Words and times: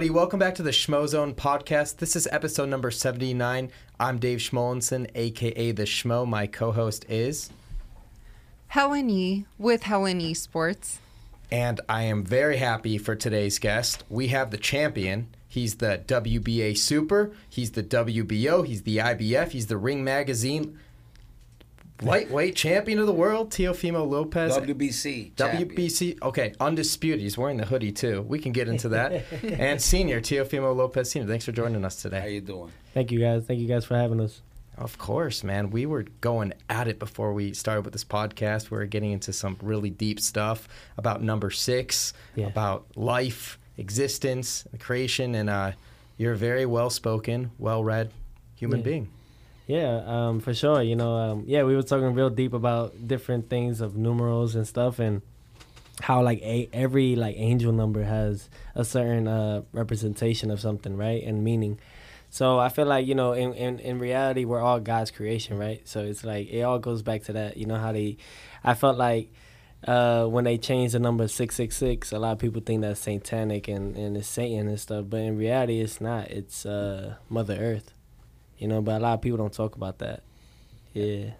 Everybody. 0.00 0.18
Welcome 0.18 0.38
back 0.38 0.54
to 0.54 0.62
the 0.62 0.70
Schmozone 0.70 1.34
podcast. 1.34 1.98
This 1.98 2.16
is 2.16 2.26
episode 2.32 2.70
number 2.70 2.90
79. 2.90 3.70
I'm 4.00 4.18
Dave 4.18 4.38
Schmulenson, 4.38 5.10
aka 5.14 5.72
The 5.72 5.82
Schmo. 5.82 6.26
My 6.26 6.46
co 6.46 6.72
host 6.72 7.04
is, 7.06 7.50
Helen 8.68 9.10
Yee 9.10 9.44
with 9.58 9.82
Helen 9.82 10.18
Yee 10.20 10.32
Sports. 10.32 11.00
and 11.52 11.82
I 11.86 12.04
am 12.04 12.24
very 12.24 12.56
happy 12.56 12.96
for 12.96 13.14
today's 13.14 13.58
guest. 13.58 14.02
We 14.08 14.28
have 14.28 14.50
the 14.50 14.56
champion. 14.56 15.28
He's 15.46 15.74
the 15.74 16.02
WBA 16.06 16.78
Super, 16.78 17.32
he's 17.50 17.72
the 17.72 17.82
WBO, 17.82 18.66
he's 18.66 18.84
the 18.84 18.96
IBF, 18.96 19.50
he's 19.50 19.66
the 19.66 19.76
Ring 19.76 20.02
Magazine 20.02 20.78
lightweight 22.02 22.56
champion 22.56 22.98
of 22.98 23.06
the 23.06 23.12
world, 23.12 23.50
Teofimo 23.50 24.08
Lopez. 24.08 24.56
WBC. 24.56 25.36
champion. 25.36 25.68
WBC, 25.68 26.22
okay, 26.22 26.54
undisputed. 26.60 27.20
He's 27.20 27.36
wearing 27.38 27.56
the 27.58 27.66
hoodie 27.66 27.92
too. 27.92 28.22
We 28.22 28.38
can 28.38 28.52
get 28.52 28.68
into 28.68 28.88
that. 28.90 29.24
and 29.42 29.80
senior 29.80 30.20
Teofimo 30.20 30.74
Lopez 30.74 31.10
Senior. 31.10 31.28
Thanks 31.28 31.44
for 31.44 31.52
joining 31.52 31.84
us 31.84 32.00
today. 32.00 32.20
How 32.20 32.26
you 32.26 32.40
doing? 32.40 32.72
Thank 32.94 33.10
you 33.12 33.20
guys. 33.20 33.44
Thank 33.46 33.60
you 33.60 33.68
guys 33.68 33.84
for 33.84 33.94
having 33.96 34.20
us. 34.20 34.40
Of 34.78 34.96
course, 34.96 35.44
man. 35.44 35.70
We 35.70 35.84
were 35.84 36.04
going 36.22 36.54
at 36.70 36.88
it 36.88 36.98
before 36.98 37.34
we 37.34 37.52
started 37.52 37.84
with 37.84 37.92
this 37.92 38.04
podcast. 38.04 38.70
We 38.70 38.78
were 38.78 38.86
getting 38.86 39.12
into 39.12 39.30
some 39.32 39.58
really 39.60 39.90
deep 39.90 40.20
stuff 40.20 40.68
about 40.96 41.22
number 41.22 41.50
six, 41.50 42.14
Yeah. 42.34 42.46
about 42.46 42.86
life, 42.96 43.58
existence, 43.76 44.64
creation, 44.78 45.34
and 45.34 45.50
uh, 45.50 45.72
you're 46.16 46.32
a 46.32 46.36
very 46.36 46.64
well-spoken, 46.64 47.50
well-read 47.58 48.10
human 48.54 48.78
Yeah. 48.78 48.84
being. 48.84 49.08
Yeah, 49.70 50.02
um, 50.04 50.40
for 50.40 50.52
sure. 50.52 50.82
You 50.82 50.96
know, 50.96 51.14
um, 51.14 51.44
yeah, 51.46 51.62
we 51.62 51.76
were 51.76 51.84
talking 51.84 52.12
real 52.12 52.28
deep 52.28 52.54
about 52.54 53.06
different 53.06 53.48
things 53.48 53.80
of 53.80 53.96
numerals 53.96 54.56
and 54.56 54.66
stuff, 54.66 54.98
and 54.98 55.22
how 56.00 56.24
like 56.24 56.42
a, 56.42 56.68
every 56.72 57.14
like 57.14 57.36
angel 57.38 57.70
number 57.70 58.02
has 58.02 58.50
a 58.74 58.84
certain 58.84 59.28
uh, 59.28 59.62
representation 59.72 60.50
of 60.50 60.58
something, 60.58 60.96
right, 60.96 61.22
and 61.22 61.44
meaning. 61.44 61.78
So 62.30 62.58
I 62.58 62.68
feel 62.68 62.86
like 62.86 63.06
you 63.06 63.14
know, 63.14 63.32
in, 63.32 63.54
in 63.54 63.78
in 63.78 64.00
reality, 64.00 64.44
we're 64.44 64.58
all 64.58 64.80
God's 64.80 65.12
creation, 65.12 65.56
right? 65.56 65.86
So 65.86 66.00
it's 66.00 66.24
like 66.24 66.48
it 66.50 66.62
all 66.62 66.80
goes 66.80 67.02
back 67.02 67.22
to 67.24 67.32
that. 67.34 67.56
You 67.56 67.66
know 67.66 67.76
how 67.78 67.92
they, 67.92 68.16
I 68.64 68.74
felt 68.74 68.98
like. 68.98 69.32
Uh, 69.86 70.26
when 70.26 70.44
they 70.44 70.58
changed 70.58 70.92
the 70.92 70.98
number 70.98 71.26
666 71.26 72.12
a 72.12 72.18
lot 72.18 72.32
of 72.32 72.38
people 72.38 72.60
think 72.60 72.82
that's 72.82 73.00
satanic 73.00 73.66
and, 73.66 73.96
and 73.96 74.14
it's 74.14 74.28
satan 74.28 74.68
and 74.68 74.78
stuff 74.78 75.06
but 75.08 75.20
in 75.20 75.38
reality 75.38 75.80
it's 75.80 76.02
not 76.02 76.28
it's 76.30 76.66
uh, 76.66 77.14
mother 77.30 77.56
earth 77.58 77.94
you 78.60 78.68
know 78.68 78.80
but 78.80 78.94
a 78.96 79.02
lot 79.02 79.14
of 79.14 79.20
people 79.20 79.38
don't 79.38 79.52
talk 79.52 79.74
about 79.74 79.98
that 79.98 80.22
yeah 80.92 81.30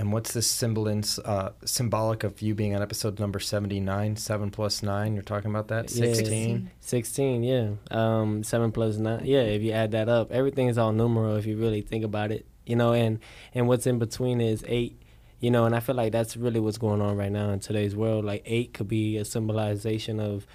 And 0.00 0.12
what's 0.12 0.32
the 0.32 0.42
semblance, 0.42 1.18
uh, 1.18 1.50
symbolic 1.64 2.22
of 2.22 2.40
you 2.40 2.54
being 2.54 2.72
on 2.76 2.82
episode 2.82 3.18
number 3.18 3.40
79, 3.40 4.14
7 4.14 4.50
plus 4.52 4.80
9? 4.80 5.14
You're 5.14 5.24
talking 5.24 5.50
about 5.50 5.66
that? 5.74 5.90
Yeah. 5.90 6.14
16? 6.14 6.70
16 6.78 7.42
yeah 7.42 7.70
um 7.90 8.44
7 8.44 8.70
plus 8.70 8.96
9 8.96 9.24
yeah 9.24 9.42
if 9.56 9.60
you 9.62 9.72
add 9.72 9.90
that 9.90 10.08
up 10.08 10.30
everything 10.30 10.68
is 10.68 10.78
all 10.78 10.92
numeral 10.92 11.34
if 11.34 11.46
you 11.46 11.56
really 11.56 11.80
think 11.82 12.04
about 12.04 12.30
it 12.30 12.46
you 12.64 12.76
know 12.76 12.92
and 12.92 13.18
and 13.54 13.66
what's 13.66 13.86
in 13.88 13.98
between 13.98 14.40
is 14.40 14.62
8 14.68 14.94
you 15.40 15.50
know 15.50 15.64
and 15.66 15.74
i 15.74 15.80
feel 15.80 15.96
like 15.96 16.12
that's 16.12 16.36
really 16.36 16.60
what's 16.60 16.78
going 16.78 17.00
on 17.02 17.16
right 17.16 17.32
now 17.32 17.50
in 17.50 17.58
today's 17.58 17.94
world 17.96 18.24
like 18.24 18.42
8 18.46 18.72
could 18.74 18.88
be 18.88 19.16
a 19.16 19.24
symbolization 19.24 20.20
of 20.20 20.46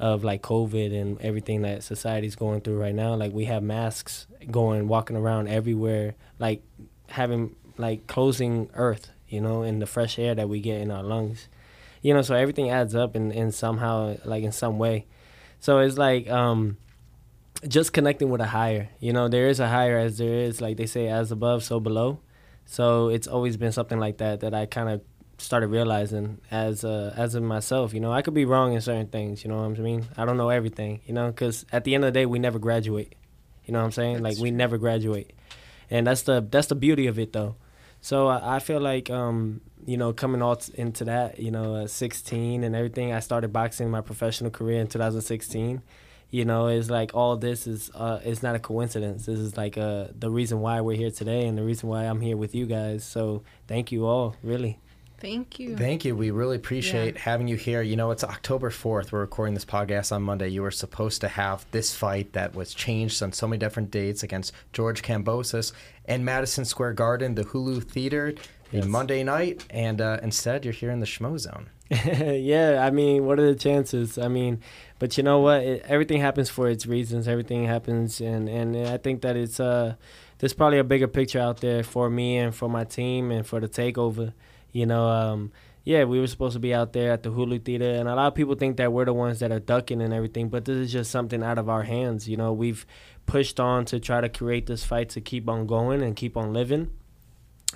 of 0.00 0.24
like 0.24 0.42
covid 0.42 0.98
and 0.98 1.20
everything 1.20 1.62
that 1.62 1.84
society's 1.84 2.34
going 2.34 2.60
through 2.60 2.80
right 2.80 2.94
now 2.94 3.14
like 3.14 3.32
we 3.32 3.44
have 3.44 3.62
masks 3.62 4.26
going 4.50 4.88
walking 4.88 5.16
around 5.16 5.46
everywhere 5.46 6.14
like 6.40 6.62
having 7.10 7.54
like 7.76 8.06
closing 8.06 8.68
earth 8.74 9.10
you 9.28 9.40
know 9.40 9.62
and 9.62 9.80
the 9.80 9.86
fresh 9.86 10.18
air 10.18 10.34
that 10.34 10.48
we 10.48 10.60
get 10.60 10.80
in 10.80 10.90
our 10.90 11.02
lungs. 11.02 11.48
You 12.02 12.14
know 12.14 12.22
so 12.22 12.34
everything 12.34 12.70
adds 12.70 12.94
up 12.94 13.16
in, 13.16 13.32
in 13.32 13.52
somehow 13.52 14.16
like 14.24 14.44
in 14.44 14.52
some 14.52 14.78
way. 14.78 15.06
So 15.60 15.78
it's 15.78 15.96
like 15.96 16.28
um 16.28 16.76
just 17.66 17.92
connecting 17.92 18.30
with 18.30 18.40
a 18.40 18.46
higher 18.46 18.88
you 19.00 19.12
know 19.12 19.28
there 19.28 19.48
is 19.48 19.60
a 19.60 19.68
higher 19.68 19.98
as 19.98 20.16
there 20.16 20.34
is 20.34 20.60
like 20.60 20.76
they 20.76 20.86
say 20.86 21.08
as 21.08 21.32
above 21.32 21.62
so 21.62 21.80
below. 21.80 22.20
So 22.64 23.08
it's 23.08 23.26
always 23.26 23.56
been 23.56 23.72
something 23.72 23.98
like 23.98 24.18
that 24.18 24.40
that 24.40 24.54
i 24.54 24.66
kind 24.66 24.88
of 24.88 25.00
started 25.40 25.68
realizing 25.68 26.40
as 26.50 26.84
uh, 26.84 27.12
as 27.16 27.34
in 27.34 27.44
myself 27.44 27.94
you 27.94 28.00
know 28.00 28.12
i 28.12 28.22
could 28.22 28.34
be 28.34 28.44
wrong 28.44 28.72
in 28.72 28.80
certain 28.80 29.08
things 29.08 29.42
you 29.42 29.50
know 29.50 29.56
what 29.68 29.78
i 29.78 29.82
mean 29.82 30.06
i 30.16 30.24
don't 30.24 30.36
know 30.36 30.50
everything 30.50 31.00
you 31.06 31.14
know 31.14 31.28
because 31.28 31.64
at 31.72 31.84
the 31.84 31.94
end 31.94 32.04
of 32.04 32.12
the 32.12 32.18
day 32.20 32.26
we 32.26 32.38
never 32.38 32.58
graduate 32.58 33.14
you 33.64 33.72
know 33.72 33.78
what 33.78 33.86
i'm 33.86 33.92
saying 33.92 34.22
like 34.22 34.38
we 34.38 34.50
never 34.50 34.78
graduate 34.78 35.32
and 35.90 36.06
that's 36.06 36.22
the 36.22 36.46
that's 36.50 36.68
the 36.68 36.74
beauty 36.74 37.06
of 37.06 37.18
it 37.18 37.32
though 37.32 37.54
so 38.00 38.28
I, 38.28 38.56
I 38.56 38.58
feel 38.58 38.80
like 38.80 39.10
um, 39.10 39.60
you 39.86 39.96
know 39.96 40.12
coming 40.12 40.42
all 40.42 40.60
into 40.74 41.04
that 41.04 41.38
you 41.38 41.50
know 41.50 41.74
uh, 41.74 41.86
16 41.86 42.64
and 42.64 42.74
everything. 42.74 43.12
I 43.12 43.20
started 43.20 43.52
boxing 43.52 43.90
my 43.90 44.00
professional 44.00 44.50
career 44.50 44.80
in 44.80 44.86
2016. 44.86 45.82
You 46.32 46.44
know, 46.44 46.68
it's 46.68 46.88
like 46.88 47.10
all 47.12 47.36
this 47.36 47.66
is 47.66 47.90
uh, 47.94 48.20
it's 48.24 48.42
not 48.42 48.54
a 48.54 48.60
coincidence. 48.60 49.26
This 49.26 49.38
is 49.38 49.56
like 49.56 49.76
uh, 49.76 50.06
the 50.16 50.30
reason 50.30 50.60
why 50.60 50.80
we're 50.80 50.96
here 50.96 51.10
today 51.10 51.46
and 51.46 51.58
the 51.58 51.64
reason 51.64 51.88
why 51.88 52.04
I'm 52.04 52.20
here 52.20 52.36
with 52.36 52.54
you 52.54 52.66
guys. 52.66 53.04
So 53.04 53.42
thank 53.66 53.90
you 53.90 54.06
all, 54.06 54.36
really. 54.42 54.78
Thank 55.20 55.58
you. 55.58 55.76
Thank 55.76 56.04
you. 56.04 56.16
We 56.16 56.30
really 56.30 56.56
appreciate 56.56 57.18
having 57.18 57.46
you 57.46 57.56
here. 57.56 57.82
You 57.82 57.96
know, 57.96 58.10
it's 58.10 58.24
October 58.24 58.70
4th. 58.70 59.12
We're 59.12 59.20
recording 59.20 59.54
this 59.54 59.66
podcast 59.66 60.12
on 60.12 60.22
Monday. 60.22 60.48
You 60.48 60.62
were 60.62 60.70
supposed 60.70 61.20
to 61.20 61.28
have 61.28 61.66
this 61.72 61.94
fight 61.94 62.32
that 62.32 62.54
was 62.54 62.72
changed 62.72 63.22
on 63.22 63.32
so 63.32 63.46
many 63.46 63.58
different 63.58 63.90
dates 63.90 64.22
against 64.22 64.52
George 64.72 65.02
Kambosos 65.02 65.72
in 66.06 66.24
Madison 66.24 66.64
Square 66.64 66.94
Garden, 66.94 67.34
the 67.34 67.44
Hulu 67.44 67.84
Theater, 67.84 68.34
Yes. 68.72 68.86
Monday 68.86 69.22
night. 69.24 69.64
And 69.70 70.00
uh, 70.00 70.20
instead, 70.22 70.64
you're 70.64 70.72
here 70.72 70.90
in 70.90 71.00
the 71.00 71.06
Schmo 71.06 71.38
Zone. 71.38 71.68
yeah, 71.90 72.86
I 72.86 72.90
mean, 72.90 73.26
what 73.26 73.40
are 73.40 73.46
the 73.46 73.58
chances? 73.58 74.16
I 74.16 74.28
mean, 74.28 74.60
but 75.00 75.16
you 75.16 75.24
know 75.24 75.40
what? 75.40 75.62
It, 75.64 75.84
everything 75.88 76.20
happens 76.20 76.48
for 76.48 76.68
its 76.68 76.86
reasons. 76.86 77.26
Everything 77.26 77.64
happens, 77.64 78.20
and 78.20 78.48
and 78.48 78.76
I 78.76 78.96
think 78.96 79.22
that 79.22 79.34
it's 79.36 79.58
uh, 79.58 79.96
there's 80.38 80.52
probably 80.52 80.78
a 80.78 80.84
bigger 80.84 81.08
picture 81.08 81.40
out 81.40 81.60
there 81.60 81.82
for 81.82 82.08
me 82.08 82.36
and 82.36 82.54
for 82.54 82.68
my 82.68 82.84
team 82.84 83.32
and 83.32 83.44
for 83.44 83.58
the 83.58 83.68
takeover. 83.68 84.32
You 84.72 84.86
know, 84.86 85.08
um, 85.08 85.52
yeah, 85.84 86.04
we 86.04 86.20
were 86.20 86.26
supposed 86.26 86.54
to 86.54 86.60
be 86.60 86.74
out 86.74 86.92
there 86.92 87.12
at 87.12 87.22
the 87.22 87.30
Hulu 87.30 87.64
Theater, 87.64 87.90
and 87.90 88.08
a 88.08 88.14
lot 88.14 88.28
of 88.28 88.34
people 88.34 88.54
think 88.54 88.76
that 88.76 88.92
we're 88.92 89.04
the 89.04 89.12
ones 89.12 89.40
that 89.40 89.50
are 89.50 89.60
ducking 89.60 90.02
and 90.02 90.12
everything, 90.12 90.48
but 90.48 90.64
this 90.64 90.76
is 90.76 90.92
just 90.92 91.10
something 91.10 91.42
out 91.42 91.58
of 91.58 91.68
our 91.68 91.82
hands. 91.82 92.28
You 92.28 92.36
know, 92.36 92.52
we've 92.52 92.86
pushed 93.26 93.58
on 93.58 93.84
to 93.86 93.98
try 94.00 94.20
to 94.20 94.28
create 94.28 94.66
this 94.66 94.84
fight 94.84 95.08
to 95.10 95.20
keep 95.20 95.48
on 95.48 95.66
going 95.66 96.02
and 96.02 96.14
keep 96.14 96.36
on 96.36 96.52
living, 96.52 96.90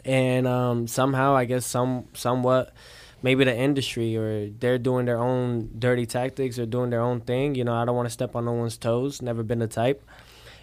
and 0.05 0.47
um, 0.47 0.87
somehow, 0.87 1.35
I 1.35 1.45
guess, 1.45 1.67
some 1.67 2.09
somewhat 2.13 2.75
maybe 3.25 3.43
the 3.43 3.57
industry 3.57 4.15
or 4.19 4.51
they're 4.51 4.77
doing 4.77 5.07
their 5.07 5.19
own 5.19 5.71
dirty 5.79 6.05
tactics 6.05 6.59
or 6.59 6.67
doing 6.67 6.91
their 6.91 7.01
own 7.01 7.23
thing. 7.23 7.55
You 7.55 7.65
know, 7.65 7.75
I 7.75 7.87
don't 7.87 7.97
want 7.97 8.07
to 8.07 8.13
step 8.13 8.37
on 8.37 8.45
no 8.45 8.53
one's 8.53 8.77
toes. 8.77 9.23
Never 9.23 9.43
been 9.43 9.61
the 9.61 9.67
type. 9.67 10.05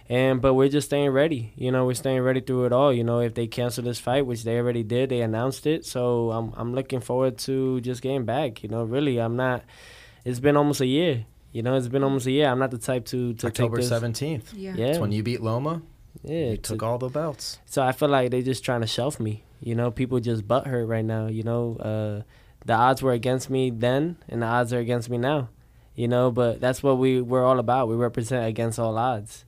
And 0.08 0.42
but 0.42 0.54
we're 0.54 0.68
just 0.68 0.86
staying 0.88 1.10
ready. 1.10 1.52
You 1.56 1.70
know, 1.72 1.86
we're 1.86 1.94
staying 1.94 2.20
ready 2.22 2.40
through 2.40 2.66
it 2.66 2.72
all. 2.72 2.92
You 2.92 3.04
know, 3.04 3.20
if 3.20 3.34
they 3.34 3.46
cancel 3.46 3.84
this 3.84 3.98
fight, 3.98 4.26
which 4.26 4.44
they 4.44 4.58
already 4.58 4.82
did, 4.82 5.10
they 5.10 5.20
announced 5.22 5.66
it. 5.66 5.84
So 5.86 6.30
I'm 6.32 6.52
I'm 6.56 6.74
looking 6.74 7.00
forward 7.00 7.38
to 7.38 7.80
just 7.80 8.02
getting 8.02 8.24
back. 8.24 8.62
You 8.62 8.68
know, 8.68 8.82
really, 8.84 9.18
I'm 9.18 9.36
not. 9.36 9.62
It's 10.24 10.40
been 10.40 10.56
almost 10.56 10.80
a 10.80 10.86
year. 10.86 11.24
You 11.52 11.62
know, 11.62 11.74
it's 11.76 11.88
been 11.88 12.02
almost 12.04 12.26
a 12.26 12.30
year. 12.30 12.48
I'm 12.48 12.58
not 12.58 12.70
the 12.70 12.78
type 12.78 13.04
to 13.06 13.34
to 13.34 13.46
October 13.46 13.76
take 13.78 13.88
this. 13.88 14.00
17th. 14.00 14.42
Yeah. 14.54 14.74
Yeah, 14.76 14.86
That's 14.86 14.98
when 14.98 15.12
you 15.12 15.22
beat 15.22 15.40
Loma. 15.42 15.82
yeah. 16.24 16.50
You 16.50 16.56
to- 16.56 16.62
took 16.62 16.82
all 16.82 16.98
the 16.98 17.08
belts. 17.08 17.58
so 17.66 17.82
I 17.82 17.92
feel 17.92 18.08
like 18.08 18.30
they're 18.30 18.42
just 18.42 18.64
trying 18.64 18.80
to 18.82 18.86
shelf 18.86 19.18
me. 19.20 19.44
You 19.60 19.74
know, 19.76 19.90
people 19.90 20.18
just 20.20 20.46
butt 20.48 20.66
hurt 20.66 20.86
right 20.86 21.04
now. 21.04 21.26
You 21.28 21.44
know, 21.44 21.76
uh, 21.76 22.22
the 22.66 22.72
odds 22.74 23.02
were 23.02 23.12
against 23.12 23.48
me 23.50 23.70
then, 23.70 24.16
and 24.28 24.42
the 24.42 24.46
odds 24.46 24.72
are 24.72 24.78
against 24.80 25.08
me 25.10 25.18
now. 25.18 25.48
You 25.94 26.08
know, 26.08 26.30
but 26.30 26.60
that's 26.60 26.82
what 26.82 26.98
we 26.98 27.20
we're 27.20 27.44
all 27.44 27.58
about. 27.60 27.86
We 27.88 27.94
represent 27.96 28.46
against 28.46 28.78
all 28.78 28.96
odds. 28.98 29.44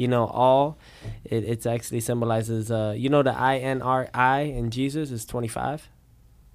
You 0.00 0.08
know, 0.08 0.24
all 0.28 0.78
it 1.24 1.44
it's 1.44 1.66
actually 1.66 2.00
symbolizes. 2.00 2.70
Uh, 2.70 2.94
you 2.96 3.10
know, 3.10 3.22
the 3.22 3.36
I 3.36 3.58
N 3.58 3.82
R 3.82 4.08
I 4.14 4.40
in 4.40 4.70
Jesus 4.70 5.10
is 5.10 5.26
twenty 5.26 5.46
five. 5.46 5.90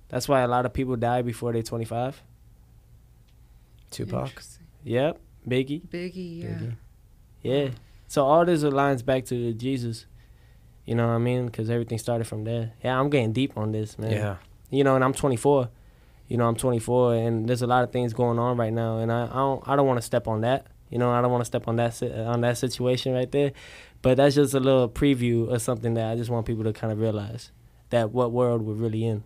That's 0.09 0.27
why 0.27 0.41
a 0.41 0.47
lot 0.47 0.65
of 0.65 0.73
people 0.73 0.95
die 0.95 1.21
before 1.21 1.53
they're 1.53 1.61
25. 1.61 2.23
Tupac. 3.91 4.29
Interesting. 4.29 4.65
Yep, 4.83 5.19
Biggie. 5.47 5.81
Biggie, 5.87 6.41
yeah. 6.41 6.47
Biggie. 6.47 6.75
Yeah. 7.43 7.69
So 8.07 8.25
all 8.25 8.45
this 8.45 8.63
aligns 8.63 9.05
back 9.05 9.25
to 9.25 9.53
Jesus. 9.53 10.07
You 10.85 10.95
know 10.95 11.05
what 11.05 11.13
I 11.13 11.19
mean? 11.19 11.45
Because 11.45 11.69
everything 11.69 11.99
started 11.99 12.25
from 12.25 12.45
there. 12.45 12.73
Yeah, 12.83 12.99
I'm 12.99 13.11
getting 13.11 13.31
deep 13.31 13.55
on 13.55 13.71
this, 13.73 13.99
man. 13.99 14.11
Yeah. 14.11 14.35
You 14.71 14.83
know, 14.83 14.95
and 14.95 15.03
I'm 15.03 15.13
24. 15.13 15.69
You 16.29 16.37
know, 16.37 16.47
I'm 16.47 16.55
24, 16.55 17.13
and 17.13 17.47
there's 17.47 17.61
a 17.61 17.67
lot 17.67 17.83
of 17.83 17.91
things 17.91 18.11
going 18.11 18.39
on 18.39 18.57
right 18.57 18.73
now, 18.73 18.97
and 18.97 19.11
I, 19.11 19.25
I 19.25 19.35
don't 19.35 19.67
I 19.69 19.75
don't 19.75 19.85
want 19.85 19.99
to 19.99 20.05
step 20.05 20.27
on 20.27 20.41
that. 20.41 20.65
You 20.95 20.99
know, 20.99 21.11
I 21.11 21.21
don't 21.21 21.29
want 21.29 21.41
to 21.41 21.45
step 21.45 21.67
on 21.67 21.75
that 21.75 21.93
si- 21.93 22.09
on 22.09 22.39
that 22.39 22.57
situation 22.57 23.13
right 23.13 23.29
there. 23.29 23.51
But 24.01 24.15
that's 24.15 24.35
just 24.35 24.53
a 24.53 24.61
little 24.61 24.87
preview 24.87 25.53
of 25.53 25.61
something 25.61 25.93
that 25.95 26.09
I 26.09 26.15
just 26.15 26.29
want 26.29 26.45
people 26.45 26.63
to 26.63 26.71
kind 26.71 26.93
of 26.93 26.99
realize 26.99 27.51
that 27.89 28.11
what 28.11 28.31
world 28.31 28.61
we're 28.61 28.75
really 28.75 29.05
in. 29.05 29.25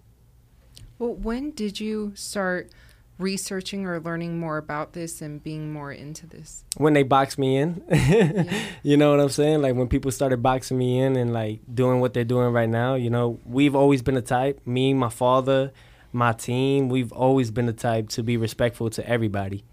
Well, 0.98 1.14
when 1.14 1.52
did 1.52 1.80
you 1.80 2.14
start 2.16 2.72
researching 3.20 3.86
or 3.86 4.00
learning 4.00 4.40
more 4.40 4.58
about 4.58 4.94
this 4.94 5.22
and 5.22 5.44
being 5.44 5.72
more 5.72 5.92
into 5.92 6.26
this? 6.26 6.64
when 6.78 6.94
they 6.94 7.04
box 7.04 7.38
me 7.38 7.58
in. 7.58 7.84
you 8.82 8.98
know 8.98 9.12
what 9.12 9.20
I'm 9.20 9.30
saying? 9.30 9.62
Like 9.62 9.76
when 9.76 9.88
people 9.88 10.10
started 10.10 10.42
boxing 10.42 10.80
me 10.80 11.00
in 11.00 11.16
and 11.18 11.32
like 11.32 11.60
doing 11.72 12.00
what 12.00 12.16
they're 12.16 12.24
doing 12.24 12.52
right 12.52 12.70
now, 12.70 12.96
you 12.96 13.12
know, 13.12 13.38
we've 13.46 13.76
always 13.76 14.02
been 14.02 14.16
the 14.16 14.24
type, 14.24 14.66
me, 14.66 14.96
my 14.96 15.10
father, 15.10 15.72
my 16.12 16.34
team, 16.34 16.90
we've 16.90 17.12
always 17.12 17.52
been 17.52 17.68
the 17.68 17.74
type 17.74 18.10
to 18.10 18.24
be 18.24 18.38
respectful 18.38 18.90
to 18.90 19.08
everybody. 19.08 19.64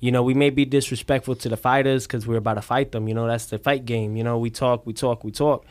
You 0.00 0.10
know, 0.10 0.22
we 0.22 0.34
may 0.34 0.50
be 0.50 0.64
disrespectful 0.64 1.36
to 1.36 1.48
the 1.48 1.56
fighters 1.56 2.06
because 2.06 2.26
we're 2.26 2.38
about 2.38 2.54
to 2.54 2.62
fight 2.62 2.92
them. 2.92 3.06
You 3.06 3.14
know, 3.14 3.26
that's 3.26 3.46
the 3.46 3.58
fight 3.58 3.84
game. 3.84 4.16
You 4.16 4.24
know, 4.24 4.38
we 4.38 4.50
talk, 4.50 4.86
we 4.86 4.94
talk, 4.94 5.22
we 5.24 5.30
talk. 5.30 5.66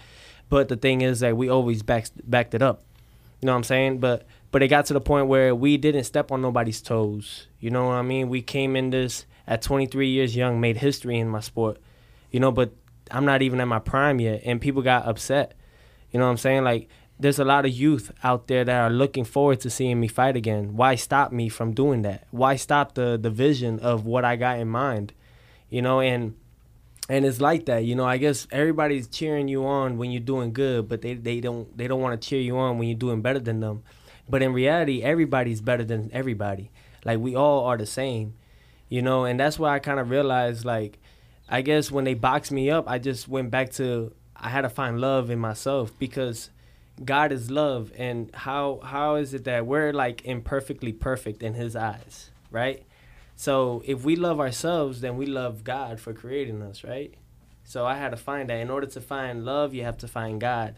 But 0.50 0.68
the 0.68 0.78
thing 0.78 1.02
is 1.02 1.20
that 1.20 1.36
we 1.36 1.50
always 1.50 1.84
backed 1.84 2.12
backed 2.30 2.54
it 2.54 2.62
up. 2.62 2.84
You 3.42 3.48
know 3.48 3.54
what 3.54 3.58
I'm 3.58 3.64
saying? 3.64 4.00
But 4.00 4.26
but 4.52 4.64
it 4.64 4.68
got 4.68 4.86
to 4.88 4.94
the 4.94 5.02
point 5.02 5.28
where 5.28 5.54
we 5.56 5.78
didn't 5.78 6.04
step 6.04 6.32
on 6.32 6.42
nobody's 6.42 6.82
toes. 6.82 7.48
You 7.60 7.70
know 7.70 7.88
what 7.88 7.94
I 7.94 8.02
mean? 8.02 8.30
We 8.30 8.42
came 8.42 8.76
in 8.76 8.90
this 8.90 9.26
at 9.48 9.62
23 9.62 10.10
years 10.10 10.36
young, 10.36 10.60
made 10.60 10.78
history 10.78 11.18
in 11.18 11.30
my 11.30 11.40
sport. 11.40 11.78
You 12.32 12.40
know, 12.40 12.52
but 12.52 12.72
I'm 13.12 13.26
not 13.26 13.42
even 13.42 13.60
at 13.60 13.68
my 13.68 13.80
prime 13.80 14.20
yet, 14.20 14.42
and 14.46 14.62
people 14.62 14.82
got 14.82 15.08
upset. 15.08 15.56
You 16.12 16.20
know 16.20 16.26
what 16.26 16.32
I'm 16.32 16.38
saying? 16.38 16.64
Like 16.64 16.90
there's 17.20 17.40
a 17.40 17.46
lot 17.46 17.66
of 17.66 17.72
youth 17.72 18.12
out 18.24 18.48
there 18.48 18.64
that 18.64 18.80
are 18.80 18.90
looking 18.90 19.26
forward 19.26 19.60
to 19.62 19.70
seeing 19.70 20.00
me 20.00 20.08
fight 20.08 20.38
again. 20.38 20.78
Why 20.78 20.96
stop 20.96 21.32
me 21.34 21.50
from 21.50 21.74
doing 21.74 22.02
that? 22.04 22.26
Why 22.32 22.56
stop 22.56 22.96
the 22.96 23.20
the 23.22 23.30
vision 23.30 23.80
of 23.80 24.06
what 24.06 24.24
I 24.24 24.38
got 24.38 24.60
in 24.60 24.70
mind? 24.70 25.14
You 25.70 25.82
know, 25.82 26.00
and 26.00 26.36
and 27.10 27.26
it's 27.26 27.42
like 27.42 27.66
that. 27.66 27.84
You 27.84 27.96
know, 27.96 28.06
I 28.06 28.18
guess 28.18 28.48
everybody's 28.52 29.08
cheering 29.08 29.50
you 29.50 29.66
on 29.66 29.98
when 29.98 30.12
you're 30.12 30.22
doing 30.22 30.54
good, 30.54 30.88
but 30.88 31.02
they 31.02 31.16
they 31.16 31.42
don't 31.42 31.76
they 31.78 31.88
don't 31.88 32.02
want 32.02 32.20
to 32.20 32.28
cheer 32.28 32.40
you 32.40 32.58
on 32.58 32.78
when 32.78 32.88
you're 32.88 32.98
doing 32.98 33.22
better 33.22 33.40
than 33.40 33.60
them. 33.60 33.84
But 34.30 34.42
in 34.42 34.54
reality, 34.54 35.02
everybody's 35.02 35.60
better 35.60 35.84
than 35.84 36.10
everybody. 36.14 36.72
Like 37.04 37.20
we 37.20 37.36
all 37.36 37.66
are 37.66 37.78
the 37.78 37.86
same. 37.86 38.36
You 38.88 39.02
know, 39.02 39.26
and 39.26 39.40
that's 39.40 39.60
why 39.60 39.76
I 39.76 39.80
kind 39.80 40.00
of 40.00 40.10
realized 40.10 40.64
like 40.64 41.00
I 41.50 41.64
guess 41.64 41.92
when 41.92 42.06
they 42.06 42.14
boxed 42.14 42.52
me 42.52 42.70
up, 42.70 42.88
I 42.88 42.98
just 42.98 43.28
went 43.28 43.52
back 43.52 43.72
to 43.74 44.14
I 44.38 44.50
had 44.50 44.62
to 44.62 44.70
find 44.70 45.02
love 45.02 45.30
in 45.30 45.40
myself 45.40 45.92
because 46.00 46.50
God 47.04 47.32
is 47.32 47.50
love, 47.50 47.92
and 47.98 48.30
how 48.34 48.80
how 48.84 49.16
is 49.16 49.34
it 49.34 49.46
that 49.46 49.66
we're 49.66 49.94
like 49.94 50.26
imperfectly 50.26 50.92
perfect 50.94 51.42
in 51.44 51.54
His 51.54 51.76
eyes, 51.76 52.32
right? 52.52 52.84
So 53.36 53.82
if 53.86 54.04
we 54.04 54.18
love 54.18 54.40
ourselves, 54.40 55.02
then 55.02 55.16
we 55.16 55.26
love 55.26 55.64
God 55.64 56.00
for 56.00 56.14
creating 56.14 56.62
us, 56.62 56.84
right? 56.84 57.14
So 57.64 57.86
I 57.86 57.96
had 57.96 58.10
to 58.10 58.18
find 58.18 58.50
that. 58.50 58.60
In 58.60 58.70
order 58.70 58.88
to 58.88 59.00
find 59.00 59.46
love, 59.46 59.74
you 59.74 59.84
have 59.84 59.98
to 60.00 60.08
find 60.08 60.42
God. 60.42 60.76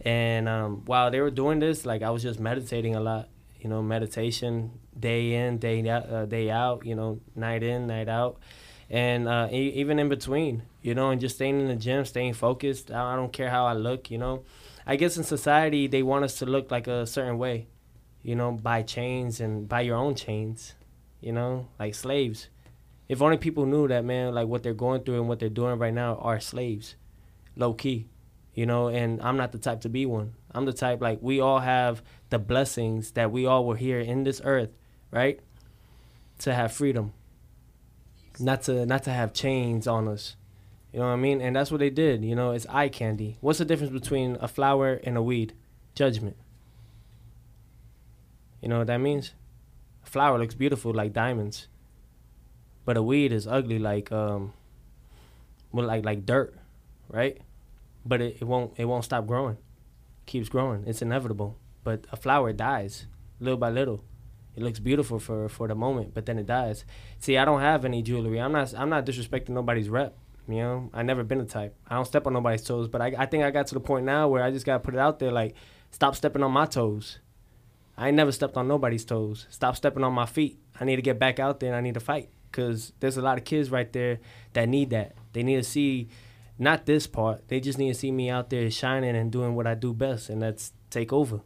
And 0.00 0.48
um, 0.48 0.82
while 0.86 1.10
they 1.10 1.20
were 1.20 1.30
doing 1.30 1.58
this, 1.58 1.84
like 1.84 2.02
I 2.02 2.10
was 2.10 2.22
just 2.22 2.40
meditating 2.40 2.96
a 2.96 3.00
lot, 3.00 3.28
you 3.60 3.68
know, 3.68 3.82
meditation 3.82 4.70
day 4.98 5.34
in, 5.34 5.58
day 5.58 5.86
out, 5.88 6.10
uh, 6.10 6.24
day 6.24 6.50
out, 6.50 6.86
you 6.86 6.94
know, 6.94 7.20
night 7.36 7.62
in, 7.62 7.86
night 7.86 8.08
out, 8.08 8.38
and 8.88 9.28
uh, 9.28 9.48
e- 9.52 9.72
even 9.74 9.98
in 9.98 10.08
between, 10.08 10.62
you 10.80 10.94
know, 10.94 11.10
and 11.10 11.20
just 11.20 11.34
staying 11.36 11.60
in 11.60 11.68
the 11.68 11.76
gym, 11.76 12.04
staying 12.06 12.32
focused. 12.32 12.90
I 12.90 13.12
I 13.12 13.16
don't 13.16 13.32
care 13.32 13.50
how 13.50 13.66
I 13.66 13.74
look, 13.74 14.10
you 14.10 14.16
know. 14.16 14.42
I 14.90 14.96
guess 14.96 15.16
in 15.16 15.22
society 15.22 15.86
they 15.86 16.02
want 16.02 16.24
us 16.24 16.40
to 16.40 16.46
look 16.46 16.72
like 16.72 16.88
a 16.88 17.06
certain 17.06 17.38
way, 17.38 17.68
you 18.24 18.34
know, 18.34 18.50
buy 18.50 18.82
chains 18.82 19.38
and 19.38 19.68
buy 19.68 19.82
your 19.82 19.96
own 19.96 20.16
chains, 20.16 20.74
you 21.20 21.30
know, 21.30 21.68
like 21.78 21.94
slaves. 21.94 22.48
If 23.08 23.22
only 23.22 23.36
people 23.36 23.66
knew 23.66 23.86
that, 23.86 24.04
man, 24.04 24.34
like 24.34 24.48
what 24.48 24.64
they're 24.64 24.74
going 24.74 25.04
through 25.04 25.20
and 25.20 25.28
what 25.28 25.38
they're 25.38 25.48
doing 25.48 25.78
right 25.78 25.94
now 25.94 26.16
are 26.16 26.40
slaves, 26.40 26.96
low 27.54 27.72
key, 27.72 28.08
you 28.52 28.66
know. 28.66 28.88
And 28.88 29.22
I'm 29.22 29.36
not 29.36 29.52
the 29.52 29.58
type 29.58 29.82
to 29.82 29.88
be 29.88 30.06
one. 30.06 30.34
I'm 30.50 30.64
the 30.64 30.72
type 30.72 31.00
like 31.00 31.20
we 31.22 31.38
all 31.38 31.60
have 31.60 32.02
the 32.30 32.40
blessings 32.40 33.12
that 33.12 33.30
we 33.30 33.46
all 33.46 33.64
were 33.64 33.76
here 33.76 34.00
in 34.00 34.24
this 34.24 34.40
earth, 34.42 34.70
right? 35.12 35.38
To 36.40 36.52
have 36.52 36.72
freedom, 36.72 37.12
not 38.40 38.62
to 38.62 38.84
not 38.86 39.04
to 39.04 39.12
have 39.12 39.34
chains 39.34 39.86
on 39.86 40.08
us. 40.08 40.34
You 40.92 40.98
know 40.98 41.06
what 41.06 41.12
I 41.12 41.16
mean? 41.16 41.40
And 41.40 41.54
that's 41.54 41.70
what 41.70 41.78
they 41.78 41.90
did. 41.90 42.24
You 42.24 42.34
know, 42.34 42.50
it's 42.50 42.66
eye 42.68 42.88
candy. 42.88 43.38
What's 43.40 43.58
the 43.58 43.64
difference 43.64 43.92
between 43.92 44.36
a 44.40 44.48
flower 44.48 45.00
and 45.04 45.16
a 45.16 45.22
weed? 45.22 45.54
Judgment. 45.94 46.36
You 48.60 48.68
know 48.68 48.78
what 48.78 48.88
that 48.88 48.98
means? 48.98 49.32
A 50.04 50.06
flower 50.06 50.38
looks 50.38 50.54
beautiful 50.54 50.92
like 50.92 51.12
diamonds, 51.12 51.68
but 52.84 52.96
a 52.96 53.02
weed 53.02 53.32
is 53.32 53.46
ugly 53.46 53.78
like 53.78 54.10
um, 54.12 54.52
well, 55.72 55.86
like 55.86 56.04
like 56.04 56.26
dirt, 56.26 56.54
right? 57.08 57.38
But 58.04 58.20
it, 58.20 58.36
it 58.40 58.44
won't 58.44 58.72
it 58.76 58.84
won't 58.86 59.04
stop 59.04 59.26
growing. 59.26 59.56
keeps 60.26 60.48
growing. 60.48 60.84
It's 60.86 61.02
inevitable. 61.02 61.56
But 61.82 62.06
a 62.12 62.16
flower 62.16 62.52
dies 62.52 63.06
little 63.40 63.58
by 63.58 63.70
little. 63.70 64.04
It 64.56 64.62
looks 64.62 64.78
beautiful 64.78 65.18
for 65.18 65.48
for 65.48 65.68
the 65.68 65.74
moment, 65.74 66.12
but 66.14 66.26
then 66.26 66.38
it 66.38 66.46
dies. 66.46 66.84
See, 67.18 67.38
I 67.38 67.44
don't 67.44 67.60
have 67.60 67.84
any 67.84 68.02
jewelry. 68.02 68.40
I'm 68.40 68.52
not 68.52 68.74
I'm 68.76 68.90
not 68.90 69.06
disrespecting 69.06 69.50
nobody's 69.50 69.88
rep. 69.88 70.16
You 70.50 70.62
know, 70.62 70.90
I 70.92 71.02
never 71.02 71.22
been 71.22 71.38
the 71.38 71.44
type. 71.44 71.76
I 71.88 71.94
don't 71.94 72.06
step 72.06 72.26
on 72.26 72.32
nobody's 72.32 72.62
toes, 72.62 72.88
but 72.88 73.00
I, 73.00 73.14
I 73.18 73.26
think 73.26 73.44
I 73.44 73.50
got 73.50 73.66
to 73.68 73.74
the 73.74 73.80
point 73.80 74.04
now 74.04 74.28
where 74.28 74.42
I 74.42 74.50
just 74.50 74.66
gotta 74.66 74.80
put 74.80 74.94
it 74.94 75.00
out 75.00 75.18
there, 75.18 75.30
like, 75.30 75.54
stop 75.90 76.16
stepping 76.16 76.42
on 76.42 76.52
my 76.52 76.66
toes. 76.66 77.18
I 77.96 78.08
ain't 78.08 78.16
never 78.16 78.32
stepped 78.32 78.56
on 78.56 78.66
nobody's 78.66 79.04
toes. 79.04 79.46
Stop 79.50 79.76
stepping 79.76 80.02
on 80.02 80.12
my 80.12 80.26
feet. 80.26 80.58
I 80.78 80.84
need 80.84 80.96
to 80.96 81.02
get 81.02 81.18
back 81.18 81.38
out 81.38 81.60
there 81.60 81.68
and 81.68 81.76
I 81.76 81.80
need 81.80 81.94
to 81.94 82.00
fight, 82.00 82.30
cause 82.50 82.92
there's 83.00 83.16
a 83.16 83.22
lot 83.22 83.38
of 83.38 83.44
kids 83.44 83.70
right 83.70 83.92
there 83.92 84.20
that 84.54 84.68
need 84.68 84.90
that. 84.90 85.14
They 85.32 85.42
need 85.42 85.56
to 85.56 85.62
see, 85.62 86.08
not 86.58 86.86
this 86.86 87.06
part. 87.06 87.46
They 87.48 87.60
just 87.60 87.78
need 87.78 87.92
to 87.92 87.98
see 87.98 88.10
me 88.10 88.30
out 88.30 88.50
there 88.50 88.70
shining 88.70 89.14
and 89.16 89.30
doing 89.30 89.54
what 89.54 89.66
I 89.66 89.74
do 89.74 89.92
best, 89.92 90.30
and 90.30 90.40
that's 90.40 90.72
take 90.88 91.12
over. 91.12 91.42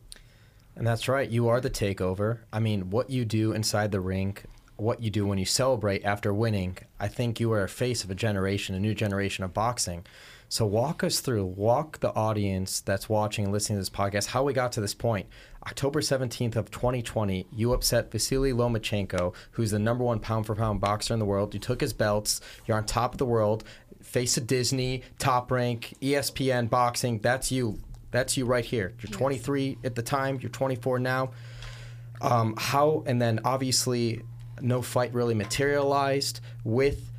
And 0.76 0.86
that's 0.86 1.08
right. 1.08 1.28
You 1.28 1.48
are 1.48 1.60
the 1.60 1.70
takeover. 1.70 2.40
I 2.52 2.58
mean, 2.58 2.90
what 2.90 3.10
you 3.10 3.24
do 3.24 3.52
inside 3.52 3.92
the 3.92 4.00
ring, 4.00 4.36
what 4.76 5.02
you 5.02 5.10
do 5.10 5.26
when 5.26 5.38
you 5.38 5.44
celebrate 5.44 6.04
after 6.04 6.32
winning, 6.32 6.78
I 6.98 7.08
think 7.08 7.38
you 7.38 7.52
are 7.52 7.62
a 7.62 7.68
face 7.68 8.04
of 8.04 8.10
a 8.10 8.14
generation, 8.14 8.74
a 8.74 8.80
new 8.80 8.94
generation 8.94 9.44
of 9.44 9.54
boxing. 9.54 10.04
So 10.48 10.66
walk 10.66 11.02
us 11.02 11.20
through, 11.20 11.46
walk 11.46 12.00
the 12.00 12.14
audience 12.14 12.80
that's 12.80 13.08
watching 13.08 13.44
and 13.44 13.52
listening 13.52 13.76
to 13.76 13.80
this 13.80 13.90
podcast, 13.90 14.26
how 14.26 14.44
we 14.44 14.52
got 14.52 14.72
to 14.72 14.80
this 14.80 14.94
point. 14.94 15.26
October 15.66 16.00
17th 16.00 16.56
of 16.56 16.70
2020, 16.70 17.46
you 17.50 17.72
upset 17.72 18.10
Vasily 18.12 18.52
Lomachenko, 18.52 19.34
who's 19.52 19.70
the 19.70 19.78
number 19.78 20.04
one 20.04 20.20
pound 20.20 20.46
for 20.46 20.54
pound 20.54 20.80
boxer 20.80 21.14
in 21.14 21.18
the 21.18 21.24
world. 21.24 21.54
You 21.54 21.60
took 21.60 21.80
his 21.80 21.92
belts. 21.92 22.40
You're 22.66 22.76
on 22.76 22.84
top 22.84 23.12
of 23.12 23.18
the 23.18 23.26
world. 23.26 23.64
Face 24.02 24.36
of 24.36 24.46
Disney, 24.46 25.02
Top 25.18 25.50
Rank, 25.50 25.94
ESPN 26.00 26.68
boxing. 26.68 27.18
That's 27.18 27.50
you. 27.50 27.80
That's 28.10 28.36
you 28.36 28.44
right 28.44 28.64
here. 28.64 28.94
You're 29.00 29.10
23 29.10 29.78
at 29.82 29.96
the 29.96 30.02
time. 30.02 30.38
You're 30.40 30.50
24 30.50 31.00
now. 31.00 31.30
Um, 32.20 32.54
how 32.56 33.02
and 33.06 33.20
then 33.20 33.40
obviously 33.44 34.22
no 34.64 34.82
fight 34.82 35.12
really 35.14 35.34
materialized 35.34 36.40
with 36.64 37.10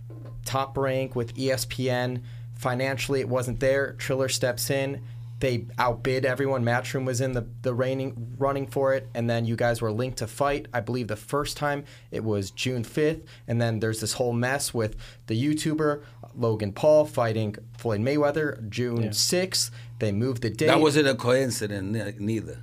Top 0.44 0.78
Rank 0.78 1.16
with 1.16 1.34
ESPN. 1.36 2.22
Financially, 2.56 3.20
it 3.20 3.30
wasn't 3.30 3.60
there. 3.60 3.94
Triller 3.94 4.30
steps 4.30 4.70
in. 4.70 5.02
They 5.42 5.66
outbid 5.78 6.26
everyone. 6.26 6.64
Matchroom 6.64 7.06
was 7.06 7.20
in 7.20 7.34
the 7.34 7.46
the 7.62 7.74
reigning 7.74 8.36
running 8.38 8.68
for 8.68 8.94
it, 8.94 9.08
and 9.14 9.30
then 9.30 9.46
you 9.46 9.56
guys 9.58 9.82
were 9.82 9.92
linked 9.92 10.20
to 10.20 10.28
fight. 10.28 10.68
I 10.74 10.80
believe 10.80 11.08
the 11.10 11.18
first 11.18 11.58
time 11.58 11.84
it 12.10 12.24
was 12.24 12.52
June 12.52 12.84
5th, 12.84 13.22
and 13.48 13.62
then 13.62 13.80
there's 13.80 14.00
this 14.00 14.14
whole 14.14 14.32
mess 14.32 14.74
with 14.74 14.96
the 15.28 15.36
YouTuber 15.42 16.02
Logan 16.36 16.72
Paul 16.72 17.06
fighting 17.06 17.56
Floyd 17.78 18.00
Mayweather 18.00 18.68
June 18.70 19.04
Yeah. 19.04 19.10
6th. 19.10 19.72
They 20.00 20.12
moved 20.14 20.42
the 20.42 20.50
date. 20.50 20.68
That 20.68 20.80
wasn't 20.80 21.08
a 21.08 21.16
coincidence 21.16 22.16
neither. 22.20 22.60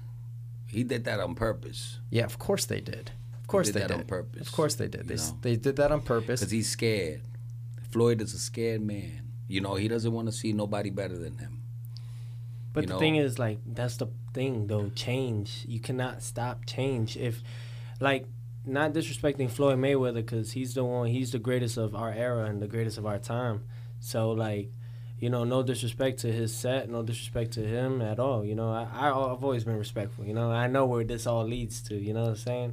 He 0.66 0.82
did 0.82 1.04
that 1.04 1.20
on 1.20 1.34
purpose 1.34 1.98
Yeah, 2.10 2.24
of 2.24 2.38
course 2.38 2.64
they 2.64 2.80
did. 2.80 3.10
Of 3.52 3.54
course 3.54 3.66
did 3.66 3.75
they 3.75 3.80
that 3.80 3.88
did. 3.88 3.97
on 3.99 4.04
purpose, 4.04 4.47
Of 4.49 4.52
course 4.52 4.75
they 4.76 4.88
did. 4.88 5.09
They, 5.09 5.16
know? 5.16 5.38
they 5.42 5.56
did 5.56 5.76
that 5.76 5.92
on 5.92 6.00
purpose. 6.00 6.40
because 6.40 6.50
he's 6.50 6.68
scared. 6.71 7.21
Floyd 7.90 8.21
is 8.23 8.32
a 8.32 8.38
scared 8.38 8.80
man. 8.80 9.32
You 9.49 9.61
know, 9.61 9.75
he 9.75 9.88
doesn't 9.88 10.12
want 10.12 10.26
to 10.28 10.32
see 10.32 10.52
nobody 10.52 10.88
better 10.90 11.18
than 11.18 11.37
him. 11.38 11.61
But 12.73 12.85
You 12.85 12.87
the 12.88 12.92
know? 12.94 12.99
thing 13.00 13.16
is, 13.16 13.38
like, 13.38 13.59
that's 13.66 13.99
the 13.99 14.06
thing, 14.32 14.66
though. 14.68 14.88
Change. 14.94 15.64
You 15.68 15.78
cannot 15.80 16.23
stop 16.23 16.64
change. 16.64 17.18
If, 17.18 17.42
like, 18.00 18.26
not 18.64 18.94
disrespecting 18.94 19.50
Floyd 19.50 19.78
Mayweather, 19.78 20.14
because 20.25 20.52
he's 20.52 20.73
the 20.73 20.85
one, 20.85 21.09
he's 21.09 21.32
the 21.32 21.38
greatest 21.38 21.76
of 21.76 21.94
our 21.94 22.11
era 22.11 22.44
and 22.47 22.62
the 22.62 22.66
greatest 22.68 22.97
of 22.97 23.04
our 23.04 23.18
time. 23.18 23.64
So, 24.00 24.30
like, 24.30 24.71
You 25.18 25.30
know, 25.30 25.44
no 25.44 25.62
disrespect 25.62 26.18
to 26.21 26.32
his 26.32 26.52
set, 26.52 26.88
no 26.88 27.02
disrespect 27.04 27.52
to 27.52 27.61
him 27.61 28.02
at 28.02 28.18
all. 28.18 28.44
You 28.44 28.56
know, 28.56 28.73
I, 28.73 28.88
I 28.92 29.06
I've 29.11 29.44
always 29.44 29.62
been 29.62 29.76
respectful. 29.78 30.25
You 30.25 30.35
know, 30.35 30.50
I 30.50 30.66
know 30.66 30.85
where 30.87 31.04
this 31.04 31.28
all 31.28 31.44
leads 31.47 31.80
to. 31.82 31.94
You 31.94 32.12
know 32.12 32.23
what 32.23 32.30
I'm 32.30 32.37
saying? 32.37 32.73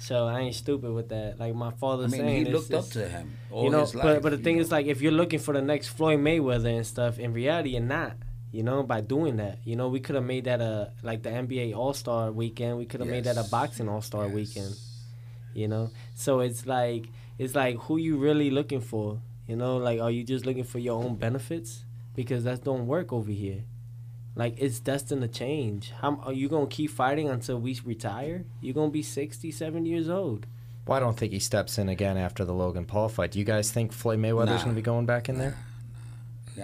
So 0.00 0.26
I 0.26 0.40
ain't 0.40 0.54
stupid 0.54 0.92
with 0.92 1.10
that. 1.10 1.38
Like 1.38 1.54
my 1.54 1.70
father 1.72 2.04
I 2.04 2.06
mean, 2.08 2.20
saying, 2.20 2.34
he 2.36 2.40
it's- 2.42 2.54
looked 2.54 2.72
up 2.72 2.86
it's- 2.88 2.92
to 2.94 3.06
him 3.08 3.36
all 3.50 3.64
you 3.64 3.70
know, 3.70 3.80
his 3.82 3.94
life. 3.94 4.04
but 4.04 4.22
but 4.22 4.30
the 4.30 4.38
thing 4.38 4.56
know. 4.56 4.62
is, 4.62 4.72
like, 4.72 4.86
if 4.86 5.02
you're 5.02 5.12
looking 5.12 5.38
for 5.38 5.52
the 5.52 5.60
next 5.60 5.88
Floyd 5.88 6.20
Mayweather 6.20 6.74
and 6.74 6.86
stuff, 6.86 7.18
in 7.18 7.32
reality, 7.34 7.70
you're 7.70 7.82
not. 7.82 8.16
You 8.50 8.62
know, 8.64 8.82
by 8.82 9.00
doing 9.00 9.36
that, 9.36 9.58
you 9.64 9.76
know, 9.76 9.88
we 9.88 10.00
could 10.00 10.16
have 10.16 10.24
made 10.24 10.44
that 10.44 10.60
a 10.60 10.90
like 11.04 11.22
the 11.22 11.28
NBA 11.30 11.72
All 11.76 11.92
Star 11.94 12.32
weekend. 12.32 12.78
We 12.78 12.86
could 12.86 12.98
have 13.00 13.08
made 13.08 13.24
that 13.24 13.36
a 13.36 13.44
boxing 13.50 13.88
All 13.88 14.00
Star 14.02 14.24
Yes. 14.26 14.34
weekend. 14.34 14.74
You 15.54 15.68
know, 15.68 15.90
so 16.14 16.40
it's 16.40 16.66
like 16.66 17.06
it's 17.38 17.54
like 17.54 17.76
who 17.84 17.96
you 17.98 18.16
really 18.16 18.50
looking 18.50 18.80
for. 18.80 19.20
You 19.46 19.56
know, 19.56 19.76
like 19.76 20.00
are 20.00 20.10
you 20.10 20.24
just 20.24 20.46
looking 20.46 20.64
for 20.64 20.78
your 20.80 21.00
own 21.02 21.14
benefits? 21.16 21.84
Because 22.16 22.42
that 22.44 22.64
don't 22.64 22.86
work 22.88 23.12
over 23.12 23.30
here. 23.30 23.62
Like 24.36 24.54
it's 24.58 24.80
destined 24.80 25.22
to 25.22 25.28
change. 25.28 25.92
How 26.00 26.16
are 26.24 26.32
you 26.32 26.48
gonna 26.48 26.66
keep 26.66 26.90
fighting 26.90 27.28
until 27.28 27.58
we 27.58 27.78
retire? 27.84 28.44
You're 28.60 28.74
gonna 28.74 28.90
be 28.90 29.02
60, 29.02 29.50
70 29.50 29.88
years 29.88 30.08
old. 30.08 30.46
Well, 30.86 30.96
I 30.96 31.00
don't 31.00 31.16
think 31.16 31.32
he 31.32 31.38
steps 31.40 31.78
in 31.78 31.88
again 31.88 32.16
after 32.16 32.44
the 32.44 32.54
Logan 32.54 32.84
Paul 32.84 33.08
fight. 33.08 33.32
Do 33.32 33.38
you 33.38 33.44
guys 33.44 33.70
think 33.70 33.92
Floyd 33.92 34.18
Mayweather's 34.18 34.48
Nah. 34.50 34.56
going 34.64 34.68
to 34.70 34.74
be 34.74 34.82
going 34.82 35.06
back 35.06 35.28
in 35.28 35.38
there? 35.38 35.56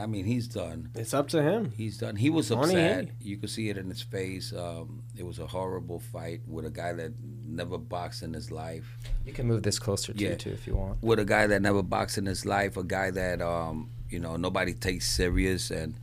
I 0.01 0.07
mean, 0.07 0.25
he's 0.25 0.49
done. 0.49 0.91
It's 0.95 1.15
up 1.15 1.29
to 1.29 1.43
him. 1.43 1.71
He's 1.77 1.97
done. 1.99 2.17
He 2.17 2.29
was 2.29 2.51
Only 2.51 2.75
upset. 2.75 3.11
he. 3.21 3.31
You 3.31 3.37
could 3.37 3.51
see 3.51 3.69
it 3.71 3.79
in 3.79 3.89
his 3.89 4.03
face. 4.03 4.53
Um, 4.53 5.03
it 5.17 5.25
was 5.25 5.39
a 5.39 5.47
horrible 5.47 6.01
fight 6.01 6.41
with 6.49 6.67
a 6.67 6.71
guy 6.71 6.93
that 6.95 7.13
never 7.47 7.79
boxed 7.79 8.23
in 8.23 8.33
his 8.35 8.51
life. 8.51 8.99
You 9.25 9.33
can 9.33 9.47
move 9.47 9.63
this 9.63 9.79
closer 9.79 10.13
to 10.13 10.19
Yeah. 10.19 10.31
you 10.31 10.37
too 10.37 10.51
if 10.51 10.67
you 10.67 10.75
want. 10.77 11.03
With 11.03 11.19
a 11.21 11.25
guy 11.25 11.47
that 11.47 11.63
never 11.63 11.83
boxed 11.83 12.19
in 12.19 12.27
his 12.27 12.45
life, 12.45 12.77
a 12.77 12.83
guy 12.85 13.11
that 13.13 13.41
um, 13.41 13.91
you 14.11 14.19
know 14.19 14.37
nobody 14.37 14.73
takes 14.75 15.09
serious, 15.09 15.71
and 15.71 15.95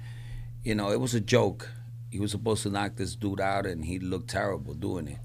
you 0.64 0.76
know 0.76 0.92
it 0.92 1.00
was 1.00 1.14
a 1.14 1.22
joke. 1.22 1.70
He 2.10 2.20
was 2.20 2.32
supposed 2.32 2.64
to 2.64 2.70
knock 2.70 2.96
this 2.96 3.16
dude 3.16 3.42
out, 3.42 3.66
and 3.66 3.86
he 3.86 4.00
looked 4.00 4.30
terrible 4.30 4.74
doing 4.74 5.08
it. 5.08 5.20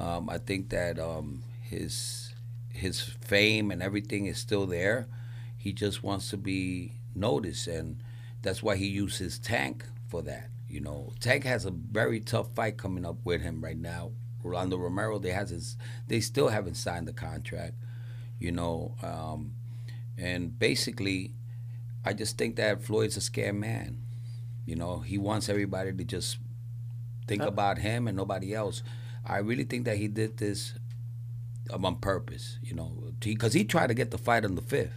Um, 0.00 0.30
I 0.30 0.38
think 0.38 0.70
that 0.70 0.98
um, 0.98 1.42
his 1.62 2.32
his 2.72 3.00
fame 3.00 3.70
and 3.70 3.82
everything 3.82 4.26
is 4.26 4.38
still 4.38 4.66
there. 4.66 5.08
He 5.56 5.72
just 5.72 6.02
wants 6.02 6.30
to 6.30 6.36
be 6.36 6.92
noticed, 7.14 7.66
and 7.66 8.02
that's 8.42 8.62
why 8.62 8.76
he 8.76 8.86
used 8.86 9.18
his 9.18 9.38
tank 9.38 9.84
for 10.06 10.22
that. 10.22 10.50
You 10.68 10.80
know, 10.80 11.12
Tank 11.18 11.44
has 11.44 11.64
a 11.64 11.70
very 11.70 12.20
tough 12.20 12.54
fight 12.54 12.76
coming 12.76 13.04
up 13.06 13.16
with 13.24 13.40
him 13.40 13.64
right 13.64 13.76
now. 13.78 14.12
Rolando 14.42 14.76
Romero, 14.76 15.18
they 15.18 15.30
has 15.30 15.50
his, 15.50 15.76
they 16.06 16.20
still 16.20 16.48
haven't 16.48 16.74
signed 16.74 17.08
the 17.08 17.12
contract. 17.12 17.74
You 18.38 18.52
know, 18.52 18.94
um, 19.02 19.54
and 20.16 20.56
basically, 20.58 21.32
I 22.04 22.12
just 22.12 22.38
think 22.38 22.56
that 22.56 22.82
Floyd's 22.82 23.16
a 23.16 23.20
scared 23.20 23.56
man. 23.56 23.98
You 24.68 24.76
know, 24.76 24.98
he 24.98 25.16
wants 25.16 25.48
everybody 25.48 25.94
to 25.94 26.04
just 26.04 26.36
think 27.26 27.42
about 27.42 27.78
him 27.78 28.06
and 28.06 28.14
nobody 28.14 28.52
else. 28.52 28.82
I 29.24 29.38
really 29.38 29.64
think 29.64 29.86
that 29.86 29.96
he 29.96 30.08
did 30.08 30.36
this 30.36 30.74
um, 31.72 31.86
on 31.86 31.96
purpose. 31.96 32.58
You 32.62 32.74
know, 32.74 33.14
because 33.18 33.54
he, 33.54 33.64
tried 33.64 33.86
to 33.86 33.94
get 33.94 34.10
the 34.10 34.18
fight 34.18 34.44
on 34.44 34.56
the 34.56 34.60
fifth, 34.60 34.92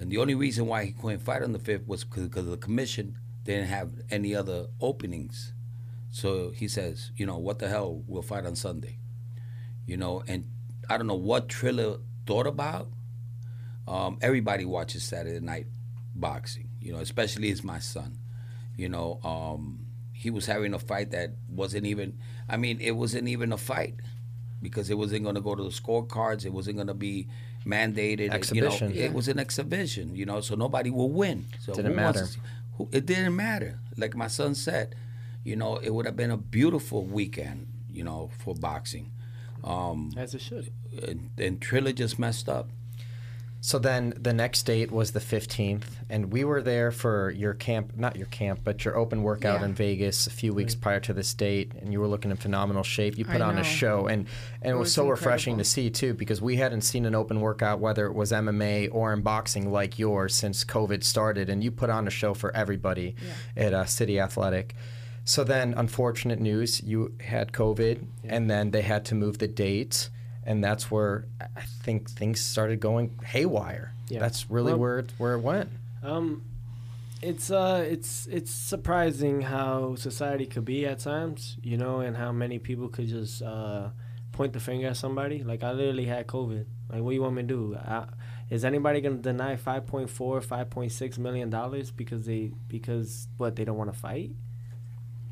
and 0.00 0.10
the 0.10 0.18
only 0.18 0.34
reason 0.34 0.66
why 0.66 0.84
he 0.84 0.90
couldn't 0.90 1.20
fight 1.20 1.44
on 1.44 1.52
the 1.52 1.60
fifth 1.60 1.86
was 1.86 2.02
because 2.02 2.46
the 2.46 2.56
commission 2.56 3.18
didn't 3.44 3.68
have 3.68 3.92
any 4.10 4.34
other 4.34 4.66
openings. 4.80 5.52
So 6.10 6.50
he 6.50 6.66
says, 6.66 7.12
you 7.14 7.26
know, 7.26 7.38
what 7.38 7.60
the 7.60 7.68
hell? 7.68 8.02
We'll 8.08 8.22
fight 8.22 8.46
on 8.46 8.56
Sunday. 8.56 8.98
You 9.86 9.96
know, 9.96 10.24
and 10.26 10.44
I 10.88 10.98
don't 10.98 11.06
know 11.06 11.14
what 11.14 11.48
Triller 11.48 11.98
thought 12.26 12.48
about. 12.48 12.88
Um, 13.86 14.18
everybody 14.20 14.64
watches 14.64 15.04
Saturday 15.04 15.38
night 15.38 15.68
boxing, 16.16 16.70
you 16.80 16.92
know, 16.92 16.98
especially 16.98 17.50
it's 17.50 17.62
my 17.62 17.78
son. 17.78 18.19
You 18.80 18.88
know, 18.88 19.20
um, 19.22 19.84
he 20.14 20.30
was 20.30 20.46
having 20.46 20.72
a 20.72 20.78
fight 20.78 21.10
that 21.10 21.30
wasn't 21.50 21.84
even, 21.84 22.18
I 22.48 22.56
mean, 22.56 22.80
it 22.80 22.92
wasn't 22.92 23.28
even 23.28 23.52
a 23.52 23.58
fight 23.58 23.94
because 24.62 24.88
it 24.88 24.96
wasn't 24.96 25.22
going 25.24 25.34
to 25.34 25.40
go 25.42 25.54
to 25.54 25.62
the 25.62 25.68
scorecards. 25.68 26.46
It 26.46 26.52
wasn't 26.54 26.76
going 26.76 26.86
to 26.86 26.94
be 26.94 27.28
mandated. 27.66 28.30
Exhibition. 28.32 28.94
You 28.94 29.00
know, 29.00 29.04
it 29.06 29.12
was 29.12 29.28
an 29.28 29.38
exhibition, 29.38 30.16
you 30.16 30.24
know, 30.24 30.40
so 30.40 30.54
nobody 30.54 30.88
will 30.90 31.10
win. 31.10 31.44
So 31.60 31.74
Didn't 31.74 31.92
who 31.94 32.00
wants 32.02 32.20
matter. 32.20 32.26
to 32.26 32.32
see- 32.32 32.40
who, 32.78 32.88
it 32.90 33.04
didn't 33.04 33.36
matter. 33.36 33.78
Like 33.98 34.16
my 34.16 34.28
son 34.28 34.54
said, 34.54 34.94
you 35.44 35.56
know, 35.56 35.76
it 35.76 35.90
would 35.90 36.06
have 36.06 36.16
been 36.16 36.30
a 36.30 36.38
beautiful 36.38 37.04
weekend, 37.04 37.66
you 37.92 38.02
know, 38.04 38.30
for 38.42 38.54
boxing. 38.54 39.10
Um, 39.62 40.12
As 40.16 40.34
it 40.34 40.40
should. 40.40 40.72
and, 41.06 41.30
and 41.36 41.60
Triller 41.60 41.92
just 41.92 42.18
messed 42.18 42.48
up. 42.48 42.70
So 43.62 43.78
then 43.78 44.14
the 44.18 44.32
next 44.32 44.62
date 44.62 44.90
was 44.90 45.10
the 45.12 45.20
15th, 45.20 45.82
and 46.08 46.32
we 46.32 46.44
were 46.44 46.62
there 46.62 46.90
for 46.90 47.30
your 47.30 47.52
camp, 47.52 47.92
not 47.94 48.16
your 48.16 48.26
camp, 48.28 48.60
but 48.64 48.86
your 48.86 48.96
open 48.96 49.22
workout 49.22 49.60
Yeah. 49.60 49.66
in 49.66 49.74
Vegas 49.74 50.26
a 50.26 50.30
few 50.30 50.54
weeks 50.54 50.74
prior 50.74 50.98
to 51.00 51.12
this 51.12 51.34
date, 51.34 51.72
and 51.78 51.92
you 51.92 52.00
were 52.00 52.06
looking 52.08 52.30
in 52.30 52.38
phenomenal 52.38 52.82
shape. 52.82 53.18
You 53.18 53.26
put 53.26 53.42
I 53.42 53.44
on 53.44 53.56
know. 53.56 53.60
a 53.60 53.64
show, 53.64 54.06
and, 54.06 54.26
and 54.62 54.70
it, 54.70 54.70
It 54.70 54.74
was, 54.78 54.86
was 54.86 54.94
so 54.94 55.08
refreshing 55.08 55.58
to 55.58 55.64
see, 55.64 55.90
too, 55.90 56.14
because 56.14 56.40
we 56.40 56.56
hadn't 56.56 56.80
seen 56.80 57.04
an 57.04 57.14
open 57.14 57.42
workout, 57.42 57.80
whether 57.80 58.06
it 58.06 58.14
was 58.14 58.32
MMA 58.32 58.88
or 58.92 59.12
in 59.12 59.20
boxing 59.20 59.70
like 59.70 59.98
yours, 59.98 60.34
since 60.34 60.64
COVID 60.64 61.04
started, 61.04 61.50
and 61.50 61.62
you 61.62 61.70
put 61.70 61.90
on 61.90 62.06
a 62.06 62.10
show 62.10 62.32
for 62.32 62.56
everybody 62.56 63.14
at 63.58 63.74
uh, 63.74 63.84
City 63.84 64.18
Athletic. 64.18 64.74
So 65.26 65.44
then, 65.44 65.74
unfortunate 65.76 66.40
news, 66.40 66.82
you 66.82 67.12
had 67.20 67.52
COVID, 67.52 68.06
and 68.24 68.48
then 68.50 68.70
they 68.70 68.80
had 68.82 69.04
to 69.04 69.14
move 69.14 69.36
the 69.36 69.48
date, 69.48 70.08
and 70.44 70.62
that's 70.64 70.90
where 70.90 71.26
I 71.40 71.62
think 71.82 72.10
things 72.10 72.40
started 72.40 72.80
going 72.80 73.18
haywire. 73.24 73.92
Yeah. 74.08 74.20
That's 74.20 74.50
really 74.50 74.72
Well- 74.72 74.80
where 74.80 74.98
it, 75.00 75.12
where 75.18 75.34
it 75.34 75.40
went. 75.40 75.70
Um, 76.02 76.42
it's 77.22 77.50
uh, 77.50 77.84
it's 77.86 78.26
it's 78.30 78.50
surprising 78.50 79.42
how 79.42 79.94
society 79.96 80.46
could 80.46 80.64
be 80.64 80.86
at 80.86 81.00
times, 81.00 81.58
you 81.62 81.76
know, 81.76 82.00
and 82.00 82.16
how 82.16 82.32
many 82.32 82.58
people 82.58 82.88
could 82.88 83.08
just 83.08 83.42
uh, 83.42 83.90
point 84.32 84.54
the 84.54 84.60
finger 84.60 84.88
at 84.88 84.96
somebody. 84.96 85.42
Like 85.44 85.62
I 85.62 85.72
literally 85.72 86.06
had 86.06 86.26
COVID. 86.26 86.64
Like, 86.88 87.02
what 87.02 87.10
do 87.10 87.14
you 87.14 87.22
want 87.22 87.34
me 87.34 87.42
to 87.42 87.48
do? 87.48 87.76
I, 87.76 88.06
is 88.48 88.64
anybody 88.64 89.00
gonna 89.02 89.16
deny 89.16 89.56
5.4, 89.56 90.08
5.6 90.08 91.18
million 91.18 91.50
dollars 91.50 91.90
because 91.90 92.24
they 92.24 92.52
because 92.68 93.28
what 93.36 93.54
they 93.54 93.64
don't 93.64 93.76
want 93.76 93.92
to 93.92 93.98
fight? 93.98 94.30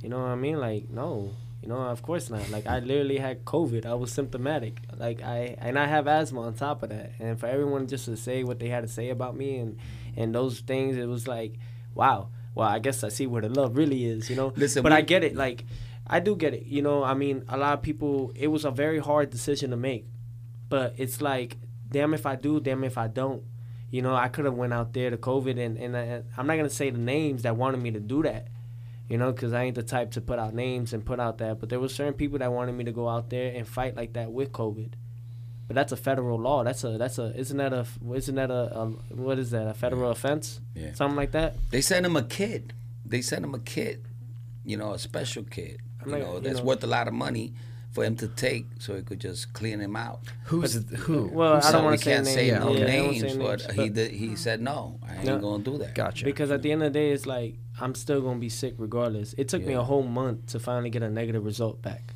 You 0.03 0.11
know 0.11 0.19
what 0.19 0.29
I 0.29 0.35
mean? 0.37 0.61
Like, 0.61 0.91
no. 0.91 1.33
You 1.63 1.69
know, 1.69 1.79
of 1.79 2.03
course 2.03 2.31
not. 2.31 2.49
Like 2.51 2.67
I 2.67 2.79
literally 2.79 3.19
had 3.19 3.45
COVID. 3.45 3.85
I 3.85 3.95
was 3.95 4.13
symptomatic. 4.13 4.81
Like 4.97 5.23
I 5.23 5.57
and 5.59 5.79
I 5.79 5.87
have 5.87 6.07
asthma 6.07 6.43
on 6.43 6.55
top 6.55 6.83
of 6.83 6.91
that. 6.91 7.13
And 7.19 7.39
for 7.39 7.47
everyone 7.47 7.89
just 7.89 8.05
to 8.05 8.17
say 8.17 8.45
what 8.45 8.59
they 8.61 8.69
had 8.69 8.83
to 8.83 8.89
say 8.89 9.11
about 9.11 9.37
me 9.37 9.57
and 9.59 9.79
and 10.17 10.35
those 10.35 10.61
things, 10.61 10.97
it 10.97 11.07
was 11.07 11.27
like, 11.27 11.55
wow. 11.95 12.29
Well, 12.55 12.69
I 12.69 12.79
guess 12.79 13.05
I 13.05 13.09
see 13.09 13.27
where 13.27 13.43
the 13.43 13.49
love 13.49 13.77
really 13.77 14.05
is. 14.05 14.31
You 14.31 14.37
know. 14.37 14.53
Listen, 14.57 14.83
but 14.83 14.93
we- 14.93 14.99
I 14.99 15.01
get 15.01 15.25
it. 15.25 15.35
Like 15.37 15.65
I 16.07 16.21
do 16.21 16.37
get 16.37 16.55
it. 16.55 16.67
You 16.67 16.83
know, 16.83 17.03
I 17.03 17.15
mean, 17.15 17.45
a 17.49 17.57
lot 17.57 17.75
of 17.75 17.83
people. 17.83 18.33
It 18.37 18.49
was 18.49 18.65
a 18.65 18.71
very 18.71 18.99
hard 19.01 19.31
decision 19.31 19.71
to 19.71 19.77
make, 19.77 20.07
but 20.69 20.95
it's 20.97 21.21
like, 21.21 21.57
damn 21.91 22.15
if 22.15 22.25
I 22.25 22.37
do, 22.37 22.61
damn 22.61 22.85
if 22.85 22.97
I 22.97 23.09
don't. 23.09 23.43
You 23.91 24.03
know, 24.03 24.15
I 24.15 24.29
could 24.29 24.45
have 24.45 24.55
went 24.55 24.73
out 24.75 24.93
there 24.93 25.11
to 25.11 25.17
COVID, 25.17 25.59
and 25.59 25.77
and 25.79 25.97
I, 25.97 26.23
I'm 26.37 26.47
not 26.47 26.57
gonna 26.57 26.71
say 26.71 26.91
the 26.91 26.99
names 26.99 27.43
that 27.43 27.57
wanted 27.57 27.81
me 27.83 27.91
to 27.91 28.01
do 28.01 28.23
that 28.23 28.49
you 29.09 29.17
know, 29.19 29.33
because 29.33 29.53
I 29.53 29.65
ain't 29.65 29.75
the 29.75 29.83
type 29.83 30.11
to 30.13 30.21
put 30.21 30.39
out 30.39 30.55
names 30.55 30.93
and 30.93 31.05
put 31.05 31.19
out 31.21 31.39
that. 31.39 31.61
But 31.61 31.69
there 31.71 31.81
were 31.81 31.89
certain 31.89 32.15
people 32.15 32.39
that 32.39 32.53
wanted 32.53 32.73
me 32.73 32.85
to 32.85 32.93
go 32.93 33.09
out 33.09 33.31
there 33.31 33.53
and 33.55 33.67
fight 33.67 33.97
like 33.97 34.13
that 34.15 34.31
with 34.33 34.53
COVID. 34.53 34.93
But 35.67 35.75
that's 35.75 35.93
a 35.93 35.97
federal 35.97 36.39
law. 36.41 36.65
That's 36.65 36.83
a 36.85 36.97
that's 36.99 37.19
a 37.19 37.35
isn't 37.39 37.57
that 37.59 37.73
a 37.73 37.87
isn't 38.15 38.35
that 38.37 38.51
a, 38.51 38.79
a 38.79 38.87
what 39.15 39.39
is 39.39 39.51
that 39.51 39.67
a 39.67 39.75
federal 39.75 40.11
offense? 40.11 40.61
Yeah. 40.75 40.95
Something 40.95 41.17
like 41.17 41.33
that. 41.33 41.57
They 41.71 41.81
sent 41.83 42.07
him 42.07 42.17
a 42.17 42.23
kid. 42.23 42.73
They 43.05 43.21
sent 43.23 43.45
him 43.45 43.55
a 43.55 43.59
kid, 43.59 44.05
you 44.65 44.77
know, 44.77 44.93
a 44.95 44.99
special 44.99 45.43
kid. 45.45 45.81
I'm 46.03 46.09
You 46.09 46.13
like, 46.15 46.23
know, 46.25 46.35
you 46.37 46.41
that's 46.41 46.59
know- 46.59 46.65
worth 46.65 46.85
a 46.85 46.87
lot 46.87 47.07
of 47.09 47.15
money 47.15 47.53
for 47.91 48.05
him 48.05 48.17
to 48.17 48.29
take, 48.29 48.67
so 48.79 48.95
he 48.97 49.03
could 49.03 49.19
just 49.21 49.53
clean 49.55 49.81
him 49.81 49.97
out. 49.97 50.21
Who's 50.45 50.75
who? 50.91 51.29
Well, 51.33 51.55
I 51.63 51.73
don't 51.73 51.85
want 51.85 51.99
to 51.99 52.05
say 52.05 52.13
can't 52.13 52.25
names. 52.27 52.35
say 52.35 52.47
Yeah, 52.49 52.59
no 52.61 52.69
okay. 52.69 52.83
I 52.85 52.97
don't 52.97 53.07
wanna 53.07 53.13
names, 53.21 53.33
say 53.33 53.39
but 53.39 53.73
he 53.73 53.89
did. 53.89 54.11
He 54.13 54.37
said 54.37 54.61
no. 54.61 55.01
I 55.07 55.17
ain't 55.17 55.25
No. 55.25 55.39
gonna 55.39 55.65
do 55.65 55.79
that. 55.79 55.95
Gotcha. 55.95 56.25
Because 56.25 56.51
at 56.51 56.63
the 56.63 56.71
end 56.73 56.83
of 56.83 56.93
the 56.93 56.99
day, 56.99 57.11
it's 57.13 57.27
like 57.27 57.57
I'm 57.81 57.95
still 57.95 58.21
gonna 58.21 58.39
be 58.41 58.49
sick 58.49 58.75
regardless. 58.79 59.35
It 59.39 59.49
took 59.49 59.65
me 59.65 59.75
a 59.75 59.83
whole 59.83 60.03
month 60.03 60.47
to 60.53 60.59
finally 60.61 60.91
get 60.91 61.03
a 61.03 61.11
negative 61.11 61.45
result 61.45 61.81
back. 61.83 62.15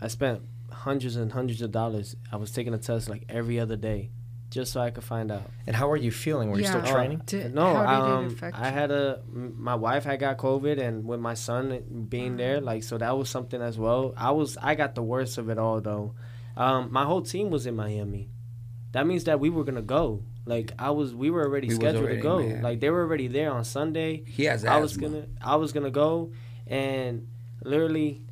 I 0.00 0.08
spent 0.08 0.42
hundreds 0.70 1.16
and 1.16 1.32
hundreds 1.32 1.62
of 1.62 1.72
dollars. 1.72 2.14
I 2.30 2.36
was 2.36 2.50
taking 2.52 2.74
a 2.74 2.78
test 2.78 3.08
like 3.08 3.24
every 3.28 3.58
other 3.58 3.76
day, 3.76 4.10
just 4.50 4.72
so 4.72 4.80
I 4.80 4.90
could 4.90 5.04
find 5.04 5.30
out. 5.32 5.50
and 5.66 5.74
how 5.74 5.90
are 5.90 5.96
you 5.96 6.10
feeling? 6.10 6.50
Were 6.50 6.58
you 6.58 6.66
still 6.66 6.84
Yeah. 6.84 6.92
training? 6.92 7.22
Did- 7.26 7.54
no, 7.54 7.74
how 7.74 8.06
did 8.06 8.12
um, 8.12 8.26
affect 8.26 8.56
I 8.58 8.70
had 8.70 8.90
a 8.90 9.20
my 9.32 9.74
wife 9.74 10.04
had 10.04 10.20
got 10.20 10.36
COVID, 10.38 10.78
and 10.80 11.04
with 11.04 11.20
my 11.20 11.34
son 11.34 12.06
being 12.08 12.36
there, 12.36 12.60
like 12.60 12.82
so 12.82 12.98
that 12.98 13.16
was 13.16 13.28
something 13.28 13.60
as 13.62 13.78
well. 13.78 14.12
I 14.16 14.30
was 14.32 14.56
I 14.58 14.74
got 14.74 14.94
the 14.94 15.02
worst 15.02 15.38
of 15.38 15.48
it 15.48 15.58
all 15.58 15.80
though. 15.80 16.14
Um, 16.56 16.88
my 16.92 17.04
whole 17.04 17.22
team 17.22 17.50
was 17.50 17.66
in 17.66 17.76
Miami. 17.76 18.28
That 18.92 19.06
means 19.06 19.24
that 19.24 19.38
we 19.40 19.48
were 19.50 19.64
gonna 19.64 19.82
go. 19.82 20.22
Like 20.48 20.72
I 20.78 20.90
was, 20.90 21.14
we 21.14 21.30
were 21.30 21.44
already 21.44 21.68
We 21.68 21.74
scheduled 21.74 22.04
already 22.04 22.16
to 22.16 22.22
go. 22.22 22.38
Miami. 22.40 22.62
Like 22.62 22.80
they 22.80 22.88
were 22.88 23.02
already 23.02 23.28
there 23.28 23.52
on 23.52 23.64
Sunday. 23.64 24.24
He 24.26 24.44
has 24.44 24.64
I 24.64 24.78
was 24.78 24.96
gonna 24.96 25.26
I 25.42 25.56
was 25.56 25.72
gonna 25.72 25.90
go, 25.90 26.32
and 26.66 27.28
literally, 27.62 28.22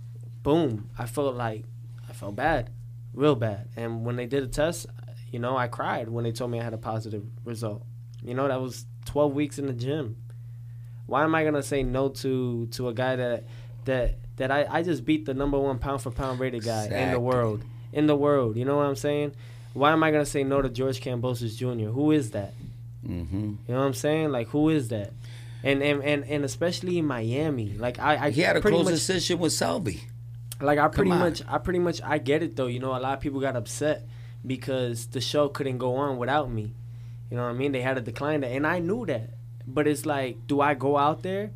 boom! 0.43 0.89
I 0.99 1.05
felt 1.05 1.35
like 1.37 1.65
I 2.09 2.15
felt 2.15 2.35
bad, 2.35 2.71
real 3.13 3.35
bad. 3.35 3.69
And 3.77 4.07
when 4.07 4.17
they 4.17 4.25
did 4.25 4.43
a 4.43 4.47
test, 4.47 4.87
you 5.31 5.39
know, 5.39 5.59
I 5.59 5.69
cried 5.69 6.09
when 6.09 6.25
they 6.25 6.33
told 6.33 6.51
me 6.51 6.59
I 6.59 6.65
had 6.65 6.73
a 6.73 6.79
positive 6.79 7.23
result. 7.45 7.83
You 8.25 8.33
know, 8.33 8.49
that 8.49 8.61
was 8.61 8.87
12 9.05 9.35
weeks 9.35 9.59
in 9.59 9.67
the 9.67 9.75
gym. 9.75 10.17
Why 11.07 11.23
am 11.23 11.35
I 11.35 11.45
gonna 11.45 11.63
say 11.63 11.83
no 11.83 12.09
to 12.09 12.67
to 12.69 12.89
a 12.89 12.95
guy 12.95 13.17
that 13.17 13.45
that 13.85 14.19
that 14.37 14.51
I, 14.51 14.67
I 14.71 14.83
just 14.83 15.05
beat 15.05 15.27
the 15.27 15.35
number 15.35 15.59
one 15.59 15.79
pound 15.79 16.01
for 16.01 16.11
pound 16.11 16.41
rated 16.41 16.65
guy 16.65 16.87
in 16.87 17.13
the 17.13 17.21
world 17.21 17.63
in 17.93 18.07
the 18.07 18.17
world? 18.17 18.57
You 18.57 18.65
know 18.65 18.77
what 18.79 18.87
I'm 18.87 18.97
saying? 18.97 19.33
Why 19.77 19.93
am 19.93 20.03
I 20.03 20.11
gonna 20.11 20.25
say 20.27 20.43
no 20.43 20.63
to 20.63 20.69
George 20.71 21.01
Kambosos 21.01 21.57
Jr.? 21.57 21.91
Who 21.91 22.11
is 22.11 22.31
that? 22.31 22.55
Mm-hmm. 23.07 23.37
You 23.37 23.59
know 23.69 23.79
what 23.81 23.87
I'm 23.87 23.95
saying? 23.95 24.31
Like 24.33 24.49
who 24.49 24.71
is 24.71 24.89
that? 24.89 25.13
And 25.63 25.83
and 25.83 26.03
and, 26.03 26.25
and 26.25 26.45
especially 26.45 26.99
in 26.99 27.05
Miami, 27.07 27.75
like 27.77 27.99
I, 27.99 28.27
I 28.27 28.31
He 28.31 28.41
had 28.41 28.57
a 28.57 28.61
close 28.61 28.85
much, 28.87 28.95
decision 28.95 29.39
with 29.39 29.53
Selby. 29.53 30.01
like 30.61 30.79
I 30.79 30.89
pretty 30.89 31.11
much 31.11 31.43
I 31.47 31.59
pretty 31.59 31.79
much 31.79 32.01
I 32.03 32.19
get 32.19 32.43
it 32.43 32.57
though. 32.57 32.67
You 32.69 32.81
know, 32.81 32.97
a 32.97 33.01
lot 33.07 33.15
of 33.15 33.21
people 33.21 33.41
got 33.41 33.55
upset 33.55 34.03
because 34.47 35.07
the 35.09 35.21
show 35.21 35.49
couldn't 35.49 35.79
go 35.79 35.97
on 35.97 36.17
without 36.17 36.51
me. 36.51 36.73
You 37.31 37.37
know 37.37 37.43
what 37.45 37.51
I 37.51 37.55
mean? 37.55 37.73
They 37.73 37.83
had 37.83 37.97
to 37.97 38.01
decline 38.01 38.41
that, 38.43 38.53
and 38.53 38.67
I 38.67 38.79
knew 38.79 39.05
that. 39.07 39.31
But 39.67 39.87
it's 39.89 40.07
like, 40.07 40.47
do 40.47 40.61
I 40.61 40.75
go 40.75 40.97
out 40.97 41.23
there 41.23 41.51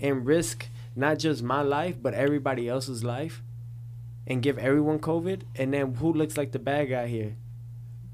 and 0.00 0.24
risk 0.24 0.68
not 0.96 1.18
just 1.18 1.42
my 1.42 1.60
life 1.62 1.96
but 2.00 2.14
everybody 2.14 2.68
else's 2.68 3.02
life, 3.04 3.42
and 4.26 4.40
give 4.42 4.56
everyone 4.58 4.98
COVID? 5.00 5.42
And 5.56 5.74
then 5.74 5.94
who 5.96 6.12
looks 6.12 6.36
like 6.38 6.52
the 6.52 6.58
bad 6.60 6.88
guy 6.88 7.06
here? 7.08 7.34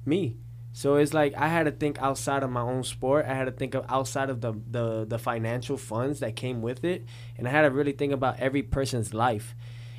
Me. 0.06 0.36
So 0.72 0.96
it's 0.96 1.14
like 1.14 1.34
I 1.36 1.48
had 1.48 1.64
to 1.64 1.70
think 1.70 2.00
outside 2.02 2.42
of 2.42 2.50
my 2.50 2.60
own 2.60 2.84
sport. 2.84 3.24
I 3.26 3.34
had 3.34 3.46
to 3.46 3.50
think 3.50 3.74
of 3.74 3.86
outside 3.88 4.28
of 4.28 4.42
the, 4.42 4.52
the 4.70 5.06
the 5.06 5.18
financial 5.18 5.78
funds 5.78 6.20
that 6.20 6.36
came 6.36 6.60
with 6.60 6.84
it, 6.84 7.06
and 7.38 7.48
I 7.48 7.50
had 7.50 7.62
to 7.62 7.70
really 7.70 7.92
think 7.92 8.12
about 8.12 8.38
every 8.38 8.62
person's 8.62 9.14
life. 9.14 9.54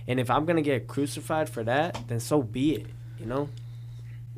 And 0.08 0.20
if 0.20 0.30
I'm 0.30 0.46
gonna 0.46 0.62
get 0.62 0.88
crucified 0.88 1.50
for 1.50 1.64
that, 1.64 2.00
then 2.08 2.20
so 2.20 2.44
be 2.44 2.76
it. 2.76 2.88
You 3.20 3.26
know. 3.26 3.50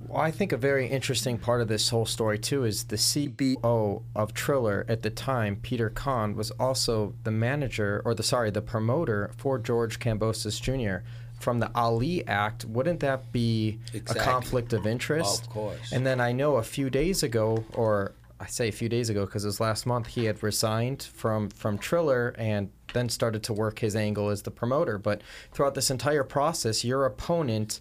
Well, 0.07 0.21
I 0.21 0.31
think 0.31 0.51
a 0.53 0.57
very 0.57 0.87
interesting 0.87 1.37
part 1.37 1.61
of 1.61 1.67
this 1.67 1.89
whole 1.89 2.05
story 2.05 2.39
too 2.39 2.63
is 2.63 2.85
the 2.85 2.95
CBO 2.95 4.01
of 4.15 4.33
Triller 4.33 4.85
at 4.87 5.03
the 5.03 5.09
time, 5.09 5.57
Peter 5.57 5.89
Kahn, 5.89 6.35
was 6.35 6.51
also 6.51 7.13
the 7.23 7.31
manager 7.31 8.01
or 8.05 8.15
the 8.15 8.23
sorry, 8.23 8.49
the 8.49 8.61
promoter 8.61 9.29
for 9.35 9.59
George 9.59 9.99
Kambosos 9.99 10.61
Jr. 10.61 11.05
From 11.39 11.59
the 11.59 11.71
Ali 11.75 12.27
Act, 12.27 12.65
wouldn't 12.65 12.99
that 12.99 13.31
be 13.31 13.79
Exactly. 13.93 14.19
a 14.21 14.23
conflict 14.23 14.73
of 14.73 14.85
interest? 14.85 15.43
Of 15.43 15.49
course. 15.49 15.91
And 15.91 16.05
then 16.05 16.19
I 16.19 16.31
know 16.31 16.57
a 16.57 16.63
few 16.63 16.89
days 16.89 17.23
ago, 17.23 17.63
or 17.73 18.13
I 18.39 18.45
say 18.47 18.67
a 18.67 18.71
few 18.71 18.89
days 18.89 19.09
ago 19.09 19.25
because 19.25 19.43
it 19.45 19.47
was 19.47 19.59
last 19.59 19.85
month, 19.85 20.07
he 20.07 20.25
had 20.25 20.41
resigned 20.43 21.03
from 21.03 21.49
from 21.49 21.77
Triller 21.77 22.33
and 22.37 22.71
then 22.93 23.07
started 23.09 23.43
to 23.43 23.53
work 23.53 23.79
his 23.79 23.95
angle 23.95 24.29
as 24.29 24.41
the 24.41 24.51
promoter. 24.51 24.97
But 24.97 25.21
throughout 25.53 25.75
this 25.75 25.89
entire 25.91 26.23
process, 26.23 26.83
your 26.83 27.05
opponent 27.05 27.79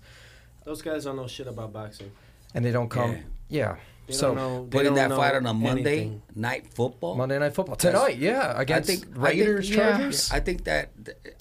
Those 0.65 0.83
guys 0.83 1.05
don't 1.05 1.17
know 1.17 1.27
shit 1.27 1.47
about 1.47 1.73
boxing. 1.73 2.11
and 2.55 2.65
they 2.65 2.73
don't 2.73 2.89
come. 2.91 3.13
Yeah. 3.13 3.21
Yeah. 3.49 3.77
They 4.09 4.15
so 4.15 4.35
know. 4.35 4.67
Putting 4.71 4.95
that 4.95 5.11
fight 5.11 5.35
on 5.35 5.45
a 5.47 5.53
Monday 5.55 5.99
anything. 6.01 6.23
night 6.35 6.67
football. 6.73 7.15
Monday 7.15 7.39
Night 7.39 7.55
Football 7.55 7.77
tonight, 7.77 8.17
yeah, 8.17 8.59
against 8.59 8.89
think- 8.89 9.03
I 9.03 9.05
think- 9.05 9.17
Raiders, 9.19 9.71
yeah. 9.71 9.77
Chargers. 9.77 10.31
I 10.33 10.41
think 10.41 10.65
that 10.65 10.89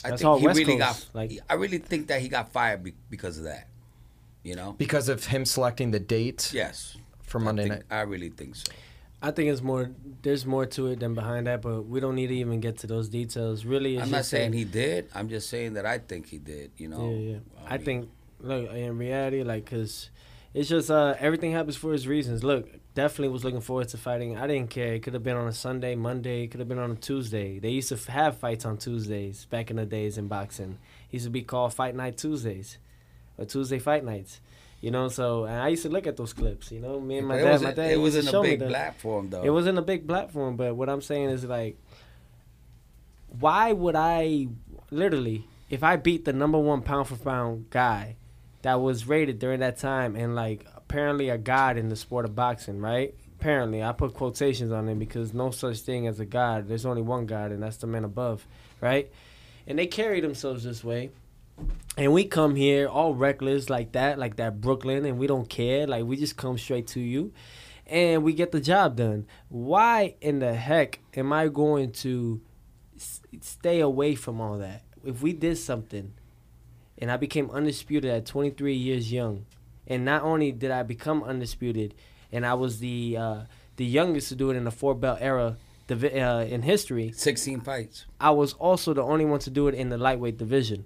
I 0.04 0.10
That's 0.10 0.22
think 0.22 0.40
he 0.42 0.46
West 0.46 0.60
really 0.60 0.78
Coast, 0.78 1.14
got. 1.14 1.16
like- 1.16 1.40
I 1.50 1.54
really 1.54 1.78
think 1.78 2.08
that 2.08 2.22
he 2.22 2.28
got 2.28 2.52
fired 2.52 2.92
because 3.10 3.38
of 3.38 3.46
that. 3.46 3.68
You 4.44 4.56
know. 4.56 4.76
because 4.78 5.10
of 5.10 5.26
him 5.26 5.44
selecting 5.44 5.92
the 5.92 6.00
date 6.00 6.52
Yes. 6.54 6.96
for 7.24 7.38
Monday 7.40 7.66
I 7.66 7.68
night. 7.68 7.84
I 7.92 8.02
really 8.02 8.30
think 8.30 8.56
so. 8.56 8.72
I 9.22 9.32
think 9.32 9.50
it's 9.52 9.62
more. 9.62 9.90
There's 10.22 10.46
more 10.46 10.66
to 10.68 10.88
it 10.88 11.00
than 11.00 11.16
behind 11.16 11.48
that, 11.48 11.62
but 11.62 11.82
we 11.88 12.00
don't 12.00 12.16
need 12.16 12.28
to 12.28 12.36
even 12.36 12.60
get 12.62 12.78
to 12.80 12.88
those 12.88 13.10
details. 13.10 13.66
Really, 13.66 13.96
it's 13.96 14.04
I'm 14.06 14.12
not 14.12 14.26
saying 14.26 14.52
that- 14.52 14.58
he 14.58 14.64
did. 14.64 15.08
I'm 15.16 15.28
just 15.28 15.50
saying 15.50 15.74
that 15.74 15.86
I 15.86 15.98
think 15.98 16.28
he 16.28 16.38
did. 16.38 16.72
You 16.78 16.90
know. 16.90 17.10
Yeah, 17.10 17.32
yeah. 17.32 17.38
I 17.68 17.78
mean, 17.78 17.86
think, 17.86 18.10
look, 18.40 18.72
in 18.72 18.98
reality, 18.98 19.44
like, 19.44 19.66
cause 19.66 20.12
it's 20.58 20.70
just 20.70 20.90
uh 20.90 21.14
everything 21.20 21.52
happens 21.52 21.78
for 21.78 21.94
its 21.94 22.08
reasons. 22.08 22.44
Look, 22.44 22.68
definitely 22.96 23.30
was 23.30 23.44
looking 23.44 23.62
forward 23.62 23.90
to 23.90 23.98
fighting. 23.98 24.38
I 24.38 24.48
didn't 24.48 24.72
care. 24.72 24.96
It 24.96 25.04
could 25.04 25.14
have 25.14 25.22
been 25.22 25.38
on 25.38 25.48
a 25.48 25.54
Sunday, 25.54 25.94
Monday. 25.94 26.44
It 26.44 26.48
could 26.48 26.60
have 26.60 26.68
been 26.68 26.80
on 26.80 26.92
a 26.92 26.96
Tuesday. 26.96 27.60
They 27.60 27.70
used 27.70 27.90
to 27.90 27.96
f- 27.96 28.06
have 28.06 28.38
fights 28.40 28.66
on 28.66 28.78
Tuesdays 28.78 29.46
back 29.46 29.70
in 29.70 29.76
the 29.76 29.86
days 29.86 30.18
in 30.18 30.28
boxing. 30.28 30.80
It 31.12 31.14
used 31.14 31.26
to 31.26 31.30
be 31.30 31.44
called 31.44 31.76
Fight 31.76 31.94
Night 31.94 32.18
Tuesdays, 32.18 32.80
or 33.38 33.46
Tuesday 33.46 33.78
Fight 33.78 34.04
Nights. 34.04 34.42
You 34.82 34.90
know, 34.90 35.10
so 35.10 35.44
and 35.44 35.62
I 35.62 35.68
used 35.68 35.84
to 35.84 35.90
look 35.90 36.08
at 36.08 36.18
those 36.18 36.34
clips. 36.34 36.72
You 36.72 36.80
know, 36.80 37.00
me 37.00 37.20
and 37.20 37.28
my 37.28 37.38
dad. 37.38 37.62
my 37.62 37.72
dad. 37.74 37.92
it 37.92 37.98
was 37.98 38.16
used 38.16 38.28
in 38.28 38.36
a 38.36 38.42
big 38.42 38.60
platform 38.68 39.30
though. 39.30 39.44
It 39.44 39.50
was 39.50 39.68
in 39.68 39.78
a 39.78 39.84
big 39.84 40.08
platform, 40.08 40.56
but 40.56 40.76
what 40.76 40.90
I'm 40.90 41.04
saying 41.04 41.30
is 41.30 41.46
like, 41.46 41.78
why 43.40 43.74
would 43.74 43.96
I 43.96 44.48
literally, 44.90 45.46
if 45.70 45.84
I 45.84 45.98
beat 45.98 46.26
the 46.26 46.34
number 46.34 46.58
one 46.58 46.82
pound 46.82 47.10
for 47.10 47.16
pound 47.16 47.70
guy 47.70 48.16
that 48.68 48.82
was 48.82 49.08
rated 49.08 49.40
during 49.40 49.62
that 49.62 49.78
time 49.78 50.18
and 50.18 50.36
like 50.36 50.66
apparently 50.76 51.30
a 51.30 51.38
god 51.38 51.78
in 51.78 51.88
the 51.88 51.96
sport 51.96 52.26
of 52.26 52.36
boxing, 52.36 52.82
right? 52.82 53.16
Apparently, 53.40 53.82
I 53.82 53.94
put 53.94 54.14
quotations 54.14 54.74
on 54.74 54.90
it 54.90 55.00
because 55.00 55.34
no 55.34 55.52
such 55.52 55.80
thing 55.80 56.06
as 56.06 56.20
a 56.20 56.26
god. 56.26 56.68
There's 56.68 56.86
only 56.86 57.02
one 57.02 57.28
god, 57.28 57.54
and 57.54 57.64
that's 57.64 57.78
the 57.78 57.88
man 57.88 58.04
above, 58.04 58.46
right? 58.82 59.10
And 59.68 59.80
they 59.80 59.88
carry 59.88 60.20
themselves 60.20 60.66
this 60.66 60.84
way. 60.84 61.12
And 61.96 62.12
we 62.12 62.26
come 62.26 62.56
here 62.56 62.90
all 62.90 63.16
reckless 63.16 63.70
like 63.70 63.94
that, 63.94 64.20
like 64.20 64.36
that 64.36 64.60
Brooklyn, 64.60 65.06
and 65.06 65.18
we 65.18 65.28
don't 65.28 65.48
care. 65.48 65.88
Like 65.88 66.04
we 66.04 66.18
just 66.18 66.36
come 66.36 66.58
straight 66.58 66.88
to 66.88 67.00
you 67.00 67.32
and 67.86 68.22
we 68.22 68.34
get 68.34 68.52
the 68.52 68.60
job 68.60 68.98
done. 68.98 69.28
Why 69.48 70.16
in 70.20 70.40
the 70.40 70.54
heck 70.54 71.00
am 71.16 71.32
I 71.32 71.48
going 71.48 71.94
to 72.04 72.42
s- 72.98 73.22
stay 73.40 73.80
away 73.80 74.16
from 74.16 74.42
all 74.42 74.58
that? 74.58 74.84
If 75.06 75.22
we 75.22 75.32
did 75.32 75.58
something 75.58 76.12
and 76.98 77.12
I 77.12 77.18
became 77.18 77.50
undisputed 77.52 78.10
at 78.10 78.26
23 78.26 78.74
years 78.74 79.12
young, 79.12 79.46
and 79.86 80.04
not 80.06 80.24
only 80.24 80.52
did 80.52 80.72
I 80.72 80.84
become 80.84 81.24
undisputed, 81.24 81.94
and 82.32 82.46
I 82.46 82.54
was 82.54 82.80
the 82.80 83.18
uh, 83.18 83.42
the 83.78 83.86
youngest 83.86 84.30
to 84.30 84.36
do 84.36 84.50
it 84.52 84.56
in 84.56 84.64
the 84.64 84.72
four 84.72 84.96
belt 84.96 85.20
era 85.22 85.58
divi- 85.88 86.20
uh, 86.20 86.42
in 86.42 86.64
history, 86.64 87.12
16 87.12 87.62
fights. 87.62 88.06
I 88.20 88.32
was 88.32 88.54
also 88.54 88.94
the 88.94 89.04
only 89.04 89.26
one 89.26 89.40
to 89.42 89.50
do 89.50 89.68
it 89.68 89.76
in 89.76 89.90
the 89.90 89.98
lightweight 89.98 90.38
division. 90.38 90.86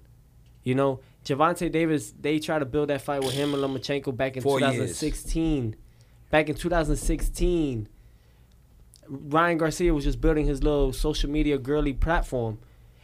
You 0.62 0.74
know, 0.76 1.00
Gervonta 1.24 1.70
Davis, 1.70 2.12
they 2.20 2.38
tried 2.38 2.60
to 2.60 2.64
build 2.66 2.88
that 2.88 3.02
fight 3.02 3.22
with 3.24 3.32
him 3.32 3.54
and 3.54 3.62
Lomachenko 3.62 4.16
back 4.16 4.36
in 4.36 4.42
Four 4.42 4.60
years. 4.60 4.74
2016. 4.74 5.76
Back 6.30 6.48
in 6.48 6.54
2016, 6.54 7.88
Ryan 9.08 9.58
Garcia 9.58 9.92
was 9.92 10.04
just 10.04 10.20
building 10.20 10.46
his 10.46 10.62
little 10.62 10.92
social 10.92 11.28
media 11.30 11.58
girly 11.58 11.92
platform. 11.92 12.58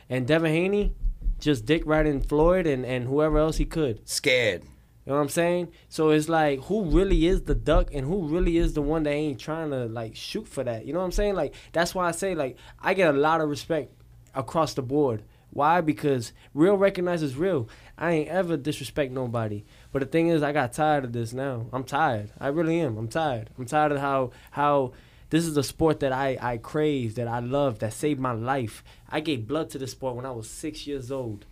And 0.08 0.26
Devin 0.26 0.52
Haney 0.52 0.94
just 1.38 1.66
dick 1.66 1.82
riding 1.86 2.20
Floyd 2.20 2.66
and, 2.66 2.84
and 2.84 3.06
whoever 3.06 3.38
else 3.38 3.56
he 3.56 3.64
could. 3.64 4.08
Scared. 4.08 4.62
You 5.08 5.12
know 5.12 5.20
what 5.20 5.22
I'm 5.22 5.28
saying? 5.30 5.72
So 5.88 6.10
it's 6.10 6.28
like 6.28 6.64
who 6.64 6.84
really 6.84 7.26
is 7.26 7.42
the 7.42 7.54
duck 7.54 7.88
and 7.94 8.06
who 8.06 8.28
really 8.28 8.58
is 8.58 8.74
the 8.74 8.82
one 8.82 9.04
that 9.04 9.10
ain't 9.10 9.40
trying 9.40 9.70
to 9.70 9.86
like 9.86 10.14
shoot 10.14 10.46
for 10.46 10.62
that. 10.64 10.84
You 10.84 10.92
know 10.92 10.98
what 10.98 11.06
I'm 11.06 11.12
saying? 11.12 11.34
Like 11.34 11.54
that's 11.72 11.94
why 11.94 12.08
I 12.08 12.10
say 12.10 12.34
like 12.34 12.58
I 12.78 12.92
get 12.92 13.14
a 13.14 13.18
lot 13.18 13.40
of 13.40 13.48
respect 13.48 13.90
across 14.34 14.74
the 14.74 14.82
board. 14.82 15.22
Why? 15.50 15.80
Because 15.80 16.34
real 16.52 16.76
recognizes 16.76 17.36
real. 17.36 17.70
I 17.96 18.10
ain't 18.12 18.28
ever 18.28 18.58
disrespect 18.58 19.10
nobody. 19.10 19.64
But 19.92 20.00
the 20.00 20.06
thing 20.06 20.28
is 20.28 20.42
I 20.42 20.52
got 20.52 20.74
tired 20.74 21.04
of 21.04 21.14
this 21.14 21.32
now. 21.32 21.68
I'm 21.72 21.84
tired. 21.84 22.30
I 22.38 22.48
really 22.48 22.78
am. 22.78 22.98
I'm 22.98 23.08
tired. 23.08 23.48
I'm 23.56 23.64
tired 23.64 23.92
of 23.92 23.98
how 23.98 24.32
how 24.50 24.92
this 25.30 25.44
is 25.46 25.56
a 25.56 25.62
sport 25.62 26.00
that 26.00 26.12
I, 26.12 26.38
I 26.40 26.56
crave, 26.56 27.14
that 27.16 27.28
I 27.28 27.40
love, 27.40 27.80
that 27.80 27.92
saved 27.92 28.20
my 28.20 28.32
life. 28.32 28.82
I 29.08 29.20
gave 29.20 29.46
blood 29.46 29.70
to 29.70 29.78
the 29.78 29.86
sport 29.86 30.16
when 30.16 30.24
I 30.26 30.30
was 30.30 30.48
six 30.48 30.86
years 30.86 31.10
old. 31.12 31.44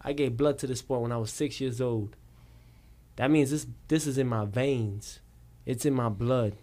I 0.00 0.12
gave 0.12 0.36
blood 0.36 0.58
to 0.58 0.66
the 0.66 0.74
sport 0.74 1.02
when 1.02 1.12
I 1.12 1.16
was 1.18 1.30
six 1.30 1.60
years 1.60 1.80
old. 1.80 2.16
That 3.16 3.30
means 3.30 3.50
this 3.50 3.66
this 3.88 4.06
is 4.06 4.18
in 4.18 4.26
my 4.26 4.44
veins. 4.44 5.20
It's 5.66 5.84
in 5.84 5.94
my 5.94 6.08
blood. 6.08 6.54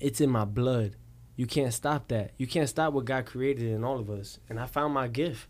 It's 0.00 0.20
in 0.20 0.30
my 0.30 0.44
blood. 0.44 0.96
You 1.36 1.46
can't 1.46 1.72
stop 1.72 2.08
that. 2.08 2.32
You 2.36 2.46
can't 2.48 2.68
stop 2.68 2.92
what 2.92 3.04
God 3.04 3.26
created 3.26 3.68
in 3.68 3.84
all 3.84 4.00
of 4.00 4.10
us. 4.10 4.40
And 4.48 4.58
I 4.58 4.66
found 4.66 4.94
my 4.94 5.06
gift. 5.06 5.46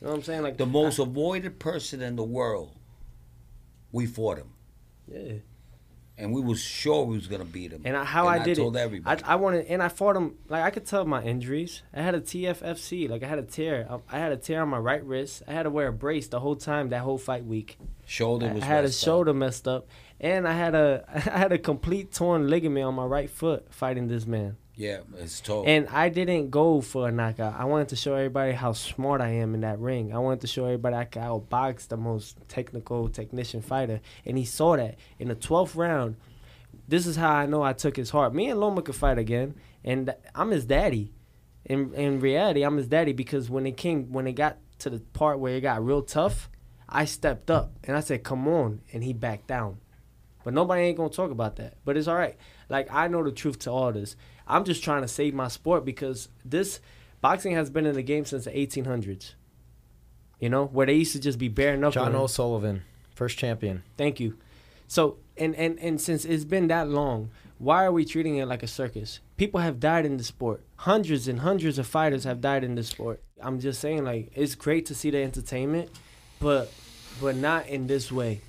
You 0.00 0.06
know 0.06 0.12
what 0.12 0.18
I'm 0.18 0.22
saying? 0.24 0.42
Like 0.42 0.56
The 0.56 0.66
most 0.66 0.98
avoided 0.98 1.60
person 1.60 2.02
in 2.02 2.16
the 2.16 2.24
world, 2.24 2.72
we 3.92 4.06
fought 4.06 4.38
him. 4.38 4.50
yeah. 5.06 5.34
And 6.20 6.32
we 6.34 6.42
was 6.42 6.60
sure 6.60 7.04
we 7.04 7.16
was 7.16 7.26
gonna 7.26 7.44
beat 7.46 7.72
him. 7.72 7.82
And 7.84 7.96
I, 7.96 8.04
how 8.04 8.28
And 8.28 8.42
I 8.42 8.44
did 8.44 8.58
told 8.58 8.76
it, 8.76 8.80
everybody. 8.80 9.24
I, 9.24 9.32
I 9.32 9.36
wanted, 9.36 9.66
and 9.66 9.82
I 9.82 9.88
fought 9.88 10.16
him. 10.16 10.36
Like 10.48 10.62
I 10.62 10.70
could 10.70 10.84
tell 10.84 11.04
my 11.06 11.22
injuries. 11.22 11.82
I 11.94 12.02
had 12.02 12.14
a 12.14 12.20
TFCC. 12.20 13.08
Like 13.08 13.22
I 13.22 13.26
had 13.26 13.38
a 13.38 13.42
tear. 13.42 13.86
I, 13.90 14.16
I 14.16 14.18
had 14.18 14.32
a 14.32 14.36
tear 14.36 14.60
on 14.62 14.68
my 14.68 14.78
right 14.78 15.04
wrist. 15.04 15.42
I 15.48 15.52
had 15.52 15.62
to 15.62 15.70
wear 15.70 15.88
a 15.88 15.92
brace 15.92 16.28
the 16.28 16.38
whole 16.40 16.56
time 16.56 16.90
that 16.90 17.00
whole 17.00 17.18
fight 17.18 17.44
week. 17.46 17.78
shoulder 18.04 18.52
was. 18.52 18.62
I 18.62 18.66
had 18.66 18.80
a 18.80 18.88
messed 18.88 19.02
up. 19.02 19.06
shoulder 19.06 19.34
messed 19.34 19.66
up, 19.66 19.88
and 20.20 20.46
I 20.46 20.52
had 20.52 20.74
a 20.74 21.04
I 21.14 21.38
had 21.38 21.52
a 21.52 21.58
complete 21.58 22.12
torn 22.12 22.48
ligament 22.48 22.84
on 22.84 22.94
my 22.94 23.04
right 23.06 23.30
foot 23.30 23.72
fighting 23.72 24.08
this 24.08 24.26
man. 24.26 24.56
Yeah, 24.80 25.00
it's 25.18 25.42
tough. 25.42 25.66
And 25.66 25.88
I 25.90 26.08
didn't 26.08 26.48
go 26.48 26.80
for 26.80 27.06
a 27.06 27.12
knockout. 27.12 27.54
I 27.54 27.66
wanted 27.66 27.90
to 27.90 27.96
show 27.96 28.14
everybody 28.14 28.52
how 28.52 28.72
smart 28.72 29.20
I 29.20 29.28
am 29.28 29.52
in 29.52 29.60
that 29.60 29.78
ring. 29.78 30.14
I 30.14 30.18
wanted 30.20 30.40
to 30.40 30.46
show 30.46 30.64
everybody 30.64 30.96
I 30.96 31.04
could 31.04 31.20
outbox 31.20 31.88
the 31.88 31.98
most 31.98 32.38
technical 32.48 33.10
technician 33.10 33.60
fighter. 33.60 34.00
And 34.24 34.38
he 34.38 34.46
saw 34.46 34.78
that. 34.78 34.96
In 35.18 35.28
the 35.28 35.34
12th 35.34 35.76
round, 35.76 36.16
this 36.88 37.06
is 37.06 37.16
how 37.16 37.30
I 37.30 37.44
know 37.44 37.62
I 37.62 37.74
took 37.74 37.94
his 37.94 38.08
heart. 38.08 38.34
Me 38.34 38.48
and 38.48 38.58
Loma 38.58 38.80
could 38.80 38.94
fight 38.94 39.18
again. 39.18 39.54
And 39.84 40.14
I'm 40.34 40.50
his 40.50 40.64
daddy. 40.64 41.12
In 41.66 41.92
in 41.92 42.18
reality, 42.20 42.62
I'm 42.62 42.78
his 42.78 42.88
daddy 42.88 43.12
because 43.12 43.50
when 43.50 43.66
it 43.66 43.76
came 43.76 44.10
when 44.10 44.26
it 44.26 44.32
got 44.32 44.56
to 44.78 44.88
the 44.88 45.00
part 45.00 45.40
where 45.40 45.56
it 45.56 45.60
got 45.60 45.84
real 45.84 46.00
tough, 46.00 46.48
I 46.88 47.04
stepped 47.04 47.50
up 47.50 47.78
and 47.84 47.98
I 47.98 48.00
said, 48.00 48.24
"Come 48.24 48.48
on," 48.48 48.80
and 48.94 49.04
he 49.04 49.12
backed 49.12 49.48
down. 49.48 49.76
But 50.42 50.54
nobody 50.54 50.82
ain't 50.82 50.96
gonna 50.96 51.10
talk 51.10 51.30
about 51.30 51.56
that. 51.56 51.74
But 51.84 51.96
it's 51.96 52.08
all 52.08 52.16
right. 52.16 52.36
Like 52.68 52.88
I 52.90 53.08
know 53.08 53.22
the 53.22 53.32
truth 53.32 53.58
to 53.60 53.70
all 53.70 53.92
this. 53.92 54.16
I'm 54.50 54.64
just 54.64 54.82
trying 54.84 55.02
to 55.02 55.08
save 55.08 55.34
my 55.34 55.48
sport 55.48 55.84
because 55.84 56.28
this 56.44 56.80
Boxing 57.20 57.52
has 57.52 57.68
been 57.70 57.86
in 57.86 57.94
the 57.94 58.02
game 58.02 58.24
since 58.24 58.44
the 58.44 58.50
1800s. 58.50 59.34
You 60.38 60.48
know, 60.48 60.66
where 60.66 60.86
they 60.86 60.94
used 60.94 61.12
to 61.12 61.20
just 61.20 61.38
be 61.38 61.48
bare 61.48 61.76
knuckling. 61.76 62.06
John 62.06 62.14
O'Sullivan, 62.14 62.82
first 63.14 63.36
champion. 63.36 63.82
Thank 63.98 64.20
you. 64.20 64.38
So, 64.88 65.18
and, 65.36 65.54
and, 65.54 65.78
and 65.78 66.00
since 66.00 66.24
it's 66.24 66.44
been 66.44 66.68
that 66.68 66.88
long, 66.88 67.30
why 67.58 67.84
are 67.84 67.92
we 67.92 68.06
treating 68.06 68.38
it 68.38 68.46
like 68.46 68.62
a 68.62 68.66
circus? 68.66 69.20
People 69.36 69.60
have 69.60 69.78
died 69.78 70.06
in 70.06 70.16
the 70.16 70.24
sport. 70.24 70.62
Hundreds 70.76 71.28
and 71.28 71.40
hundreds 71.40 71.78
of 71.78 71.86
fighters 71.86 72.24
have 72.24 72.40
died 72.40 72.64
in 72.64 72.74
the 72.74 72.82
sport. 72.82 73.22
I'm 73.42 73.60
just 73.60 73.80
saying, 73.80 74.04
like, 74.04 74.32
it's 74.34 74.54
great 74.54 74.86
to 74.86 74.94
see 74.94 75.10
the 75.10 75.22
entertainment, 75.22 75.90
but 76.40 76.72
but 77.20 77.36
not 77.36 77.66
in 77.68 77.86
this 77.86 78.10
way. 78.10 78.40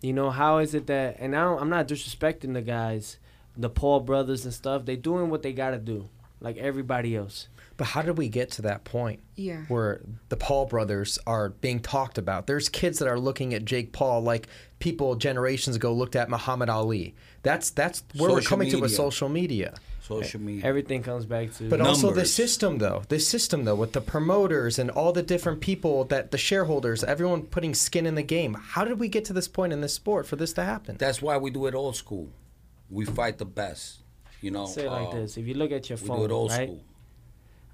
You 0.00 0.12
know, 0.12 0.30
how 0.30 0.58
is 0.58 0.74
it 0.74 0.88
that? 0.88 1.16
And 1.20 1.36
I 1.36 1.44
don't, 1.44 1.62
I'm 1.62 1.70
not 1.70 1.86
disrespecting 1.86 2.54
the 2.54 2.62
guys, 2.62 3.18
the 3.56 3.70
Paul 3.70 4.00
brothers 4.00 4.44
and 4.44 4.52
stuff. 4.54 4.84
They 4.84 4.96
doing 4.96 5.30
what 5.30 5.42
they 5.42 5.52
gotta 5.52 5.78
do, 5.78 6.08
like 6.40 6.56
everybody 6.56 7.16
else. 7.16 7.48
But 7.76 7.88
how 7.88 8.02
did 8.02 8.16
we 8.18 8.28
get 8.28 8.52
to 8.52 8.62
that 8.62 8.84
point? 8.84 9.20
Yeah. 9.34 9.62
Where 9.66 10.00
the 10.28 10.36
Paul 10.36 10.66
brothers 10.66 11.18
are 11.26 11.48
being 11.48 11.80
talked 11.80 12.18
about. 12.18 12.46
There's 12.46 12.68
kids 12.68 13.00
that 13.00 13.08
are 13.08 13.18
looking 13.18 13.52
at 13.52 13.64
Jake 13.64 13.92
Paul 13.92 14.20
like 14.22 14.46
people 14.78 15.16
generations 15.16 15.74
ago 15.74 15.92
looked 15.92 16.14
at 16.14 16.28
Muhammad 16.30 16.68
Ali. 16.68 17.14
That's 17.42 17.70
that's 17.70 18.04
where 18.16 18.30
we're 18.30 18.36
Social 18.42 18.48
coming 18.48 18.70
to 18.70 18.76
with 18.76 18.90
media. 18.90 18.96
social 18.96 19.28
media. 19.28 19.74
Social 20.02 20.40
media. 20.40 20.64
Everything 20.64 21.02
comes 21.02 21.24
back 21.24 21.52
to. 21.54 21.68
But 21.68 21.80
also 21.80 22.12
the 22.12 22.26
system 22.26 22.78
though. 22.78 23.02
The 23.08 23.18
system 23.18 23.64
though 23.64 23.74
with 23.74 23.92
the 23.92 24.00
promoters 24.02 24.78
and 24.78 24.90
all 24.90 25.12
the 25.12 25.22
different 25.22 25.60
people 25.60 26.04
that 26.04 26.30
the 26.30 26.38
shareholders, 26.38 27.02
everyone 27.02 27.42
putting 27.42 27.74
skin 27.74 28.06
in 28.06 28.14
the 28.14 28.22
game. 28.22 28.54
How 28.54 28.84
did 28.84 29.00
we 29.00 29.08
get 29.08 29.24
to 29.26 29.32
this 29.32 29.48
point 29.48 29.72
in 29.72 29.80
this 29.80 29.94
sport 29.94 30.26
for 30.26 30.36
this 30.36 30.52
to 30.52 30.62
happen? 30.64 30.96
That's 30.98 31.20
why 31.22 31.38
we 31.38 31.50
do 31.50 31.66
it 31.66 31.74
old 31.74 31.96
school. 31.96 32.28
We 32.90 33.04
fight 33.04 33.38
the 33.38 33.44
best. 33.44 34.02
You 34.40 34.50
know. 34.50 34.66
say 34.66 34.84
it 34.86 34.90
like 34.90 35.08
uh, 35.08 35.12
this: 35.12 35.36
If 35.36 35.46
you 35.46 35.54
look 35.54 35.72
at 35.72 35.88
your 35.88 35.98
We 35.98 36.06
phone, 36.06 36.18
do 36.18 36.24
it 36.26 36.30
old 36.30 36.50
right? 36.50 36.68
school. 36.68 36.84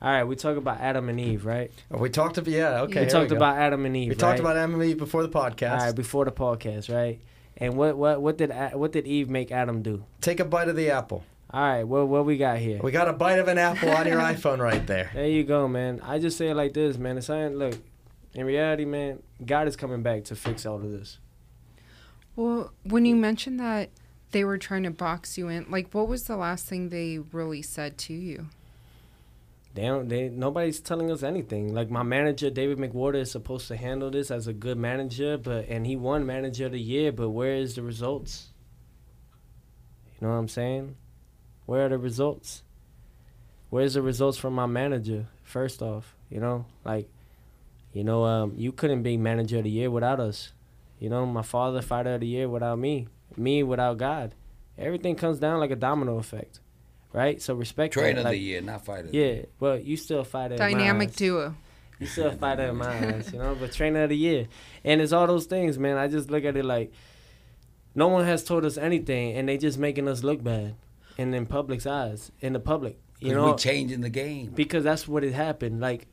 All 0.02 0.10
right, 0.10 0.24
we 0.24 0.34
talk 0.34 0.56
about 0.56 0.80
Adam 0.80 1.10
and 1.10 1.20
Eve, 1.20 1.44
right? 1.44 1.70
Oh, 1.90 1.98
we 1.98 2.08
talked 2.08 2.38
about 2.38 2.50
yeah, 2.50 2.80
okay. 2.82 3.04
we 3.04 3.10
talked 3.10 3.30
go. 3.30 3.36
about 3.36 3.58
Adam 3.58 3.84
and 3.84 3.94
Eve. 3.94 4.08
We 4.08 4.14
talked 4.14 4.38
right? 4.38 4.40
about 4.40 4.56
Emily 4.56 4.94
before 4.94 5.22
the 5.22 5.28
podcast. 5.28 5.72
All 5.72 5.86
right, 5.86 5.94
before 5.94 6.24
the 6.24 6.32
podcast, 6.32 6.94
right? 6.94 7.20
And 7.58 7.74
what 7.74 7.96
what 7.98 8.22
what 8.22 8.38
did 8.38 8.50
what 8.72 8.92
did 8.92 9.06
Eve 9.06 9.28
make 9.28 9.52
Adam 9.52 9.82
do? 9.82 10.04
Take 10.22 10.40
a 10.40 10.44
bite 10.46 10.68
of 10.68 10.76
the 10.76 10.90
apple. 10.90 11.24
All 11.50 11.60
right, 11.60 11.84
what 11.84 12.08
what 12.08 12.24
we 12.24 12.38
got 12.38 12.58
here? 12.58 12.80
We 12.82 12.92
got 12.92 13.08
a 13.08 13.12
bite 13.12 13.40
of 13.40 13.48
an 13.48 13.58
apple 13.58 13.90
on 13.90 14.06
your 14.06 14.20
iPhone 14.20 14.58
right 14.58 14.86
there. 14.86 15.10
There 15.14 15.28
you 15.28 15.44
go, 15.44 15.68
man. 15.68 16.00
I 16.02 16.18
just 16.18 16.38
say 16.38 16.48
it 16.48 16.54
like 16.54 16.72
this, 16.72 16.96
man. 16.96 17.18
It's 17.18 17.26
saying, 17.26 17.56
look, 17.56 17.74
in 18.32 18.46
reality, 18.46 18.86
man, 18.86 19.22
God 19.44 19.68
is 19.68 19.76
coming 19.76 20.02
back 20.02 20.24
to 20.24 20.36
fix 20.36 20.64
all 20.64 20.76
of 20.76 20.90
this. 20.90 21.18
Well, 22.36 22.72
when 22.84 23.04
you 23.04 23.16
mentioned 23.16 23.60
that 23.60 23.90
they 24.30 24.44
were 24.44 24.58
trying 24.58 24.84
to 24.84 24.90
box 24.90 25.36
you 25.36 25.48
in, 25.48 25.66
like, 25.70 25.92
what 25.92 26.08
was 26.08 26.24
the 26.24 26.36
last 26.36 26.66
thing 26.66 26.88
they 26.88 27.18
really 27.18 27.62
said 27.62 27.98
to 27.98 28.14
you? 28.14 28.46
They 29.74 29.82
don't. 29.82 30.08
They 30.08 30.28
nobody's 30.28 30.80
telling 30.80 31.12
us 31.12 31.22
anything. 31.22 31.72
Like 31.72 31.90
my 31.90 32.02
manager, 32.02 32.50
David 32.50 32.78
McWater, 32.78 33.20
is 33.20 33.30
supposed 33.30 33.68
to 33.68 33.76
handle 33.76 34.10
this 34.10 34.30
as 34.30 34.48
a 34.48 34.52
good 34.52 34.76
manager, 34.76 35.38
but 35.38 35.68
and 35.68 35.86
he 35.86 35.94
won 35.94 36.26
manager 36.26 36.66
of 36.66 36.72
the 36.72 36.80
year. 36.80 37.12
But 37.12 37.30
where 37.30 37.54
is 37.54 37.76
the 37.76 37.82
results? 37.82 38.48
You 40.20 40.26
know 40.26 40.32
what 40.32 40.40
I'm 40.40 40.48
saying? 40.48 40.96
Where 41.66 41.86
are 41.86 41.88
the 41.88 41.98
results? 41.98 42.64
Where's 43.70 43.94
the 43.94 44.02
results 44.02 44.36
from 44.36 44.54
my 44.54 44.66
manager? 44.66 45.28
First 45.44 45.82
off, 45.82 46.16
you 46.28 46.40
know, 46.40 46.66
like, 46.84 47.08
you 47.92 48.02
know, 48.02 48.24
um, 48.24 48.54
you 48.56 48.72
couldn't 48.72 49.04
be 49.04 49.16
manager 49.16 49.58
of 49.58 49.64
the 49.64 49.70
year 49.70 49.88
without 49.88 50.18
us. 50.18 50.52
You 50.98 51.08
know, 51.08 51.24
my 51.26 51.42
father 51.42 51.80
fighter 51.80 52.14
of 52.14 52.20
the 52.20 52.26
year 52.26 52.48
without 52.48 52.78
me, 52.78 53.06
me 53.36 53.62
without 53.62 53.98
God. 53.98 54.34
Everything 54.78 55.14
comes 55.16 55.38
down 55.38 55.60
like 55.60 55.70
a 55.70 55.76
domino 55.76 56.18
effect, 56.18 56.60
right? 57.12 57.40
So 57.42 57.54
respect. 57.54 57.94
that. 57.94 58.00
Trainer 58.00 58.20
of 58.20 58.26
the 58.26 58.36
year, 58.36 58.60
not 58.60 58.84
fighter. 58.84 59.08
yeah, 59.12 59.42
well, 59.58 59.78
you 59.78 59.96
still 59.96 60.24
fight 60.24 60.52
at 60.52 60.58
Dynamic 60.58 61.14
duo. 61.14 61.54
You 61.98 62.06
still 62.06 62.30
fight 62.32 62.58
at 62.60 62.74
my 62.74 62.86
eyes, 63.14 63.30
you 63.32 63.38
know. 63.38 63.54
But 63.54 63.72
trainer 63.72 64.04
of 64.04 64.08
the 64.08 64.16
year, 64.16 64.48
and 64.84 65.02
it's 65.02 65.12
all 65.12 65.26
those 65.26 65.44
things, 65.46 65.78
man. 65.78 65.98
I 65.98 66.08
just 66.08 66.30
look 66.30 66.44
at 66.46 66.56
it 66.56 66.64
like 66.64 66.92
no 67.94 68.08
one 68.08 68.24
has 68.24 68.42
told 68.42 68.64
us 68.64 68.78
anything, 68.78 69.36
and 69.36 69.48
they 69.48 69.58
just 69.58 69.76
making 69.78 70.08
us 70.08 70.22
look 70.22 70.42
bad, 70.42 70.76
and 71.18 71.34
in 71.34 71.44
public's 71.44 71.86
eyes, 71.86 72.32
in 72.40 72.54
the 72.54 72.60
public, 72.60 72.98
you 73.18 73.34
know, 73.34 73.50
we 73.50 73.56
changing 73.58 74.00
the 74.00 74.08
game. 74.08 74.50
because 74.54 74.82
that's 74.84 75.06
what 75.06 75.24
it 75.24 75.34
happened. 75.34 75.80
Like 75.80 76.06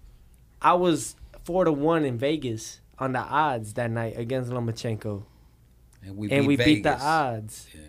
I 0.61 0.73
was 0.73 1.15
four 1.45 1.63
to 1.63 1.71
one 1.71 2.03
in 2.03 2.17
Vegas 2.17 2.81
on 2.99 3.13
the 3.13 3.19
odds 3.19 3.75
that 3.75 3.89
night 3.89 4.17
against 4.17 4.51
Lomachenko, 4.51 5.23
And 6.03 6.15
we 6.15 6.29
and 6.31 6.47
beat 6.47 6.59
we 6.59 6.63
beat 6.65 6.83
the 6.83 6.97
odds. 6.99 7.67
Yeah. 7.73 7.81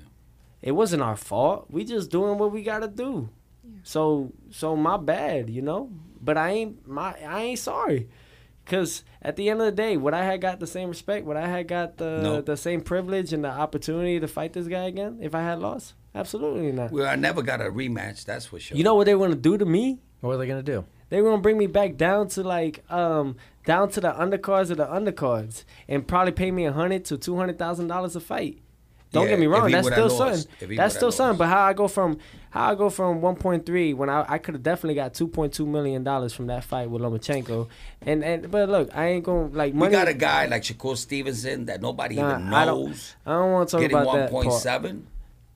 It 0.62 0.72
wasn't 0.72 1.02
our 1.02 1.16
fault. 1.16 1.66
We 1.70 1.84
just 1.84 2.10
doing 2.10 2.38
what 2.38 2.52
we 2.52 2.62
gotta 2.62 2.88
do. 2.88 3.28
So 3.82 4.32
so 4.50 4.74
my 4.76 4.96
bad, 4.96 5.50
you 5.50 5.62
know. 5.62 5.90
But 6.20 6.36
I 6.36 6.50
ain't 6.50 6.86
my 6.88 7.14
I 7.24 7.42
ain't 7.42 7.58
sorry, 7.60 8.08
cause 8.66 9.04
at 9.22 9.36
the 9.36 9.48
end 9.50 9.60
of 9.60 9.66
the 9.66 9.72
day, 9.72 9.96
would 9.96 10.14
I 10.14 10.24
had 10.24 10.40
got 10.40 10.58
the 10.58 10.66
same 10.66 10.88
respect? 10.88 11.26
Would 11.26 11.36
I 11.36 11.46
had 11.46 11.68
got 11.68 11.96
the 11.98 12.20
No. 12.22 12.40
the 12.40 12.56
same 12.56 12.80
privilege 12.80 13.32
and 13.32 13.44
the 13.44 13.50
opportunity 13.50 14.18
to 14.18 14.26
fight 14.26 14.52
this 14.52 14.66
guy 14.66 14.84
again 14.86 15.18
if 15.20 15.34
I 15.34 15.42
had 15.42 15.60
lost? 15.60 15.94
Absolutely 16.14 16.72
not. 16.72 16.90
Well, 16.90 17.06
I 17.06 17.14
never 17.14 17.42
got 17.42 17.60
a 17.60 17.64
rematch. 17.70 18.24
That's 18.24 18.46
for 18.46 18.58
sure. 18.58 18.76
You 18.76 18.82
know 18.82 18.94
what 18.96 19.04
they 19.04 19.14
want 19.14 19.32
to 19.32 19.38
do 19.38 19.56
to 19.58 19.64
me? 19.64 20.00
What 20.20 20.32
are 20.32 20.38
they 20.38 20.48
gonna 20.48 20.62
do? 20.62 20.84
They 21.10 21.20
gonna 21.20 21.38
bring 21.42 21.56
me 21.58 21.66
back 21.66 21.96
down 21.96 22.28
to 22.28 22.42
like 22.42 22.84
um 22.90 23.36
down 23.64 23.90
to 23.90 24.00
the 24.00 24.12
undercards 24.12 24.70
of 24.70 24.76
the 24.78 24.86
undercards 24.86 25.64
and 25.88 26.06
probably 26.06 26.32
pay 26.32 26.50
me 26.50 26.64
a 26.66 26.72
hundred 26.72 27.04
to 27.06 27.18
two 27.18 27.36
hundred 27.36 27.58
thousand 27.58 27.86
dollars 27.88 28.16
a 28.16 28.20
fight. 28.20 28.58
Don't 29.10 29.24
Yeah, 29.24 29.30
get 29.30 29.38
me 29.38 29.46
wrong, 29.46 29.70
that's 29.70 29.86
still 29.88 30.10
something. 30.10 30.76
That's 30.76 30.94
still 30.94 31.10
something. 31.10 31.38
But 31.38 31.48
how 31.48 31.62
I 31.62 31.72
go 31.72 31.88
from 31.88 32.18
how 32.50 32.70
I 32.70 32.74
go 32.74 32.90
from 32.90 33.22
one 33.22 33.36
point 33.36 33.64
three 33.64 33.94
when 33.94 34.10
I 34.10 34.26
I 34.28 34.36
could 34.36 34.54
have 34.54 34.62
definitely 34.62 34.96
got 34.96 35.14
two 35.14 35.26
point 35.28 35.54
two 35.54 35.66
million 35.66 36.04
dollars 36.04 36.34
from 36.34 36.46
that 36.48 36.62
fight 36.64 36.90
with 36.90 37.00
Lomachenko. 37.00 37.68
And 38.02 38.22
and 38.22 38.50
but 38.50 38.68
look, 38.68 38.94
I 38.94 39.06
ain't 39.06 39.24
gonna 39.24 39.46
like 39.48 39.72
we 39.72 39.88
got 39.88 40.08
a 40.08 40.14
guy 40.14 40.44
like 40.44 40.62
Shakur 40.62 40.94
Stevenson 40.94 41.64
that 41.66 41.80
nobody 41.80 42.16
Nah, 42.16 42.32
even 42.36 42.50
don't- 42.50 42.66
knows. 42.66 43.16
I 43.24 43.30
don't 43.32 43.52
want 43.52 43.68
to 43.70 43.76
talk 43.78 43.86
about 43.90 44.06
one 44.06 44.18
that 44.18 44.30
point 44.30 44.50
part. 44.50 44.60
seven, 44.62 45.06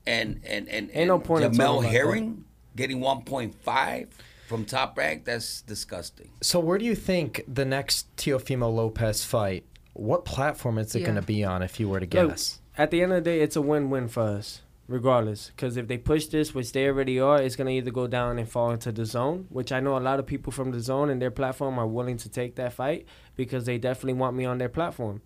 and 0.07 0.41
and 0.47 0.67
and 0.67 0.89
Ain't 0.91 1.07
no 1.09 1.19
point 1.19 1.43
in 1.45 1.51
Jamel 1.51 1.83
Herring 1.83 2.45
getting 2.75 3.01
one 3.01 3.21
point 3.21 3.53
five 3.61 4.07
from 4.47 4.65
top 4.65 4.97
rank. 4.97 5.25
That's 5.25 5.61
disgusting. 5.61 6.29
So 6.41 6.59
where 6.59 6.77
do 6.77 6.85
you 6.85 6.95
think 6.95 7.43
the 7.47 7.65
next 7.65 8.15
Teofimo 8.17 8.73
Lopez 8.73 9.23
fight? 9.23 9.65
What 9.93 10.25
platform 10.25 10.77
is 10.77 10.93
it 10.95 10.99
Yeah. 10.99 11.05
going 11.05 11.15
to 11.17 11.21
be 11.21 11.43
on 11.43 11.61
if 11.61 11.79
you 11.79 11.87
were 11.89 11.99
to 11.99 12.05
Look, 12.05 12.29
guess? 12.29 12.59
at 12.77 12.91
the 12.91 13.01
end 13.01 13.11
of 13.13 13.23
the 13.23 13.29
day, 13.29 13.41
it's 13.41 13.55
a 13.55 13.61
win-win 13.61 14.07
for 14.07 14.23
us, 14.23 14.61
regardless. 14.87 15.51
Because 15.55 15.77
if 15.77 15.87
they 15.87 15.97
push 15.97 16.25
this, 16.27 16.53
which 16.55 16.71
they 16.71 16.87
already 16.87 17.19
are, 17.19 17.41
it's 17.41 17.55
gonna 17.55 17.69
either 17.71 17.91
go 17.91 18.07
down 18.07 18.39
and 18.39 18.49
fall 18.49 18.71
into 18.71 18.91
DAZN, 18.91 19.45
which 19.49 19.71
I 19.71 19.79
know 19.79 19.95
a 19.97 19.99
lot 19.99 20.19
of 20.19 20.25
people 20.25 20.51
from 20.51 20.71
DAZN 20.73 21.11
and 21.11 21.21
their 21.21 21.31
platform 21.31 21.77
are 21.77 21.87
willing 21.87 22.17
to 22.17 22.29
take 22.29 22.55
that 22.55 22.73
fight 22.73 23.05
because 23.35 23.65
they 23.65 23.77
definitely 23.77 24.13
want 24.19 24.35
me 24.35 24.45
on 24.45 24.57
their 24.57 24.69
platform. 24.69 25.21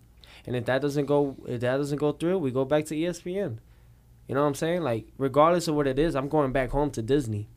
And 0.46 0.54
if 0.54 0.66
that 0.66 0.82
doesn't 0.82 1.06
go, 1.06 1.36
if 1.46 1.60
that 1.62 1.78
doesn't 1.78 1.98
go 1.98 2.12
through, 2.12 2.38
we 2.38 2.50
go 2.50 2.64
back 2.66 2.84
to 2.86 2.94
ESPN. 2.94 3.58
You 4.28 4.34
know 4.34 4.42
what 4.42 4.48
I'm 4.48 4.54
saying? 4.54 4.82
Like, 4.82 5.08
regardless 5.16 5.66
of 5.68 5.74
what 5.74 5.86
it 5.86 5.98
is, 5.98 6.14
I'm 6.14 6.28
going 6.28 6.52
back 6.52 6.70
home 6.70 6.90
to 6.92 7.02
Disney. 7.02 7.48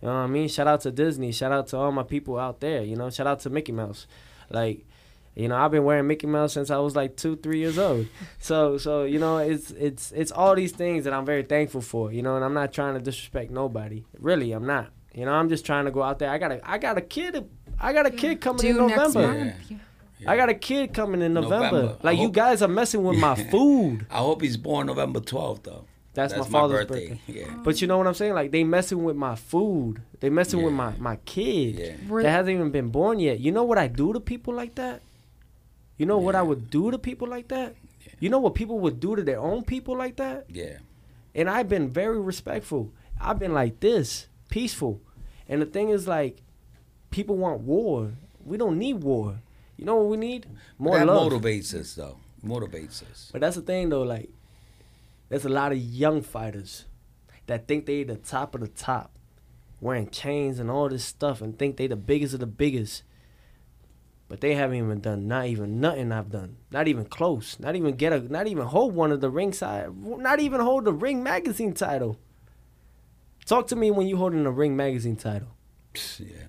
You 0.00 0.08
know 0.08 0.14
what 0.14 0.20
I 0.20 0.26
mean? 0.28 0.48
Shout 0.48 0.66
out 0.66 0.80
to 0.82 0.90
Disney. 0.90 1.32
Shout 1.32 1.50
out 1.52 1.66
to 1.68 1.76
all 1.76 1.90
my 1.92 2.02
people 2.04 2.38
out 2.38 2.60
there. 2.60 2.82
You 2.82 2.96
know, 2.96 3.10
shout 3.10 3.26
out 3.26 3.40
to 3.40 3.50
Mickey 3.50 3.72
Mouse. 3.72 4.06
Like, 4.48 4.86
you 5.34 5.48
know, 5.48 5.56
I've 5.56 5.70
been 5.72 5.84
wearing 5.84 6.06
Mickey 6.06 6.26
Mouse 6.28 6.52
since 6.52 6.70
I 6.70 6.78
was 6.78 6.94
like 6.94 7.16
two, 7.16 7.36
three 7.36 7.58
years 7.58 7.78
old. 7.78 8.06
So, 8.38 8.78
so 8.78 9.02
you 9.04 9.18
know, 9.18 9.38
it's 9.38 9.72
it's 9.72 10.12
it's 10.12 10.30
all 10.30 10.54
these 10.54 10.72
things 10.72 11.04
that 11.04 11.12
I'm 11.12 11.26
very 11.26 11.42
thankful 11.42 11.80
for. 11.80 12.12
You 12.12 12.22
know, 12.22 12.36
and 12.36 12.44
I'm 12.44 12.54
not 12.54 12.72
trying 12.72 12.94
to 12.94 13.00
disrespect 13.00 13.50
nobody. 13.50 14.04
Really, 14.20 14.52
I'm 14.52 14.66
not. 14.66 14.90
You 15.14 15.24
know, 15.24 15.32
I'm 15.32 15.48
just 15.48 15.66
trying 15.66 15.86
to 15.86 15.90
go 15.90 16.02
out 16.02 16.18
there. 16.20 16.30
I 16.30 16.38
got 16.38 16.52
a 16.52 16.60
I 16.70 16.78
got 16.78 16.96
a 16.96 17.00
kid. 17.00 17.48
I 17.80 17.92
got 17.92 18.06
a 18.06 18.10
kid 18.10 18.40
coming 18.40 18.64
in 18.66 18.76
Due 18.76 18.86
next 18.86 19.14
November. 19.14 19.38
month. 19.44 19.54
Yeah. 19.68 19.76
Yeah. 20.20 20.30
I 20.32 20.36
got 20.36 20.48
a 20.48 20.54
kid 20.54 20.94
coming 20.94 21.22
in 21.22 21.32
November. 21.34 21.70
November. 21.70 21.96
I 22.02 22.06
Like 22.08 22.18
you 22.18 22.28
guys 22.30 22.60
are 22.62 22.68
messing 22.68 23.04
with 23.04 23.18
my 23.18 23.34
food. 23.50 24.06
I 24.10 24.18
hope 24.18 24.42
he's 24.42 24.56
born 24.56 24.86
November 24.86 25.20
twelfth 25.20 25.64
though. 25.64 25.84
That's, 26.18 26.36
my 26.36 26.44
father's 26.44 26.86
birthday. 26.86 27.20
Yeah. 27.26 27.54
But 27.64 27.80
you 27.80 27.86
know 27.86 27.96
what 27.98 28.06
I'm 28.06 28.14
saying? 28.14 28.34
Like 28.34 28.50
they 28.50 28.64
messing 28.64 29.04
with 29.04 29.16
my 29.16 29.34
food. 29.34 30.02
They 30.20 30.30
messing 30.30 30.62
with 30.62 30.72
my 30.72 30.92
my 30.98 31.16
kid 31.24 31.78
Yeah. 31.78 32.08
Were- 32.08 32.22
that 32.22 32.30
hasn't 32.30 32.54
even 32.54 32.70
been 32.70 32.88
born 32.88 33.18
yet. 33.20 33.40
You 33.40 33.52
know 33.52 33.64
what 33.64 33.78
I 33.78 33.86
do 33.86 34.12
to 34.12 34.20
people 34.20 34.54
like 34.54 34.74
that? 34.74 35.02
You 35.96 36.06
know 36.06 36.18
what 36.18 36.34
I 36.34 36.42
would 36.42 36.70
do 36.70 36.90
to 36.90 36.98
people 36.98 37.28
like 37.28 37.48
that? 37.48 37.74
You 38.20 38.30
know 38.30 38.38
what 38.40 38.54
people 38.54 38.78
would 38.80 39.00
do 39.00 39.14
to 39.16 39.22
their 39.22 39.38
own 39.40 39.62
people 39.64 39.96
like 39.96 40.16
that? 40.16 40.46
Yeah. 40.48 40.78
And 41.34 41.48
I've 41.48 41.68
been 41.68 41.90
very 41.90 42.20
respectful. 42.20 42.92
I've 43.20 43.38
been 43.38 43.52
like 43.54 43.80
this, 43.80 44.26
peaceful. 44.48 45.00
And 45.48 45.62
the 45.62 45.66
thing 45.66 45.90
is 45.90 46.06
like 46.08 46.42
people 47.10 47.36
want 47.36 47.60
war. 47.60 48.12
We 48.44 48.56
don't 48.56 48.78
need 48.78 49.02
war. 49.02 49.40
You 49.76 49.84
know 49.84 49.96
what 49.96 50.08
we 50.08 50.16
need? 50.16 50.46
More 50.78 50.98
that 50.98 51.06
love. 51.06 51.32
motivates 51.32 51.74
us 51.74 51.94
though. 51.94 52.18
Motivates 52.44 53.02
us. 53.10 53.30
But 53.32 53.40
that's 53.40 53.56
the 53.56 53.62
thing 53.62 53.88
though, 53.88 54.02
like 54.02 54.30
there's 55.28 55.44
a 55.44 55.50
lot 55.50 55.72
of 55.72 55.78
young 55.78 56.22
fighters 56.22 56.86
that 57.46 57.66
think 57.66 57.86
they 57.86 58.02
the 58.04 58.16
top 58.16 58.54
of 58.54 58.60
the 58.60 58.68
top, 58.68 59.12
wearing 59.80 60.08
chains 60.10 60.58
and 60.58 60.70
all 60.70 60.88
this 60.88 61.04
stuff 61.04 61.40
and 61.40 61.58
think 61.58 61.76
they 61.76 61.86
the 61.86 61.96
biggest 61.96 62.34
of 62.34 62.40
the 62.40 62.46
biggest. 62.46 63.02
But 64.28 64.42
they 64.42 64.54
haven't 64.54 64.76
even 64.76 65.00
done 65.00 65.26
not 65.26 65.46
even 65.46 65.80
nothing 65.80 66.12
I've 66.12 66.30
done. 66.30 66.58
Not 66.70 66.86
even 66.86 67.06
close. 67.06 67.58
Not 67.58 67.76
even 67.76 67.96
get 67.96 68.12
a 68.12 68.20
not 68.20 68.46
even 68.46 68.66
hold 68.66 68.94
one 68.94 69.10
of 69.10 69.22
the 69.22 69.30
ring 69.30 69.54
side 69.54 69.88
not 69.96 70.38
even 70.38 70.60
hold 70.60 70.84
the 70.84 70.92
ring 70.92 71.22
magazine 71.22 71.72
title. 71.72 72.18
Talk 73.46 73.66
to 73.68 73.76
me 73.76 73.90
when 73.90 74.06
you 74.06 74.18
holding 74.18 74.44
the 74.44 74.50
ring 74.50 74.76
magazine 74.76 75.16
title. 75.16 75.48
Yeah. 76.18 76.48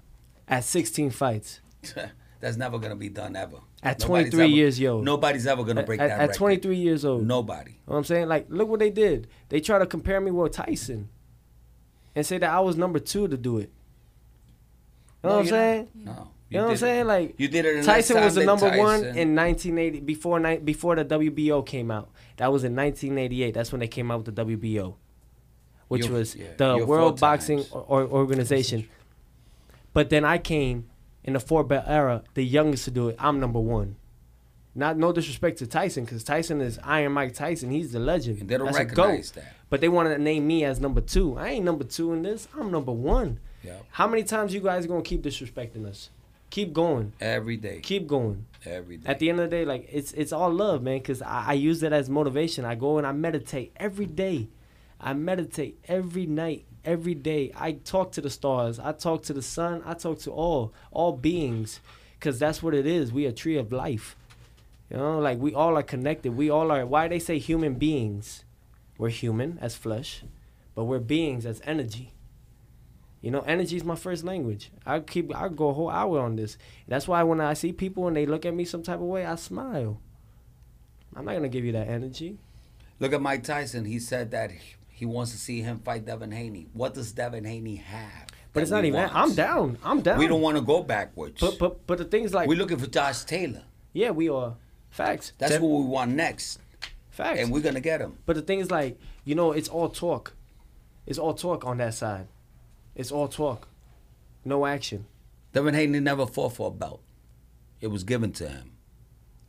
at 0.50 0.65
16 0.65 1.12
fights. 1.12 1.62
That's 2.39 2.56
never 2.58 2.80
gonna 2.80 2.95
be 2.95 3.10
done 3.10 3.36
ever. 3.36 3.58
At 3.84 3.99
Nobody's 3.99 4.32
23 4.32 4.43
ever- 4.43 4.49
years 4.54 4.84
old. 4.84 5.04
Nobody's 5.04 5.45
ever 5.47 5.63
gonna 5.63 5.84
break 5.84 5.99
at, 5.99 6.08
that 6.08 6.19
at 6.19 6.21
record. 6.30 6.36
23 6.36 6.75
years 6.78 7.04
old. 7.06 7.25
Nobody. 7.25 7.71
You 7.71 7.78
know 7.88 7.91
what 7.93 7.97
I'm 7.97 8.04
saying? 8.06 8.28
Like, 8.30 8.45
look 8.49 8.69
what 8.69 8.80
they 8.80 8.89
did. 8.89 9.28
They 9.49 9.60
try 9.60 9.78
to 9.80 9.86
compare 9.86 10.21
me 10.21 10.32
with 10.32 10.54
Tyson 10.54 11.10
and 12.15 12.25
say 12.25 12.38
that 12.38 12.49
I 12.49 12.60
was 12.62 12.78
number 12.78 12.99
two 12.99 13.28
to 13.28 13.36
do 13.38 13.58
it. 13.58 13.69
You 15.23 15.30
know 15.30 15.30
No, 15.30 15.36
what 15.36 15.39
I'm 15.41 15.47
saying? 15.47 15.88
not. 15.95 16.06
No. 16.17 16.28
You 16.49 16.58
know 16.58 16.63
what 16.63 16.69
I'm 16.69 16.69
did 16.69 16.75
it. 16.75 16.80
saying? 16.80 17.08
Like 17.08 17.36
You 17.38 17.47
did 17.47 17.65
it 17.65 17.84
Tyson 17.84 18.23
was 18.23 18.36
the 18.36 18.45
number 18.45 18.69
than 18.69 18.80
one 18.80 19.04
in 19.04 19.36
1980 19.36 19.99
before 19.99 20.39
ni- 20.39 20.58
before 20.58 20.95
the 20.95 21.06
WBO 21.06 21.62
came 21.65 21.91
out. 21.91 22.10
That 22.38 22.52
was 22.52 22.63
in 22.63 22.73
1988. 22.75 23.54
That's 23.54 23.71
when 23.71 23.82
they 23.82 23.88
came 23.88 24.10
out 24.10 24.25
with 24.25 24.34
the 24.34 24.45
WBO, 24.45 24.95
which 25.89 26.08
was 26.10 26.36
yeah, 26.36 26.47
the 26.58 26.86
World 26.86 27.19
Boxing 27.19 27.60
times. 27.60 27.69
or, 27.71 28.04
Organization. 28.08 28.88
But 29.93 30.10
then 30.10 30.23
I 30.25 30.38
came 30.39 30.86
in 31.30 31.34
the 31.34 31.39
four 31.39 31.63
belt 31.63 31.86
era, 31.88 32.24
the 32.34 32.44
youngest 32.44 32.86
to 32.86 32.92
do 32.92 33.08
it. 33.10 33.15
I'm 33.20 33.39
number 33.39 33.60
one. 33.60 33.98
Not 34.74 34.98
no 34.98 35.12
disrespect 35.12 35.60
to 35.60 35.68
Tyson, 35.68 36.04
because 36.04 36.24
Tyson 36.24 36.60
is 36.60 36.80
Iron 36.84 37.12
Mike 37.12 37.36
Tyson. 37.36 37.70
He's 37.70 37.92
the 37.92 38.00
legend. 38.00 38.42
And 38.42 38.50
they 38.50 38.58
don't 38.58 38.65
That's 38.65 38.80
recognize 38.80 39.32
that. 39.32 39.54
But 39.70 39.80
they 39.80 39.89
wanted 39.89 40.15
to 40.15 40.22
name 40.22 40.48
me 40.48 40.63
as 40.63 40.80
number 40.80 41.02
two. 41.02 41.38
I 41.38 41.50
ain't 41.50 41.65
number 41.65 41.84
two 41.84 42.13
in 42.13 42.24
this. 42.24 42.48
I'm 42.58 42.72
number 42.72 42.92
one. 42.92 43.39
Yep. 43.63 43.86
How 43.92 44.08
many 44.08 44.24
times 44.24 44.54
you 44.56 44.60
guys 44.62 44.88
gonna 44.88 45.04
keep 45.04 45.22
disrespecting 45.22 45.86
us? 45.86 46.10
Keep 46.50 46.74
going. 46.74 47.13
Every 47.22 47.58
day. 47.58 47.80
Keep 47.82 48.08
going. 48.08 48.46
Every 48.65 48.98
day. 48.98 49.08
At 49.08 49.20
the 49.20 49.30
end 49.30 49.39
of 49.39 49.50
the 49.50 49.56
day, 49.56 49.65
like 49.65 49.88
it's 49.92 50.12
it's 50.13 50.32
all 50.32 50.52
love, 50.52 50.82
man. 50.82 51.00
Cause 51.02 51.22
I, 51.22 51.46
I 51.50 51.54
use 51.54 51.84
it 51.84 51.94
as 51.94 52.10
motivation. 52.10 52.65
I 52.65 52.74
go 52.74 52.98
and 52.98 53.06
I 53.06 53.12
meditate 53.12 53.72
every 53.78 54.08
day. 54.08 54.48
I 55.00 55.13
meditate 55.13 55.78
every 55.88 56.26
night, 56.26 56.65
every 56.89 57.13
day. 57.13 57.52
I 57.56 57.73
talk 57.73 58.12
to 58.13 58.21
the 58.21 58.32
stars. 58.32 58.80
I 58.80 58.91
talk 58.93 59.21
to 59.23 59.34
the 59.34 59.43
sun. 59.43 59.84
I 59.86 59.93
talk 59.93 60.19
to 60.19 60.32
all 60.32 60.73
all 60.91 61.13
beings, 61.13 61.80
cause 62.19 62.39
that's 62.39 62.63
what 62.63 62.73
it 62.73 62.88
is. 62.88 63.13
We 63.13 63.25
a 63.28 63.32
tree 63.32 63.58
of 63.58 63.71
life. 63.71 64.15
You 64.89 64.97
know, 64.97 65.19
like 65.19 65.38
we 65.38 65.54
all 65.54 65.78
are 65.78 65.84
connected. 65.84 66.36
We 66.36 66.49
all 66.49 66.71
are. 66.71 66.86
Why 66.86 67.08
they 67.08 67.19
say 67.19 67.38
human 67.38 67.75
beings? 67.75 68.43
We're 68.97 69.10
human 69.10 69.60
as 69.62 69.75
flesh, 69.75 70.23
but 70.73 70.86
we're 70.86 70.99
beings 70.99 71.45
as 71.45 71.62
energy. 71.63 72.12
You 73.21 73.32
know, 73.32 73.41
energy 73.41 73.75
is 73.75 73.84
my 73.84 73.95
first 73.95 74.23
language. 74.23 74.71
I 74.86 74.99
keep 74.99 75.34
I 75.36 75.47
go 75.49 75.69
a 75.69 75.73
whole 75.73 75.89
hour 75.91 76.19
on 76.19 76.38
this. 76.38 76.58
That's 76.88 77.08
why 77.08 77.21
when 77.21 77.39
I 77.39 77.54
see 77.54 77.71
people 77.71 78.08
and 78.08 78.17
they 78.17 78.25
look 78.25 78.45
at 78.45 78.56
me 78.56 78.65
some 78.65 78.82
type 78.82 78.99
of 78.99 79.06
way, 79.06 79.25
I 79.25 79.36
smile. 79.36 80.02
I'm 81.15 81.25
not 81.25 81.34
gonna 81.34 81.49
give 81.49 81.65
you 81.65 81.73
that 81.73 81.88
energy. 81.88 82.39
Look 82.99 83.13
at 83.13 83.21
Mike 83.21 83.43
Tyson. 83.43 83.86
He 83.86 83.99
said 83.99 84.32
that 84.32 84.52
he- 85.00 85.06
wants 85.06 85.32
to 85.32 85.38
see 85.38 85.62
him 85.62 85.80
fight 85.80 86.06
Devin 86.06 86.32
Haney. 86.32 86.68
What 86.74 86.94
does 86.94 87.12
Devin 87.12 87.46
Haney 87.46 87.76
have? 87.78 88.28
But 88.54 88.64
it's 88.64 88.72
not 88.72 88.84
even. 88.86 89.00
want? 89.02 89.16
I'm 89.16 89.34
down. 89.36 89.78
I'm 89.84 90.02
down. 90.02 90.18
We 90.18 90.28
don't 90.28 90.42
want 90.42 90.58
to 90.58 90.62
go 90.62 90.82
backwards. 90.84 91.40
But 91.40 91.60
but 91.60 91.86
but 91.88 91.98
the 92.00 92.06
things 92.06 92.34
like 92.34 92.48
We're 92.48 92.58
looking 92.58 92.78
for 92.80 92.88
Josh 92.88 93.24
Taylor. 93.24 93.64
yeah, 93.94 94.10
we 94.12 94.28
are 94.30 94.56
facts. 94.90 95.34
That's 95.38 95.60
what 95.60 95.70
we 95.70 95.86
want 95.86 96.12
next, 96.12 96.60
Facts. 97.12 97.40
and 97.40 97.52
we're 97.52 97.62
gonna 97.62 97.80
get 97.80 98.02
him. 98.02 98.18
But 98.26 98.36
the 98.38 98.42
thing 98.42 98.60
is, 98.60 98.72
like, 98.72 99.00
you 99.24 99.36
know, 99.36 99.52
it's 99.52 99.70
all 99.70 99.90
talk. 99.90 100.34
It's 101.06 101.20
all 101.20 101.34
talk 101.34 101.64
on 101.66 101.78
that 101.78 101.94
side. 101.94 102.28
It's 102.96 103.12
all 103.12 103.28
talk. 103.28 103.68
No 104.44 104.66
action. 104.66 105.06
Devin 105.54 105.74
Haney 105.76 106.00
never 106.00 106.26
fought 106.26 106.54
for 106.54 106.68
a 106.68 106.72
belt. 106.72 107.02
It 107.82 107.88
was 107.88 108.04
given 108.04 108.32
to 108.34 108.48
him. 108.50 108.72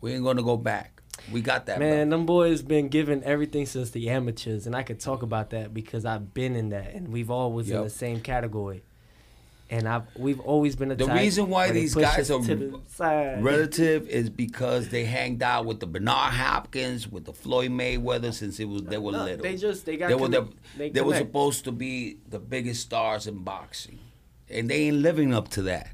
We 0.00 0.12
ain't 0.12 0.24
gonna 0.24 0.42
go 0.42 0.56
back. 0.56 0.99
We 1.32 1.40
got 1.42 1.66
that 1.66 1.78
Man, 1.78 2.08
belt. 2.08 2.10
them 2.18 2.26
boys 2.26 2.62
been 2.62 2.88
given 2.88 3.22
everything 3.24 3.66
since 3.66 3.90
the 3.90 4.10
amateurs, 4.10 4.66
and 4.66 4.74
I 4.74 4.82
could 4.82 5.00
talk 5.00 5.22
about 5.22 5.50
that 5.50 5.72
because 5.74 6.04
I've 6.04 6.34
been 6.34 6.56
in 6.56 6.70
that, 6.70 6.94
and 6.94 7.08
we've 7.08 7.30
all 7.30 7.52
was 7.52 7.70
in 7.70 7.82
the 7.82 7.90
same 7.90 8.20
category. 8.20 8.82
And 9.72 9.86
I've 9.88 10.02
we've 10.16 10.40
always 10.40 10.74
been 10.74 10.90
a 10.90 10.96
The 10.96 11.06
reason 11.06 11.48
why 11.48 11.70
these 11.70 11.94
guys 11.94 12.28
are 12.28 12.42
the. 12.42 12.80
Relative 13.40 14.08
is 14.08 14.28
because 14.28 14.88
they 14.88 15.04
hanged 15.04 15.44
out 15.44 15.64
with 15.64 15.78
the 15.78 15.86
Bernard 15.86 16.32
Hopkins, 16.34 17.06
with 17.06 17.24
the 17.24 17.32
Floyd 17.32 17.70
Mayweather 17.70 18.34
since 18.34 18.58
it 18.58 18.64
was 18.64 18.82
they 18.82 18.98
were 18.98 19.12
No, 19.12 19.24
little. 19.24 19.44
they 19.44 19.56
just- 19.56 19.86
they 19.86 19.96
got 19.96 20.08
they 20.08 20.16
were 20.16 20.26
the, 20.26 20.48
they 20.76 20.90
they 20.90 21.00
were 21.02 21.14
supposed 21.14 21.62
to 21.66 21.72
be 21.72 22.16
the 22.28 22.40
biggest 22.40 22.80
stars 22.82 23.28
in 23.28 23.44
boxing, 23.44 24.00
and 24.48 24.68
they 24.68 24.86
ain't 24.88 24.96
living 24.96 25.32
up 25.32 25.48
to 25.50 25.62
that. 25.62 25.90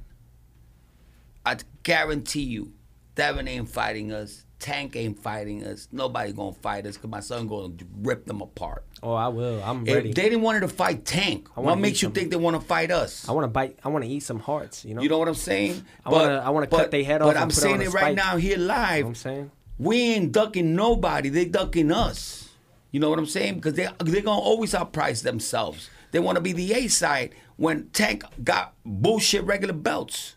I 1.45 1.59
guarantee 1.83 2.45
you, 2.45 2.73
Devin 3.15 3.47
ain't 3.47 3.69
fighting 3.69 4.11
us. 4.11 4.46
Tank 4.59 4.97
ain't 4.97 5.23
fighting 5.23 5.65
us. 5.65 5.87
Nobody 5.93 6.33
gonna 6.33 6.53
fight 6.53 6.87
us 6.87 6.97
because 6.97 7.11
my 7.11 7.21
son 7.21 7.47
gonna 7.47 7.75
rip 8.01 8.25
them 8.25 8.41
apart. 8.41 8.85
Oh, 9.03 9.13
I 9.13 9.29
will. 9.29 9.63
I'm 9.63 9.87
If 9.87 9.95
ready. 9.95 10.13
they 10.13 10.23
didn't 10.23 10.41
want 10.43 10.61
to 10.63 10.69
fight 10.69 11.05
Tank, 11.05 11.49
what 11.55 11.77
makes 11.79 12.01
you 12.01 12.07
some- 12.07 12.13
think 12.15 12.31
they 12.31 12.37
want 12.37 12.59
to 12.61 12.67
fight 12.67 12.91
us? 12.91 13.29
I 13.29 13.33
want 13.33 13.45
to 13.45 13.49
bite. 13.49 13.79
I 13.85 13.89
want 13.89 14.05
to 14.05 14.11
eat 14.11 14.21
some 14.21 14.39
hearts. 14.41 14.85
You 14.85 14.95
know. 14.95 15.03
You 15.03 15.09
know 15.11 15.19
what 15.19 15.29
I'm 15.29 15.35
saying? 15.35 15.85
I 16.05 16.11
wanna- 16.11 16.43
I 16.45 16.51
wanna 16.51 16.67
cut 16.69 16.91
their 16.91 17.01
they 17.01 17.05
head 17.05 17.19
But 17.21 17.27
off 17.29 17.31
and 17.35 17.39
I'm 17.43 17.51
it 17.51 17.55
saying 17.55 17.81
a 17.81 17.85
it 17.85 17.93
right 17.93 18.15
now 18.17 18.37
here 18.39 18.53
You 18.53 18.59
know 18.59 18.65
live. 18.67 19.05
what 19.05 19.09
I'm 19.11 19.15
saying. 19.15 19.51
We 19.79 20.01
ain't 20.15 20.33
ducking 20.33 20.75
nobody. 20.75 21.29
They 21.29 21.45
ducking 21.45 21.93
us. 21.93 22.49
You 22.93 23.01
know 23.01 23.11
what 23.11 23.19
I'm 23.19 23.27
saying? 23.27 23.57
Because 23.57 23.75
they 23.75 23.89
they're 23.99 24.23
gonna 24.23 24.41
always 24.41 24.73
outprice 24.73 25.23
themselves. 25.23 25.91
They 26.13 26.19
want 26.19 26.37
to 26.37 26.41
be 26.41 26.53
the 26.53 26.73
A 26.73 26.89
side 26.89 27.35
when 27.57 27.89
Tank 27.93 28.25
got 28.43 28.73
bullshit 28.87 29.45
regular 29.45 29.75
belts. 29.75 30.36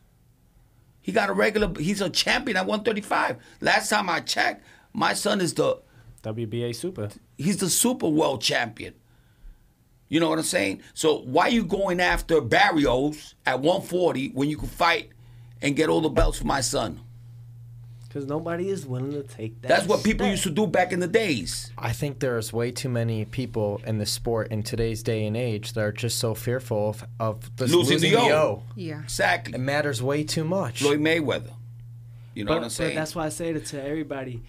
He 1.09 1.13
got 1.13 1.31
a 1.31 1.33
regular. 1.33 1.73
He's 1.79 2.01
a 2.01 2.09
champion 2.11 2.55
at 2.55 2.67
135. 2.67 3.37
Last 3.61 3.89
time 3.89 4.11
I 4.11 4.19
checked, 4.19 4.63
my 4.93 5.15
son 5.15 5.41
is 5.41 5.55
the 5.55 5.79
WBA 6.21 6.75
Super. 6.75 7.09
he's 7.35 7.57
the 7.57 7.67
super 7.67 8.07
world 8.07 8.43
champion. 8.43 8.93
You 10.07 10.19
know 10.19 10.29
what 10.29 10.37
I'm 10.37 10.45
saying? 10.45 10.83
So 10.93 11.21
why 11.21 11.47
you 11.47 11.65
going 11.65 11.99
after 11.99 12.41
Barrios 12.41 13.33
at 13.47 13.59
140 13.59 14.33
when 14.35 14.51
you 14.51 14.57
can 14.57 14.67
fight 14.67 15.09
and 15.63 15.75
get 15.75 15.89
all 15.89 16.01
the 16.01 16.09
belts 16.09 16.37
for 16.37 16.45
my 16.45 16.61
son? 16.61 16.99
Because 18.09 18.25
nobody 18.25 18.69
is 18.69 18.87
willing 18.87 19.11
to 19.11 19.21
take 19.21 19.61
that. 19.61 19.67
That's 19.67 19.87
what 19.87 20.03
people 20.03 20.25
step. 20.25 20.31
used 20.31 20.43
to 20.43 20.49
do 20.49 20.65
back 20.65 20.91
in 20.91 20.99
the 20.99 21.07
days. 21.07 21.71
I 21.77 21.93
think 21.93 22.19
there's 22.19 22.51
way 22.51 22.71
too 22.71 22.89
many 22.89 23.23
people 23.25 23.81
in 23.85 23.99
the 23.99 24.07
sport 24.07 24.47
in 24.47 24.63
today's 24.63 25.03
day 25.03 25.27
and 25.27 25.37
age 25.37 25.73
that 25.73 25.81
are 25.81 25.91
just 25.91 26.17
so 26.17 26.33
fearful 26.33 26.89
of, 26.89 27.05
of 27.19 27.55
the, 27.57 27.67
Losing 27.67 27.99
the 27.99 28.17
O. 28.17 28.63
Yeah. 28.75 29.03
Exactly. 29.03 29.53
It 29.53 29.59
matters 29.59 30.01
way 30.01 30.23
too 30.23 30.43
much. 30.43 30.81
Floyd 30.81 30.99
Mayweather. 30.99 31.53
You 32.33 32.45
know 32.45 32.49
but, 32.49 32.55
what 32.55 32.63
I'm 32.63 32.69
saying? 32.71 32.95
But 32.95 32.99
that's 32.99 33.15
why 33.15 33.27
I 33.27 33.29
say 33.29 33.49
it 33.49 33.65
to 33.67 33.83
everybody. 33.83 34.41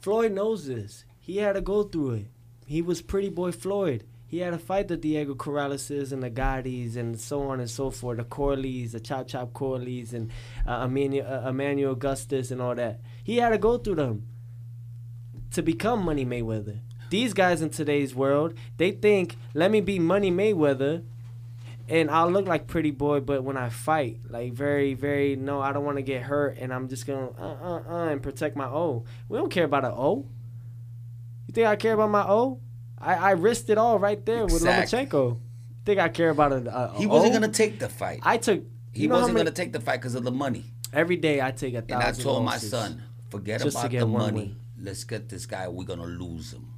Floyd 0.00 0.30
knows 0.30 0.66
this. 0.68 1.04
He 1.18 1.38
had 1.38 1.54
to 1.54 1.60
go 1.60 1.82
through 1.82 2.10
it. 2.12 2.26
He 2.64 2.80
was 2.80 3.02
pretty 3.02 3.28
boy 3.28 3.50
Floyd. 3.50 4.04
He 4.34 4.40
had 4.40 4.50
to 4.50 4.58
fight 4.58 4.88
the 4.88 4.96
Diego 4.96 5.36
Corraleses 5.36 6.10
and 6.10 6.20
the 6.20 6.28
Gattis 6.28 6.96
and 6.96 7.20
so 7.20 7.42
on 7.42 7.60
and 7.60 7.70
so 7.70 7.88
forth, 7.92 8.16
the 8.16 8.24
Corleys, 8.24 8.90
the 8.90 8.98
Chop 8.98 9.28
Chop 9.28 9.52
Corleys, 9.52 10.12
and 10.12 10.32
uh, 10.66 10.86
Emmanuel, 10.86 11.24
uh, 11.32 11.50
Emmanuel 11.50 11.92
Augustus 11.92 12.50
and 12.50 12.60
all 12.60 12.74
that. 12.74 12.98
He 13.22 13.36
had 13.36 13.50
to 13.50 13.58
go 13.58 13.78
through 13.78 13.94
them 13.94 14.26
to 15.52 15.62
become 15.62 16.04
Money 16.04 16.26
Mayweather. 16.26 16.80
These 17.10 17.32
guys 17.32 17.62
in 17.62 17.70
today's 17.70 18.12
world, 18.12 18.54
they 18.76 18.90
think, 18.90 19.36
let 19.54 19.70
me 19.70 19.80
be 19.80 20.00
Money 20.00 20.32
Mayweather 20.32 21.04
and 21.88 22.10
I'll 22.10 22.28
look 22.28 22.48
like 22.48 22.66
pretty 22.66 22.90
boy, 22.90 23.20
but 23.20 23.44
when 23.44 23.56
I 23.56 23.68
fight, 23.68 24.18
like 24.28 24.52
very, 24.52 24.94
very, 24.94 25.36
no, 25.36 25.60
I 25.60 25.72
don't 25.72 25.84
want 25.84 25.98
to 25.98 26.02
get 26.02 26.22
hurt, 26.22 26.56
and 26.58 26.74
I'm 26.74 26.88
just 26.88 27.06
gonna 27.06 27.30
uh 27.38 27.56
uh 27.62 27.82
uh 27.88 28.08
and 28.08 28.20
protect 28.20 28.56
my 28.56 28.66
O. 28.66 29.04
We 29.28 29.38
don't 29.38 29.52
care 29.52 29.66
about 29.66 29.84
an 29.84 29.92
O. 29.94 30.26
You 31.46 31.52
think 31.52 31.68
I 31.68 31.76
care 31.76 31.92
about 31.92 32.10
my 32.10 32.24
O? 32.26 32.58
I 32.98 33.14
I 33.14 33.30
risked 33.32 33.70
it 33.70 33.78
all 33.78 33.98
right 33.98 34.24
there 34.24 34.44
Exactly. 34.44 34.68
with 35.00 35.10
Lomachenko. 35.10 35.38
Think 35.84 36.00
I 36.00 36.08
care 36.08 36.30
about 36.30 36.52
a, 36.52 36.56
a 36.94 36.94
he 36.98 37.06
wasn't 37.06 37.32
O? 37.32 37.40
gonna 37.40 37.52
take 37.52 37.78
the 37.78 37.88
fight. 37.88 38.20
I 38.22 38.38
took. 38.38 38.62
he 38.92 39.02
you 39.02 39.08
know 39.08 39.16
how 39.16 39.20
wasn't 39.22 39.34
many- 39.34 39.44
gonna 39.46 39.54
take 39.56 39.72
the 39.72 39.80
fight 39.80 40.00
because 40.00 40.14
of 40.14 40.24
the 40.24 40.30
money. 40.32 40.64
Every 40.92 41.16
day 41.16 41.42
I 41.42 41.50
take 41.50 41.74
a 41.74 41.82
thousand. 41.82 41.92
And 42.08 42.16
I 42.20 42.22
told 42.22 42.44
my 42.44 42.56
son, 42.56 43.02
forget 43.30 43.60
about 43.62 43.90
the 43.90 44.06
money. 44.06 44.32
win. 44.36 44.56
Let's 44.80 45.04
get 45.04 45.28
this 45.28 45.44
guy. 45.46 45.66
We're 45.68 45.84
gonna 45.84 46.04
lose 46.04 46.52
him. 46.52 46.68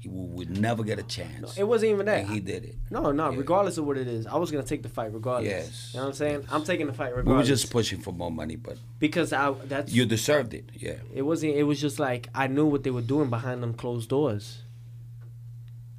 He 0.00 0.08
will, 0.08 0.28
would 0.28 0.58
never 0.58 0.84
get 0.84 0.98
a 1.00 1.02
chance. 1.02 1.58
It 1.58 1.64
wasn't 1.66 1.90
even 1.92 2.06
that. 2.06 2.20
And 2.20 2.30
he 2.30 2.38
did 2.40 2.64
it. 2.64 2.76
No, 2.88 3.10
no. 3.10 3.30
Yeah. 3.30 3.36
Regardless 3.38 3.78
of 3.78 3.84
what 3.84 3.98
it 3.98 4.06
is, 4.06 4.26
I 4.28 4.36
was 4.36 4.50
gonna 4.50 4.62
take 4.62 4.82
the 4.82 4.88
fight 4.88 5.12
regardless. 5.12 5.50
Yes. 5.50 5.90
You 5.92 5.98
know 5.98 6.04
what 6.04 6.10
I'm 6.10 6.14
saying? 6.14 6.46
I'm 6.50 6.64
taking 6.64 6.86
the 6.86 6.92
fight 6.92 7.10
regardless. 7.10 7.32
We 7.32 7.36
were 7.36 7.42
just 7.42 7.70
pushing 7.70 8.00
for 8.00 8.12
more 8.12 8.30
money, 8.30 8.54
but 8.56 8.78
because 9.00 9.32
I 9.32 9.50
that's 9.66 9.92
you 9.92 10.06
deserved 10.06 10.54
it. 10.54 10.70
Yeah. 10.74 10.94
It 11.14 11.22
wasn't. 11.22 11.54
It 11.56 11.64
was 11.64 11.80
just 11.80 11.98
like 11.98 12.28
I 12.34 12.46
knew 12.46 12.66
what 12.66 12.84
they 12.84 12.90
were 12.90 13.02
doing 13.02 13.28
behind 13.28 13.62
them 13.62 13.74
closed 13.74 14.08
doors. 14.08 14.62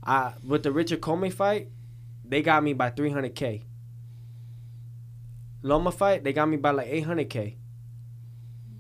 I 0.10 0.34
with 0.44 0.64
the 0.64 0.72
Richard 0.72 1.02
Commey 1.02 1.32
fight, 1.32 1.70
they 2.26 2.42
got 2.42 2.64
me 2.64 2.74
by 2.74 2.90
three 2.90 3.12
hundred 3.12 3.36
k. 3.36 3.64
Loma 5.62 5.92
fight, 5.92 6.24
they 6.24 6.34
got 6.34 6.48
me 6.48 6.58
by 6.58 6.72
like 6.72 6.88
eight 6.90 7.02
hundred 7.06 7.30
k. 7.30 7.58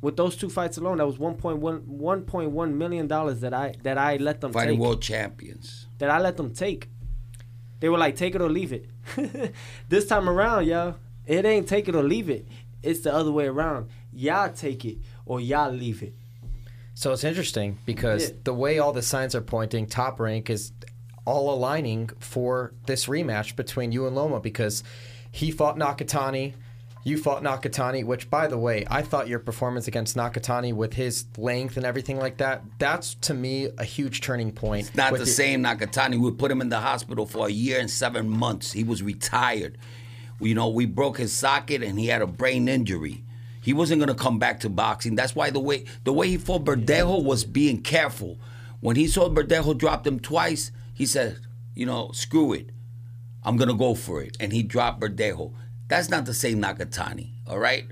With 0.01 0.15
those 0.15 0.37
two 0.37 0.49
fights 0.49 0.77
alone, 0.77 0.97
that 0.99 1.05
was 1.05 1.17
1.1 1.17 1.59
1.1 1.59 2.73
million 2.73 3.05
dollars 3.07 3.41
that 3.41 3.53
I 3.53 3.75
that 3.83 3.97
I 3.97 4.15
let 4.17 4.39
them 4.39 4.53
Fighting 4.53 4.75
take. 4.75 4.79
world 4.81 5.01
champions. 5.01 5.87
That 5.97 6.09
I 6.09 6.19
let 6.19 6.37
them 6.37 6.53
take. 6.53 6.87
They 7.81 7.89
were 7.89 7.97
like, 7.97 8.15
take 8.15 8.33
it 8.35 8.41
or 8.41 8.49
leave 8.49 8.71
it. 8.73 8.89
this 9.89 10.05
time 10.07 10.27
around, 10.29 10.67
y'all, 10.67 10.95
it 11.25 11.45
ain't 11.45 11.67
take 11.67 11.87
it 11.89 11.95
or 11.95 12.03
leave 12.03 12.29
it. 12.29 12.45
It's 12.81 13.01
the 13.01 13.13
other 13.13 13.31
way 13.31 13.47
around. 13.47 13.89
Y'all 14.13 14.51
take 14.51 14.83
it 14.85 14.97
or 15.25 15.39
y'all 15.41 15.71
leave 15.71 16.01
it. 16.01 16.13
So 16.93 17.11
it's 17.13 17.23
interesting 17.23 17.77
because 17.85 18.29
Yeah. 18.29 18.35
the 18.45 18.53
way 18.53 18.79
all 18.79 18.91
the 18.93 19.01
signs 19.01 19.35
are 19.35 19.41
pointing, 19.41 19.85
Top 19.85 20.19
Rank 20.19 20.49
is 20.49 20.71
all 21.29 21.53
aligning 21.53 22.09
for 22.19 22.73
this 22.87 23.05
rematch 23.05 23.55
between 23.55 23.91
you 23.91 24.07
and 24.07 24.15
Loma 24.15 24.39
because 24.39 24.83
he 25.31 25.51
fought 25.51 25.77
Nakatani 25.77 26.53
You 27.05 27.17
fought 27.17 27.41
Nakatani, 27.43 28.03
which, 28.03 28.29
by 28.29 28.47
the 28.47 28.57
way, 28.57 28.85
I 28.89 29.01
thought 29.03 29.29
your 29.29 29.39
performance 29.39 29.87
against 29.87 30.17
Nakatani 30.17 30.73
with 30.73 30.93
his 30.95 31.25
length 31.37 31.77
and 31.77 31.85
everything 31.85 32.17
like 32.17 32.37
that, 32.37 32.61
that's 32.77 33.13
to 33.27 33.33
me 33.33 33.69
a 33.77 33.85
huge 33.85 34.19
turning 34.21 34.51
point. 34.51 34.87
It's 34.87 34.95
not 34.95 35.11
the 35.13 35.19
your- 35.19 35.25
same 35.27 35.63
Nakatani. 35.63 36.19
We 36.19 36.31
put 36.31 36.51
him 36.51 36.61
in 36.61 36.69
the 36.69 36.81
hospital 36.81 37.25
for 37.25 37.47
a 37.47 37.51
year 37.51 37.79
and 37.79 37.89
seven 37.89 38.27
months. 38.27 38.73
He 38.73 38.83
was 38.83 39.01
retired. 39.01 39.77
You 40.41 40.55
know, 40.55 40.67
we 40.69 40.85
broke 40.85 41.17
his 41.19 41.31
socket 41.31 41.83
and 41.83 41.97
he 41.99 42.07
had 42.07 42.21
a 42.21 42.27
brain 42.27 42.67
injury. 42.67 43.23
He 43.61 43.71
wasn't 43.73 43.99
gonna 44.01 44.15
come 44.15 44.37
back 44.39 44.59
to 44.61 44.69
boxing. 44.69 45.15
That's 45.15 45.35
why 45.35 45.51
the 45.51 45.59
way 45.59 45.85
the 46.03 46.13
way 46.13 46.27
he 46.27 46.37
fought 46.37 46.65
Verdejo 46.65 47.23
was 47.23 47.43
being 47.45 47.81
careful. 47.81 48.37
When 48.81 48.95
he 48.97 49.07
saw 49.07 49.29
Verdejo 49.29 49.77
dropped 49.77 50.05
him 50.07 50.19
twice, 50.19 50.71
he 50.99 51.05
said, 51.05 51.39
you 51.75 51.85
know, 51.85 52.11
screw 52.11 52.51
it. 52.51 52.71
I'm 53.41 53.55
gonna 53.55 53.73
go 53.73 53.95
for 53.95 54.21
it. 54.21 54.35
And 54.41 54.51
he 54.51 54.63
dropped 54.63 54.99
Verdejo. 54.99 55.53
That's 55.87 56.09
not 56.09 56.25
the 56.25 56.33
same 56.33 56.61
Nakatani, 56.61 57.31
all 57.47 57.57
right? 57.57 57.85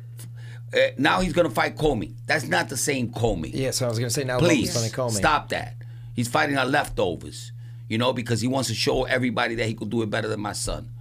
Uh, 0.74 0.80
now 0.98 1.22
he's 1.22 1.32
gonna 1.32 1.50
fight 1.50 1.78
Commey. 1.78 2.16
That's 2.26 2.50
not 2.50 2.68
the 2.68 2.76
same 2.76 3.10
Commey. 3.10 3.52
Yeah, 3.54 3.72
so 3.72 3.86
I 3.86 3.90
was 3.90 3.98
going 3.98 4.10
to 4.10 4.14
say 4.14 4.26
now 4.26 4.40
Please 4.40 4.68
Loma's 4.68 4.74
going 4.76 4.90
to 4.90 4.96
call 4.96 5.10
me. 5.10 5.16
stop 5.16 5.48
that. 5.50 5.78
He's 6.16 6.28
fighting 6.28 6.58
our 6.58 6.66
leftovers, 6.66 7.54
you 7.88 7.98
know, 7.98 8.12
because 8.12 8.42
he 8.42 8.50
wants 8.50 8.68
to 8.68 8.76
show 8.76 9.06
everybody 9.06 9.56
that 9.56 9.68
he 9.68 9.74
could 9.74 9.90
do 9.90 10.02
it 10.02 10.10
better 10.10 10.28
than 10.28 10.42
my 10.42 10.52
son. 10.52 10.92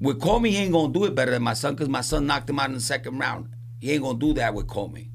With 0.00 0.18
Commey, 0.18 0.48
he 0.48 0.56
ain't 0.56 0.72
gonna 0.72 0.94
do 0.94 1.04
it 1.04 1.14
better 1.14 1.30
than 1.30 1.42
my 1.42 1.52
son 1.52 1.74
because 1.74 1.90
my 1.90 2.00
son 2.00 2.26
knocked 2.26 2.48
him 2.48 2.58
out 2.58 2.70
in 2.70 2.74
the 2.74 2.80
second 2.80 3.18
round. 3.18 3.50
He 3.80 3.92
ain't 3.92 4.02
gonna 4.02 4.18
do 4.18 4.32
that 4.32 4.54
with 4.54 4.66
Commey. 4.66 5.08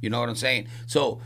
You 0.00 0.10
know 0.10 0.20
what 0.20 0.28
I'm 0.28 0.36
saying? 0.36 0.68
So 0.86 1.20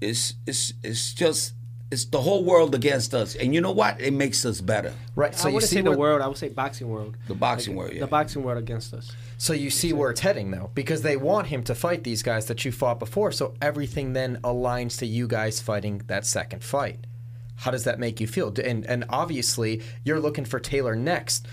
it's 0.00 0.32
it's 0.46 0.72
it's 0.82 1.12
just 1.12 1.52
it's 1.90 2.04
the 2.04 2.20
whole 2.20 2.44
world 2.44 2.74
against 2.74 3.14
us, 3.14 3.34
and 3.34 3.54
you 3.54 3.60
know 3.60 3.72
what? 3.72 4.00
It 4.00 4.12
makes 4.12 4.44
us 4.44 4.60
better. 4.60 4.92
Right, 5.16 5.34
so 5.34 5.46
I 5.46 5.48
you 5.48 5.54
wouldn't 5.54 5.70
see 5.70 5.76
say 5.76 5.82
the 5.82 5.96
world. 5.96 6.20
I 6.20 6.28
would 6.28 6.36
say 6.36 6.48
boxing 6.48 6.88
world. 6.88 7.16
The 7.26 7.34
boxing 7.34 7.76
world, 7.76 7.94
yeah. 7.94 8.00
The 8.00 8.06
boxing 8.06 8.42
world 8.42 8.58
against 8.58 8.92
us. 8.92 9.10
So 9.38 9.54
you 9.54 9.70
see 9.70 9.92
where 9.94 10.10
it's 10.10 10.20
heading, 10.20 10.50
though, 10.50 10.70
because 10.74 11.00
they 11.02 11.16
want 11.16 11.46
him 11.46 11.62
to 11.64 11.74
fight 11.74 12.04
these 12.04 12.22
guys 12.22 12.46
that 12.46 12.64
you 12.64 12.72
fought 12.72 12.98
before. 12.98 13.32
So 13.32 13.54
everything 13.62 14.12
then 14.12 14.38
aligns 14.44 14.98
to 14.98 15.06
you 15.06 15.26
guys 15.26 15.60
fighting 15.60 16.02
that 16.08 16.26
second 16.26 16.62
fight. 16.62 17.06
How 17.56 17.70
does 17.70 17.84
that 17.84 17.98
make 17.98 18.20
you 18.20 18.26
feel? 18.26 18.54
And 18.62 18.86
and 18.86 19.04
obviously 19.08 19.82
you're 20.04 20.20
looking 20.20 20.44
for 20.44 20.60
Taylor 20.60 20.94
next. 20.94 21.48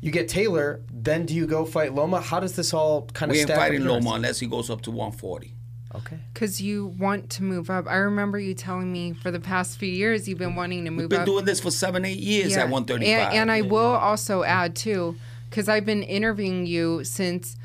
You 0.00 0.10
get 0.10 0.28
Taylor, 0.28 0.82
then 0.92 1.26
do 1.26 1.34
you 1.34 1.46
go 1.46 1.64
fight 1.64 1.94
Loma? 1.94 2.20
How 2.20 2.40
does 2.40 2.56
this 2.56 2.74
all 2.74 3.06
kind 3.14 3.30
of 3.30 3.34
We 3.34 3.40
ain't 3.40 3.48
stack 3.48 3.58
fighting 3.58 3.84
Loma 3.84 4.14
unless 4.14 4.40
he 4.40 4.46
goes 4.48 4.68
up 4.68 4.80
to 4.82 4.90
140. 4.90 5.54
Okay. 5.94 6.18
Because 6.32 6.60
you 6.60 6.86
want 6.98 7.30
to 7.30 7.42
move 7.42 7.70
up. 7.70 7.86
I 7.86 7.96
remember 7.96 8.38
you 8.38 8.54
telling 8.54 8.92
me 8.92 9.12
for 9.12 9.30
the 9.30 9.40
past 9.40 9.78
few 9.78 9.90
years 9.90 10.28
you've 10.28 10.38
been 10.38 10.54
wanting 10.54 10.84
to 10.84 10.90
move 10.90 11.06
up. 11.06 11.10
We've 11.10 11.10
been 11.10 11.20
up. 11.20 11.26
doing 11.26 11.44
this 11.44 11.60
for 11.60 11.70
seven, 11.70 12.04
eight 12.04 12.18
years 12.18 12.56
at 12.56 12.68
135. 12.68 13.08
And, 13.08 13.34
and 13.34 13.50
I 13.50 13.62
will 13.62 13.94
also 13.94 14.42
add 14.42 14.74
too, 14.74 15.16
because 15.50 15.68
I've 15.68 15.86
been 15.86 16.02
interviewing 16.02 16.66
you 16.66 17.04
since 17.04 17.56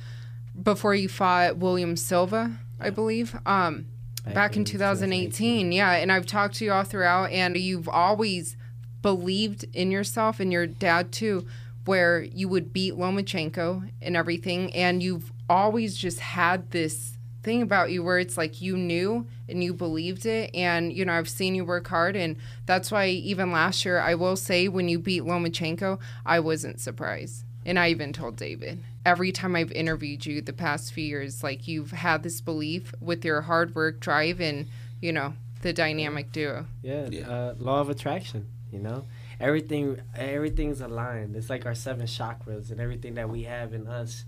before 0.61 0.95
you 0.95 1.07
fought 1.07 1.57
William 1.57 1.95
Silva, 1.95 2.57
I 2.79 2.89
believe. 2.89 3.35
Um, 3.45 3.85
back 4.33 4.57
in 4.57 4.65
2018, 4.65 5.71
yeah. 5.71 5.91
And 5.93 6.11
I've 6.11 6.25
talked 6.25 6.55
to 6.55 6.65
you 6.65 6.71
all 6.71 6.83
throughout, 6.83 7.31
and 7.31 7.55
you've 7.55 7.87
always 7.87 8.57
believed 9.01 9.65
in 9.73 9.91
yourself 9.91 10.39
and 10.39 10.51
your 10.51 10.67
dad 10.67 11.11
too, 11.11 11.45
where 11.85 12.21
you 12.21 12.49
would 12.49 12.73
beat 12.73 12.95
Lomachenko 12.95 13.89
and 14.01 14.17
everything, 14.17 14.73
and 14.73 15.01
you've 15.01 15.31
always 15.49 15.95
just 15.95 16.19
had 16.19 16.71
this 16.71 17.16
thing 17.47 17.62
about 17.62 17.91
you 17.91 18.03
where 18.03 18.19
it's 18.19 18.38
like 18.38 18.62
you 18.62 18.75
knew 18.75 19.25
and 19.47 19.63
you 19.63 19.73
believed 19.73 20.25
it 20.25 20.53
and 20.53 20.91
you 20.91 21.05
know 21.05 21.13
I've 21.13 21.29
seen 21.29 21.55
you 21.55 21.63
work 21.63 21.88
hard 21.88 22.17
and 22.17 22.36
that's 22.65 22.91
why 22.91 23.07
even 23.07 23.53
last 23.53 23.86
year 23.86 23.99
I 23.99 24.15
will 24.15 24.36
say 24.36 24.67
when 24.67 24.89
you 24.89 24.99
beat 24.99 25.23
Lomachenko 25.23 25.97
I 26.25 26.41
wasn't 26.41 26.81
surprised 26.81 27.45
and 27.65 27.79
I 27.79 27.88
even 27.88 28.12
told 28.12 28.36
David 28.36 28.83
every 29.05 29.31
time 29.31 29.55
I've 29.55 29.71
interviewed 29.71 30.25
you 30.25 30.41
the 30.41 30.51
past 30.51 30.91
few 30.91 31.05
years 31.05 31.41
like 31.41 31.69
you've 31.69 31.91
had 31.91 32.23
this 32.23 32.41
belief 32.41 32.93
with 32.99 33.23
your 33.23 33.39
hard 33.43 33.73
work 33.73 34.01
drive 34.01 34.41
and 34.41 34.67
you 34.99 35.13
know 35.13 35.33
the 35.62 35.71
dynamic 35.71 36.33
duo 36.33 36.65
Yeah, 36.81 37.07
Yeah. 37.10 37.29
Uh, 37.29 37.55
law 37.60 37.79
of 37.79 37.89
attraction. 37.89 38.47
You 38.73 38.79
know, 38.79 39.05
everything 39.39 40.01
everything's 40.17 40.81
aligned. 40.81 41.38
It's 41.38 41.49
like 41.49 41.65
our 41.65 41.75
seven 41.75 42.07
chakras 42.07 42.71
and 42.71 42.81
everything 42.81 43.13
that 43.13 43.29
we 43.29 43.43
have 43.43 43.73
in 43.73 43.88
us. 43.88 44.25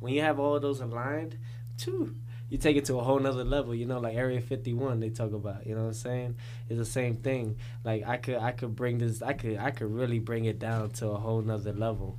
When 0.00 0.12
you 0.12 0.20
have 0.20 0.38
all 0.38 0.60
those 0.60 0.80
aligned, 0.80 1.38
too, 1.78 2.14
you 2.50 2.58
take 2.58 2.76
it 2.76 2.86
to 2.86 2.98
a 2.98 3.02
whole 3.02 3.18
nother 3.18 3.44
level. 3.44 3.74
You 3.74 3.86
know, 3.86 3.98
like 3.98 4.16
Area 4.16 4.40
Fifty 4.40 4.72
One 4.72 5.00
they 5.00 5.10
talk 5.10 5.32
about. 5.32 5.66
You 5.66 5.74
know 5.74 5.82
what 5.82 5.88
I'm 5.88 5.94
saying? 5.94 6.36
It's 6.68 6.78
the 6.78 6.84
same 6.84 7.16
thing. 7.16 7.56
Like 7.84 8.06
I 8.06 8.16
could 8.16 8.36
I 8.36 8.52
could 8.52 8.74
bring 8.74 8.98
this. 8.98 9.22
I 9.22 9.32
could 9.32 9.58
I 9.58 9.70
could 9.70 9.90
really 9.90 10.18
bring 10.18 10.46
it 10.46 10.58
down 10.58 10.90
to 10.92 11.08
a 11.08 11.16
whole 11.16 11.42
nother 11.42 11.72
level. 11.72 12.18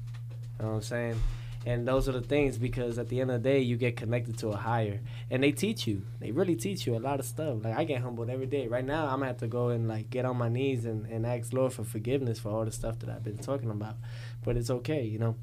You 0.59 0.65
know 0.65 0.71
what 0.71 0.75
I'm 0.77 0.81
saying? 0.83 1.21
And 1.65 1.85
those 1.85 2.07
are 2.07 2.13
the 2.13 2.21
things 2.21 2.57
because 2.57 2.97
at 2.97 3.09
the 3.09 3.19
end 3.19 3.31
of 3.31 3.43
the 3.43 3.49
day, 3.49 3.59
you 3.59 3.75
get 3.75 3.97
connected 3.97 4.37
to 4.39 4.49
a 4.49 4.55
higher, 4.55 5.01
and 5.29 5.43
they 5.43 5.51
teach 5.51 5.87
you. 5.87 6.03
They 6.19 6.31
really 6.31 6.55
teach 6.55 6.87
you 6.87 6.95
a 6.95 6.99
lot 6.99 7.19
of 7.19 7.25
stuff. 7.25 7.63
Like 7.63 7.77
I 7.77 7.83
get 7.83 8.01
humbled 8.01 8.29
every 8.29 8.45
day. 8.45 8.67
Right 8.67 8.85
now, 8.85 9.05
I'm 9.05 9.19
gonna 9.19 9.27
have 9.27 9.37
to 9.37 9.47
go 9.47 9.69
and 9.69 9.87
like 9.87 10.09
get 10.09 10.25
on 10.25 10.37
my 10.37 10.47
knees 10.47 10.85
and, 10.85 11.05
and 11.07 11.25
ask 11.25 11.51
Lord 11.51 11.73
for 11.73 11.83
forgiveness 11.83 12.39
for 12.39 12.49
all 12.49 12.63
the 12.63 12.71
stuff 12.71 12.99
that 12.99 13.09
I've 13.09 13.23
been 13.23 13.37
talking 13.37 13.71
about. 13.71 13.97
But 14.43 14.55
it's 14.55 14.69
okay, 14.69 15.03
you 15.03 15.19
know. 15.19 15.35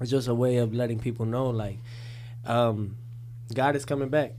It's 0.00 0.10
just 0.10 0.28
a 0.28 0.34
way 0.34 0.58
of 0.58 0.72
letting 0.72 0.98
people 0.98 1.26
know, 1.26 1.50
like, 1.50 1.78
um, 2.46 2.96
God 3.50 3.76
is 3.76 3.84
coming 3.84 4.08
back 4.08 4.34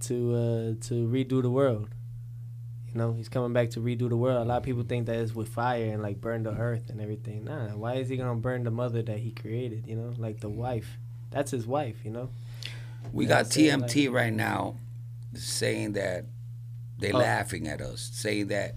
to 0.00 0.34
uh, 0.34 0.84
to 0.86 1.06
redo 1.08 1.42
the 1.42 1.50
world. 1.50 1.88
You 2.92 2.98
know, 2.98 3.12
He's 3.12 3.28
coming 3.28 3.52
back 3.52 3.70
to 3.70 3.80
redo 3.80 4.08
the 4.08 4.16
world. 4.16 4.40
A 4.42 4.44
lot 4.48 4.58
of 4.58 4.62
people 4.62 4.82
think 4.82 5.06
that 5.06 5.16
it's 5.16 5.34
with 5.34 5.48
fire 5.48 5.84
and 5.92 6.02
like 6.02 6.20
burn 6.20 6.42
the 6.42 6.50
earth 6.52 6.88
and 6.90 7.00
everything. 7.00 7.44
Nah, 7.44 7.68
why 7.76 7.94
is 7.94 8.08
He 8.08 8.16
gonna 8.16 8.34
burn 8.36 8.64
the 8.64 8.70
mother 8.70 9.02
that 9.02 9.18
He 9.18 9.30
created? 9.32 9.86
You 9.86 9.96
know, 9.96 10.14
like 10.18 10.40
the 10.40 10.48
wife. 10.48 10.96
That's 11.30 11.50
His 11.50 11.66
wife. 11.66 11.96
You 12.04 12.10
know. 12.12 12.30
We 13.12 13.26
got 13.26 13.46
saying, 13.52 13.82
TMT 13.82 14.10
right 14.12 14.32
now 14.32 14.76
saying 15.34 15.92
that 15.92 16.24
they 16.98 17.12
Oh. 17.12 17.18
laughing 17.18 17.68
at 17.68 17.80
us, 17.80 18.10
saying 18.12 18.48
that 18.48 18.74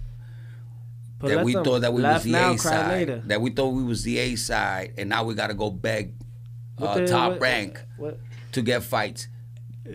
But 1.18 1.28
that 1.28 1.44
we 1.44 1.52
thought 1.54 1.80
that 1.80 1.92
we 1.92 2.02
was 2.02 2.22
the 2.24 2.32
now, 2.32 2.52
A 2.52 2.58
side, 2.58 2.88
later. 2.88 3.22
that 3.26 3.40
we 3.40 3.50
thought 3.50 3.70
we 3.70 3.82
was 3.82 4.04
the 4.04 4.18
A 4.18 4.36
side, 4.36 4.92
and 4.98 5.08
now 5.08 5.24
we 5.24 5.34
got 5.34 5.48
to 5.48 5.54
go 5.54 5.70
beg 5.70 6.12
uh, 6.78 6.94
the- 6.98 7.06
Top 7.06 7.32
what- 7.32 7.40
Rank 7.40 7.80
What? 7.96 8.18
to 8.52 8.62
get 8.62 8.82
fights. 8.82 9.28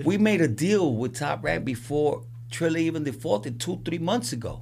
We 0.03 0.17
made 0.17 0.41
a 0.41 0.47
deal 0.47 0.95
with 0.95 1.15
Top 1.15 1.43
Rank 1.43 1.65
before 1.65 2.23
Triller 2.51 2.79
even 2.79 3.03
defaulted 3.03 3.60
two, 3.60 3.81
three 3.86 3.97
months 3.97 4.34
ago. 4.34 4.62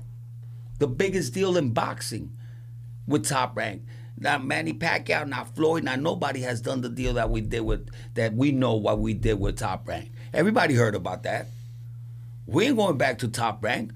The 0.79 0.87
biggest 0.87 1.33
deal 1.33 1.57
in 1.57 1.71
boxing 1.71 2.35
with 3.07 3.25
Top 3.25 3.55
Rank. 3.55 3.83
Not 4.17 4.45
Manny 4.45 4.73
Pacquiao, 4.73 5.27
not 5.27 5.55
Floyd, 5.55 5.83
not 5.83 5.99
nobody 5.99 6.41
has 6.41 6.61
done 6.61 6.81
the 6.81 6.89
deal 6.89 7.13
that 7.13 7.29
we 7.29 7.41
did 7.41 7.61
with 7.61 7.89
that 8.13 8.33
we 8.33 8.51
know 8.51 8.75
what 8.75 8.99
we 8.99 9.13
did 9.13 9.39
with 9.39 9.57
Top 9.57 9.87
Rank. 9.87 10.11
Everybody 10.33 10.75
heard 10.75 10.95
about 10.95 11.23
that. 11.23 11.47
We 12.45 12.67
ain't 12.67 12.77
going 12.77 12.97
back 12.97 13.19
to 13.19 13.27
Top 13.27 13.63
Rank. 13.63 13.91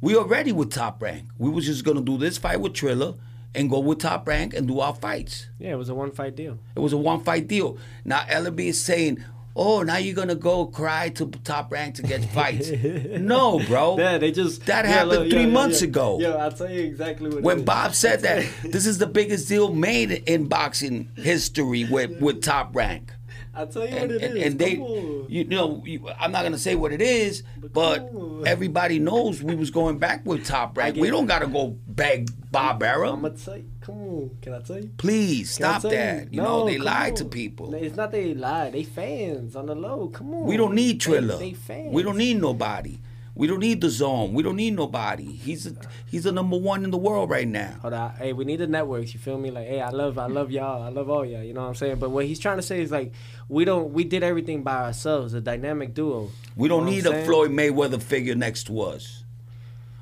We 0.00 0.16
already 0.16 0.52
with 0.52 0.72
Top 0.72 1.00
Rank. 1.02 1.28
We 1.38 1.50
was 1.50 1.64
just 1.64 1.84
gonna 1.84 2.02
do 2.02 2.18
this 2.18 2.36
fight 2.36 2.60
with 2.60 2.74
Triller 2.74 3.14
and 3.54 3.70
go 3.70 3.78
with 3.80 3.98
Top 3.98 4.26
Rank 4.26 4.54
and 4.54 4.66
do 4.66 4.80
our 4.80 4.94
fights. 4.94 5.48
Yeah, 5.58 5.72
it 5.72 5.76
was 5.76 5.88
a 5.88 5.94
one 5.94 6.10
fight 6.10 6.36
deal. 6.36 6.58
It 6.74 6.80
was 6.80 6.92
a 6.92 6.96
one 6.96 7.22
fight 7.22 7.48
deal. 7.48 7.78
Now 8.04 8.20
Ellerbe 8.20 8.66
is 8.66 8.80
saying, 8.82 9.24
"Oh, 9.54 9.82
now 9.82 9.96
you're 9.96 10.14
gonna 10.14 10.34
go 10.34 10.66
cry 10.66 11.08
to 11.10 11.26
Top 11.44 11.72
Rank 11.72 11.96
to 11.96 12.02
get 12.02 12.24
fights." 12.26 12.70
no, 13.18 13.58
bro. 13.66 13.98
Yeah, 13.98 14.18
they 14.18 14.30
just 14.32 14.66
That 14.66 14.84
yeah, 14.84 14.90
happened 14.90 15.10
look, 15.10 15.30
three 15.30 15.42
yeah, 15.42 15.46
months 15.48 15.82
yeah. 15.82 15.88
ago. 15.88 16.18
Yeah, 16.20 16.34
I'll 16.36 16.52
tell 16.52 16.70
you 16.70 16.82
exactly 16.82 17.30
what. 17.30 17.42
when. 17.42 17.64
Bob 17.64 17.94
said 17.94 18.20
that 18.22 18.44
this 18.64 18.86
is 18.86 18.98
the 18.98 19.06
biggest 19.06 19.48
deal 19.48 19.72
made 19.72 20.10
in 20.26 20.46
boxing 20.48 21.08
history 21.16 21.84
with 21.84 22.20
with 22.20 22.42
Top 22.42 22.74
Rank. 22.74 23.12
I'll 23.54 23.66
tell 23.66 23.82
you 23.82 23.88
And, 23.96 24.10
what 24.12 24.22
it 24.22 24.22
and, 24.22 24.36
is. 24.38 24.44
and 24.46 24.58
they, 24.58 24.74
Come 24.76 24.84
on. 24.84 25.26
you 25.28 25.44
know, 25.44 25.82
you, 25.84 26.08
I'm 26.18 26.32
not 26.32 26.42
gonna 26.42 26.58
say 26.58 26.74
what 26.74 26.92
it 26.92 27.02
is, 27.02 27.42
But 27.72 27.98
come 28.10 28.42
everybody 28.46 28.98
knows 28.98 29.42
we 29.42 29.54
was 29.54 29.70
going 29.70 29.98
back 29.98 30.24
with 30.24 30.46
Top 30.46 30.74
get 30.74 30.96
We 30.96 31.10
don't 31.10 31.26
gotta 31.26 31.46
go 31.46 31.76
beg 31.86 32.30
Bob. 32.50 32.82
I'm 32.82 33.22
gonna 33.22 33.30
tell 33.30 33.56
you. 33.58 33.64
Come 33.80 33.94
on, 33.96 34.30
can 34.40 34.54
I 34.54 34.60
tell 34.60 34.78
you? 34.78 34.90
Please 34.96 35.56
Can 35.56 35.64
stop 35.80 35.82
that. 35.90 36.32
You, 36.32 36.40
No, 36.42 36.60
know, 36.60 36.66
they 36.66 36.76
come 36.76 36.86
lie 36.86 37.08
on. 37.10 37.14
to 37.16 37.24
people. 37.24 37.74
It's 37.74 37.96
not 37.96 38.10
they 38.12 38.32
lie. 38.34 38.70
They 38.70 38.84
fans 38.84 39.56
on 39.56 39.66
the 39.66 39.74
low. 39.74 40.08
Come 40.08 40.34
on. 40.34 40.44
We 40.46 40.56
don't 40.56 40.74
need 40.74 41.00
They- 41.00 41.12
They, 41.38 41.52
fans. 41.52 41.92
We 41.92 42.02
don't 42.02 42.16
need 42.18 42.40
nobody. 42.40 42.98
We 43.34 43.46
don't 43.46 43.60
need 43.60 43.80
the 43.80 43.88
zone. 43.88 44.34
We 44.34 44.42
don't 44.42 44.56
need 44.56 44.76
nobody. 44.76 45.24
He's 45.24 45.66
a, 45.66 45.74
he's 46.06 46.24
the 46.24 46.32
number 46.32 46.56
one 46.58 46.84
in 46.84 46.90
the 46.90 46.98
world 46.98 47.30
right 47.30 47.48
now. 47.48 47.76
Hold 47.80 47.94
on. 47.94 48.10
Hey, 48.16 48.34
we 48.34 48.44
need 48.44 48.56
the 48.56 48.66
networks. 48.66 49.14
You 49.14 49.20
feel 49.20 49.38
me? 49.38 49.50
Like, 49.50 49.66
hey, 49.66 49.80
I 49.80 49.88
love, 49.88 50.18
I 50.18 50.26
love 50.26 50.50
y'all. 50.50 50.82
I 50.82 50.90
love 50.90 51.08
all 51.08 51.24
y'all. 51.24 51.42
You 51.42 51.54
know 51.54 51.62
what 51.62 51.68
I'm 51.68 51.74
saying? 51.74 51.98
But 51.98 52.10
what 52.10 52.26
he's 52.26 52.38
trying 52.38 52.58
to 52.58 52.62
say 52.62 52.82
is 52.82 52.90
like, 52.90 53.12
we 53.48 53.64
don't, 53.64 53.94
we 53.94 54.04
did 54.04 54.22
everything 54.22 54.62
by 54.62 54.84
ourselves. 54.84 55.32
A 55.32 55.40
dynamic 55.40 55.94
duo. 55.94 56.30
We 56.56 56.68
don't 56.68 56.80
You 56.80 56.84
know 56.84 56.90
need 56.90 57.06
a 57.06 57.10
saying? 57.10 57.26
Floyd 57.26 57.50
Mayweather 57.52 58.02
figure 58.02 58.34
next 58.34 58.64
to 58.64 58.82
us. 58.82 59.24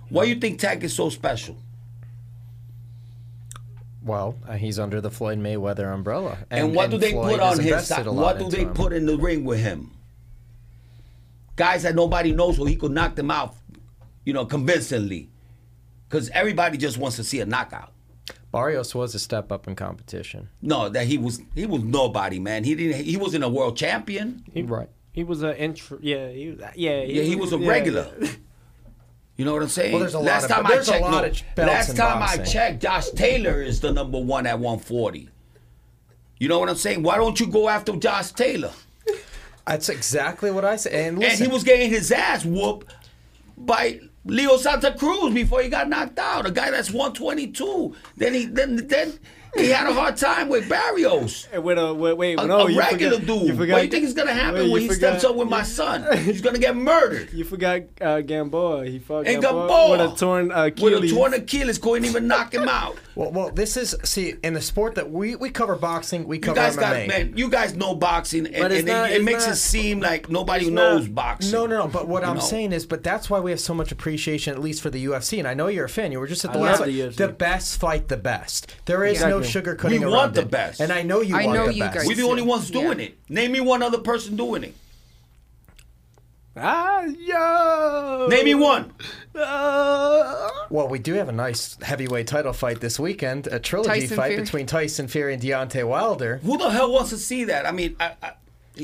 Why 0.08 0.24
do 0.24 0.30
you 0.30 0.40
think 0.40 0.58
Tack 0.58 0.82
is 0.82 0.92
so 0.92 1.08
special? 1.08 1.56
Well, 4.02 4.36
uh, 4.48 4.54
he's 4.54 4.78
under 4.78 5.00
the 5.00 5.10
Floyd 5.10 5.38
Mayweather 5.38 5.92
umbrella. 5.92 6.38
And, 6.50 6.74
what 6.74 6.90
do 6.90 6.98
they 6.98 7.12
Floyd 7.12 7.38
put 7.38 7.40
on 7.40 7.60
his 7.60 7.86
side? 7.86 8.06
What 8.06 8.38
do 8.38 8.48
they 8.48 8.62
him. 8.62 8.74
put 8.74 8.92
in 8.92 9.06
the 9.06 9.16
ring 9.16 9.44
with 9.44 9.60
him? 9.60 9.92
Guys 11.60 11.82
that 11.82 11.94
nobody 11.94 12.32
knows, 12.32 12.56
so 12.56 12.64
he 12.64 12.74
could 12.74 12.90
knock 12.90 13.16
them 13.16 13.30
out, 13.30 13.54
you 14.24 14.32
know, 14.32 14.46
convincingly. 14.46 15.28
Because 16.08 16.30
everybody 16.30 16.78
just 16.78 16.96
wants 16.96 17.16
to 17.16 17.22
see 17.24 17.38
a 17.40 17.44
knockout. 17.44 17.92
Barrios 18.50 18.94
was 18.94 19.14
a 19.14 19.18
step 19.18 19.52
up 19.52 19.68
in 19.68 19.76
competition. 19.76 20.48
No, 20.62 20.88
that 20.88 21.06
he 21.06 21.18
was 21.18 21.42
he 21.54 21.66
was 21.66 21.82
nobody, 21.84 22.38
man. 22.40 22.64
He 22.64 22.74
didn't. 22.74 23.04
He 23.04 23.18
wasn't 23.18 23.44
a 23.44 23.48
world 23.50 23.76
champion. 23.76 24.42
He, 24.54 24.62
Right. 24.62 24.88
He 25.12 25.22
was 25.22 25.42
an 25.42 25.54
intro. 25.56 25.98
Yeah, 26.00 26.30
he 26.30 26.48
was. 26.48 26.60
Yeah, 26.76 27.02
Yeah, 27.02 27.22
he 27.24 27.36
was 27.36 27.52
a 27.52 27.58
yeah. 27.58 27.68
regular. 27.68 28.08
You 29.36 29.44
know 29.46 29.54
what 29.54 29.62
I'm 29.62 29.68
saying? 29.68 29.92
Well, 29.92 30.00
there's 30.00 30.12
a 30.14 30.18
lot 30.18 30.26
last 30.26 30.44
of- 30.44 30.50
time 30.50 30.64
there's 30.68 30.88
a 30.88 30.92
I 30.94 30.98
checked, 30.98 31.02
lot 31.12 31.22
no, 31.24 31.28
of 31.30 31.42
belts 31.56 31.72
last 31.72 31.88
in 31.90 31.96
time 31.96 32.22
I 32.22 32.36
checked, 32.44 32.82
Josh 32.82 33.08
Taylor 33.10 33.62
is 33.62 33.80
the 33.80 33.90
number 33.90 34.18
one 34.18 34.46
at 34.46 34.58
140. 34.58 35.30
You 36.38 36.48
know 36.48 36.58
what 36.58 36.68
I'm 36.68 36.76
saying? 36.76 37.02
Why 37.02 37.16
don't 37.16 37.38
you 37.40 37.46
go 37.46 37.68
after 37.70 37.96
Josh 37.96 38.32
Taylor? 38.32 38.72
That's 39.66 39.88
exactly 39.88 40.50
what 40.50 40.64
I 40.64 40.76
said. 40.76 40.92
And 40.92 41.22
And 41.22 41.38
he 41.38 41.48
was 41.48 41.64
getting 41.64 41.90
his 41.90 42.10
ass 42.10 42.44
whooped 42.44 42.92
by 43.56 44.00
Leo 44.24 44.56
Santa 44.56 44.92
Cruz 44.92 45.32
before 45.32 45.62
he 45.62 45.68
got 45.68 45.88
knocked 45.88 46.18
out. 46.18 46.46
A 46.46 46.50
guy 46.50 46.70
that's 46.70 46.90
122. 46.90 47.94
Then 48.16 48.34
he 48.34 48.46
then 48.46 48.88
then 48.88 49.18
he 49.56 49.68
had 49.70 49.88
a 49.88 49.92
hard 49.92 50.16
time 50.16 50.48
with 50.48 50.68
Barrios. 50.68 51.46
Hey, 51.50 51.58
Wait, 51.58 51.76
uh, 51.78 51.92
wait, 51.94 52.16
wait, 52.16 52.38
A, 52.40 52.46
no, 52.46 52.66
a 52.66 52.70
you 52.70 52.78
regular 52.78 53.18
forgot- 53.20 53.26
dude. 53.26 53.48
You 53.48 53.54
what 53.56 53.66
do 53.78 53.84
you 53.84 53.90
think 53.90 54.04
is 54.04 54.14
gonna 54.14 54.32
happen 54.32 54.62
wait, 54.62 54.70
when 54.72 54.82
you 54.82 54.88
he 54.88 54.94
steps 54.94 55.24
up 55.24 55.36
with 55.36 55.48
my 55.48 55.62
son? 55.62 56.06
He's 56.24 56.40
gonna 56.40 56.58
get 56.58 56.76
murdered. 56.76 57.32
You 57.32 57.44
forgot 57.44 57.82
uh, 58.00 58.20
Gamboa. 58.20 58.86
He 58.86 58.98
fought 58.98 59.26
And 59.26 59.42
Gamboa, 59.42 59.66
Gamboa 59.68 59.90
with 59.90 60.12
a 60.12 60.16
torn 60.16 60.52
uh, 60.52 60.64
with 60.64 60.72
Achilles. 60.74 61.12
a 61.12 61.14
torn 61.14 61.34
Achilles 61.34 61.78
couldn't 61.78 62.04
even 62.04 62.26
knock 62.28 62.54
him 62.54 62.68
out. 62.68 62.96
well, 63.14 63.32
well, 63.32 63.50
this 63.50 63.76
is 63.76 63.94
see 64.04 64.34
in 64.42 64.54
the 64.54 64.60
sport 64.60 64.94
that 64.94 65.10
we 65.10 65.36
we 65.36 65.50
cover 65.50 65.76
boxing, 65.76 66.26
we 66.26 66.38
cover 66.38 66.60
You 66.60 66.66
guys 66.66 66.76
MMA. 66.76 66.80
got 66.80 67.08
man. 67.08 67.32
You 67.36 67.48
guys 67.50 67.74
know 67.74 67.94
boxing, 67.94 68.46
and, 68.46 68.56
But 68.56 68.72
and 68.72 68.86
not- 68.86 69.10
it, 69.10 69.16
it 69.20 69.24
makes 69.24 69.46
not- 69.46 69.52
it 69.54 69.56
seem 69.56 70.00
like 70.00 70.30
nobody 70.30 70.70
knows 70.70 71.06
not- 71.06 71.14
boxing. 71.14 71.52
No, 71.52 71.66
no, 71.66 71.78
no. 71.78 71.88
But 71.88 72.08
what 72.08 72.22
You 72.22 72.28
I'm 72.28 72.36
know? 72.36 72.40
saying 72.42 72.72
is, 72.72 72.86
but 72.86 73.02
that's 73.02 73.28
why 73.28 73.40
we 73.40 73.50
have 73.50 73.60
so 73.60 73.74
much 73.74 73.90
appreciation, 73.92 74.54
at 74.54 74.60
least 74.60 74.80
for 74.82 74.90
the 74.90 75.04
UFC. 75.06 75.38
And 75.38 75.48
I 75.48 75.54
know 75.54 75.66
you're 75.68 75.84
a 75.86 75.88
fan. 75.88 76.12
You 76.12 76.20
were 76.20 76.26
just 76.26 76.44
at 76.44 76.52
the 76.52 76.58
I 76.58 76.62
last 76.62 76.78
fight. 76.78 76.86
the 76.86 77.00
UFC. 77.00 77.16
The 77.16 77.28
best 77.28 77.80
fight 77.80 78.08
the 78.08 78.16
best. 78.16 78.74
There 78.86 79.04
is 79.04 79.20
no 79.20 79.39
Exactly. 79.40 79.72
sugarcoating 79.74 80.00
We 80.00 80.06
want 80.06 80.34
the 80.34 80.42
it. 80.42 80.50
best. 80.50 80.80
And 80.80 80.92
I 80.92 81.02
know 81.02 81.20
you 81.20 81.36
I 81.36 81.44
want 81.46 81.58
know 81.58 81.66
the 81.66 81.74
you 81.74 81.82
best. 81.82 81.94
guys 81.94 82.06
We're 82.06 82.14
the 82.16 82.22
only 82.22 82.42
ones 82.42 82.70
Yeah. 82.70 82.80
doing 82.80 83.00
it. 83.00 83.18
Name 83.28 83.52
me 83.52 83.60
one 83.60 83.82
other 83.82 83.98
person 83.98 84.36
doing 84.36 84.64
it. 84.64 84.74
Ah, 86.56 87.04
yo. 87.04 88.26
Name 88.28 88.44
me 88.44 88.54
one. 88.54 88.92
Uh, 89.34 90.48
Well, 90.68 90.88
we 90.88 90.98
do 90.98 91.14
have 91.14 91.28
a 91.28 91.32
nice 91.32 91.76
heavyweight 91.80 92.26
title 92.26 92.52
fight 92.52 92.80
this 92.80 92.98
weekend, 92.98 93.46
a 93.46 93.58
trilogy 93.60 94.00
Tyson 94.00 94.16
fight 94.16 94.28
Fury. 94.32 94.42
between 94.42 94.66
Tyson 94.66 95.06
Fury 95.08 95.34
and 95.34 95.42
Deontay 95.42 95.86
Wilder. 95.86 96.38
Who 96.42 96.58
the 96.58 96.70
hell 96.70 96.92
wants 96.92 97.10
to 97.10 97.18
see 97.18 97.44
that? 97.44 97.66
I 97.66 97.70
mean, 97.72 97.94
I, 98.00 98.12
I, 98.22 98.32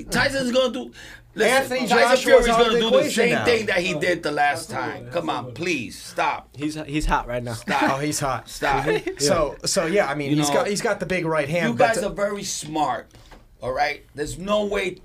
Tyson's 0.05 0.53
gonna 0.53 0.72
do. 0.72 0.92
Listen, 1.34 1.55
Anthony 1.55 1.80
Tyson 1.80 1.99
Joshua's 1.99 2.22
Fury's 2.22 2.47
gonna 2.47 2.70
the 2.74 2.80
do 2.80 2.90
the 2.90 3.11
same 3.11 3.34
now. 3.34 3.44
thing 3.44 3.66
that 3.66 3.78
he 3.78 3.94
oh. 3.94 4.01
did 4.01 4.22
the 4.22 4.32
last 4.32 4.70
time. 4.70 5.11
Come 5.11 5.28
on, 5.28 5.53
please 5.53 6.01
stop. 6.01 6.49
he's 6.57 6.74
he's 6.86 7.05
hot 7.05 7.26
right 7.28 7.42
now. 7.42 7.53
Stop. 7.53 7.82
Oh, 7.82 7.99
he's 7.99 8.18
hot. 8.18 8.49
Stop. 8.49 8.86
So, 9.18 9.57
so 9.64 9.84
yeah, 9.86 10.09
I 10.09 10.14
mean, 10.14 10.30
You 10.30 10.36
he's 10.38 10.49
know, 10.49 10.55
got 10.55 10.66
he's 10.66 10.80
got 10.80 10.99
the 10.99 11.07
big 11.07 11.26
right 11.26 11.49
hand. 11.49 11.72
You 11.72 11.74
but 11.74 11.88
guys 11.88 11.99
to- 11.99 12.07
are 12.07 12.14
very 12.14 12.42
smart. 12.42 13.11
All 13.62 13.72
right. 13.72 14.05
There's 14.14 14.38
no 14.38 14.64
way 14.64 14.99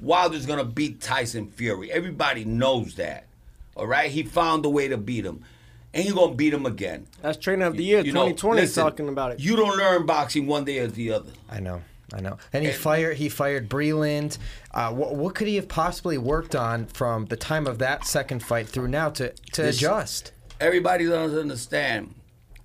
Wilder's 0.00 0.46
gonna 0.46 0.64
beat 0.64 1.00
Tyson 1.00 1.50
Fury. 1.50 1.90
Everybody 1.92 2.44
knows 2.46 2.94
that. 2.96 3.26
All 3.74 3.86
right. 3.86 4.10
He 4.10 4.22
found 4.22 4.64
a 4.64 4.70
way 4.70 4.88
to 4.88 4.96
beat 4.96 5.26
him, 5.26 5.44
and 5.92 6.04
he's 6.04 6.14
gonna 6.14 6.34
beat 6.34 6.54
him 6.54 6.64
again. 6.64 7.06
That's 7.20 7.36
trainer 7.36 7.66
of 7.66 7.76
the 7.76 7.84
year, 7.84 8.00
You 8.00 8.12
know, 8.12 8.26
2020, 8.28 8.60
listen, 8.62 8.82
talking 8.82 9.08
about 9.08 9.32
it. 9.32 9.40
You 9.40 9.56
don't 9.56 9.76
learn 9.76 10.06
boxing 10.06 10.46
one 10.46 10.64
day 10.64 10.78
or 10.78 10.86
the 10.86 11.12
other. 11.12 11.32
I 11.50 11.60
know, 11.60 11.82
I 12.14 12.20
know. 12.20 12.38
And 12.52 12.64
he 12.64 12.70
fired 12.72 13.16
he 13.16 13.28
fired 13.28 13.68
Breland. 13.68 14.38
Uh, 14.72 14.92
what, 14.92 15.16
what 15.16 15.34
could 15.34 15.48
he 15.48 15.56
have 15.56 15.68
possibly 15.68 16.18
worked 16.18 16.54
on 16.54 16.86
from 16.86 17.26
the 17.26 17.36
time 17.36 17.66
of 17.66 17.78
that 17.78 18.06
second 18.06 18.42
fight 18.44 18.68
through 18.68 18.88
now 18.88 19.10
to 19.10 19.32
to 19.52 19.62
This- 19.62 19.76
adjust? 19.78 20.32
Everybody 20.60 21.04
doesn't 21.06 21.38
understand. 21.38 22.14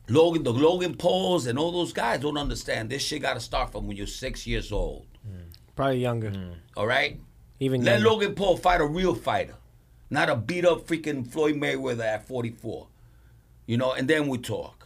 Logan, 0.07 0.43
the 0.43 0.53
Logan 0.53 0.95
Pauls 0.95 1.45
and 1.47 1.57
all 1.59 1.71
those 1.71 1.91
guys 1.93 2.19
don't 2.21 2.37
understand. 2.37 2.89
This 2.89 3.01
shit 3.01 3.21
got 3.21 3.33
to 3.33 3.39
start 3.39 3.71
from 3.71 3.87
when 3.87 3.97
you're 3.97 4.07
six 4.07 4.45
years 4.47 4.71
old. 4.71 5.05
Probably 5.75 5.99
younger, 5.99 6.31
All 6.77 6.85
right. 6.87 7.19
even 7.59 7.83
Let 7.83 7.95
younger. 8.01 8.09
Logan 8.09 8.35
Paul 8.35 8.57
fight 8.57 8.81
a 8.81 8.85
real 8.85 9.15
fighter, 9.15 9.55
not 10.09 10.29
a 10.29 10.35
beat 10.35 10.65
up 10.65 10.85
freaking 10.85 11.25
Floyd 11.25 11.55
Mayweather 11.55 12.03
at 12.03 12.27
44. 12.27 12.87
You 13.67 13.77
know, 13.77 13.93
and 13.93 14.07
then 14.07 14.27
we 14.27 14.37
talk. 14.37 14.80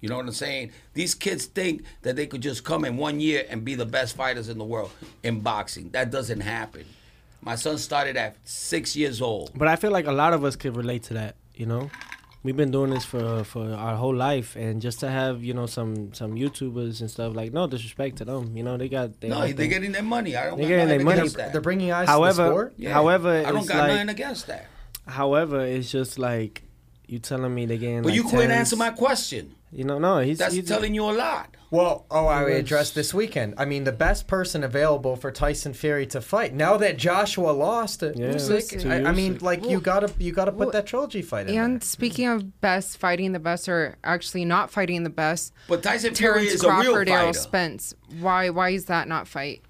You 0.00 0.08
know 0.08 0.16
what 0.16 0.26
I'm 0.26 0.32
saying? 0.32 0.72
These 0.94 1.14
kids 1.14 1.46
think 1.46 1.82
that 2.02 2.14
they 2.16 2.26
could 2.26 2.40
just 2.40 2.62
come 2.64 2.84
in 2.84 2.96
one 2.96 3.18
year 3.20 3.44
and 3.50 3.64
be 3.64 3.74
the 3.74 3.86
best 3.86 4.14
fighters 4.16 4.48
in 4.48 4.56
the 4.58 4.64
world 4.64 4.90
in 5.24 5.40
boxing. 5.40 5.90
That 5.90 6.10
doesn't 6.12 6.40
happen. 6.40 6.84
My 7.40 7.56
son 7.56 7.78
started 7.78 8.16
at 8.16 8.36
six 8.44 8.94
years 8.96 9.20
old. 9.20 9.50
But 9.54 9.68
I 9.68 9.76
feel 9.76 9.90
like 9.90 10.06
a 10.06 10.12
lot 10.12 10.32
of 10.34 10.44
us 10.44 10.54
could 10.56 10.76
relate 10.76 11.02
to 11.04 11.14
that. 11.14 11.34
You 11.54 11.66
know, 11.66 11.90
we've 12.44 12.56
been 12.56 12.70
doing 12.70 12.90
this 12.90 13.04
for 13.04 13.42
for 13.44 13.72
our 13.74 13.96
whole 13.96 14.14
life, 14.14 14.54
and 14.54 14.80
just 14.80 15.00
to 15.00 15.10
have 15.10 15.42
you 15.42 15.54
know 15.54 15.66
some 15.66 16.12
some 16.14 16.34
YouTubers 16.34 17.00
and 17.00 17.10
stuff 17.10 17.34
like 17.34 17.52
no 17.52 17.66
disrespect 17.66 18.18
to 18.18 18.24
them. 18.24 18.56
You 18.56 18.62
know, 18.62 18.76
they 18.76 18.88
got 18.88 19.20
they 19.20 19.28
No, 19.28 19.36
got 19.36 19.40
they're 19.46 19.54
things. 19.54 19.72
getting 19.74 19.92
their 19.92 20.02
money. 20.02 20.36
I 20.36 20.46
don't 20.46 20.58
They're 20.58 20.68
got 20.68 20.86
getting 20.86 20.88
their 20.88 21.16
money. 21.16 21.28
that. 21.28 21.52
They're 21.52 21.60
bringing 21.60 21.90
eyes 21.90 22.06
to 22.06 22.06
the 22.06 22.12
However, 22.12 22.46
sport. 22.48 22.74
Yeah. 22.76 22.92
however, 22.92 23.30
I 23.44 23.50
don't 23.50 23.58
it's 23.58 23.68
got 23.68 23.78
like 23.78 23.88
nothing 23.92 24.08
against 24.10 24.46
that. 24.46 24.66
however, 25.06 25.60
it's 25.64 25.90
just 25.90 26.18
like 26.18 26.62
you 27.08 27.18
telling 27.18 27.54
me 27.54 27.66
they're 27.66 27.76
getting. 27.76 28.02
But 28.02 28.08
like 28.10 28.16
you 28.16 28.24
couldn't 28.24 28.50
answer 28.52 28.76
my 28.76 28.90
question. 28.90 29.54
You 29.70 29.84
know, 29.84 29.98
no, 29.98 30.18
he's 30.20 30.38
That's 30.38 30.54
he's, 30.54 30.66
telling 30.66 30.94
you 30.94 31.04
a 31.04 31.12
lot. 31.12 31.54
Well, 31.70 32.06
oh, 32.10 32.26
I 32.26 32.48
Yes. 32.48 32.60
addressed 32.60 32.94
this 32.94 33.12
weekend. 33.12 33.54
I 33.58 33.66
mean, 33.66 33.84
the 33.84 33.92
best 33.92 34.26
person 34.26 34.64
available 34.64 35.14
for 35.16 35.30
Tyson 35.30 35.74
Fury 35.74 36.06
to 36.06 36.22
fight. 36.22 36.54
Now 36.54 36.78
that 36.78 36.96
Joshua 36.96 37.50
lost, 37.50 38.02
it, 38.02 38.16
Yeah, 38.16 38.28
Usyk, 38.32 38.90
I, 38.90 39.10
I 39.10 39.12
mean, 39.12 39.36
Usyk. 39.36 39.42
like 39.42 39.66
you 39.68 39.78
gotta 39.80 40.10
you 40.18 40.32
gotta 40.32 40.52
put 40.52 40.58
Well, 40.60 40.70
that 40.70 40.86
trilogy 40.86 41.20
fight 41.20 41.48
in. 41.50 41.58
And 41.58 41.74
there. 41.82 41.86
speaking 41.86 42.26
of 42.28 42.60
best 42.62 42.96
fighting 42.96 43.32
the 43.32 43.38
best, 43.38 43.68
or 43.68 43.96
actually 44.02 44.46
not 44.46 44.70
fighting 44.70 45.02
the 45.04 45.10
best, 45.10 45.52
But 45.68 45.82
Tyson 45.82 46.14
Fury 46.14 46.34
Terrence 46.46 46.52
is 46.54 46.64
a 46.64 46.68
real 46.68 46.82
Crawford, 46.84 47.08
Errol 47.10 47.26
fighter. 47.26 47.38
Spence. 47.38 47.94
Why? 48.20 48.48
Why 48.48 48.70
is 48.70 48.86
that 48.86 49.06
not 49.06 49.28
fight? 49.28 49.60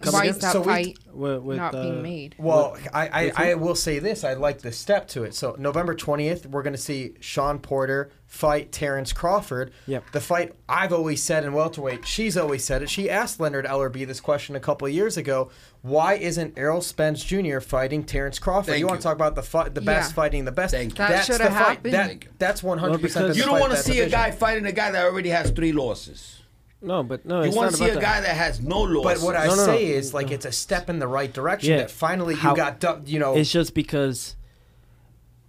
Come 0.00 0.12
Why 0.14 0.20
again? 0.20 0.34
is 0.36 0.40
that 0.42 0.52
So 0.52 0.60
we- 0.60 0.64
fight 0.66 0.98
with, 1.12 1.42
with, 1.42 1.56
not 1.56 1.74
uh, 1.74 1.82
being 1.82 2.00
made? 2.00 2.36
Well, 2.38 2.76
I, 2.94 3.32
I, 3.36 3.50
I 3.50 3.54
will 3.54 3.74
say 3.74 3.98
this. 3.98 4.22
I 4.22 4.34
like 4.34 4.60
the 4.60 4.70
step 4.70 5.08
to 5.08 5.24
it. 5.24 5.34
So 5.34 5.56
November 5.58 5.96
20th, 5.96 6.46
we're 6.46 6.62
going 6.62 6.74
to 6.74 6.78
see 6.80 7.14
Shawn 7.18 7.58
Porter 7.58 8.12
fight 8.28 8.70
Terrence 8.70 9.12
Crawford. 9.12 9.72
Yep. 9.88 10.04
The 10.12 10.20
fight 10.20 10.54
I've 10.68 10.92
always 10.92 11.20
said 11.20 11.44
in 11.44 11.52
welterweight, 11.52 12.06
she's 12.06 12.36
always 12.36 12.64
said 12.64 12.82
it. 12.82 12.88
She 12.88 13.10
asked 13.10 13.40
Leonard 13.40 13.66
Ellerbe 13.66 14.06
this 14.06 14.20
question 14.20 14.54
a 14.54 14.60
couple 14.60 14.86
of 14.86 14.92
years 14.94 15.16
ago. 15.16 15.50
Why 15.82 16.14
isn't 16.14 16.56
Errol 16.56 16.82
Spence 16.82 17.24
Jr. 17.24 17.58
fighting 17.58 18.04
Terrence 18.04 18.38
Crawford? 18.38 18.66
Thank 18.72 18.78
you 18.80 18.86
want 18.86 19.00
to 19.00 19.02
talk 19.04 19.16
about 19.16 19.34
the 19.34 19.42
fi- 19.42 19.70
the 19.70 19.80
best 19.80 20.10
Yeah. 20.12 20.14
fighting 20.14 20.44
the 20.44 20.52
best? 20.52 20.72
Thank 20.72 20.92
you. 20.92 20.96
That 20.98 21.08
That's 21.10 21.26
shoulda 21.26 21.44
the 21.44 21.50
fight. 21.50 21.56
happened. 21.58 21.94
That, 21.94 22.24
that's 22.38 22.62
100% 22.62 22.80
Well, 22.80 22.98
because- 22.98 23.34
the 23.34 23.36
You 23.36 23.44
don't 23.44 23.58
want 23.58 23.72
to 23.72 23.78
see 23.78 23.98
a 24.00 24.08
guy 24.08 24.30
fighting 24.30 24.66
a 24.66 24.72
guy 24.72 24.92
that 24.92 25.04
already 25.04 25.30
has 25.30 25.50
three 25.50 25.72
losses. 25.72 26.36
No, 26.82 27.02
but 27.02 27.26
no, 27.26 27.42
You 27.42 27.48
it's 27.48 27.56
want 27.56 27.72
not 27.72 27.78
to 27.78 27.84
see 27.84 27.90
a 27.90 27.94
that. 27.94 28.00
guy 28.02 28.20
that 28.22 28.34
has 28.36 28.60
no 28.60 28.80
losses. 28.80 29.20
But 29.20 29.26
what 29.26 29.36
I 29.36 29.46
No, 29.46 29.54
no, 29.54 29.66
no. 29.66 29.66
say 29.66 29.84
is 29.92 30.14
like 30.14 30.30
it's 30.30 30.46
a 30.46 30.52
step 30.52 30.88
in 30.88 30.98
the 30.98 31.06
right 31.06 31.30
direction. 31.32 31.72
Yeah. 31.72 31.76
That 31.78 31.90
finally 31.90 32.34
you 32.34 32.40
How- 32.40 32.54
got 32.54 32.80
du- 32.80 33.02
you 33.04 33.18
know 33.18 33.36
It's 33.36 33.52
just 33.52 33.74
because 33.74 34.34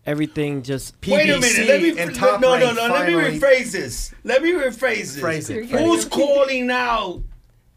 everything 0.06 0.62
just 0.62 1.00
PBC 1.00 1.14
Wait 1.16 1.30
a 1.30 1.40
minute. 1.40 1.68
Let 1.68 1.82
me 1.82 1.98
and 2.00 2.14
top 2.16 2.42
no 2.42 2.58
no 2.60 2.66
rank 2.66 2.76
no. 2.76 2.88
Let 2.88 3.08
me 3.08 3.14
rephrase 3.14 3.72
this. 3.72 4.14
Let 4.26 4.44
me 4.44 4.52
rephrase 4.52 4.98
this. 4.98 5.20
Phrase 5.20 5.50
it. 5.50 5.66
Who's 5.70 6.04
calling 6.06 6.68
now? 6.68 7.24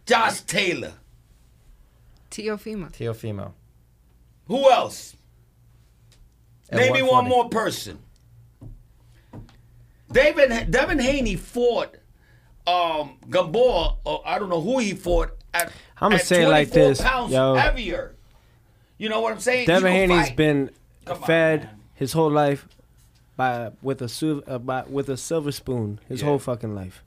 Josh 0.05 0.40
Taylor. 0.40 0.94
Teofimo. 2.32 2.92
Teofimo. 2.92 3.52
Who 4.48 4.68
else? 4.68 5.14
At 6.70 6.80
Name 6.80 6.92
me 6.94 7.02
one 7.02 7.28
more 7.28 7.48
person. 7.48 8.00
David 10.11 10.70
Devin 10.70 10.98
Haney 10.98 11.36
fought 11.36 11.94
um 12.66 13.16
Gamboa, 13.30 13.96
or 14.04 14.22
I 14.26 14.38
don't 14.38 14.48
know 14.48 14.60
who 14.60 14.78
he 14.78 14.92
fought 14.94 15.30
at. 15.52 15.72
I'ma 16.00 16.16
at 16.16 16.22
say 16.24 16.42
it 16.44 16.48
like 16.48 16.68
24 16.72 16.88
this, 16.88 17.00
Pounds 17.00 17.32
yo. 17.32 17.54
heavier. 17.54 18.14
You 18.98 19.08
know 19.08 19.20
what 19.20 19.32
I'm 19.32 19.40
saying? 19.40 19.66
Devin 19.66 19.92
Haney's 19.92 20.28
fight. 20.28 20.36
been 20.36 20.70
Come 21.04 21.22
fed 21.22 21.64
man. 21.64 21.80
his 21.94 22.12
whole 22.12 22.30
life 22.30 22.66
by 23.36 23.72
with 23.82 24.00
a 24.00 24.42
uh, 24.46 24.58
by, 24.58 24.84
with 24.84 25.08
a 25.08 25.16
silver 25.16 25.52
spoon 25.52 26.00
his 26.08 26.20
Yeah. 26.20 26.28
whole 26.28 26.38
fucking 26.38 26.74
life. 26.74 27.02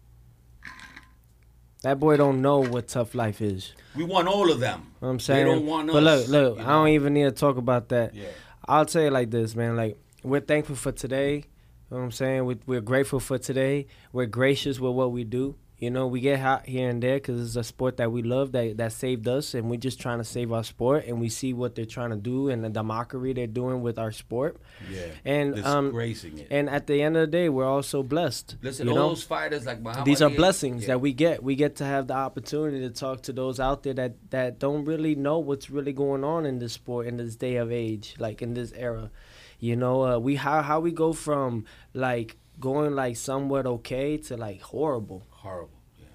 That 1.84 2.00
boy 2.00 2.18
don't 2.18 2.42
know 2.42 2.60
what 2.60 2.88
tough 2.88 3.14
life 3.16 3.42
is. 3.42 3.74
We 3.96 4.04
want 4.04 4.28
all 4.28 4.52
of 4.52 4.60
them. 4.60 4.92
You 5.02 5.06
know 5.08 5.12
I'm 5.12 5.20
saying? 5.20 5.46
They 5.46 5.52
don't 5.54 5.66
want 5.66 5.88
but 5.92 6.04
look, 6.04 6.28
look, 6.28 6.58
you 6.58 6.64
I 6.64 6.68
don't 6.68 6.88
even 6.90 7.14
need 7.14 7.24
to 7.24 7.32
talk 7.32 7.58
about 7.58 7.90
that. 7.90 8.14
Yeah. 8.14 8.26
I'll 8.68 8.86
tell 8.86 9.04
you 9.04 9.10
like 9.12 9.30
this, 9.32 9.56
man. 9.56 9.76
Like 9.76 9.98
we're 10.24 10.42
thankful 10.42 10.76
for 10.76 10.92
today. 10.92 11.46
You 11.90 11.96
know 11.96 12.02
what 12.02 12.06
I'm 12.06 12.12
saying? 12.12 12.46
We, 12.46 12.58
we're 12.66 12.82
grateful 12.82 13.22
for 13.22 13.38
today. 13.38 13.88
We're 14.12 14.26
gracious 14.26 14.78
with 14.80 14.94
what 14.94 15.14
we 15.14 15.24
do. 15.24 15.56
You 15.78 15.92
know, 15.92 16.08
we 16.08 16.22
get 16.22 16.40
hot 16.40 16.66
here 16.66 16.90
and 16.90 17.04
there 17.04 17.18
because 17.18 17.40
it's 17.40 17.56
a 17.56 17.64
sport 17.64 17.98
that 17.98 18.12
we 18.12 18.24
love 18.24 18.52
that 18.54 18.78
that 18.78 18.94
saved 18.94 19.28
us, 19.28 19.54
and 19.54 19.70
we're 19.70 19.78
just 19.80 20.02
trying 20.02 20.18
to 20.18 20.24
save 20.24 20.52
our 20.52 20.64
sport. 20.64 21.06
And 21.06 21.22
we 21.22 21.30
see 21.30 21.54
what 21.54 21.76
they're 21.76 21.86
trying 21.86 22.10
to 22.10 22.16
do 22.16 22.50
and 22.50 22.74
the, 22.74 22.84
mockery 22.84 23.32
they're 23.34 23.46
doing 23.46 23.84
with 23.84 24.00
our 24.00 24.12
sport. 24.12 24.58
Yeah. 24.92 25.06
And 25.24 25.64
um, 25.64 25.86
Disgracing 25.86 26.40
it. 26.40 26.48
and 26.50 26.68
at 26.68 26.88
the 26.88 27.04
end 27.04 27.16
of 27.16 27.22
the 27.22 27.28
day, 27.28 27.48
we're 27.48 27.68
also 27.68 28.02
blessed. 28.02 28.56
Listen, 28.64 28.88
you 28.88 28.94
all 28.94 28.98
know? 28.98 29.10
those 29.10 29.24
fighters 29.24 29.68
like 29.68 29.82
Muhammad 29.82 30.06
these 30.06 30.22
are 30.22 30.30
Ali, 30.30 30.36
blessings 30.36 30.82
yeah. 30.82 30.88
that 30.88 31.00
we 31.00 31.14
get. 31.14 31.44
We 31.44 31.56
get 31.56 31.76
to 31.76 31.86
have 31.86 32.08
the 32.08 32.16
opportunity 32.16 32.80
to 32.80 32.90
talk 32.90 33.22
to 33.24 33.34
those 33.34 33.60
out 33.60 33.84
there 33.84 33.94
that 33.94 34.32
that 34.32 34.58
don't 34.58 34.84
really 34.84 35.14
know 35.14 35.38
what's 35.38 35.70
really 35.70 35.94
going 35.94 36.24
on 36.24 36.48
in 36.48 36.58
this 36.58 36.74
sport 36.74 37.06
in 37.06 37.18
this 37.18 37.36
day 37.36 37.58
of 37.58 37.72
age, 37.72 38.16
like 38.18 38.42
in 38.42 38.56
this 38.56 38.74
era. 38.74 39.12
You 39.60 39.76
know, 39.76 40.04
uh, 40.06 40.20
we 40.20 40.36
how 40.36 40.62
how 40.62 40.80
we 40.80 40.92
go 40.92 41.14
from 41.14 41.66
like 41.94 42.38
going 42.60 42.94
like 42.96 43.16
somewhat 43.18 43.66
okay 43.66 44.18
to 44.18 44.38
like 44.38 44.62
horrible. 44.62 45.24
Horrible. 45.30 45.80
Yeah. 46.00 46.06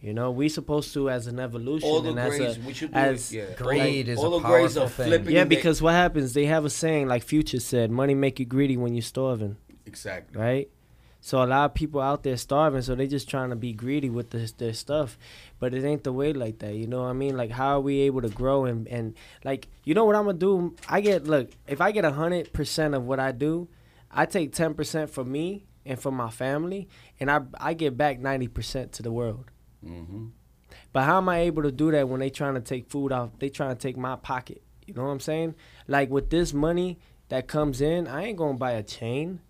You 0.00 0.14
know, 0.14 0.30
we 0.30 0.48
supposed 0.48 0.92
to 0.94 1.10
as 1.10 1.26
an 1.26 1.40
evolution 1.40 1.88
All 1.88 2.00
the 2.02 2.10
and 2.10 2.18
as 2.20 2.36
grades, 2.36 2.56
a 2.56 2.60
we 2.60 2.72
should 2.74 2.92
do 2.92 2.98
as. 2.98 3.32
Yeah. 3.32 3.46
Greed 3.56 4.06
all, 4.08 4.12
is 4.12 4.18
all 4.18 4.34
a 4.36 4.40
the 4.40 4.48
grades 4.48 4.74
powerful 4.74 4.82
are 4.82 4.88
thing. 4.88 5.06
flipping. 5.08 5.34
yeah, 5.34 5.42
and 5.42 5.50
they- 5.50 5.56
because 5.56 5.82
what 5.82 5.92
happens? 5.94 6.34
They 6.34 6.46
have 6.46 6.64
a 6.64 6.70
saying 6.70 7.08
like 7.08 7.22
Future 7.24 7.60
said, 7.60 7.90
"Money 7.90 8.14
make 8.14 8.38
you 8.38 8.46
greedy 8.46 8.76
when 8.76 8.94
you're 8.94 9.02
starving." 9.02 9.56
exactly. 9.86 10.40
right? 10.40 10.68
So 11.20 11.42
a 11.42 11.46
lot 11.46 11.64
of 11.64 11.74
people 11.74 12.00
out 12.00 12.22
there 12.22 12.36
starving, 12.36 12.82
so 12.82 12.94
they 12.94 13.08
just 13.08 13.28
trying 13.28 13.50
to 13.50 13.56
be 13.56 13.72
greedy 13.72 14.08
with 14.08 14.30
this, 14.30 14.52
their 14.52 14.72
stuff, 14.72 15.18
but 15.58 15.74
it 15.74 15.84
ain't 15.84 16.04
the 16.04 16.12
way 16.12 16.32
like 16.32 16.58
that. 16.60 16.74
You 16.74 16.86
know 16.86 17.00
what 17.02 17.08
I 17.08 17.12
mean? 17.12 17.36
Like 17.36 17.50
how 17.50 17.76
are 17.76 17.80
we 17.80 18.00
able 18.00 18.22
to 18.22 18.28
grow 18.28 18.64
and 18.64 18.86
and 18.88 19.14
like 19.44 19.68
you 19.84 19.94
know 19.94 20.04
what 20.04 20.16
I'm 20.16 20.24
gonna 20.26 20.38
do? 20.38 20.76
I 20.88 21.00
get 21.00 21.26
look 21.26 21.50
if 21.66 21.80
I 21.80 21.90
get 21.92 22.04
a 22.04 22.12
hundred 22.12 22.52
percent 22.52 22.94
of 22.94 23.04
what 23.06 23.18
I 23.20 23.32
do, 23.32 23.68
I 24.10 24.26
take 24.26 24.52
ten 24.52 24.74
percent 24.74 25.10
for 25.10 25.24
me 25.24 25.66
and 25.84 25.98
for 25.98 26.12
my 26.12 26.30
family, 26.30 26.88
and 27.18 27.30
I 27.30 27.40
I 27.58 27.74
get 27.74 27.96
back 27.96 28.18
ninety 28.20 28.48
percent 28.48 28.92
to 28.92 29.02
the 29.02 29.10
world. 29.12 29.46
hmm 29.84 30.26
But 30.92 31.04
how 31.04 31.18
am 31.18 31.28
I 31.28 31.40
able 31.40 31.62
to 31.62 31.72
do 31.72 31.90
that 31.92 32.08
when 32.08 32.20
they 32.20 32.30
trying 32.30 32.54
to 32.54 32.60
take 32.60 32.90
food 32.90 33.12
off? 33.12 33.30
They 33.38 33.48
trying 33.48 33.74
to 33.76 33.80
take 33.80 33.96
my 33.96 34.16
pocket. 34.16 34.62
You 34.86 34.94
know 34.94 35.04
what 35.04 35.10
I'm 35.10 35.20
saying? 35.20 35.54
Like 35.86 36.10
with 36.10 36.30
this 36.30 36.52
money 36.54 36.98
that 37.28 37.46
comes 37.46 37.80
in, 37.80 38.06
I 38.06 38.24
ain't 38.24 38.38
gonna 38.38 38.56
buy 38.58 38.72
a 38.72 38.82
chain. 38.82 39.40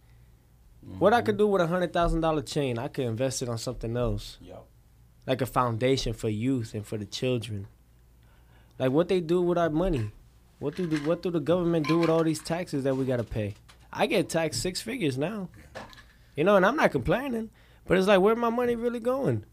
What 0.98 1.12
I 1.12 1.20
could 1.22 1.36
do 1.36 1.46
with 1.46 1.60
a 1.60 1.66
hundred 1.66 1.92
thousand 1.92 2.22
dollar 2.22 2.40
chain, 2.42 2.78
I 2.78 2.88
could 2.88 3.04
invest 3.04 3.42
it 3.42 3.48
on 3.48 3.58
something 3.58 3.96
else, 3.96 4.38
Yep. 4.40 4.64
Like 5.28 5.42
a 5.42 5.46
foundation 5.46 6.14
for 6.14 6.30
youth 6.30 6.72
and 6.72 6.86
for 6.86 6.96
the 6.96 7.04
children. 7.04 7.66
Like 8.78 8.92
what 8.92 9.08
they 9.08 9.20
do 9.20 9.42
with 9.42 9.58
our 9.58 9.68
money, 9.68 10.10
what 10.58 10.74
do 10.74 10.86
the, 10.86 10.96
what 11.06 11.22
do 11.22 11.30
the 11.30 11.38
government 11.38 11.86
do 11.86 11.98
with 11.98 12.08
all 12.08 12.24
these 12.24 12.40
taxes 12.40 12.82
that 12.84 12.96
we 12.96 13.04
gotta 13.04 13.24
pay? 13.24 13.54
I 13.92 14.06
get 14.06 14.30
taxed 14.30 14.62
six 14.62 14.80
figures 14.80 15.18
now, 15.18 15.50
you 16.34 16.44
know, 16.44 16.56
and 16.56 16.64
I'm 16.64 16.76
not 16.76 16.92
complaining, 16.92 17.50
but 17.86 17.98
it's 17.98 18.06
like 18.06 18.20
where 18.20 18.34
my 18.36 18.48
money 18.48 18.74
really 18.74 19.00
going? 19.00 19.44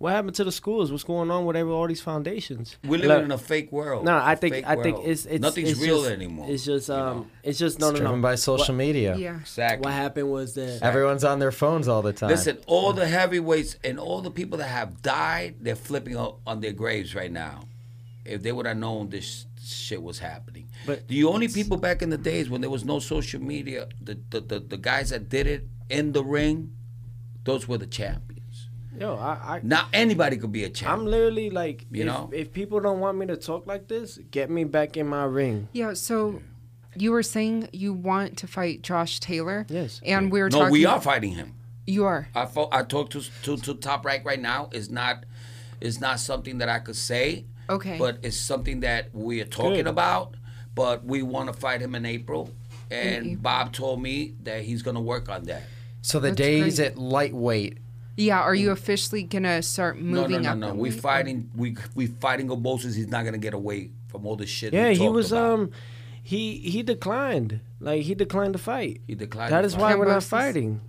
What 0.00 0.14
happened 0.14 0.34
to 0.36 0.44
the 0.44 0.50
schools? 0.52 0.90
What's 0.90 1.04
going 1.04 1.30
on 1.30 1.44
with 1.44 1.56
every, 1.56 1.70
all 1.70 1.86
these 1.86 2.00
foundations? 2.00 2.78
We're 2.82 2.92
living 3.00 3.08
Like- 3.10 3.24
in 3.26 3.32
a 3.32 3.36
fake 3.36 3.70
world. 3.70 4.06
no, 4.06 4.12
I 4.12 4.32
A 4.32 4.36
think 4.36 4.66
I 4.66 4.76
think 4.82 5.00
it's 5.04 5.26
it's 5.26 5.42
nothing's 5.42 5.72
it's 5.72 5.80
real 5.80 5.98
just, 5.98 6.10
anymore. 6.12 6.46
It's 6.48 6.64
just 6.64 6.88
you 6.88 6.94
um, 6.94 7.16
know? 7.18 7.26
it's 7.42 7.58
just 7.58 7.78
no 7.78 7.88
It's 7.88 7.96
no 7.96 8.00
driven 8.00 8.20
no. 8.22 8.22
by 8.22 8.36
social 8.36 8.74
media. 8.74 9.14
Yeah. 9.14 9.40
exactly. 9.40 9.84
What 9.84 9.92
happened 9.92 10.30
was 10.30 10.54
that 10.54 10.80
Everyone's 10.82 11.22
on 11.22 11.38
their 11.38 11.52
phones 11.52 11.86
all 11.86 12.00
the 12.00 12.14
time. 12.14 12.30
Listen, 12.30 12.56
all 12.66 12.94
the 12.94 13.06
heavyweights 13.06 13.76
and 13.84 14.00
all 14.00 14.22
the 14.22 14.30
people 14.30 14.56
that 14.56 14.68
have 14.68 15.02
died, 15.02 15.56
they're 15.60 15.76
flipping 15.76 16.16
on 16.16 16.60
their 16.62 16.72
graves 16.72 17.14
right 17.14 17.30
now. 17.30 17.64
If 18.24 18.42
they 18.42 18.52
would 18.52 18.64
have 18.64 18.78
known 18.78 19.10
this 19.10 19.44
shit 19.62 20.02
was 20.02 20.18
happening. 20.20 20.68
But 20.86 21.08
the 21.08 21.24
only 21.24 21.48
people 21.48 21.76
back 21.76 22.00
in 22.00 22.08
the 22.08 22.16
days 22.16 22.48
when 22.48 22.62
there 22.62 22.70
was 22.70 22.86
no 22.86 23.00
social 23.00 23.42
media, 23.42 23.88
the, 24.00 24.18
the, 24.30 24.40
the, 24.40 24.60
the 24.60 24.76
guys 24.78 25.10
that 25.10 25.28
did 25.28 25.46
it 25.46 25.66
in 25.90 26.12
the 26.12 26.24
ring, 26.24 26.72
those 27.44 27.68
were 27.68 27.76
the 27.76 27.86
champions. 27.86 28.29
Yo, 28.98 29.14
I, 29.16 29.56
I 29.56 29.60
Now 29.62 29.88
anybody 29.92 30.36
could 30.36 30.52
be 30.52 30.64
a 30.64 30.70
champ. 30.70 30.92
I'm 30.92 31.06
literally 31.06 31.50
like, 31.50 31.86
You 31.90 32.02
if, 32.02 32.06
know? 32.06 32.30
if 32.32 32.52
people 32.52 32.80
don't 32.80 33.00
want 33.00 33.18
me 33.18 33.26
to 33.26 33.36
talk 33.36 33.66
like 33.66 33.88
this, 33.88 34.18
get 34.30 34.50
me 34.50 34.64
back 34.64 34.96
in 34.96 35.06
my 35.06 35.24
ring. 35.24 35.68
Yeah. 35.72 35.94
So 35.94 36.40
you 36.96 37.12
were 37.12 37.22
saying 37.22 37.68
you 37.72 37.92
want 37.92 38.36
to 38.38 38.46
fight 38.46 38.82
Josh 38.82 39.20
Taylor. 39.20 39.66
Yes. 39.68 40.00
And 40.04 40.30
we 40.32 40.40
were 40.40 40.50
no, 40.50 40.58
talking. 40.58 40.72
we 40.72 40.86
are 40.86 41.00
fighting 41.00 41.32
him. 41.32 41.54
You 41.86 42.04
are. 42.04 42.28
I 42.34 42.46
fo- 42.46 42.68
I 42.72 42.82
talked 42.82 43.12
to, 43.12 43.22
to 43.42 43.56
to 43.56 43.74
Top 43.74 44.04
Rank 44.04 44.24
right 44.24 44.40
now. 44.40 44.68
Is 44.72 44.90
not 44.90 45.24
is 45.80 46.00
not 46.00 46.20
something 46.20 46.58
that 46.58 46.68
I 46.68 46.78
could 46.78 46.96
say. 46.96 47.46
Okay. 47.68 47.96
But 47.98 48.18
it's 48.22 48.36
something 48.36 48.80
that 48.80 49.14
we 49.14 49.40
are 49.40 49.44
talking 49.46 49.74
Good. 49.84 49.86
about. 49.88 50.34
But 50.74 51.04
we 51.04 51.22
want 51.22 51.52
to 51.52 51.58
fight 51.58 51.80
him 51.80 51.94
in 51.94 52.04
April, 52.06 52.50
and 52.90 53.26
April. 53.26 53.36
Bob 53.42 53.72
told 53.72 54.00
me 54.02 54.34
that 54.44 54.62
he's 54.62 54.82
gonna 54.82 55.00
work 55.00 55.28
on 55.28 55.44
that. 55.44 55.62
so 56.02 56.20
the 56.20 56.28
That's 56.28 56.36
days 56.36 56.76
great. 56.76 56.92
at 56.92 56.98
lightweight, 56.98 57.78
Yeah. 58.20 58.40
Are 58.40 58.54
you 58.54 58.70
officially 58.70 59.22
gonna 59.22 59.62
start 59.62 59.98
No, 59.98 60.22
moving 60.22 60.42
no, 60.42 60.50
up? 60.50 60.58
no, 60.58 60.68
no. 60.68 60.74
We 60.74 60.90
weight? 60.90 61.00
fighting. 61.00 61.50
We 61.56 61.76
we 61.94 62.06
fighting 62.06 62.48
Obosis. 62.48 62.94
He's 62.94 63.08
not 63.08 63.24
gonna 63.24 63.38
get 63.38 63.54
away 63.54 63.90
from 64.08 64.26
all 64.26 64.36
the 64.36 64.46
shit. 64.46 64.72
Yeah, 64.72 64.90
he 64.90 65.08
was 65.08 65.32
about. 65.32 65.52
um, 65.60 65.70
he 66.22 66.58
he 66.58 66.82
declined. 66.82 67.60
Like 67.80 68.02
he 68.02 68.14
declined 68.14 68.52
to 68.52 68.58
fight. 68.58 69.00
He 69.06 69.14
declined. 69.14 69.52
That 69.52 69.62
to 69.62 69.66
is 69.66 69.74
fight. 69.74 69.80
why 69.82 69.94
we're 69.96 70.06
not 70.08 70.22
fighting. 70.22 70.80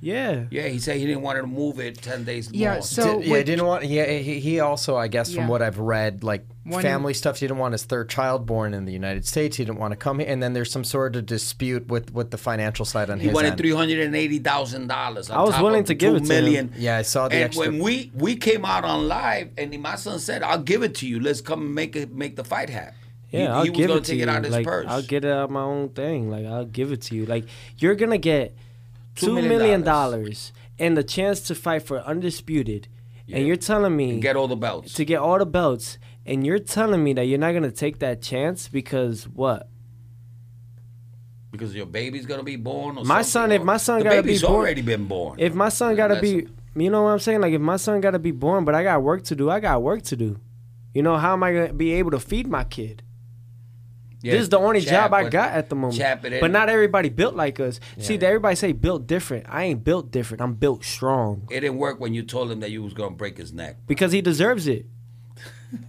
Yeah. 0.00 0.44
Yeah, 0.50 0.68
he 0.68 0.78
said 0.78 0.98
he 0.98 1.06
didn't 1.06 1.22
want 1.22 1.38
to 1.40 1.46
move 1.46 1.80
it 1.80 1.96
ten 2.02 2.24
days 2.24 2.50
Yeah, 2.52 2.74
more. 2.74 2.82
so- 2.82 3.18
Did- 3.18 3.26
yeah, 3.26 3.32
with- 3.32 3.46
didn't 3.46 3.66
want. 3.66 3.84
Yeah, 3.86 4.06
he, 4.18 4.38
he 4.40 4.60
also, 4.60 4.94
I 4.96 5.08
guess, 5.08 5.34
from 5.34 5.48
what 5.48 5.62
I've 5.62 5.78
read, 5.78 6.22
like 6.22 6.44
One- 6.66 6.82
family 6.82 7.14
stuff. 7.14 7.38
He 7.40 7.46
didn't 7.46 7.58
want 7.60 7.72
his 7.72 7.84
third 7.84 8.08
child 8.08 8.44
born 8.46 8.74
in 8.74 8.84
the 8.86 8.92
United 8.92 9.26
States. 9.26 9.56
He 9.56 9.64
didn't 9.64 9.78
want 9.78 9.92
to 9.92 9.96
come 9.96 10.18
here, 10.18 10.28
and 10.28 10.42
then 10.42 10.52
there's 10.52 10.70
some 10.70 10.84
sort 10.84 11.14
of 11.16 11.24
dispute 11.26 11.86
with 11.88 12.12
with 12.12 12.30
the 12.30 12.38
financial 12.38 12.84
side 12.84 13.08
on 13.10 13.18
He 13.18 13.24
his 13.24 13.30
He 13.30 13.34
wanted 13.34 13.56
three 13.56 13.72
hundred 13.72 14.00
and 14.00 14.14
eighty 14.16 14.38
thousand 14.38 14.88
dollars. 14.88 15.30
I 15.30 15.40
was 15.42 15.58
willing 15.60 15.84
to 15.84 15.94
give 15.94 16.14
it 16.14 16.24
to 16.24 16.34
him. 16.34 16.44
million. 16.44 16.72
Yeah, 16.76 16.98
I 16.98 17.02
saw 17.02 17.28
the 17.28 17.36
and 17.36 17.44
extra. 17.44 17.66
when 17.70 17.78
we 17.82 18.10
we 18.14 18.36
came 18.36 18.64
out 18.64 18.84
on 18.84 19.06
live, 19.08 19.50
and 19.56 19.78
my 19.80 19.96
son 19.96 20.18
said, 20.18 20.42
"I'll 20.42 20.62
give 20.62 20.82
it 20.82 20.94
to 20.96 21.06
you. 21.06 21.20
Let's 21.20 21.40
come 21.40 21.62
and 21.62 21.74
make 21.74 21.94
it 21.96 22.12
make 22.14 22.36
the 22.36 22.44
fight 22.44 22.68
happen." 22.70 22.94
Yeah, 23.30 23.40
he, 23.40 23.46
I'll 23.48 23.62
he 23.64 23.70
give 23.70 23.88
gonna 23.88 23.98
it 24.00 24.04
to 24.04 24.10
take 24.12 24.18
you. 24.18 24.22
it 24.24 24.28
out 24.28 24.38
of 24.38 24.44
his 24.44 24.52
like, 24.54 24.66
purse. 24.66 24.86
I'll 24.88 25.02
get 25.02 25.24
it 25.24 25.30
out 25.30 25.44
of 25.44 25.50
my 25.50 25.62
own 25.62 25.88
thing. 25.90 26.30
Like 26.30 26.46
I'll 26.46 26.64
give 26.64 26.92
it 26.92 27.02
to 27.02 27.14
you. 27.16 27.26
Like 27.26 27.44
you're 27.78 27.94
gonna 27.96 28.18
get 28.18 28.54
Two 29.16 29.26
two 29.26 29.34
million 29.34 29.48
million 29.58 29.82
dollars. 29.82 30.20
dollars 30.20 30.52
and 30.78 30.96
the 30.96 31.02
chance 31.04 31.40
to 31.42 31.54
fight 31.54 31.82
for 31.82 32.00
undisputed, 32.00 32.86
Yeah. 33.26 33.38
and 33.38 33.46
you're 33.46 33.56
telling 33.56 33.96
me 33.96 34.10
and 34.10 34.22
get 34.22 34.36
all 34.36 34.46
the 34.48 34.56
belts. 34.56 34.92
to 34.94 35.04
get 35.04 35.18
all 35.20 35.38
the 35.38 35.46
belts, 35.46 35.96
and 36.26 36.44
you're 36.46 36.58
telling 36.58 37.02
me 37.02 37.12
that 37.14 37.24
you're 37.26 37.38
not 37.38 37.52
gonna 37.52 37.70
take 37.70 37.98
that 38.00 38.20
chance 38.22 38.68
because 38.68 39.24
what? 39.28 39.68
because 41.52 41.74
your 41.74 41.86
baby's 41.86 42.26
gonna 42.26 42.42
be 42.42 42.56
born. 42.56 42.98
Or 42.98 43.04
My 43.04 43.22
son- 43.22 43.50
if 43.50 43.62
my 43.62 43.78
son 43.78 43.98
the 44.00 44.04
gotta 44.04 44.22
be 44.22 44.26
baby's 44.28 44.42
born- 44.42 44.54
already 44.54 44.82
been 44.82 45.06
born. 45.06 45.38
If 45.40 45.54
my 45.54 45.70
son 45.70 45.96
gotta 45.96 46.20
be, 46.20 46.46
you 46.76 46.90
know 46.90 47.04
what 47.04 47.10
I'm 47.10 47.18
saying? 47.18 47.40
Like 47.40 47.54
if 47.54 47.60
my 47.62 47.76
son 47.78 48.00
gotta 48.02 48.18
be 48.18 48.30
born, 48.30 48.66
but 48.66 48.74
I 48.74 48.82
got 48.82 49.02
work 49.02 49.22
to 49.24 49.34
do. 49.36 49.48
I 49.48 49.60
got 49.60 49.82
work 49.82 50.02
to 50.02 50.16
do. 50.16 50.38
You 50.92 51.02
know 51.02 51.16
how 51.16 51.32
am 51.32 51.42
I 51.42 51.52
gonna 51.54 51.72
be 51.72 51.92
able 51.94 52.10
to 52.10 52.20
feed 52.20 52.46
my 52.46 52.64
kid? 52.64 53.02
Yeah, 54.22 54.32
this 54.32 54.42
is 54.42 54.48
the 54.50 54.58
only 54.58 54.80
job 54.80 55.14
I 55.14 55.28
got 55.30 55.52
at 55.52 55.70
the 55.70 55.76
moment. 55.76 56.02
But 56.40 56.50
not 56.50 56.68
everybody 56.68 57.08
built 57.10 57.34
like 57.36 57.58
us. 57.60 57.80
See, 57.98 58.16
Yeah. 58.16 58.28
everybody 58.28 58.56
say 58.56 58.72
built 58.72 59.06
different. 59.06 59.46
I 59.48 59.64
ain't 59.64 59.82
built 59.84 60.10
different. 60.10 60.42
I'm 60.42 60.54
built 60.54 60.84
strong 60.84 61.46
It 61.50 61.60
didn't 61.60 61.76
work 61.78 62.00
when 62.00 62.12
you 62.12 62.22
told 62.22 62.50
him 62.50 62.60
that 62.60 62.70
you 62.70 62.82
was 62.82 62.92
gonna 62.92 63.14
break 63.14 63.38
his 63.38 63.52
neck. 63.54 63.76
because 63.86 64.12
he 64.12 64.20
deserves 64.20 64.66
it. 64.68 64.84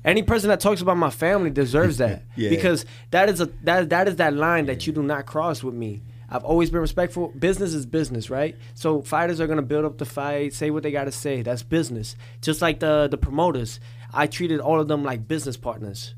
Any 0.04 0.24
person 0.24 0.50
that 0.50 0.60
talks 0.60 0.82
about 0.82 0.98
my 0.98 1.10
family 1.10 1.50
deserves 1.50 1.98
that 1.98 2.24
Yeah. 2.36 2.50
because 2.50 2.86
that 3.12 3.30
is 3.30 3.42
a 3.42 3.46
that 3.64 3.90
that 3.90 4.08
is 4.08 4.16
that 4.18 4.34
line 4.34 4.66
that 4.66 4.88
you 4.88 4.94
do 4.94 5.04
not 5.04 5.26
cross 5.26 5.64
with 5.64 5.76
me. 5.76 6.02
I've 6.30 6.44
always 6.44 6.70
been 6.70 6.82
respectful. 6.82 7.30
Business 7.40 7.74
is 7.74 7.86
business, 7.86 8.30
right? 8.30 8.58
So 8.74 9.02
fighters 9.02 9.40
are 9.40 9.48
gonna 9.48 9.62
build 9.62 9.86
up 9.86 9.98
the 9.98 10.06
fight, 10.06 10.54
say 10.54 10.72
what 10.72 10.84
they 10.84 10.92
gotta 10.92 11.12
say. 11.12 11.42
That's 11.42 11.64
business. 11.64 12.16
Just 12.42 12.62
like 12.62 12.80
the 12.80 13.08
the 13.10 13.18
promoters, 13.18 13.80
I 14.14 14.28
treated 14.28 14.60
all 14.60 14.80
of 14.80 14.88
them 14.88 15.04
like 15.04 15.28
business 15.28 15.58
partners, 15.58 16.16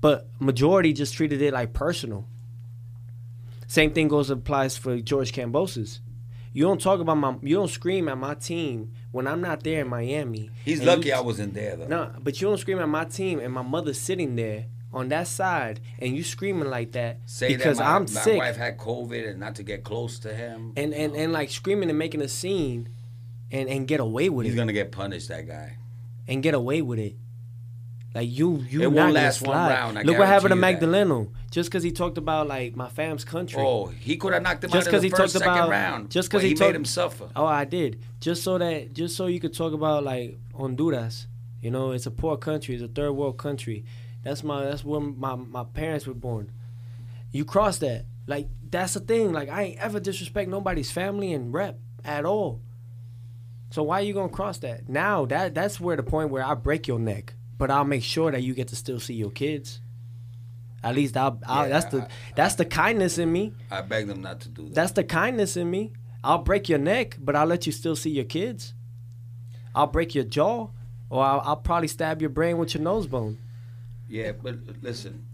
but 0.00 0.26
majority 0.40 0.92
just 0.92 1.14
treated 1.14 1.40
it 1.42 1.52
like 1.52 1.72
personal. 1.72 2.26
Same 3.66 3.92
thing 3.92 4.08
goes 4.08 4.30
applies 4.30 4.76
for 4.76 4.98
George 5.00 5.32
Kambosos. 5.32 6.00
You 6.52 6.64
don't 6.64 6.80
talk 6.80 7.00
about 7.00 7.16
my, 7.16 7.36
you 7.42 7.56
don't 7.56 7.68
scream 7.70 8.08
at 8.08 8.16
my 8.18 8.34
team 8.34 8.92
when 9.14 9.26
I'm 9.28 9.40
not 9.40 9.62
there 9.62 9.80
in 9.82 9.88
Miami. 9.88 10.50
He's 10.64 10.82
lucky 10.82 11.08
you- 11.08 11.14
I 11.14 11.20
wasn't 11.20 11.54
there 11.54 11.76
though. 11.76 11.86
no, 11.86 12.10
but 12.20 12.40
you 12.40 12.48
don't 12.48 12.58
scream 12.58 12.80
at 12.80 12.88
my 12.88 13.04
team 13.04 13.38
and 13.38 13.52
my 13.52 13.62
mother's 13.62 13.98
sitting 14.00 14.34
there 14.34 14.66
on 14.92 15.08
that 15.08 15.28
side 15.28 15.80
and 16.00 16.16
you 16.16 16.22
screaming 16.24 16.68
like 16.68 16.92
that 16.92 17.18
Say 17.26 17.54
because 17.56 17.78
that 17.78 17.84
my, 17.84 17.94
I'm 17.96 18.02
my 18.02 18.06
sick 18.26 18.38
wife 18.38 18.56
had 18.56 18.76
COVID 18.78 19.28
and 19.30 19.38
not 19.40 19.54
to 19.56 19.62
get 19.62 19.84
close 19.84 20.18
to 20.20 20.34
him. 20.34 20.72
and, 20.76 20.92
and 20.92 21.14
and 21.14 21.32
like 21.32 21.50
screaming 21.50 21.90
and 21.90 21.98
making 21.98 22.22
a 22.22 22.28
scene 22.28 22.88
and 23.52 23.68
and 23.68 23.86
get 23.86 24.00
away 24.00 24.28
with 24.28 24.46
He's 24.46 24.52
it 24.52 24.56
He's 24.56 24.60
gonna 24.60 24.72
get 24.72 24.90
punished. 24.92 25.28
That 25.28 25.46
guy. 25.46 25.76
and 26.26 26.42
get 26.42 26.54
away 26.54 26.82
with 26.82 26.98
it. 26.98 27.14
Like 28.14 28.28
you, 28.30 28.64
you 28.70 28.82
It 28.82 28.92
won't 28.92 29.12
last 29.12 29.42
one 29.42 29.56
slide. 29.56 29.70
round, 29.70 29.98
I 29.98 30.02
Look 30.02 30.18
what 30.18 30.28
happened 30.28 30.54
to 30.54 30.60
that. 30.60 30.80
Magdaleno. 30.80 31.30
Just 31.50 31.68
because 31.68 31.82
he 31.82 31.90
talked 31.90 32.16
about 32.16 32.46
like 32.46 32.76
my 32.76 32.88
fam's 32.88 33.24
country. 33.24 33.60
Oh, 33.60 33.86
he 33.86 34.16
could 34.16 34.32
have 34.32 34.42
knocked 34.42 34.62
him 34.62 34.70
Just 34.70 34.86
out 34.88 34.94
in 34.94 35.02
he 35.02 35.08
the 35.08 35.16
first, 35.16 35.34
talked 35.34 35.44
second 35.44 35.58
about- 35.58 35.68
round. 35.68 36.10
Just 36.10 36.28
because 36.28 36.42
he 36.42 36.50
he, 36.50 36.54
talked- 36.54 36.68
made 36.68 36.76
him 36.76 36.84
suffer. 36.84 37.28
Oh, 37.34 37.44
I 37.44 37.64
did. 37.64 38.00
Just 38.20 38.44
so 38.44 38.56
that, 38.58 38.92
just 38.92 39.16
so 39.16 39.26
you 39.26 39.40
could 39.40 39.52
talk 39.52 39.72
about 39.72 40.04
like 40.04 40.38
Honduras. 40.56 41.26
You 41.60 41.70
know, 41.72 41.90
it's 41.90 42.06
a 42.06 42.10
poor 42.12 42.36
country. 42.36 42.74
It's 42.76 42.84
a 42.84 42.88
third 42.88 43.12
world 43.12 43.36
country. 43.38 43.84
That's 44.22 44.44
my. 44.44 44.64
That's 44.64 44.84
where 44.84 45.00
my 45.00 45.34
my 45.34 45.64
parents 45.64 46.06
were 46.06 46.14
born. 46.14 46.52
You 47.32 47.44
cross 47.44 47.78
that. 47.78 48.04
Like 48.28 48.46
that's 48.70 48.94
the 48.94 49.00
thing. 49.00 49.32
Like 49.32 49.48
I 49.48 49.62
ain't 49.62 49.80
ever 49.80 49.98
disrespect 49.98 50.48
nobody's 50.48 50.90
family 50.92 51.32
and 51.32 51.52
rep 51.52 51.78
at 52.04 52.24
all. 52.24 52.60
So 53.70 53.82
why 53.82 53.98
are 54.00 54.02
you 54.02 54.14
gonna 54.14 54.28
cross 54.28 54.58
that? 54.58 54.88
Now 54.88 55.26
that 55.26 55.54
that's 55.54 55.80
where 55.80 55.96
the 55.96 56.02
point 56.04 56.30
where 56.30 56.44
I 56.44 56.54
break 56.54 56.86
your 56.86 56.98
neck, 56.98 57.34
but 57.58 57.70
I'll 57.70 57.84
make 57.84 58.02
sure 58.02 58.30
that 58.30 58.42
you 58.42 58.54
get 58.54 58.68
to 58.68 58.76
still 58.76 59.00
see 59.00 59.14
your 59.14 59.30
kids. 59.30 59.80
At 60.82 60.94
least 60.94 61.16
I'll. 61.16 61.40
I'll 61.46 61.64
Yeah, 61.66 61.68
that's 61.80 61.86
the 61.86 62.02
I- 62.02 62.08
that's 62.36 62.54
the 62.56 62.64
kindness 62.64 63.18
in 63.18 63.32
me. 63.32 63.52
I 63.70 63.80
beg 63.80 64.06
them 64.06 64.20
not 64.20 64.40
to 64.40 64.48
do 64.48 64.64
that. 64.64 64.74
That's 64.74 64.92
the 64.92 65.04
kindness 65.04 65.56
in 65.56 65.70
me. 65.70 65.92
I'll 66.22 66.38
break 66.42 66.68
your 66.68 66.78
neck, 66.78 67.16
but 67.20 67.36
I'll 67.36 67.46
let 67.46 67.66
you 67.66 67.72
still 67.72 67.96
see 67.96 68.10
your 68.10 68.24
kids. 68.24 68.74
I'll 69.74 69.86
break 69.88 70.14
your 70.14 70.24
jaw, 70.24 70.68
or 71.10 71.24
I'll, 71.24 71.40
I'll 71.40 71.56
probably 71.56 71.88
stab 71.88 72.20
your 72.20 72.30
brain 72.30 72.58
with 72.58 72.74
your 72.74 72.82
nose 72.82 73.06
bone. 73.06 73.38
yeah, 74.08 74.32
but 74.32 74.56
listen. 74.82 75.26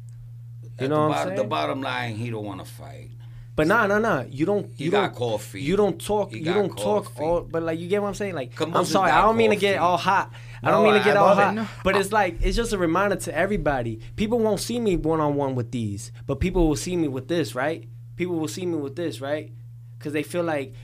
You 0.79 0.87
at 0.87 0.91
know 0.91 1.03
the, 1.03 1.09
what 1.09 1.19
I'm 1.19 1.25
bottom, 1.29 1.37
the 1.37 1.45
bottom 1.45 1.83
line, 1.83 2.15
he 2.17 2.31
don't 2.31 2.45
want 2.45 2.65
to 2.65 2.71
fight. 2.71 3.11
But 3.57 3.67
nah, 3.67 3.87
nah, 3.87 3.99
nah. 3.99 4.25
You 4.29 4.47
don't. 4.47 4.71
You 4.79 4.91
got 4.91 5.09
don't. 5.09 5.17
coffee. 5.17 5.63
You 5.63 5.77
don't 5.77 6.01
talk. 6.01 6.31
He 6.33 6.39
you 6.39 6.45
don't 6.45 6.77
talk 6.77 7.19
all. 7.21 7.43
But 7.43 7.63
like, 7.63 7.79
you 7.79 7.89
get 7.89 8.01
what 8.01 8.09
I'm 8.09 8.15
saying? 8.15 8.35
Like, 8.35 8.59
I'm 8.61 8.85
sorry. 8.85 9.11
I 9.11 9.23
don't 9.23 9.37
mean 9.37 9.51
to 9.51 9.57
get 9.57 9.79
all 9.79 9.97
hot. 9.97 10.33
I 10.63 10.71
don't 10.71 10.85
mean 10.85 10.95
to 10.95 11.05
get 11.05 11.17
all 11.17 11.35
hot. 11.35 11.55
No. 11.55 11.69
But 11.85 11.97
it's 11.97 12.13
like 12.13 12.39
it's 12.43 12.57
just 12.57 12.73
a 12.73 12.79
reminder 12.79 13.17
to 13.17 13.37
everybody. 13.37 14.01
People 14.17 14.39
won't 14.39 14.61
see 14.61 14.79
me 14.79 14.97
one 14.97 15.21
on 15.21 15.35
one 15.35 15.55
with 15.55 15.71
these, 15.73 16.13
but 16.27 16.41
people 16.41 16.69
will 16.69 16.77
see 16.77 16.97
me 16.97 17.09
with 17.09 17.29
this, 17.29 17.55
right? 17.55 17.89
People 18.17 18.37
will 18.37 18.49
see 18.49 18.67
me 18.67 18.77
with 18.77 18.97
this, 18.97 19.21
right? 19.21 19.53
Because 19.99 20.13
they 20.13 20.23
feel 20.23 20.43
like 20.43 20.75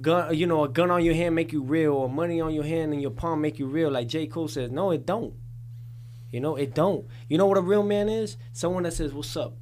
gun, 0.00 0.34
you 0.34 0.46
know, 0.46 0.64
a 0.64 0.68
gun 0.68 0.90
on 0.90 1.04
your 1.04 1.14
hand 1.14 1.34
make 1.34 1.52
you 1.52 1.62
real, 1.62 1.92
or 1.92 2.08
money 2.08 2.40
on 2.40 2.54
your 2.54 2.64
hand 2.64 2.92
and 2.92 3.02
your 3.02 3.10
palm 3.10 3.40
make 3.40 3.58
you 3.58 3.66
real. 3.66 3.90
Like 3.90 4.08
J 4.08 4.26
Cole 4.26 4.48
says, 4.48 4.70
no, 4.70 4.90
it 4.90 5.06
don't. 5.06 5.34
You 6.30 6.40
know, 6.40 6.56
it 6.56 6.74
don't. 6.74 7.06
You 7.28 7.38
know 7.38 7.46
what 7.46 7.58
a 7.58 7.62
real 7.62 7.82
man 7.82 8.08
is? 8.08 8.36
Someone 8.52 8.82
that 8.82 8.92
says, 8.92 9.14
"What's 9.14 9.36
up? 9.36 9.54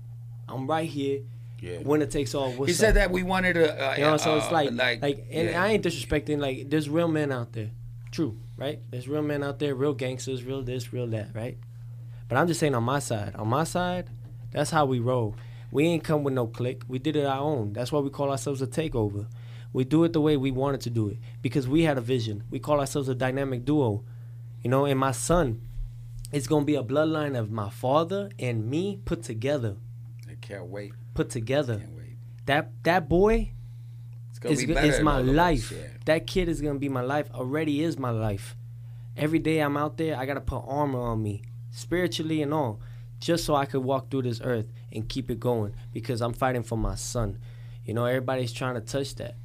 I'm 0.49 0.67
right 0.67 0.89
here." 0.89 1.21
Yeah. 1.65 1.79
Winner 1.79 2.07
takes 2.07 2.35
all. 2.35 2.53
What's 2.53 2.69
He 2.71 2.75
up? 2.75 2.79
said 2.79 2.95
that 2.97 3.11
we 3.11 3.23
wanted 3.23 3.55
to. 3.55 3.65
Uh, 3.73 3.95
You 3.97 4.05
know, 4.05 4.17
so 4.19 4.37
it's 4.37 4.47
uh, 4.49 4.53
like, 4.53 4.71
like, 4.73 5.27
and 5.31 5.49
yeah. 5.51 5.62
I 5.62 5.69
ain't 5.69 5.85
disrespecting. 5.85 6.39
Like, 6.39 6.69
there's 6.71 6.89
real 6.91 7.09
men 7.09 7.33
out 7.33 7.53
there, 7.53 7.71
true, 8.11 8.37
right? 8.57 8.81
There's 8.91 9.09
real 9.09 9.23
men 9.23 9.43
out 9.43 9.59
there, 9.59 9.75
real 9.75 9.95
gangsters, 9.95 10.45
real 10.45 10.62
this, 10.62 10.93
real 10.93 11.07
that, 11.09 11.29
right? 11.35 11.57
But 12.29 12.37
I'm 12.39 12.47
just 12.49 12.61
saying, 12.61 12.75
on 12.75 12.85
my 12.85 12.99
side, 12.99 13.35
on 13.37 13.49
my 13.49 13.65
side, 13.65 14.11
that's 14.53 14.71
how 14.71 14.85
we 14.85 14.99
roll. 14.99 15.37
We 15.71 15.85
ain't 15.87 16.05
come 16.05 16.23
with 16.23 16.35
no 16.35 16.47
click. 16.47 16.83
We 16.87 16.99
did 16.99 17.17
it 17.17 17.25
our 17.27 17.41
own. 17.41 17.73
That's 17.73 17.91
why 17.91 18.01
we 18.01 18.11
call 18.11 18.31
ourselves 18.31 18.61
a 18.62 18.67
takeover. 18.67 19.27
We 19.73 19.85
do 19.85 20.05
it 20.05 20.12
the 20.12 20.21
way 20.21 20.37
we 20.37 20.51
wanted 20.53 20.83
to 20.83 20.91
do 20.91 21.09
it 21.09 21.17
because 21.43 21.67
we 21.67 21.83
had 21.83 21.99
a 21.99 22.01
vision. 22.01 22.45
We 22.51 22.61
call 22.61 22.79
ourselves 22.79 23.09
a 23.09 23.15
dynamic 23.15 23.65
duo, 23.65 24.05
you 24.62 24.71
know. 24.71 24.85
And 24.85 25.01
my 25.01 25.11
son, 25.12 25.62
it's 26.31 26.47
gonna 26.47 26.65
be 26.65 26.77
a 26.77 26.83
bloodline 26.85 27.37
of 27.37 27.51
my 27.51 27.71
father 27.71 28.31
and 28.39 28.71
me 28.71 29.01
put 29.05 29.23
together, 29.25 29.77
I 30.31 30.35
can't 30.41 30.67
wait. 30.67 30.93
Put 31.15 31.31
together. 31.31 31.83
That 32.47 32.73
that 32.83 33.09
boy 33.09 33.53
It's 34.31 34.39
gonna 34.39 34.53
it's, 34.53 34.65
be 34.65 34.75
better 34.75 34.87
it's 34.87 35.01
my 35.01 35.19
life. 35.21 35.73
yeah. 35.73 35.79
That 36.05 36.27
kid 36.27 36.49
is 36.49 36.61
gonna 36.61 36.79
be 36.79 36.89
my 36.89 37.01
life. 37.01 37.31
Already 37.33 37.83
is 37.83 37.99
my 37.99 38.11
life. 38.11 38.57
Every 39.17 39.39
day 39.39 39.61
I'm 39.61 39.77
out 39.77 39.97
there, 39.97 40.17
I 40.19 40.27
gotta 40.27 40.41
put 40.43 40.62
armor 40.67 41.01
on 41.01 41.23
me, 41.23 41.43
spiritually 41.71 42.43
and 42.43 42.53
all, 42.53 42.81
just 43.21 43.45
so 43.45 43.55
I 43.55 43.65
could 43.65 43.83
walk 43.83 44.11
through 44.11 44.23
this 44.23 44.41
earth 44.43 44.67
and 44.93 45.09
keep 45.09 45.31
it 45.31 45.41
going. 45.41 45.75
Because 45.93 46.21
I'm 46.21 46.35
fighting 46.35 46.62
for 46.65 46.77
my 46.77 46.97
son. 46.97 47.39
You 47.87 47.95
know, 47.95 48.05
everybody's 48.05 48.53
trying 48.53 48.75
to 48.75 48.81
touch 48.81 49.15
that. 49.17 49.37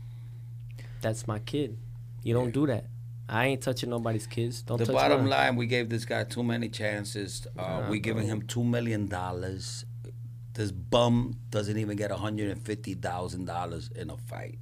That's 1.01 1.27
my 1.27 1.39
kid. 1.39 1.77
You 2.23 2.33
don't 2.33 2.51
do 2.51 2.67
that. 2.67 2.85
I 3.29 3.45
ain't 3.45 3.61
touching 3.61 3.91
nobody's 3.91 4.25
kids. 4.27 4.63
Don't 4.63 4.77
The 4.83 4.91
bottom 4.91 5.21
mine. 5.21 5.29
line, 5.29 5.55
we 5.55 5.67
gave 5.67 5.87
this 5.89 6.03
guy 6.03 6.23
too 6.23 6.43
many 6.43 6.67
chances. 6.67 7.45
Uh, 7.57 7.85
we 7.89 7.99
giving 7.99 8.25
him 8.25 8.41
two 8.41 8.63
million 8.63 9.07
dollars. 9.07 9.85
This 10.59 10.73
bum 10.73 11.35
doesn't 11.51 11.77
even 11.77 11.95
get 11.95 12.11
hundred 12.11 12.51
and 12.51 12.61
fifty 12.61 12.93
thousand 12.93 13.45
dollars 13.45 13.89
in 13.95 14.09
a 14.09 14.17
fight. 14.17 14.59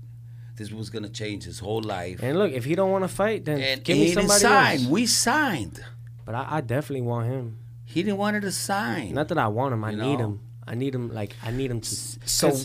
This 0.56 0.72
was 0.72 0.92
gonna 0.92 1.10
change 1.10 1.44
his 1.44 1.58
whole 1.58 1.82
life. 1.82 2.22
And 2.22 2.38
look, 2.38 2.52
if 2.52 2.66
he 2.66 2.76
don't 2.76 2.92
want 2.92 3.04
to 3.04 3.08
fight, 3.08 3.46
then 3.46 3.60
And 3.60 3.84
give 3.84 3.98
me 3.98 4.14
somebody 4.14 4.40
sign. 4.40 4.78
else. 4.82 4.86
We 4.86 5.08
signed. 5.08 5.84
But 6.24 6.36
I, 6.36 6.48
I 6.58 6.62
definitely 6.62 7.02
want 7.02 7.30
him. 7.32 7.58
He 7.84 8.04
didn't 8.04 8.20
want 8.20 8.40
to 8.40 8.52
sign. 8.52 9.16
Not 9.16 9.30
that 9.30 9.40
I 9.40 9.48
want 9.48 9.74
him. 9.74 9.84
I 9.84 9.90
You 9.90 9.98
need 9.98 10.20
know? 10.20 10.26
him. 10.26 10.40
I 10.68 10.76
need 10.76 10.94
him. 10.94 11.12
Like 11.12 11.36
I 11.44 11.50
need 11.50 11.72
him 11.72 11.82
to. 11.82 11.96
So 12.30 12.56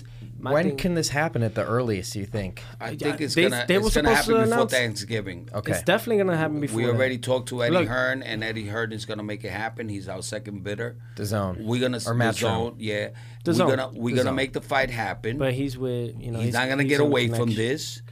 my 0.42 0.52
when 0.52 0.68
thing- 0.70 0.76
can 0.76 0.94
this 0.94 1.08
happen 1.08 1.42
at 1.42 1.54
the 1.54 1.64
earliest? 1.64 2.16
You 2.16 2.26
think? 2.26 2.62
I 2.80 2.96
think 2.96 3.20
it's 3.20 3.34
They- 3.34 3.42
gonna 3.48 3.64
they 3.68 3.78
were 3.78 3.86
it's 3.86 3.94
gonna 3.96 4.08
supposed 4.08 4.26
to 4.28 4.32
happen 4.34 4.44
before 4.44 4.54
announce- 4.58 4.72
Thanksgiving. 4.72 5.48
Okay. 5.54 5.72
It's 5.72 5.82
definitely 5.82 6.18
gonna 6.24 6.36
happen 6.36 6.60
before. 6.60 6.76
We 6.78 6.84
that. 6.84 6.92
already 6.92 7.18
talked 7.18 7.48
to 7.50 7.62
Eddie 7.62 7.72
Look. 7.74 7.88
Hearn, 7.88 8.22
and 8.22 8.42
Eddie 8.44 8.66
Hearn 8.66 8.92
is 8.92 9.04
gonna 9.04 9.22
make 9.22 9.44
it 9.44 9.50
happen. 9.52 9.88
He's 9.88 10.08
our 10.08 10.20
second 10.22 10.64
bidder. 10.64 10.96
The 11.16 11.24
zone. 11.24 11.58
We're 11.60 11.80
gonna 11.80 11.98
Or 11.98 12.00
the 12.00 12.14
Metro. 12.14 12.48
zone, 12.48 12.74
yeah. 12.78 13.08
The 13.44 13.50
we're 13.50 13.54
Zone. 13.54 13.68
gonna 13.70 13.90
we're 13.94 14.16
gonna 14.16 14.22
Zone. 14.28 14.34
make 14.34 14.52
the 14.52 14.60
fight 14.60 14.90
happen. 14.90 15.38
But 15.38 15.54
he's 15.54 15.78
with 15.78 16.20
you 16.20 16.30
know. 16.32 16.40
he's, 16.40 16.52
not 16.54 16.68
gonna 16.68 16.84
get 16.84 17.00
on 17.00 17.06
away 17.06 17.28
from 17.28 17.50
connection. 17.50 17.56
this. 17.56 18.02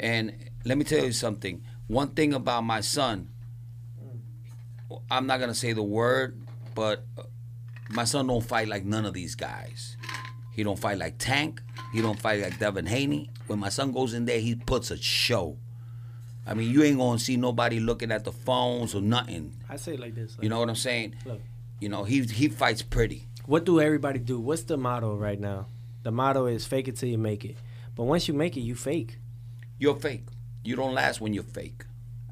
And 0.00 0.32
let 0.64 0.76
me 0.76 0.84
tell 0.84 1.04
you 1.04 1.12
something. 1.12 1.62
One 1.86 2.08
thing 2.08 2.34
about 2.34 2.62
my 2.64 2.80
son, 2.80 3.28
I'm 5.10 5.26
not 5.26 5.40
gonna 5.40 5.54
say 5.54 5.72
the 5.72 5.82
word, 5.82 6.40
but 6.74 7.04
uh, 7.18 7.22
my 7.90 8.04
son 8.04 8.26
don't 8.26 8.44
fight 8.44 8.68
like 8.68 8.84
none 8.84 9.04
of 9.04 9.14
these 9.14 9.34
guys. 9.34 9.96
He 10.56 10.62
don't 10.64 10.78
fight 10.78 10.96
like 10.96 11.16
Tank. 11.18 11.60
He 11.92 12.00
don't 12.00 12.18
fight 12.18 12.40
like 12.40 12.58
Devin 12.58 12.86
Haney. 12.86 13.28
When 13.46 13.58
my 13.58 13.68
son 13.68 13.92
goes 13.92 14.14
in 14.14 14.24
there, 14.24 14.40
he 14.40 14.54
puts 14.54 14.90
a 14.90 14.96
show. 14.96 15.58
I 16.46 16.54
mean, 16.54 16.70
you 16.70 16.82
ain't 16.82 16.96
gonna 16.96 17.18
see 17.18 17.36
nobody 17.36 17.78
looking 17.78 18.10
at 18.10 18.24
the 18.24 18.32
phones 18.32 18.94
or 18.94 19.02
nothing. 19.02 19.54
I 19.68 19.76
say 19.76 19.94
it 19.94 20.00
like 20.00 20.14
this. 20.14 20.34
like, 20.36 20.42
You 20.42 20.48
know 20.48 20.58
what 20.58 20.70
I'm 20.70 20.74
saying? 20.76 21.14
Look. 21.26 21.40
You 21.78 21.90
know, 21.90 22.04
he 22.04 22.22
he 22.22 22.48
fights 22.48 22.80
pretty. 22.80 23.26
What 23.44 23.66
do 23.66 23.80
everybody 23.82 24.18
do? 24.18 24.40
What's 24.40 24.62
the 24.62 24.78
motto 24.78 25.14
right 25.14 25.38
now? 25.38 25.66
The 26.04 26.10
motto 26.10 26.46
is 26.46 26.64
fake 26.66 26.88
it 26.88 26.96
till 26.96 27.10
you 27.10 27.18
make 27.18 27.44
it. 27.44 27.56
But 27.94 28.04
once 28.04 28.26
you 28.26 28.32
make 28.34 28.56
it, 28.56 28.60
you 28.60 28.74
fake. 28.74 29.18
You're 29.78 29.96
fake. 29.96 30.24
You 30.64 30.74
don't 30.74 30.94
last 30.94 31.20
when 31.20 31.34
you're 31.34 31.42
fake. 31.44 31.84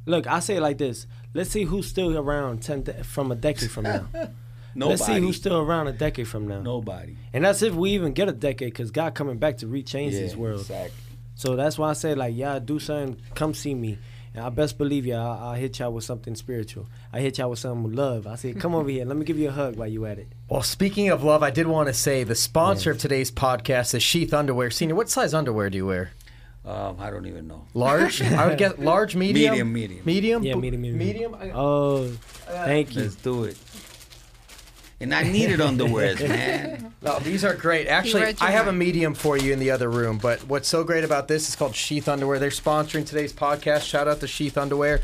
Look, 0.06 0.26
I 0.26 0.40
say 0.40 0.56
it 0.56 0.60
like 0.62 0.78
this. 0.78 1.06
Let's 1.34 1.50
see 1.50 1.64
who's 1.64 1.86
still 1.86 2.16
around 2.16 2.62
ten 2.62 2.84
de- 2.84 3.04
from 3.04 3.30
a 3.30 3.34
decade 3.34 3.70
from 3.70 3.84
now. 3.84 4.06
Nobody. 4.74 4.90
Let's 4.98 5.06
see 5.06 5.20
who's 5.20 5.36
still 5.36 5.58
around 5.58 5.86
a 5.88 5.92
decade 5.92 6.28
from 6.28 6.48
now. 6.48 6.60
Nobody. 6.60 7.16
And 7.32 7.44
that's 7.44 7.62
if 7.62 7.74
we 7.74 7.90
even 7.90 8.12
get 8.12 8.28
a 8.28 8.32
decade, 8.32 8.72
because 8.72 8.90
God 8.90 9.14
coming 9.14 9.38
back 9.38 9.58
to 9.58 9.66
rechange 9.66 10.12
this 10.12 10.34
world. 10.34 10.60
Exactly. 10.60 10.90
So 11.36 11.56
that's 11.56 11.78
why 11.78 11.90
I 11.90 11.92
say 11.94 12.14
like, 12.14 12.34
y'all 12.36 12.60
do 12.60 12.78
something, 12.78 13.20
come 13.34 13.54
see 13.54 13.74
me. 13.74 13.98
And 14.36 14.44
I 14.44 14.48
best 14.48 14.78
believe 14.78 15.06
you, 15.06 15.14
I'll, 15.14 15.48
I'll 15.50 15.54
hit 15.54 15.78
y'all 15.78 15.92
with 15.92 16.02
something 16.02 16.34
spiritual. 16.34 16.88
I 17.12 17.20
hit 17.20 17.38
y'all 17.38 17.50
with 17.50 17.60
something 17.60 17.84
with 17.84 17.94
love. 17.94 18.26
I 18.26 18.34
say, 18.34 18.52
come 18.52 18.74
over 18.74 18.88
here, 18.88 19.04
let 19.04 19.16
me 19.16 19.24
give 19.24 19.38
you 19.38 19.48
a 19.48 19.52
hug 19.52 19.76
while 19.76 19.86
you 19.88 20.06
at 20.06 20.18
it. 20.18 20.26
Well, 20.48 20.62
speaking 20.62 21.08
of 21.08 21.22
love, 21.22 21.42
I 21.44 21.50
did 21.50 21.68
want 21.68 21.86
to 21.88 21.94
say 21.94 22.24
the 22.24 22.34
sponsor 22.34 22.90
of 22.90 22.98
today's 22.98 23.30
podcast 23.30 23.94
is 23.94 24.02
Sheath 24.02 24.34
Underwear. 24.34 24.70
Senior, 24.72 24.96
what 24.96 25.08
size 25.08 25.34
underwear 25.34 25.70
do 25.70 25.76
you 25.76 25.86
wear? 25.86 26.10
Um, 26.64 26.96
I 26.98 27.10
don't 27.10 27.26
even 27.26 27.46
know. 27.46 27.66
Large? 27.74 28.22
I 28.32 28.46
would 28.48 28.58
get 28.58 28.80
large, 28.80 29.14
medium, 29.14 29.52
Medium, 29.52 29.72
medium. 29.72 30.02
medium, 30.04 30.42
Yeah, 30.42 30.54
medium, 30.54 30.82
medium. 30.82 30.98
medium. 30.98 31.34
I- 31.34 31.50
Oh, 31.50 32.08
thank 32.46 32.96
you. 32.96 33.02
Let's 33.02 33.14
do 33.16 33.44
it. 33.44 33.56
And 35.04 35.14
I 35.14 35.22
needed 35.22 35.60
underwears, 35.60 36.26
man. 36.26 36.94
No, 37.02 37.12
oh, 37.16 37.20
these 37.20 37.44
are 37.44 37.52
great. 37.52 37.88
Actually, 37.88 38.22
read 38.22 38.40
your 38.40 38.48
I 38.48 38.52
have 38.52 38.68
a 38.68 38.72
medium 38.72 39.12
for 39.12 39.36
you 39.36 39.52
in 39.52 39.58
the 39.58 39.70
other 39.70 39.90
room. 39.90 40.16
But 40.16 40.40
what's 40.48 40.66
so 40.66 40.82
great 40.82 41.04
about 41.04 41.28
this 41.28 41.46
is 41.46 41.54
called 41.54 41.74
Sheath 41.74 42.08
Underwear. 42.08 42.38
They're 42.38 42.48
sponsoring 42.48 43.04
today's 43.04 43.30
podcast. 43.30 43.82
Shout 43.82 44.08
out 44.08 44.20
to 44.20 44.26
Sheath 44.26 44.56
Underwear. 44.56 45.02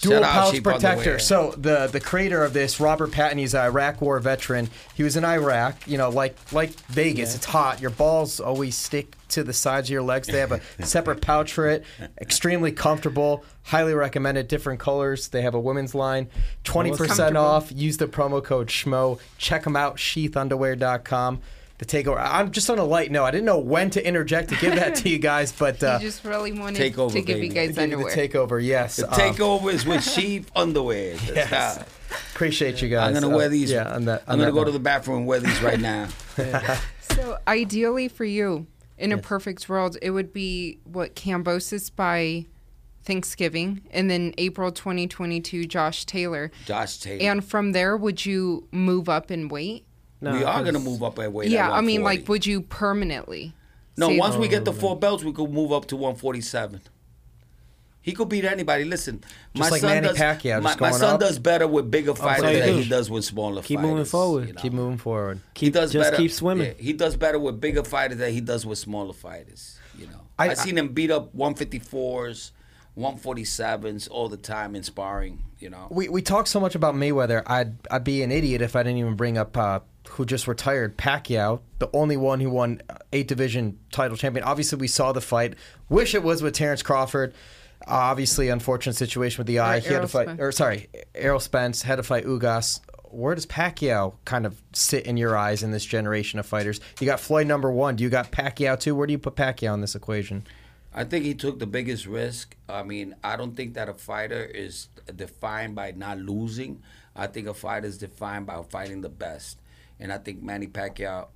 Dual 0.00 0.22
pouch 0.22 0.62
protector. 0.62 1.18
So 1.18 1.52
the 1.56 1.86
the 1.86 2.00
creator 2.00 2.44
of 2.44 2.52
this, 2.52 2.78
Robert 2.80 3.12
Patton, 3.12 3.38
he's 3.38 3.54
an 3.54 3.62
Iraq 3.62 4.00
War 4.00 4.18
veteran. 4.20 4.68
He 4.94 5.02
was 5.02 5.16
in 5.16 5.24
Iraq. 5.24 5.74
You 5.86 5.98
know, 5.98 6.10
like 6.10 6.36
like 6.52 6.70
Vegas, 6.88 7.34
it's 7.34 7.46
hot. 7.46 7.80
Your 7.80 7.90
balls 7.90 8.38
always 8.38 8.76
stick 8.76 9.14
to 9.28 9.42
the 9.42 9.52
sides 9.52 9.88
of 9.88 9.92
your 9.92 10.02
legs. 10.02 10.28
They 10.28 10.38
have 10.38 10.52
a 10.52 10.60
separate 10.84 11.20
pouch 11.20 11.52
for 11.52 11.68
it. 11.68 11.84
Extremely 12.20 12.72
comfortable. 12.72 13.44
Highly 13.64 13.94
recommended. 13.94 14.48
Different 14.48 14.78
colors. 14.80 15.28
They 15.28 15.42
have 15.42 15.54
a 15.54 15.60
women's 15.60 15.94
line. 15.94 16.28
Twenty 16.62 16.90
percent 16.92 17.36
off. 17.36 17.72
Use 17.72 17.96
the 17.96 18.06
promo 18.06 18.44
code 18.44 18.68
SCHMO. 18.68 19.18
Check 19.38 19.64
them 19.64 19.76
out. 19.76 19.96
Sheathunderwear.com. 19.96 21.40
The 21.78 21.84
takeover. 21.84 22.18
I'm 22.18 22.52
just 22.52 22.70
on 22.70 22.78
a 22.78 22.84
light 22.84 23.10
note. 23.10 23.24
I 23.24 23.30
didn't 23.32 23.44
know 23.44 23.58
when 23.58 23.90
to 23.90 24.06
interject 24.06 24.48
to 24.48 24.56
give 24.56 24.74
that 24.76 24.94
to 24.96 25.08
you 25.10 25.18
guys, 25.32 25.52
but 25.52 25.82
uh, 25.82 25.98
just 25.98 26.24
really 26.24 26.52
wanted 26.52 26.80
Takeover, 26.80 27.12
to 27.12 27.20
give 27.20 27.36
baby. 27.36 27.48
you 27.48 27.52
guys 27.52 27.74
give 27.76 27.90
you 27.90 27.98
the 27.98 28.04
takeover. 28.04 28.64
Yes. 28.64 28.96
The 28.96 29.06
um, 29.12 29.18
takeover 29.20 29.72
is 29.72 29.84
with 29.84 30.02
sheep 30.02 30.50
underwear. 30.56 31.16
That's 31.16 31.50
Yes. 31.50 31.76
how- 31.78 31.84
Appreciate 32.34 32.80
you 32.80 32.88
guys. 32.88 33.08
I'm 33.14 33.20
gonna 33.20 33.34
Uh, 33.34 33.36
wear 33.36 33.48
these. 33.50 33.70
Yeah. 33.70 33.92
On 33.94 34.04
that, 34.06 34.22
I'm 34.26 34.38
gonna 34.38 34.52
go 34.52 34.58
note. 34.60 34.64
to 34.66 34.70
the 34.70 34.78
bathroom 34.78 35.18
and 35.18 35.26
wear 35.26 35.40
these 35.40 35.60
right 35.62 35.80
now. 35.80 36.08
So 37.14 37.38
ideally 37.48 38.08
for 38.08 38.24
you, 38.26 38.66
in 38.98 39.10
a 39.10 39.16
perfect 39.16 39.68
world, 39.70 39.96
it 40.02 40.10
would 40.10 40.34
be 40.34 40.80
what 40.84 41.14
Kambosos 41.16 41.90
by 41.94 42.44
Thanksgiving, 43.04 43.80
and 43.90 44.10
then 44.10 44.34
April 44.36 44.70
2022, 44.72 45.64
Josh 45.64 46.04
Taylor. 46.04 46.50
Josh 46.66 46.98
Taylor. 46.98 47.22
And 47.30 47.44
from 47.44 47.72
there, 47.72 47.96
would 47.96 48.26
you 48.26 48.66
move 48.70 49.08
up 49.08 49.30
in 49.30 49.48
weight? 49.48 49.85
No, 50.20 50.32
we 50.32 50.44
are 50.44 50.64
gonna 50.64 50.78
move 50.80 51.02
up 51.02 51.18
at 51.18 51.32
weight. 51.32 51.50
yeah, 51.50 51.66
at 51.68 51.74
I 51.74 51.80
mean, 51.82 52.02
like, 52.02 52.28
would 52.28 52.46
you 52.46 52.62
permanently? 52.62 53.54
No, 53.96 54.08
say- 54.08 54.18
once 54.18 54.36
we 54.36 54.48
get 54.48 54.64
the 54.64 54.72
four 54.72 54.98
belts, 54.98 55.24
we 55.24 55.32
could 55.32 55.50
move 55.50 55.72
up 55.72 55.86
to 55.86 55.96
147. 55.96 56.80
He 58.02 58.12
could 58.12 58.28
beat 58.28 58.44
anybody. 58.44 58.84
Listen, 58.84 59.24
my 59.52 59.68
like 59.68 59.80
son 59.80 59.90
Manny 59.90 60.06
does. 60.06 60.16
Pacquiao, 60.16 60.62
my 60.62 60.70
just 60.70 60.80
my 60.80 60.90
going 60.90 61.00
son 61.00 61.14
up. 61.14 61.20
does 61.20 61.40
better 61.40 61.66
with 61.66 61.90
bigger 61.90 62.14
fighters 62.14 62.44
so 62.52 62.52
than 62.58 62.68
do. 62.68 62.76
he 62.76 62.88
does 62.88 63.10
with 63.10 63.24
smaller 63.24 63.62
Keep 63.62 63.78
fighters. 63.80 63.90
moving 63.90 64.04
forward. 64.04 64.46
you 64.46 64.54
know? 64.54 64.60
Keep 64.62 64.72
moving 64.74 64.98
forward. 64.98 65.40
He 65.56 65.70
does 65.70 65.92
just 65.92 66.10
better. 66.12 66.16
keep 66.16 66.30
swimming. 66.30 66.68
yeah, 66.68 66.82
he 66.84 66.92
does 66.92 67.16
better 67.16 67.40
with 67.40 67.60
bigger 67.60 67.82
fighters 67.82 68.18
than 68.18 68.32
he 68.32 68.40
does 68.40 68.64
with 68.64 68.78
smaller 68.78 69.12
fighters. 69.12 69.76
You 69.98 70.06
know, 70.06 70.20
I, 70.38 70.48
have 70.48 70.58
seen 70.58 70.78
him 70.78 70.88
beat 70.92 71.10
up 71.10 71.34
154s, 71.36 72.52
147s 72.96 74.08
all 74.10 74.28
the 74.28 74.36
time 74.36 74.76
in 74.76 74.82
sparring. 74.82 75.42
You 75.58 75.70
know, 75.70 75.88
We 75.90 76.08
we 76.08 76.22
talk 76.22 76.46
so 76.46 76.60
much 76.60 76.74
about 76.74 76.94
Mayweather. 76.94 77.42
I'd 77.46 77.74
I'd 77.90 78.04
be 78.04 78.22
an 78.22 78.30
idiot 78.30 78.60
if 78.62 78.76
I 78.76 78.82
didn't 78.82 78.98
even 78.98 79.16
bring 79.16 79.38
up 79.38 79.56
uh, 79.56 79.80
who 80.08 80.24
just 80.24 80.46
retired, 80.48 80.96
Pacquiao, 80.96 81.60
the 81.78 81.88
only 81.92 82.16
one 82.16 82.40
who 82.40 82.50
won 82.50 82.80
eight 83.12 83.28
division 83.28 83.78
title 83.90 84.16
champion. 84.16 84.44
Obviously, 84.44 84.78
we 84.78 84.88
saw 84.88 85.12
the 85.12 85.20
fight. 85.20 85.54
Wish 85.88 86.14
it 86.14 86.22
was 86.22 86.42
with 86.42 86.54
Terrence 86.54 86.82
Crawford. 86.82 87.34
Uh, 87.86 87.92
obviously, 87.92 88.48
unfortunate 88.48 88.96
situation 88.96 89.38
with 89.38 89.46
the 89.46 89.58
eye. 89.60 89.80
he 89.80 89.92
had 89.92 90.00
to 90.02 90.08
fight, 90.08 90.26
Spence. 90.26 90.40
or 90.40 90.50
sorry, 90.52 90.88
Errol 91.14 91.40
Spence 91.40 91.82
had 91.82 91.96
to 91.96 92.02
fight 92.02 92.24
Ugas. 92.24 92.80
where 93.04 93.34
does 93.34 93.46
Pacquiao 93.46 94.14
kind 94.24 94.46
of 94.46 94.60
sit 94.72 95.06
in 95.06 95.16
your 95.16 95.36
eyes 95.36 95.62
in 95.62 95.70
this 95.70 95.84
generation 95.84 96.38
of 96.38 96.46
fighters? 96.46 96.80
You 97.00 97.06
got 97.06 97.20
Floyd 97.20 97.46
number 97.46 97.70
one. 97.70 97.96
Do 97.96 98.04
you 98.04 98.10
got 98.10 98.32
Pacquiao 98.32 98.80
too? 98.80 98.94
Where 98.94 99.06
do 99.06 99.12
you 99.12 99.18
put 99.18 99.36
Pacquiao 99.36 99.74
in 99.74 99.80
this 99.82 99.94
equation? 99.94 100.44
I 100.94 101.04
think 101.04 101.26
he 101.26 101.34
took 101.34 101.58
the 101.58 101.66
biggest 101.66 102.06
risk. 102.06 102.56
I 102.68 102.82
mean, 102.82 103.14
I 103.22 103.36
don't 103.36 103.54
think 103.54 103.74
that 103.74 103.88
a 103.90 103.94
fighter 103.94 104.42
is 104.42 104.88
defined 105.14 105.74
by 105.74 105.92
not 105.92 106.18
losing. 106.18 106.82
I 107.14 107.26
think 107.26 107.46
a 107.46 107.54
fighter 107.54 107.86
is 107.86 107.98
defined 107.98 108.46
by 108.46 108.62
fighting 108.62 109.02
the 109.02 109.10
best, 109.10 109.58
and 110.00 110.12
I 110.12 110.18
think 110.18 110.42
Manny 110.42 110.66
Pacquiao 110.66 111.28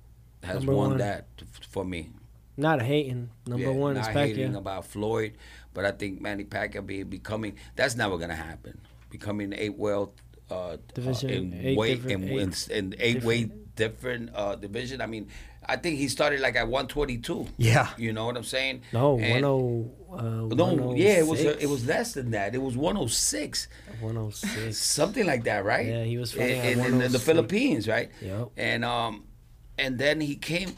has 0.43 0.57
Number 0.57 0.73
won 0.73 0.89
one. 0.89 0.97
that 0.99 1.27
for 1.69 1.85
me. 1.85 2.09
Not 2.57 2.81
hating. 2.81 3.29
Number 3.47 3.65
Yeah, 3.65 3.71
one 3.71 3.97
is 3.97 4.05
not 4.07 4.15
hating 4.15 4.55
about 4.55 4.85
Floyd, 4.85 5.33
but 5.73 5.85
I 5.85 5.91
think 5.91 6.21
Manny 6.21 6.43
Pacquiao 6.43 6.85
be 6.85 7.03
becoming 7.03 7.55
that's 7.75 7.95
never 7.95 8.17
gonna 8.17 8.35
happen. 8.35 8.79
Becoming 9.09 9.53
eight 9.53 9.77
world 9.77 10.13
uh, 10.49 10.77
Division, 10.93 11.29
uh, 11.29 11.33
in 11.33 11.53
eight 11.53 11.77
weight 11.77 12.03
different- 12.03 12.23
in, 12.25 12.39
in, 12.39 12.53
in 12.71 12.95
eight 12.99 13.23
weight 13.23 13.75
different 13.75 14.31
uh, 14.35 14.55
division. 14.55 14.99
I 15.01 15.05
mean, 15.07 15.27
I 15.65 15.75
think 15.77 15.97
he 15.97 16.07
started 16.07 16.39
like 16.39 16.55
at 16.55 16.67
one 16.67 16.87
twenty 16.87 17.17
two. 17.17 17.47
Yeah. 17.57 17.89
you 17.97 18.13
know 18.13 18.25
what 18.25 18.35
I'm 18.37 18.43
saying? 18.43 18.81
No, 18.93 19.19
And- 19.19 19.43
10, 19.43 19.43
uh, 19.43 20.21
no, 20.55 20.93
yeah, 20.95 21.19
it 21.19 21.27
was 21.27 21.39
uh, 21.39 21.55
106. 21.55 21.63
it 21.63 21.67
was 21.67 21.85
less 21.85 22.13
than 22.13 22.31
that. 22.31 22.53
It 22.53 22.61
was 22.61 22.75
106, 22.75 23.67
106. 24.01 24.77
something 24.77 25.25
like 25.25 25.43
that, 25.45 25.63
right? 25.63 25.87
Yeah, 25.87 26.03
he 26.03 26.17
was 26.17 26.33
fighting 26.33 26.61
in, 26.63 26.79
in, 26.79 27.01
in 27.01 27.11
the 27.11 27.19
Philippines, 27.19 27.87
right? 27.87 28.09
Yep. 28.21 28.49
And 28.57 28.83
um, 28.83 29.23
and 29.81 29.97
then 29.97 30.21
he 30.21 30.35
came. 30.35 30.69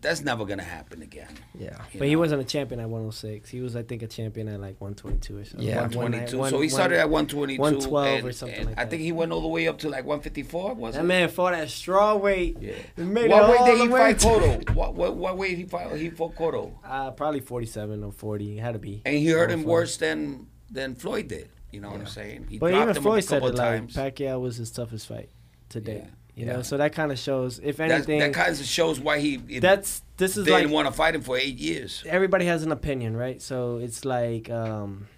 That's 0.00 0.22
never 0.22 0.44
gonna 0.46 0.62
happen 0.62 1.02
again. 1.02 1.28
Yeah. 1.58 1.76
you 1.92 1.98
But 1.98 2.08
he 2.08 2.16
wasn't 2.16 2.40
a 2.40 2.44
champion 2.44 2.80
at 2.80 2.88
106. 2.88 3.50
He 3.50 3.60
was, 3.60 3.74
I 3.76 3.82
think, 3.82 4.02
a 4.02 4.06
champion 4.06 4.48
at 4.48 4.60
like 4.60 4.80
122 4.80 5.36
or 5.38 5.44
something. 5.44 5.66
Yeah, 5.68 5.80
One- 5.82 5.90
one- 5.90 6.12
122. 6.12 6.38
one- 6.38 6.50
so 6.50 6.56
he 6.56 6.66
one- 6.66 6.70
started 6.70 6.98
at 6.98 7.10
122. 7.10 7.60
112 7.60 8.06
and, 8.18 8.26
or 8.26 8.32
something 8.32 8.56
and 8.58 8.66
like 8.68 8.78
I 8.78 8.84
that. 8.84 8.90
think 8.90 9.02
he 9.02 9.12
went 9.12 9.32
all 9.32 9.42
the 9.42 9.48
way 9.48 9.66
up 9.68 9.78
to 9.80 9.88
like 9.88 10.04
154. 10.06 10.74
Was 10.74 10.94
That 10.94 11.00
it? 11.00 11.04
man 11.04 11.28
fought 11.28 11.54
at 11.54 11.68
straw 11.68 12.14
weight. 12.16 12.56
Yeah. 12.60 12.74
He 12.96 13.02
made 13.02 13.28
what 13.30 13.42
it 13.42 13.48
weight 13.50 13.60
all 13.60 13.66
did 13.66 13.78
the 13.78 13.82
he 13.82 13.88
way 13.88 13.98
fight 14.00 14.18
to- 14.20 14.26
Cotto? 14.28 14.70
What, 14.74 14.94
what 14.94 15.16
what 15.16 15.36
weight 15.36 15.58
he 15.58 15.64
fight? 15.64 15.96
He 15.96 16.10
fought 16.10 16.34
Cotto, 16.36 16.72
Uh, 16.84 17.10
probably 17.10 17.40
47 17.40 18.04
or 18.04 18.12
40. 18.12 18.58
It 18.58 18.60
had 18.60 18.72
to 18.72 18.78
be. 18.78 19.02
and 19.04 19.16
he 19.16 19.26
hurt 19.28 19.50
him 19.50 19.64
worse 19.64 19.96
than 19.96 20.46
than 20.70 20.94
Floyd 20.94 21.28
did. 21.28 21.48
You 21.72 21.80
know 21.80 21.90
what 21.90 22.00
I'm 22.00 22.06
saying? 22.06 22.46
He 22.48 22.58
But 22.58 22.70
dropped 22.70 22.82
even 22.84 22.96
him 22.96 23.02
Floyd 23.02 23.18
a 23.18 23.22
said 23.22 23.42
couple 23.42 23.48
it 23.48 23.52
of 23.84 23.96
like. 23.96 24.14
Pacquiao 24.14 24.40
was 24.40 24.56
his 24.56 24.70
toughest 24.70 25.06
fight 25.06 25.28
to 25.70 25.80
date. 25.82 26.02
Yeah. 26.04 26.10
You 26.38 26.46
Yeah. 26.46 26.52
know, 26.54 26.62
so 26.62 26.76
that 26.76 26.92
kind 26.92 27.10
of 27.10 27.18
shows. 27.18 27.58
If 27.58 27.80
anything, 27.80 28.20
that 28.20 28.32
kind 28.32 28.52
of 28.52 28.64
shows 28.64 29.00
why 29.00 29.18
he 29.18 29.40
it- 29.48 29.60
that's 29.60 30.02
this 30.18 30.36
is 30.36 30.44
they 30.44 30.52
like 30.52 30.62
didn't 30.62 30.72
want 30.72 30.86
to 30.86 30.92
fight 30.92 31.14
him 31.16 31.22
for 31.22 31.36
eight 31.36 31.58
years. 31.58 32.04
everybody 32.06 32.44
has 32.46 32.62
an 32.62 32.70
opinion, 32.70 33.16
right? 33.16 33.42
So 33.42 33.78
it's 33.78 34.04
like 34.04 34.48
um 34.48 35.08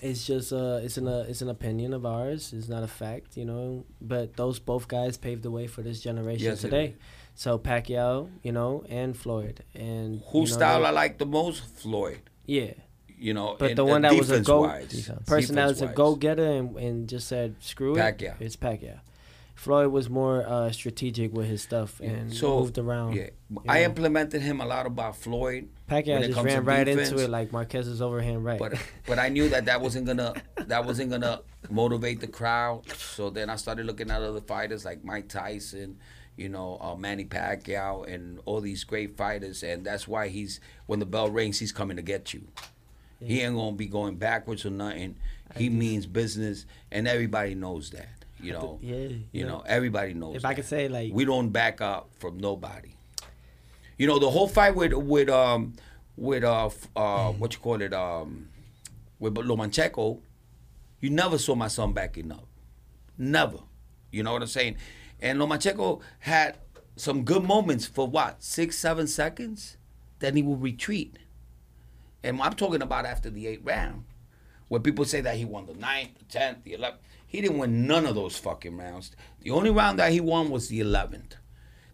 it's 0.00 0.24
just 0.26 0.52
uh 0.52 0.78
it's 0.82 0.96
an 0.96 1.08
uh, 1.08 1.26
it's 1.28 1.42
an 1.42 1.48
opinion 1.48 1.92
of 1.92 2.06
ours. 2.06 2.52
It's 2.56 2.68
not 2.68 2.82
a 2.82 2.86
fact, 2.86 3.36
you 3.36 3.44
know. 3.44 3.84
But 4.00 4.36
those 4.36 4.58
both 4.60 4.86
guys 4.88 5.16
paved 5.16 5.42
the 5.42 5.50
way 5.50 5.66
for 5.66 5.82
this 5.82 6.00
generation 6.00 6.46
Yes, 6.46 6.60
today. 6.60 6.94
So 7.34 7.58
Pacquiao, 7.58 8.28
you 8.42 8.52
know, 8.52 8.84
and 8.88 9.16
Floyd, 9.16 9.64
and 9.74 10.22
Whose 10.30 10.50
you 10.50 10.54
know, 10.54 10.58
style 10.60 10.86
I 10.86 10.90
like 10.90 11.18
the 11.18 11.26
most? 11.26 11.64
Floyd. 11.76 12.20
yeah. 12.46 12.72
You 13.18 13.34
know, 13.34 13.56
But 13.58 13.76
the 13.76 13.84
one 13.84 14.00
that 14.02 14.14
was 14.14 14.30
a 14.30 14.40
go 14.40 14.62
person 15.26 15.54
that 15.56 15.66
was 15.66 15.82
a 15.82 15.88
go 15.88 16.14
getter 16.14 16.46
and, 16.46 16.74
and 16.78 17.06
just 17.06 17.28
said 17.28 17.56
screw 17.60 17.94
it. 17.94 17.98
Pacquiao. 17.98 18.40
It's 18.40 18.56
Pacquiao. 18.56 19.00
Floyd 19.60 19.88
was 19.88 20.08
more 20.08 20.42
uh, 20.46 20.72
strategic 20.72 21.34
with 21.34 21.46
his 21.46 21.60
stuff 21.60 22.00
and 22.00 22.32
So, 22.32 22.60
moved 22.60 22.78
around. 22.78 23.14
Yeah, 23.14 23.28
I 23.68 23.80
know. 23.80 23.84
implemented 23.84 24.40
him 24.40 24.62
a 24.62 24.64
lot 24.64 24.86
about 24.86 25.16
Floyd. 25.16 25.68
Pacquiao 25.86 26.22
just 26.22 26.32
comes 26.32 26.46
ran 26.46 26.64
right 26.64 26.84
defense. 26.84 27.10
into 27.10 27.22
it 27.22 27.28
like 27.28 27.52
Marquez's 27.52 28.00
overhand 28.00 28.42
right. 28.42 28.58
but 28.58 28.72
but 29.06 29.18
I 29.18 29.28
knew 29.28 29.50
that 29.50 29.66
that 29.66 29.82
wasn't 29.82 30.06
gonna 30.06 30.32
that 30.56 30.86
wasn't 30.86 31.10
gonna 31.10 31.42
motivate 31.68 32.22
the 32.22 32.26
crowd. 32.26 32.88
So 32.96 33.28
then 33.28 33.50
I 33.50 33.56
started 33.56 33.84
looking 33.84 34.10
at 34.10 34.22
other 34.22 34.40
fighters 34.40 34.86
like 34.86 35.04
Mike 35.04 35.28
Tyson, 35.28 35.98
you 36.38 36.48
know, 36.48 36.78
uh, 36.80 36.94
Manny 36.96 37.26
Pacquiao, 37.26 38.10
and 38.10 38.40
all 38.46 38.62
these 38.62 38.82
great 38.84 39.18
fighters. 39.18 39.62
And 39.62 39.84
that's 39.84 40.08
why 40.08 40.28
he's 40.28 40.58
when 40.86 41.00
the 41.00 41.06
bell 41.06 41.28
rings, 41.28 41.58
he's 41.58 41.70
coming 41.70 41.98
to 41.98 42.02
get 42.02 42.32
you. 42.32 42.48
He 43.22 43.42
ain't 43.42 43.56
gonna 43.56 43.76
be 43.76 43.88
going 43.88 44.16
backwards 44.16 44.64
or 44.64 44.70
nothing. 44.70 45.16
He 45.54 45.68
means 45.68 46.06
business, 46.06 46.64
and 46.90 47.06
everybody 47.06 47.54
knows 47.54 47.90
that. 47.90 48.08
You 48.42 48.52
know, 48.52 48.78
yeah, 48.82 48.94
you 48.96 49.24
yeah. 49.32 49.46
know, 49.46 49.62
everybody 49.66 50.14
knows. 50.14 50.36
If 50.36 50.44
I 50.44 50.54
could 50.54 50.64
say, 50.64 50.88
like- 50.88 51.12
we 51.12 51.24
don't 51.24 51.50
back 51.50 51.80
up 51.80 52.10
from 52.18 52.38
nobody. 52.38 52.90
You 53.98 54.06
know, 54.06 54.18
the 54.18 54.30
whole 54.30 54.48
fight 54.48 54.74
with 54.74 54.94
with 54.94 55.28
um 55.28 55.74
with 56.16 56.42
uh 56.42 56.70
uh 56.96 57.32
what 57.32 57.52
you 57.52 57.60
call 57.60 57.82
it 57.82 57.92
um 57.92 58.48
with 59.18 59.34
Lomachenko, 59.34 60.20
you 61.00 61.10
never 61.10 61.36
saw 61.36 61.54
my 61.54 61.68
son 61.68 61.92
backing 61.92 62.32
up, 62.32 62.46
never. 63.18 63.58
You 64.10 64.22
know 64.22 64.32
what 64.32 64.42
I'm 64.42 64.48
saying? 64.48 64.76
And 65.20 65.38
Lomachenko 65.38 66.00
had 66.20 66.56
some 66.96 67.24
good 67.24 67.44
moments 67.44 67.86
for 67.86 68.06
what 68.06 68.42
six 68.42 68.78
seven 68.78 69.06
seconds, 69.06 69.76
then 70.20 70.34
he 70.36 70.42
would 70.42 70.62
retreat. 70.62 71.18
And 72.22 72.40
I'm 72.40 72.54
talking 72.54 72.82
about 72.82 73.06
after 73.06 73.30
the 73.30 73.46
eighth 73.46 73.64
round, 73.64 74.04
where 74.68 74.80
people 74.80 75.04
say 75.04 75.20
that 75.20 75.36
he 75.36 75.44
won 75.44 75.66
the 75.66 75.74
ninth, 75.74 76.18
the 76.18 76.24
tenth, 76.24 76.64
the 76.64 76.72
eleventh. 76.74 77.02
He 77.30 77.40
didn't 77.40 77.58
win 77.58 77.86
none 77.86 78.06
of 78.06 78.16
those 78.16 78.36
fucking 78.36 78.76
rounds. 78.76 79.12
The 79.42 79.52
only 79.52 79.70
round 79.70 79.98
that 80.00 80.10
he 80.12 80.20
won 80.20 80.50
was 80.50 80.66
the 80.68 80.80
eleventh. 80.80 81.36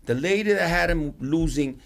The 0.07 0.14
lady 0.14 0.53
that 0.55 0.68
had 0.68 0.89
him 0.91 1.14
losing 1.20 1.80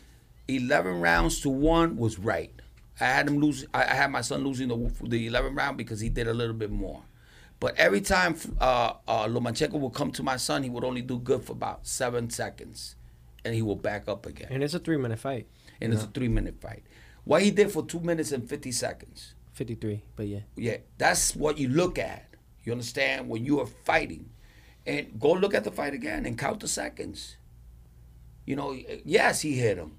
eleven 0.47 1.01
rounds 1.01 1.41
to 1.41 1.49
one 1.51 1.97
was 1.97 2.19
right. 2.19 2.53
I 3.01 3.07
had 3.07 3.27
him 3.27 3.39
lose. 3.39 3.67
I 3.75 3.83
had 3.95 4.11
my 4.13 4.21
son 4.21 4.45
losing 4.45 4.69
the 4.69 4.79
the 5.03 5.27
eleventh 5.27 5.57
round 5.57 5.77
because 5.77 5.99
he 6.01 6.09
did 6.09 6.29
a 6.29 6.35
little 6.35 6.55
bit 6.55 6.71
more. 6.71 7.03
But 7.59 7.77
every 7.77 8.01
time 8.01 8.37
uh, 8.61 8.95
uh, 9.09 9.27
Lomachenko 9.27 9.73
would 9.81 9.95
come 9.95 10.13
to 10.13 10.23
my 10.23 10.37
son, 10.37 10.63
he 10.63 10.71
would 10.71 10.85
only 10.85 11.03
do 11.03 11.19
good 11.19 11.43
for 11.45 11.53
about 11.53 11.87
seven 11.87 12.31
seconds, 12.31 12.95
and 13.45 13.55
he 13.55 13.63
will 13.63 13.77
back 13.77 14.09
up 14.09 14.27
again 14.27 14.49
and 14.51 14.63
it's 14.63 14.75
a 14.75 14.79
three 14.79 14.97
minute 14.97 15.19
fight. 15.19 15.47
and 15.81 15.93
it's 15.93 16.05
a 16.05 16.07
three 16.07 16.29
minute 16.29 16.61
fight. 16.61 16.85
What 17.25 17.43
he 17.43 17.51
did 17.51 17.71
for 17.73 17.85
two 17.85 18.01
minutes 18.01 18.31
and 18.33 18.49
fifty 18.49 18.71
seconds. 18.73 19.35
53, 19.55 20.03
but 20.17 20.27
yeah. 20.27 20.39
Yeah, 20.57 20.77
that's 20.97 21.37
what 21.37 21.59
you 21.59 21.69
look 21.69 21.99
at. 21.99 22.25
You 22.65 22.73
understand 22.73 23.29
when 23.29 23.45
you 23.45 23.61
are 23.61 23.67
fighting, 23.67 24.31
and 24.87 25.19
go 25.19 25.33
look 25.33 25.55
at 25.55 25.65
the 25.65 25.71
fight 25.71 25.95
again 25.95 26.27
and 26.27 26.39
count 26.39 26.61
the 26.61 26.69
seconds. 26.69 27.37
You 28.45 28.57
know, 28.57 28.77
yes, 29.05 29.41
he 29.41 29.55
hit 29.55 29.79
him, 29.79 29.97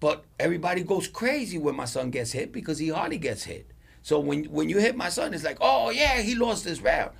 but 0.00 0.24
everybody 0.38 0.82
goes 0.82 1.08
crazy 1.08 1.58
when 1.58 1.76
my 1.76 1.84
son 1.84 2.10
gets 2.10 2.32
hit 2.32 2.52
because 2.52 2.78
he 2.78 2.88
hardly 2.88 3.18
gets 3.18 3.44
hit. 3.44 3.70
So 4.02 4.20
when 4.20 4.44
when 4.44 4.68
you 4.68 4.78
hit 4.78 4.96
my 4.96 5.08
son, 5.08 5.34
it's 5.34 5.44
like, 5.44 5.58
oh 5.60 5.90
yeah, 5.90 6.22
he 6.22 6.34
lost 6.34 6.64
this 6.64 6.80
round. 6.80 7.10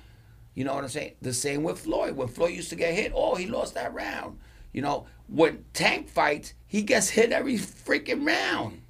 You 0.55 0.63
know 0.63 0.73
what 0.73 0.83
I'm 0.83 0.89
saying? 0.89 1.13
The 1.21 1.33
same 1.33 1.61
with 1.61 1.79
Floyd. 1.79 2.15
When 2.15 2.27
Floyd 2.27 2.55
used 2.55 2.69
to 2.69 2.75
get 2.75 2.95
hit, 2.95 3.11
oh, 3.13 3.35
he 3.35 3.45
lost 3.45 3.75
that 3.75 3.93
round. 3.93 4.39
You 4.73 4.81
know, 4.81 5.05
when 5.27 5.65
Tank 5.73 6.09
fights, 6.09 6.53
he 6.65 6.81
gets 6.81 7.09
hit 7.09 7.31
every 7.31 7.57
freaking 7.57 8.25
round 8.25 8.81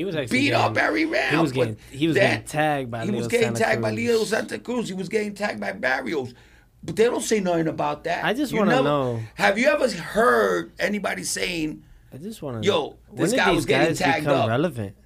He 0.00 0.04
was 0.06 0.16
actually 0.16 0.38
beat 0.38 0.44
getting, 0.46 0.64
up 0.64 0.78
every 0.78 1.04
round. 1.04 1.36
He 1.36 1.42
was 1.42 1.52
getting 1.52 1.76
he 1.90 2.06
was 2.06 2.16
then 2.16 2.30
getting 2.30 2.46
tagged 2.46 2.90
by 2.90 3.04
he 3.04 3.10
Leo 3.10 3.18
was 3.18 3.28
getting 3.28 3.46
Santa 3.48 3.58
tagged 3.58 3.82
by 3.82 3.90
Leo 3.90 4.24
Santa 4.24 4.58
Cruz. 4.58 4.88
He 4.88 4.94
was 4.94 5.10
getting 5.10 5.34
tagged 5.34 5.60
by 5.60 5.72
Barrios. 5.72 6.32
But 6.82 6.96
they 6.96 7.04
don't 7.04 7.20
say 7.20 7.40
nothing 7.40 7.68
about 7.68 8.04
that. 8.04 8.24
I 8.24 8.32
just 8.32 8.54
wanna 8.54 8.82
know. 8.82 9.20
Have 9.34 9.58
you 9.58 9.66
ever 9.66 9.90
heard 9.90 10.72
anybody 10.78 11.22
saying, 11.22 11.84
I 12.14 12.16
just 12.16 12.40
want 12.40 12.62
to 12.62 12.66
Yo, 12.66 12.96
this 13.12 13.34
guy 13.34 13.50
was 13.50 13.66
getting 13.66 13.94
tagged 13.94 14.26
up. 14.26 14.48
relevant? 14.48 14.96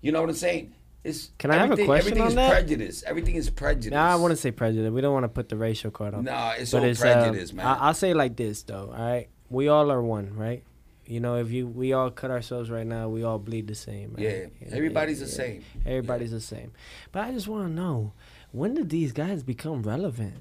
you 0.00 0.10
know 0.10 0.20
what 0.20 0.30
I'm 0.30 0.34
saying? 0.34 0.74
It's 1.04 1.30
Can 1.38 1.52
I 1.52 1.58
have 1.58 1.60
a 1.60 1.64
everything- 1.74 1.86
question 1.86 2.00
Everything 2.00 2.22
on 2.22 2.28
is 2.30 2.34
that? 2.34 2.50
prejudice. 2.50 3.04
Everything 3.06 3.34
is 3.36 3.48
prejudice. 3.48 3.92
Nah, 3.92 4.12
I 4.12 4.16
wouldn't 4.16 4.40
say 4.40 4.50
prejudice. 4.50 4.90
We 4.90 5.02
don't 5.02 5.12
want 5.12 5.22
to 5.22 5.28
put 5.28 5.50
the 5.50 5.56
racial 5.56 5.92
card 5.92 6.14
on. 6.14 6.24
Nah, 6.24 6.54
it's 6.58 6.72
but 6.72 6.78
all 6.78 6.84
it's 6.88 6.98
prejudice, 6.98 7.50
um, 7.50 7.58
man. 7.58 7.66
I, 7.66 7.74
I'll 7.74 7.94
say 7.94 8.10
it 8.10 8.16
like 8.16 8.34
this 8.34 8.64
though. 8.64 8.92
All 8.92 9.04
right, 9.04 9.28
we 9.50 9.68
all 9.68 9.92
are 9.92 10.02
one, 10.02 10.34
right? 10.34 10.64
You 11.12 11.20
know, 11.20 11.36
if 11.36 11.50
you 11.50 11.66
we 11.68 11.92
all 11.92 12.10
cut 12.10 12.30
ourselves 12.30 12.70
right 12.70 12.86
now, 12.86 13.06
we 13.10 13.22
all 13.22 13.38
bleed 13.38 13.66
the 13.66 13.74
same. 13.74 14.14
Right? 14.16 14.24
Yeah, 14.60 14.68
everybody's 14.74 15.20
the 15.20 15.26
same. 15.28 15.62
Everybody's 15.84 16.30
the 16.30 16.40
same. 16.40 16.72
But 17.12 17.24
I 17.24 17.32
just 17.32 17.48
want 17.48 17.66
to 17.68 17.70
know 17.72 18.12
when 18.50 18.72
did 18.72 18.88
these 18.88 19.12
guys 19.12 19.42
become 19.42 19.82
relevant? 19.82 20.36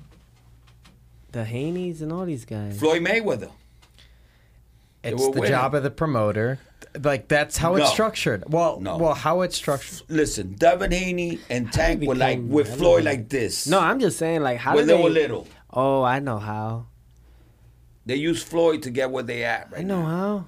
The 1.34 1.44
Haneys 1.44 2.02
and 2.02 2.12
all 2.14 2.24
these 2.26 2.46
guys. 2.46 2.80
Floyd 2.80 3.02
Mayweather. 3.04 3.52
It's 5.04 5.22
the 5.22 5.32
winning. 5.32 5.50
job 5.50 5.76
of 5.76 5.84
the 5.84 5.92
promoter. 5.92 6.60
Like 7.04 7.28
that's 7.28 7.58
how 7.58 7.76
it's 7.76 7.92
structured. 7.92 8.44
Well, 8.48 8.80
No. 8.80 8.98
well, 8.98 9.14
how 9.14 9.42
it's 9.42 9.58
structured. 9.58 10.04
Listen, 10.10 10.54
Devin 10.54 10.92
Haney 10.94 11.40
and 11.50 11.72
Tank 11.74 12.02
were 12.04 12.16
like 12.16 12.38
became 12.38 12.50
with 12.50 12.78
Floyd 12.78 13.04
like 13.04 13.28
this. 13.28 13.68
No, 13.68 13.80
I'm 13.80 14.00
just 14.00 14.18
saying 14.18 14.42
like 14.42 14.58
how 14.60 14.76
when 14.76 14.88
they 14.88 14.96
they? 14.96 15.04
were 15.04 15.10
little. 15.10 15.48
Oh, 15.74 16.02
I 16.04 16.20
know 16.20 16.40
how. 16.40 16.86
They 18.06 18.16
used 18.16 18.48
Floyd 18.48 18.84
to 18.84 18.90
get 18.90 19.12
where 19.12 19.24
they 19.24 19.44
at 19.44 19.70
right 19.72 19.82
I 19.82 19.84
know 19.84 20.02
now. 20.02 20.08
how. 20.08 20.46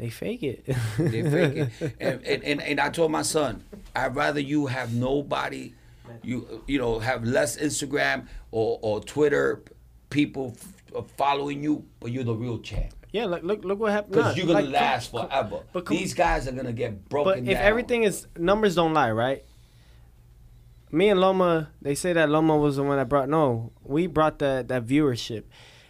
They 0.00 0.08
fake 0.08 0.42
it. 0.42 0.64
They 0.98 1.22
fake 1.22 1.70
it. 1.80 1.92
And, 2.00 2.24
and, 2.24 2.42
and, 2.42 2.62
and 2.62 2.80
I 2.80 2.88
told 2.88 3.12
my 3.12 3.20
son, 3.20 3.62
I'd 3.94 4.16
rather 4.16 4.40
you 4.40 4.64
have 4.66 4.94
nobody, 4.94 5.74
you 6.22 6.64
you 6.66 6.78
know, 6.78 6.98
have 7.00 7.22
less 7.24 7.58
Instagram 7.58 8.26
or, 8.50 8.78
or 8.80 9.00
Twitter 9.02 9.62
people 10.08 10.54
f- 10.56 10.96
uh, 10.96 11.02
following 11.18 11.62
you, 11.62 11.84
but 12.00 12.12
you're 12.12 12.24
the 12.24 12.34
real 12.34 12.58
champ. 12.60 12.94
Yeah, 13.12 13.26
look, 13.26 13.42
look, 13.42 13.62
look 13.62 13.78
what 13.78 13.92
happened. 13.92 14.14
Because 14.14 14.36
you're 14.38 14.46
gonna 14.46 14.62
like, 14.62 14.72
last 14.72 15.10
forever. 15.10 15.60
but 15.74 15.84
These 15.84 16.14
guys 16.14 16.48
are 16.48 16.52
gonna 16.52 16.72
get 16.72 17.06
broken 17.10 17.44
But 17.44 17.50
if 17.52 17.58
down. 17.58 17.66
everything 17.66 18.04
is 18.04 18.26
numbers 18.38 18.74
don't 18.76 18.94
lie, 18.94 19.10
right? 19.12 19.44
me 20.92 21.08
and 21.10 21.20
Loma, 21.20 21.68
they 21.82 21.94
say 21.94 22.12
that 22.14 22.28
Loma 22.30 22.56
was 22.56 22.76
the 22.76 22.82
one 22.82 22.96
that 22.96 23.08
brought. 23.08 23.28
No, 23.28 23.72
we 23.84 24.06
brought 24.06 24.38
that 24.38 24.68
that 24.68 24.86
viewership. 24.86 25.44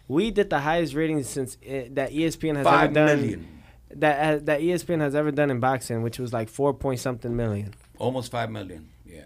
We 0.09 0.31
did 0.33 0.51
the 0.51 0.59
highest 0.59 0.95
ratings 0.95 1.29
since 1.29 1.57
it, 1.63 1.95
that 1.95 2.11
E 2.13 2.21
ESPN 2.27 2.57
has 2.57 2.65
Five 2.65 2.91
ever 2.91 2.95
done. 3.07 3.21
million. 3.21 3.60
That 3.97 4.35
uh, 4.35 4.45
that 4.45 4.61
ESPN 4.61 5.01
has 5.01 5.15
ever 5.15 5.31
done 5.31 5.51
in 5.51 5.59
boxing, 5.61 6.03
which 6.03 6.19
was 6.19 6.33
like 6.33 6.49
four 6.49 6.73
point 6.73 7.01
something 7.01 7.35
million. 7.37 7.75
Almost 7.99 8.31
five 8.31 8.51
million. 8.51 8.89
Yeah. 9.05 9.15
know 9.15 9.23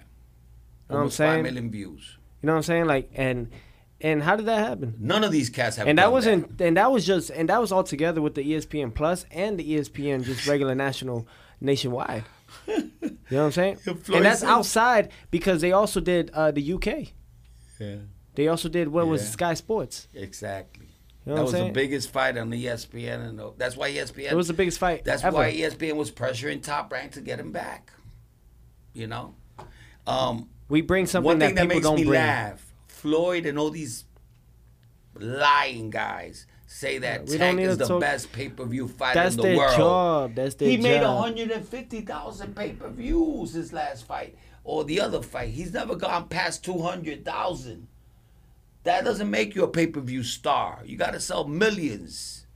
what 0.88 0.94
I'm 0.94 0.96
Almost 0.98 1.18
five 1.18 1.32
saying? 1.34 1.42
million 1.42 1.70
views. 1.70 2.16
You 2.42 2.46
know 2.46 2.52
what 2.52 2.56
I'm 2.58 2.62
saying? 2.62 2.86
Like 2.86 3.10
and 3.14 3.50
and 4.00 4.22
how 4.22 4.36
did 4.36 4.46
that 4.46 4.66
happen? 4.66 4.94
None 4.98 5.22
of 5.24 5.32
these 5.32 5.50
cats 5.50 5.76
have. 5.76 5.86
And 5.86 5.98
that 5.98 6.10
wasn't 6.12 6.60
and 6.60 6.76
that 6.76 6.90
was 6.90 7.06
just 7.06 7.30
and 7.30 7.48
that 7.48 7.60
was 7.60 7.72
all 7.72 7.84
together 7.84 8.20
with 8.22 8.34
the 8.34 8.42
ESPN 8.42 8.94
Plus 8.94 9.26
and 9.30 9.58
the 9.58 9.76
ESPN 9.76 10.24
just 10.24 10.46
regular 10.46 10.74
national 10.74 11.26
nationwide. 11.60 12.24
You 13.30 13.38
know 13.38 13.44
what 13.44 13.46
I'm 13.46 13.52
saying? 13.52 13.78
And 14.12 14.24
that's 14.24 14.44
outside 14.44 15.10
because 15.30 15.62
they 15.62 15.72
also 15.72 15.98
did 15.98 16.30
uh, 16.34 16.50
the 16.50 16.74
UK. 16.74 16.86
Yeah. 17.80 17.96
They 18.34 18.48
also 18.48 18.68
did 18.68 18.88
what 18.88 19.06
was 19.06 19.22
Yeah. 19.22 19.28
Sky 19.30 19.54
Sports. 19.54 20.08
Exactly. 20.12 20.83
You 21.26 21.30
know 21.30 21.36
that 21.36 21.42
was 21.44 21.54
I'm 21.54 21.66
the 21.68 21.72
biggest 21.72 22.10
fight 22.10 22.36
on 22.36 22.50
the 22.50 22.66
ESPN, 22.66 23.28
and 23.28 23.40
that's 23.56 23.76
why 23.76 23.90
ESPN. 23.90 24.30
It 24.30 24.34
was 24.36 24.48
the 24.48 24.52
biggest 24.54 24.78
fight 24.78 25.04
That's 25.04 25.24
ever. 25.24 25.36
why 25.36 25.52
ESPN 25.52 25.96
was 25.96 26.10
pressuring 26.10 26.62
Top 26.62 26.92
Rank 26.92 27.12
to 27.12 27.20
get 27.22 27.40
him 27.40 27.50
back. 27.50 27.92
You 28.92 29.06
know, 29.06 29.34
um, 30.06 30.48
we 30.68 30.82
bring 30.82 31.06
something 31.06 31.26
one 31.26 31.38
that 31.38 31.46
thing 31.46 31.54
that, 31.56 31.62
people 31.62 31.76
makes 31.76 31.84
don't 31.86 31.96
me 31.96 32.04
bring. 32.04 32.20
laugh: 32.20 32.72
Floyd 32.88 33.46
and 33.46 33.58
all 33.58 33.70
these 33.70 34.04
lying 35.18 35.90
guys 35.90 36.46
say 36.66 36.98
that 36.98 37.26
don't 37.26 37.38
Tank 37.38 37.60
is 37.60 37.78
the 37.78 37.86
talk- 37.86 38.00
best 38.00 38.32
pay 38.32 38.48
per 38.48 38.64
view 38.64 38.88
fighter 38.88 39.20
That's 39.22 39.36
in 39.36 39.40
the 39.42 39.56
world. 39.56 39.76
job. 39.76 40.34
That's 40.34 40.56
their 40.56 40.68
He 40.68 40.76
made 40.76 41.02
150,000 41.02 42.54
pay 42.56 42.72
per 42.72 42.88
views 42.90 43.52
his 43.54 43.72
last 43.72 44.06
fight 44.06 44.36
or 44.64 44.84
the 44.84 45.00
other 45.00 45.22
fight. 45.22 45.50
He's 45.50 45.72
never 45.72 45.94
gone 45.96 46.28
past 46.28 46.64
200,000. 46.64 47.88
That 48.84 49.04
doesn't 49.04 49.30
make 49.30 49.54
you 49.54 49.64
a 49.64 49.68
pay 49.68 49.86
per 49.86 50.00
view 50.00 50.22
star. 50.22 50.80
You 50.84 50.96
got 50.96 51.12
to 51.14 51.20
sell 51.20 51.44
millions. 51.46 52.46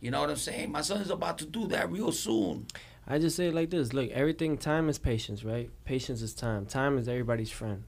You 0.00 0.10
know 0.10 0.20
what 0.20 0.30
I'm 0.30 0.36
saying? 0.36 0.70
My 0.70 0.82
son 0.82 1.00
is 1.00 1.10
about 1.10 1.38
to 1.38 1.44
do 1.46 1.66
that 1.68 1.90
real 1.90 2.12
soon. 2.12 2.66
I 3.06 3.18
just 3.18 3.36
say 3.36 3.48
it 3.48 3.54
like 3.54 3.70
this: 3.70 3.92
Look, 3.92 4.10
everything. 4.10 4.58
Time 4.58 4.88
is 4.88 4.98
patience, 4.98 5.44
right? 5.44 5.70
Patience 5.84 6.22
is 6.22 6.34
time. 6.34 6.66
Time 6.66 6.98
is 6.98 7.08
everybody's 7.08 7.50
friend. 7.50 7.84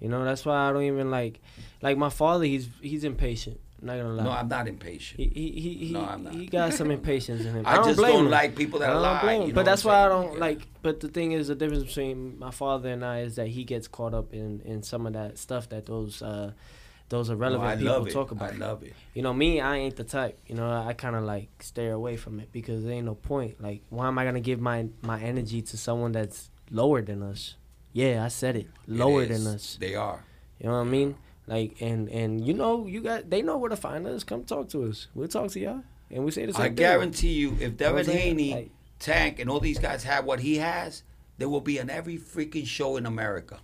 You 0.00 0.08
know, 0.08 0.24
that's 0.24 0.44
why 0.44 0.68
I 0.68 0.72
don't 0.72 0.82
even 0.82 1.10
like, 1.10 1.40
like 1.82 1.96
my 1.96 2.08
father. 2.10 2.44
He's 2.44 2.68
he's 2.80 3.04
impatient. 3.04 3.60
I'm 3.82 3.86
not 3.88 3.96
gonna 3.98 4.14
lie. 4.14 4.24
No, 4.24 4.30
I'm 4.30 4.48
not 4.48 4.66
impatient. 4.66 5.20
He 5.20 5.26
he 5.28 5.60
he, 5.60 5.74
he, 5.88 5.92
No, 5.92 6.06
I'm 6.06 6.24
not. 6.24 6.32
he 6.34 6.46
got 6.46 6.72
some 6.72 6.90
impatience 6.90 7.42
in 7.44 7.54
him. 7.54 7.62
I 7.66 7.76
don't 7.76 7.84
just 7.84 7.98
blame 7.98 8.12
don't 8.14 8.24
him. 8.26 8.30
like 8.30 8.56
people 8.56 8.78
that 8.80 8.88
I 8.88 8.92
don't 8.94 9.02
lie, 9.02 9.20
blame 9.20 9.42
him. 9.42 9.48
you 9.48 9.52
know 9.52 9.54
but 9.56 9.66
that's 9.66 9.84
why 9.84 10.06
I 10.06 10.08
don't 10.08 10.32
Yeah. 10.34 10.38
like. 10.40 10.66
But 10.80 11.00
the 11.00 11.08
thing 11.08 11.32
is, 11.32 11.48
the 11.48 11.54
difference 11.54 11.84
between 11.84 12.38
my 12.38 12.50
father 12.50 12.88
and 12.88 13.04
I 13.04 13.20
is 13.20 13.36
that 13.36 13.48
he 13.48 13.64
gets 13.64 13.86
caught 13.88 14.14
up 14.14 14.32
in 14.32 14.62
in 14.64 14.82
some 14.82 15.06
of 15.06 15.12
that 15.12 15.36
stuff 15.38 15.68
that 15.68 15.84
those 15.86 16.22
uh 16.22 16.52
those 17.08 17.28
No, 17.28 17.34
irrelevant 17.36 17.68
oh, 17.68 17.72
I 17.72 17.76
people 17.98 18.06
talk 18.06 18.30
about. 18.30 18.52
I 18.52 18.56
love 18.56 18.82
it. 18.82 18.94
You 19.14 19.22
know, 19.22 19.32
me, 19.32 19.60
I 19.60 19.76
ain't 19.76 19.96
the 19.96 20.04
type. 20.04 20.38
You 20.46 20.54
know, 20.56 20.70
I, 20.70 20.92
kind 20.92 21.14
of 21.16 21.24
like 21.24 21.48
stay 21.62 21.88
away 21.88 22.16
from 22.16 22.40
it 22.40 22.50
because 22.52 22.84
there 22.84 22.92
ain't 22.92 23.06
no 23.06 23.14
point. 23.14 23.62
Like, 23.62 23.82
why 23.90 24.08
am 24.08 24.18
I 24.18 24.24
gonna 24.24 24.40
give 24.40 24.60
my 24.60 24.88
my 25.02 25.20
energy 25.20 25.62
to 25.62 25.76
someone 25.76 26.12
that's 26.12 26.50
lower 26.70 27.02
than 27.02 27.22
us? 27.22 27.54
Yeah, 27.92 28.24
I 28.24 28.28
said 28.28 28.56
it, 28.56 28.66
lower 28.86 29.22
It 29.22 29.28
than 29.28 29.46
us. 29.46 29.78
They 29.80 29.94
are. 29.94 30.22
You 30.58 30.66
know 30.66 30.72
what 30.72 30.80
I 30.80 30.90
mean? 30.90 31.16
Like, 31.46 31.80
and 31.80 32.08
and 32.08 32.46
you 32.46 32.54
know, 32.54 32.86
you 32.86 33.00
got 33.00 33.30
they 33.30 33.40
know 33.42 33.56
where 33.58 33.70
to 33.70 33.76
find 33.76 34.06
us. 34.06 34.24
Come 34.24 34.44
talk 34.44 34.68
to 34.70 34.84
us. 34.84 35.06
We'll 35.14 35.28
talk 35.28 35.50
to 35.52 35.60
y'all, 35.60 35.82
and 36.10 36.24
we 36.24 36.30
say 36.32 36.44
the 36.46 36.52
same 36.52 36.62
I 36.62 36.66
thing. 36.66 36.74
guarantee 36.74 37.32
you, 37.34 37.56
if 37.60 37.76
Devin 37.76 38.06
Haney, 38.06 38.54
Like- 38.54 38.70
Tank, 38.98 39.38
and 39.38 39.48
all 39.48 39.60
these 39.60 39.78
guys 39.78 40.04
have 40.04 40.24
what 40.24 40.40
he 40.40 40.56
has, 40.56 41.02
there 41.38 41.48
will 41.48 41.60
be 41.60 41.78
on 41.80 41.88
every 41.88 42.18
freaking 42.18 42.66
show 42.66 42.96
in 42.96 43.06
America. 43.06 43.58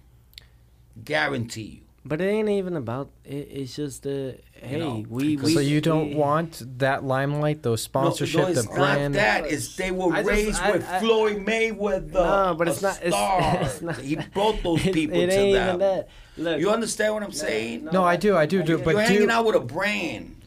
Guarantee 1.04 1.62
you. 1.62 1.81
But 2.04 2.20
it 2.20 2.24
ain't 2.24 2.48
even 2.48 2.76
about. 2.76 3.10
It, 3.24 3.48
it's 3.52 3.76
just 3.76 4.02
the 4.02 4.36
hey, 4.54 4.76
know, 4.78 5.04
we, 5.08 5.36
we. 5.36 5.54
so 5.54 5.60
you 5.60 5.80
don't 5.80 6.08
we- 6.10 6.14
want 6.16 6.60
that 6.78 7.04
limelight, 7.04 7.62
those 7.62 7.80
sponsorship, 7.80 8.38
no, 8.40 8.44
no, 8.46 8.50
it's 8.50 8.66
the 8.66 8.72
brand. 8.74 9.14
not 9.14 9.20
that. 9.20 9.46
It's 9.46 9.76
they 9.76 9.92
were 9.92 10.12
I 10.12 10.16
just- 10.22 10.28
raised 10.28 10.60
I- 10.60 10.70
with 10.72 10.88
I- 10.88 10.98
Floyd 10.98 11.46
Mayweather. 11.46 12.12
No, 12.12 12.54
but 12.58 12.66
it's 12.66 12.80
a 12.80 12.82
not. 12.82 12.98
It's, 13.02 13.14
Star. 13.16 13.58
it's 13.62 13.82
not. 13.82 13.98
he 13.98 14.16
brought 14.16 14.60
those 14.64 14.84
It- 14.86 14.92
people 14.94 15.16
it 15.16 15.26
to 15.26 15.32
ain't 15.32 15.54
them. 15.54 15.68
even 15.68 15.78
that. 15.78 16.08
Look, 16.36 16.60
You 16.60 16.70
understand 16.70 17.14
what 17.14 17.22
I'm 17.22 17.30
saying? 17.30 17.84
No, 17.92 18.02
I 18.02 18.16
do, 18.16 18.36
I 18.36 18.46
do, 18.46 18.64
do. 18.64 18.78
But 18.78 18.96
You're 18.96 19.06
do 19.06 19.12
hanging 19.12 19.30
out 19.30 19.44
with 19.44 19.54
a 19.54 19.60
brand. 19.60 20.41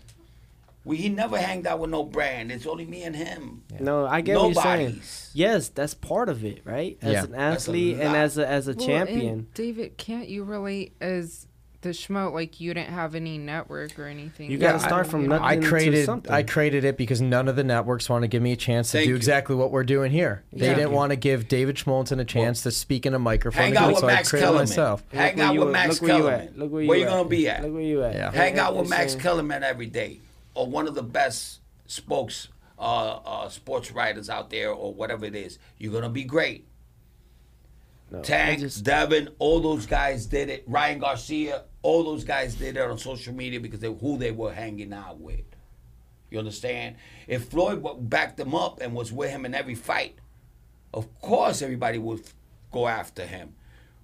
We, 0.86 0.98
he 0.98 1.10
never 1.10 1.38
hanged 1.38 1.66
out 1.68 1.80
with 1.80 1.90
no 1.90 2.04
brand. 2.04 2.52
It's 2.52 2.66
only 2.68 2.86
me 2.86 3.04
and 3.04 3.16
him. 3.16 3.64
No, 3.80 4.06
I 4.06 4.22
get 4.22 4.38
what 4.38 4.54
you're 4.54 4.64
saying. 4.64 5.02
Yes, 5.34 5.70
that's 5.70 5.96
part 5.96 6.30
of 6.30 6.46
it, 6.46 6.62
right? 6.64 6.98
As 7.02 7.12
Yeah. 7.14 7.24
an 7.24 7.36
athlete 7.36 8.00
and 8.00 8.16
as 8.16 8.38
a 8.38 8.48
as 8.48 8.68
a 8.68 8.74
Well, 8.76 8.86
champion. 8.88 9.48
David, 9.56 9.98
can't 9.98 10.30
you 10.30 10.44
relate 10.44 10.96
as 11.02 11.48
the 11.82 11.90
schmo? 11.90 12.32
Like 12.32 12.60
you 12.62 12.74
didn't 12.74 12.90
have 12.90 13.16
any 13.16 13.38
network 13.40 13.98
or 14.00 14.06
anything. 14.06 14.50
You 14.52 14.58
gotta 14.60 14.80
start 14.80 15.08
I- 15.08 15.10
from 15.10 15.28
nothing. 15.28 15.44
I 15.46 15.54
into 15.54 15.68
created 15.68 16.06
something. 16.06 16.32
I 16.32 16.44
created 16.44 16.84
it 16.84 16.98
because 16.98 17.20
none 17.22 17.48
of 17.48 17.56
the 17.56 17.64
networks 17.64 18.08
want 18.10 18.22
to 18.22 18.28
give 18.28 18.42
me 18.44 18.52
a 18.52 18.56
chance 18.56 18.92
to 18.92 18.98
Thank 19.00 19.06
do 19.06 19.10
you. 19.10 19.16
exactly 19.16 19.56
what 19.56 19.72
we're 19.72 19.84
doing 19.84 20.12
here. 20.12 20.44
They 20.54 20.68
Yeah. 20.68 20.76
didn't 20.76 20.92
want 20.94 21.12
to 21.12 21.16
give 21.16 21.48
David 21.48 21.76
Schmulenson 21.78 22.20
a 22.20 22.26
chance 22.26 22.62
to 22.64 22.72
speak 22.72 23.06
in 23.08 23.14
a 23.14 23.20
microphone. 23.20 23.64
Hang 23.64 23.74
to 23.74 23.78
do 23.80 23.84
out 23.84 23.90
it, 23.90 23.94
with 23.94 24.00
so 24.02 24.08
I 24.08 24.14
Max 24.14 24.30
created 24.30 24.46
Kellerman. 24.46 24.62
myself. 24.70 25.04
Hang 25.12 25.42
out 25.42 25.56
with 25.58 25.68
at. 25.68 25.72
Max 25.74 25.90
Look 25.94 26.02
where 26.02 26.18
you 26.18 26.24
Kellerman. 26.24 26.48
at. 26.48 26.58
Look 26.60 26.72
where 26.72 26.82
you 26.84 26.90
Where 26.90 26.98
you 27.00 27.06
gonna 27.06 27.30
be 27.30 27.50
at? 27.50 27.64
Look 27.64 27.74
where 27.74 27.82
you 27.82 28.04
at. 28.04 28.34
Hang 28.36 28.58
out 28.60 28.76
with 28.78 28.90
Max 28.90 29.16
Kellerman 29.16 29.64
every 29.64 29.88
day, 29.88 30.20
or 30.56 30.68
one 30.68 30.88
of 30.88 30.96
the 30.96 31.04
best 31.04 31.60
spokes 31.86 32.48
uh, 32.80 33.20
uh, 33.26 33.50
sports 33.50 33.92
writers 33.92 34.30
out 34.30 34.50
there, 34.50 34.72
or 34.72 34.94
whatever 34.94 35.26
it 35.26 35.36
is. 35.36 35.60
You're 35.78 35.94
gonna 35.94 36.10
be 36.10 36.24
great. 36.24 36.68
No, 38.12 38.22
Tank, 38.22 38.60
just- 38.60 38.84
Devin, 38.84 39.30
all 39.40 39.60
those 39.60 39.86
guys 39.86 40.26
did 40.26 40.50
it. 40.50 40.64
Ryan 40.68 41.00
Garcia, 41.00 41.64
all 41.82 42.04
those 42.04 42.24
guys 42.24 42.56
did 42.56 42.78
it 42.78 42.82
on 42.82 42.98
social 42.98 43.34
media 43.34 43.60
because 43.60 43.80
they 43.80 43.92
who 43.92 44.18
they 44.18 44.32
were 44.32 44.54
hanging 44.54 44.94
out 44.94 45.20
with. 45.20 45.42
You 46.30 46.40
understand? 46.40 46.96
If 47.28 47.46
Floyd 47.46 47.84
backed 48.10 48.38
them 48.38 48.54
up 48.56 48.82
and 48.82 48.94
was 48.94 49.12
with 49.12 49.30
him 49.30 49.46
in 49.46 49.54
every 49.54 49.76
fight, 49.76 50.16
of 50.94 51.08
course 51.22 51.62
everybody 51.62 51.98
would 51.98 52.24
go 52.72 52.88
after 52.88 53.26
him. 53.26 53.56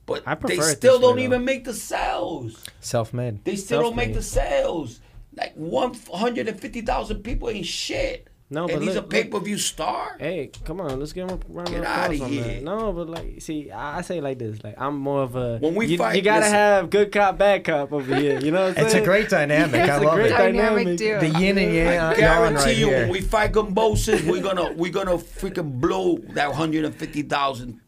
But 0.05 0.23
I 0.25 0.35
they 0.35 0.59
still 0.59 0.99
don't 0.99 1.17
though. 1.17 1.21
even 1.23 1.45
make 1.45 1.63
the 1.63 1.73
sales. 1.73 2.63
Self-made. 2.79 3.43
They 3.45 3.55
still 3.55 3.81
don't 3.81 3.95
make 3.95 4.13
the 4.13 4.21
sales. 4.23 4.99
Like 5.35 5.53
one 5.55 5.93
hundred 6.13 6.47
and 6.47 6.59
fifty 6.59 6.81
thousand 6.81 7.23
people 7.23 7.49
ain't 7.49 7.65
shit. 7.65 8.27
No, 8.53 8.63
and 8.67 8.73
but 8.73 8.81
he's 8.81 8.95
look- 8.95 9.05
a 9.05 9.07
pay 9.07 9.23
per 9.23 9.39
view 9.39 9.57
star. 9.57 10.17
Hey, 10.19 10.51
come 10.65 10.81
on, 10.81 10.99
let's 10.99 11.13
give 11.13 11.29
him 11.29 11.39
a 11.39 11.53
round 11.53 11.69
Get 11.69 11.79
of 11.79 11.85
outta 11.85 12.03
applause 12.15 12.21
on 12.21 12.29
here. 12.29 12.43
that. 12.43 12.63
No, 12.63 12.91
but 12.91 13.07
like, 13.09 13.41
see, 13.41 13.71
I, 13.71 13.99
I 13.99 14.01
say 14.01 14.19
like 14.19 14.39
this: 14.39 14.61
like, 14.61 14.75
I'm 14.77 14.97
more 14.97 15.23
of 15.23 15.37
a 15.37 15.57
When 15.59 15.73
we 15.73 15.85
you, 15.85 15.97
fight, 15.97 16.17
you 16.17 16.21
gotta 16.21 16.41
listen. 16.41 16.53
have 16.55 16.89
good 16.89 17.13
cop, 17.13 17.37
bad 17.37 17.63
cop 17.63 17.93
over 17.93 18.13
here. 18.13 18.41
You 18.41 18.51
know 18.51 18.65
what 18.67 18.77
I'm 18.77 18.83
It's 18.83 18.91
saying? 18.91 19.03
a 19.05 19.07
great 19.07 19.29
dynamic. 19.29 19.75
I 19.75 19.95
It's 19.95 20.03
a 20.03 20.05
love 20.05 20.15
great 20.15 20.25
it. 20.25 20.29
Dynamic 20.31 20.97
dynamic. 20.97 21.33
The 21.33 21.39
yin 21.39 21.57
and 21.59 21.73
yang 21.73 21.99
I 21.99 22.15
guarantee 22.15 22.55
right 22.65 22.75
you, 22.77 22.85
here. 22.87 22.99
when 23.03 23.09
we 23.11 23.21
fight 23.21 23.53
Kambosos, 23.53 24.29
we're 24.29 24.43
gonna 24.43 24.73
we're 24.73 24.91
gonna 24.91 25.17
freaking 25.17 25.79
blow 25.79 26.17
that 26.33 26.53
hundred 26.53 26.83
and 26.83 26.93
fifty 26.93 27.21
thousand 27.21 27.79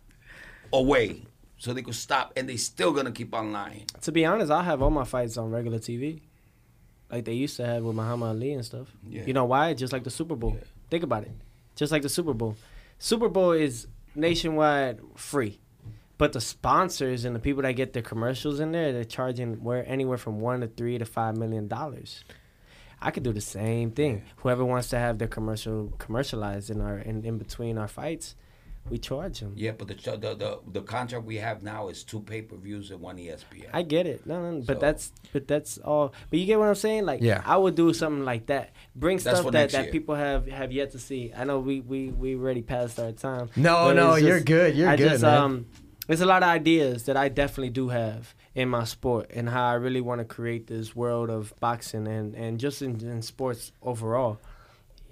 away, 0.71 1.23
so 1.57 1.73
they 1.73 1.81
could 1.81 1.93
stop, 1.95 2.31
and 2.37 2.47
they 2.47 2.55
still 2.55 2.93
gonna 2.93 3.11
keep 3.11 3.33
on 3.35 3.51
lying. 3.51 3.83
To 4.01 4.13
be 4.13 4.25
honest, 4.25 4.49
I 4.49 4.63
have 4.63 4.81
all 4.81 4.89
my 4.91 5.03
fights 5.03 5.35
on 5.35 5.51
regular 5.51 5.79
TV, 5.79 6.21
like 7.13 7.25
they 7.25 7.33
used 7.33 7.57
to 7.57 7.65
have 7.65 7.83
with 7.83 7.95
Muhammad 7.95 8.29
Ali 8.29 8.53
and 8.53 8.65
stuff. 8.65 8.87
Yeah. 9.07 9.23
You 9.25 9.33
know 9.33 9.45
why? 9.45 9.73
Just 9.73 9.93
like 9.93 10.03
the 10.03 10.09
Super 10.09 10.35
Bowl. 10.35 10.57
Think 10.89 11.03
about 11.03 11.23
it. 11.23 11.31
Just 11.75 11.91
like 11.91 12.01
the 12.01 12.09
Super 12.09 12.33
Bowl. 12.33 12.55
Super 12.97 13.29
Bowl 13.29 13.51
is 13.51 13.87
nationwide 14.15 14.99
free, 15.15 15.59
but 16.17 16.33
the 16.33 16.41
sponsors 16.41 17.25
and 17.25 17.35
the 17.35 17.39
people 17.39 17.61
that 17.63 17.73
get 17.73 17.93
their 17.93 18.01
commercials 18.01 18.59
in 18.59 18.71
there, 18.71 18.91
they're 18.91 19.03
charging 19.03 19.63
where 19.63 19.87
anywhere 19.87 20.17
from 20.17 20.39
one 20.39 20.61
to 20.61 20.67
three 20.67 20.97
to 20.97 21.05
five 21.05 21.37
million 21.37 21.67
dollars. 21.67 22.23
I 23.01 23.11
could 23.11 23.23
do 23.23 23.33
the 23.33 23.41
same 23.41 23.91
thing. 23.91 24.23
Whoever 24.37 24.63
wants 24.63 24.89
to 24.89 24.97
have 24.97 25.19
their 25.19 25.27
commercial 25.27 25.93
commercialized 25.99 26.69
in 26.69 26.81
our 26.81 26.97
in, 26.97 27.23
in 27.25 27.37
between 27.37 27.77
our 27.77 27.87
fights, 27.87 28.35
we 28.89 28.97
charge 28.97 29.39
them. 29.39 29.53
Yeah, 29.55 29.71
but 29.71 29.87
the 29.87 29.95
the 29.95 30.35
the, 30.35 30.59
the 30.71 30.81
contract 30.81 31.25
we 31.25 31.37
have 31.37 31.63
now 31.63 31.87
is 31.87 32.03
two 32.03 32.19
pay 32.19 32.41
per 32.41 32.55
views 32.57 32.91
and 32.91 32.99
one 32.99 33.17
ESPN. 33.17 33.69
I 33.73 33.81
get 33.83 34.05
it. 34.07 34.25
No, 34.27 34.51
no, 34.51 34.61
but 34.61 34.75
So- 34.75 34.79
that's 34.81 35.11
but 35.31 35.47
that's 35.47 35.77
all. 35.77 36.13
But 36.29 36.39
you 36.39 36.45
get 36.45 36.59
what 36.59 36.67
I'm 36.67 36.75
saying? 36.75 37.05
Like, 37.05 37.21
Yeah. 37.21 37.41
I 37.45 37.57
would 37.57 37.75
do 37.75 37.93
something 37.93 38.25
like 38.25 38.47
that. 38.47 38.71
Bring 38.95 39.19
stuff 39.19 39.43
that, 39.51 39.71
that 39.71 39.83
year. 39.83 39.91
people 39.91 40.15
have 40.15 40.47
have 40.47 40.71
yet 40.71 40.91
to 40.91 40.99
see. 40.99 41.31
I 41.35 41.43
know 41.45 41.59
we 41.59 41.79
we 41.81 42.09
we 42.09 42.35
already 42.35 42.61
passed 42.61 42.99
our 42.99 43.11
time. 43.13 43.49
No, 43.55 43.93
no, 43.93 44.13
it's 44.13 44.25
you're 44.25 44.41
good. 44.41 44.75
You're 44.75 44.89
I 44.89 44.95
good, 44.97 45.09
just, 45.11 45.23
man. 45.23 45.37
Um, 45.37 45.65
there's 46.07 46.21
a 46.21 46.25
lot 46.25 46.43
of 46.43 46.49
ideas 46.49 47.03
that 47.05 47.15
I 47.15 47.29
definitely 47.29 47.69
do 47.69 47.87
have 47.87 48.35
in 48.53 48.67
my 48.67 48.83
sport 48.83 49.31
and 49.33 49.47
how 49.49 49.65
I 49.65 49.75
really 49.75 50.01
want 50.01 50.19
to 50.19 50.25
create 50.25 50.67
this 50.67 50.93
world 50.93 51.29
of 51.29 51.53
boxing 51.61 52.07
and 52.07 52.35
and 52.35 52.59
just 52.59 52.81
in, 52.81 52.99
in 52.99 53.21
sports 53.21 53.71
overall. 53.81 54.39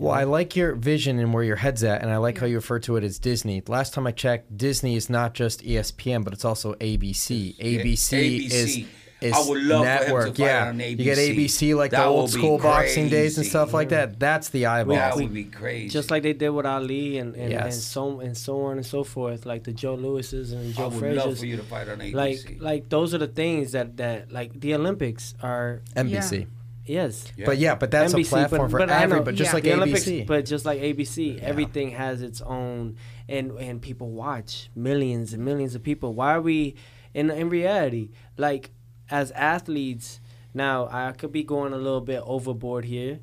Well, 0.01 0.13
I 0.13 0.23
like 0.23 0.55
your 0.55 0.73
vision 0.73 1.19
and 1.19 1.31
where 1.31 1.43
your 1.43 1.57
head's 1.57 1.83
at, 1.83 2.01
and 2.01 2.09
I 2.09 2.17
like 2.17 2.39
how 2.39 2.47
you 2.47 2.55
refer 2.55 2.79
to 2.79 2.95
it 2.95 3.03
as 3.03 3.19
Disney. 3.19 3.61
Last 3.67 3.93
time 3.93 4.07
I 4.07 4.11
checked, 4.11 4.57
Disney 4.57 4.95
is 4.95 5.11
not 5.11 5.35
just 5.35 5.63
ESPN, 5.63 6.23
but 6.23 6.33
it's 6.33 6.43
also 6.43 6.73
ABC. 6.73 7.53
Yeah, 7.59 7.81
ABC, 7.83 8.51
is 8.51 8.85
is 9.21 9.33
I 9.33 9.47
would 9.47 9.61
love 9.61 9.85
for 9.85 9.91
him 9.91 9.97
to 9.99 10.03
network. 10.05 10.27
fight 10.29 10.39
yeah, 10.39 10.67
on 10.69 10.79
you 10.79 10.95
get 10.95 11.19
ABC. 11.19 11.35
ABC 11.35 11.75
like 11.77 11.91
That 11.91 11.99
the 11.99 12.05
old 12.05 12.33
be 12.33 12.39
school 12.39 12.57
boxing 12.57 13.09
days 13.09 13.37
and 13.37 13.43
crazy. 13.43 13.49
stuff 13.51 13.73
like 13.75 13.89
that. 13.89 14.19
That's 14.19 14.49
the 14.49 14.65
eyeball. 14.65 14.95
That 14.95 15.17
would 15.17 15.31
be 15.31 15.43
crazy. 15.43 15.89
Just 15.89 16.09
like 16.09 16.23
they 16.23 16.33
did 16.33 16.49
with 16.49 16.65
Ali 16.65 17.19
and 17.19 17.35
and, 17.35 17.53
and 17.53 17.71
so 17.71 18.21
and 18.21 18.35
so 18.35 18.59
on 18.63 18.77
and 18.77 18.85
so 18.85 19.03
forth, 19.03 19.45
like 19.45 19.63
the 19.63 19.71
Joe 19.71 19.93
Louis's 19.93 20.51
and 20.51 20.73
Joe 20.73 20.87
I 20.87 20.89
Joe 20.89 20.99
would 20.99 21.15
love 21.15 21.37
for 21.37 21.45
you 21.45 21.57
to 21.57 21.63
fight 21.63 21.87
on 21.87 21.99
ABC. 21.99 22.15
Like 22.15 22.57
like 22.59 22.89
those 22.89 23.13
are 23.13 23.19
the 23.19 23.27
things 23.27 23.73
that 23.73 23.97
that 23.97 24.31
like 24.31 24.59
the 24.59 24.73
Olympics 24.73 25.35
are 25.43 25.83
NBC. 25.95 26.47
Yes. 26.86 27.32
Yeah. 27.38 27.45
But 27.45 27.57
yeah, 27.57 27.75
but 27.75 27.91
that's 27.91 28.13
NBC, 28.13 28.25
a 28.25 28.29
platform 28.29 28.61
but- 28.63 28.71
for 28.71 28.77
but 28.79 28.89
I 28.91 28.97
know- 28.99 29.03
everybody, 29.03 29.38
just 29.38 29.49
yeah. 29.49 29.53
like 29.53 29.63
the 29.63 29.69
ABC. 29.71 29.75
Olympics, 29.77 30.27
but 30.27 30.45
just 30.45 30.65
like 30.65 30.79
ABC, 30.82 31.39
everything 31.41 31.91
has 31.91 32.21
its 32.21 32.41
own, 32.41 32.97
and 33.29 33.51
and 33.59 33.82
people 33.82 34.09
watch 34.11 34.69
millions 34.75 35.34
and 35.34 35.43
millions 35.45 35.75
of 35.75 35.84
people. 35.84 36.13
Why 36.13 36.34
are 36.36 36.41
we, 36.41 36.75
in 37.13 37.29
in 37.32 37.49
reality, 37.49 38.09
like 38.38 38.71
as 39.09 39.32
athletes? 39.32 40.19
Now 40.53 40.89
I 40.91 41.13
could 41.13 41.32
be 41.32 41.43
going 41.43 41.71
a 41.71 41.77
little 41.77 42.01
bit 42.01 42.21
overboard 42.25 42.84
here, 42.84 43.19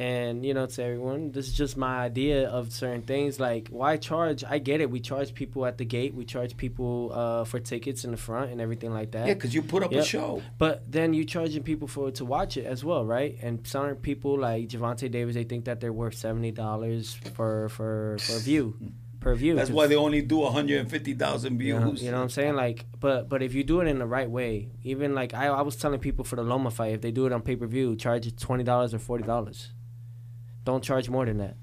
and 0.00 0.44
you 0.46 0.54
know, 0.54 0.66
to 0.66 0.82
everyone, 0.82 1.30
this 1.32 1.46
is 1.48 1.52
just 1.52 1.76
my 1.76 1.98
idea 1.98 2.48
of 2.48 2.72
certain 2.72 3.02
things. 3.02 3.38
Like 3.38 3.68
why 3.68 3.96
charge? 3.98 4.42
I 4.44 4.58
get 4.58 4.80
it. 4.80 4.90
We 4.90 5.00
charge 5.00 5.34
people 5.34 5.66
at 5.66 5.76
the 5.76 5.84
gate. 5.84 6.14
We 6.14 6.24
charge 6.24 6.56
people 6.56 7.12
uh, 7.12 7.44
for 7.44 7.60
tickets 7.60 8.04
in 8.04 8.10
the 8.10 8.16
front 8.16 8.50
and 8.50 8.60
everything 8.60 8.92
like 8.92 9.10
that. 9.12 9.26
yeah, 9.28 9.34
because 9.34 9.54
you 9.54 9.62
put 9.62 9.82
up 9.82 9.92
a 9.92 10.02
show. 10.02 10.42
But 10.58 10.90
then 10.90 11.12
you 11.12 11.24
charging 11.24 11.62
people 11.62 11.86
for 11.86 12.10
to 12.12 12.24
watch 12.24 12.56
it 12.56 12.64
as 12.64 12.82
well, 12.84 13.04
right? 13.04 13.36
And 13.42 13.66
some 13.66 13.96
people 13.96 14.38
like 14.38 14.68
Gervonta 14.68 15.10
Davis, 15.10 15.34
they 15.34 15.44
think 15.44 15.66
that 15.66 15.80
they're 15.80 15.92
worth 15.92 16.14
seventy 16.14 16.50
dollars 16.50 17.14
for 17.34 17.68
for 17.68 18.16
for 18.20 18.36
a 18.36 18.40
view, 18.40 18.76
per 19.20 19.34
view. 19.34 19.54
that's 19.54 19.70
why 19.70 19.86
they 19.86 19.96
only 19.96 20.22
do 20.22 20.38
150,000 20.38 21.52
you 21.52 21.58
views. 21.58 21.80
know, 21.80 21.92
you 21.92 22.10
know 22.10 22.16
what 22.16 22.22
I'm 22.22 22.30
saying? 22.30 22.54
Like, 22.54 22.86
but 22.98 23.28
but 23.28 23.42
if 23.42 23.52
you 23.54 23.64
do 23.64 23.80
it 23.82 23.86
in 23.86 23.98
the 23.98 24.06
right 24.06 24.30
way, 24.30 24.70
even 24.82 25.14
like 25.14 25.34
I, 25.34 25.46
I 25.48 25.62
was 25.62 25.76
telling 25.76 26.00
people 26.00 26.24
for 26.24 26.36
the 26.36 26.42
Loma 26.42 26.70
fight, 26.70 26.94
if 26.94 27.00
they 27.02 27.10
do 27.12 27.26
it 27.26 27.32
on 27.32 27.42
pay 27.42 27.56
per 27.56 27.66
view, 27.66 27.96
charge 27.96 28.26
it 28.26 28.38
twenty 28.38 28.64
dollars 28.64 28.94
or 28.94 28.98
forty 28.98 29.24
dollars. 29.24 29.72
Don't 30.70 30.84
charge 30.84 31.10
more 31.10 31.26
than 31.26 31.38
that. 31.38 31.56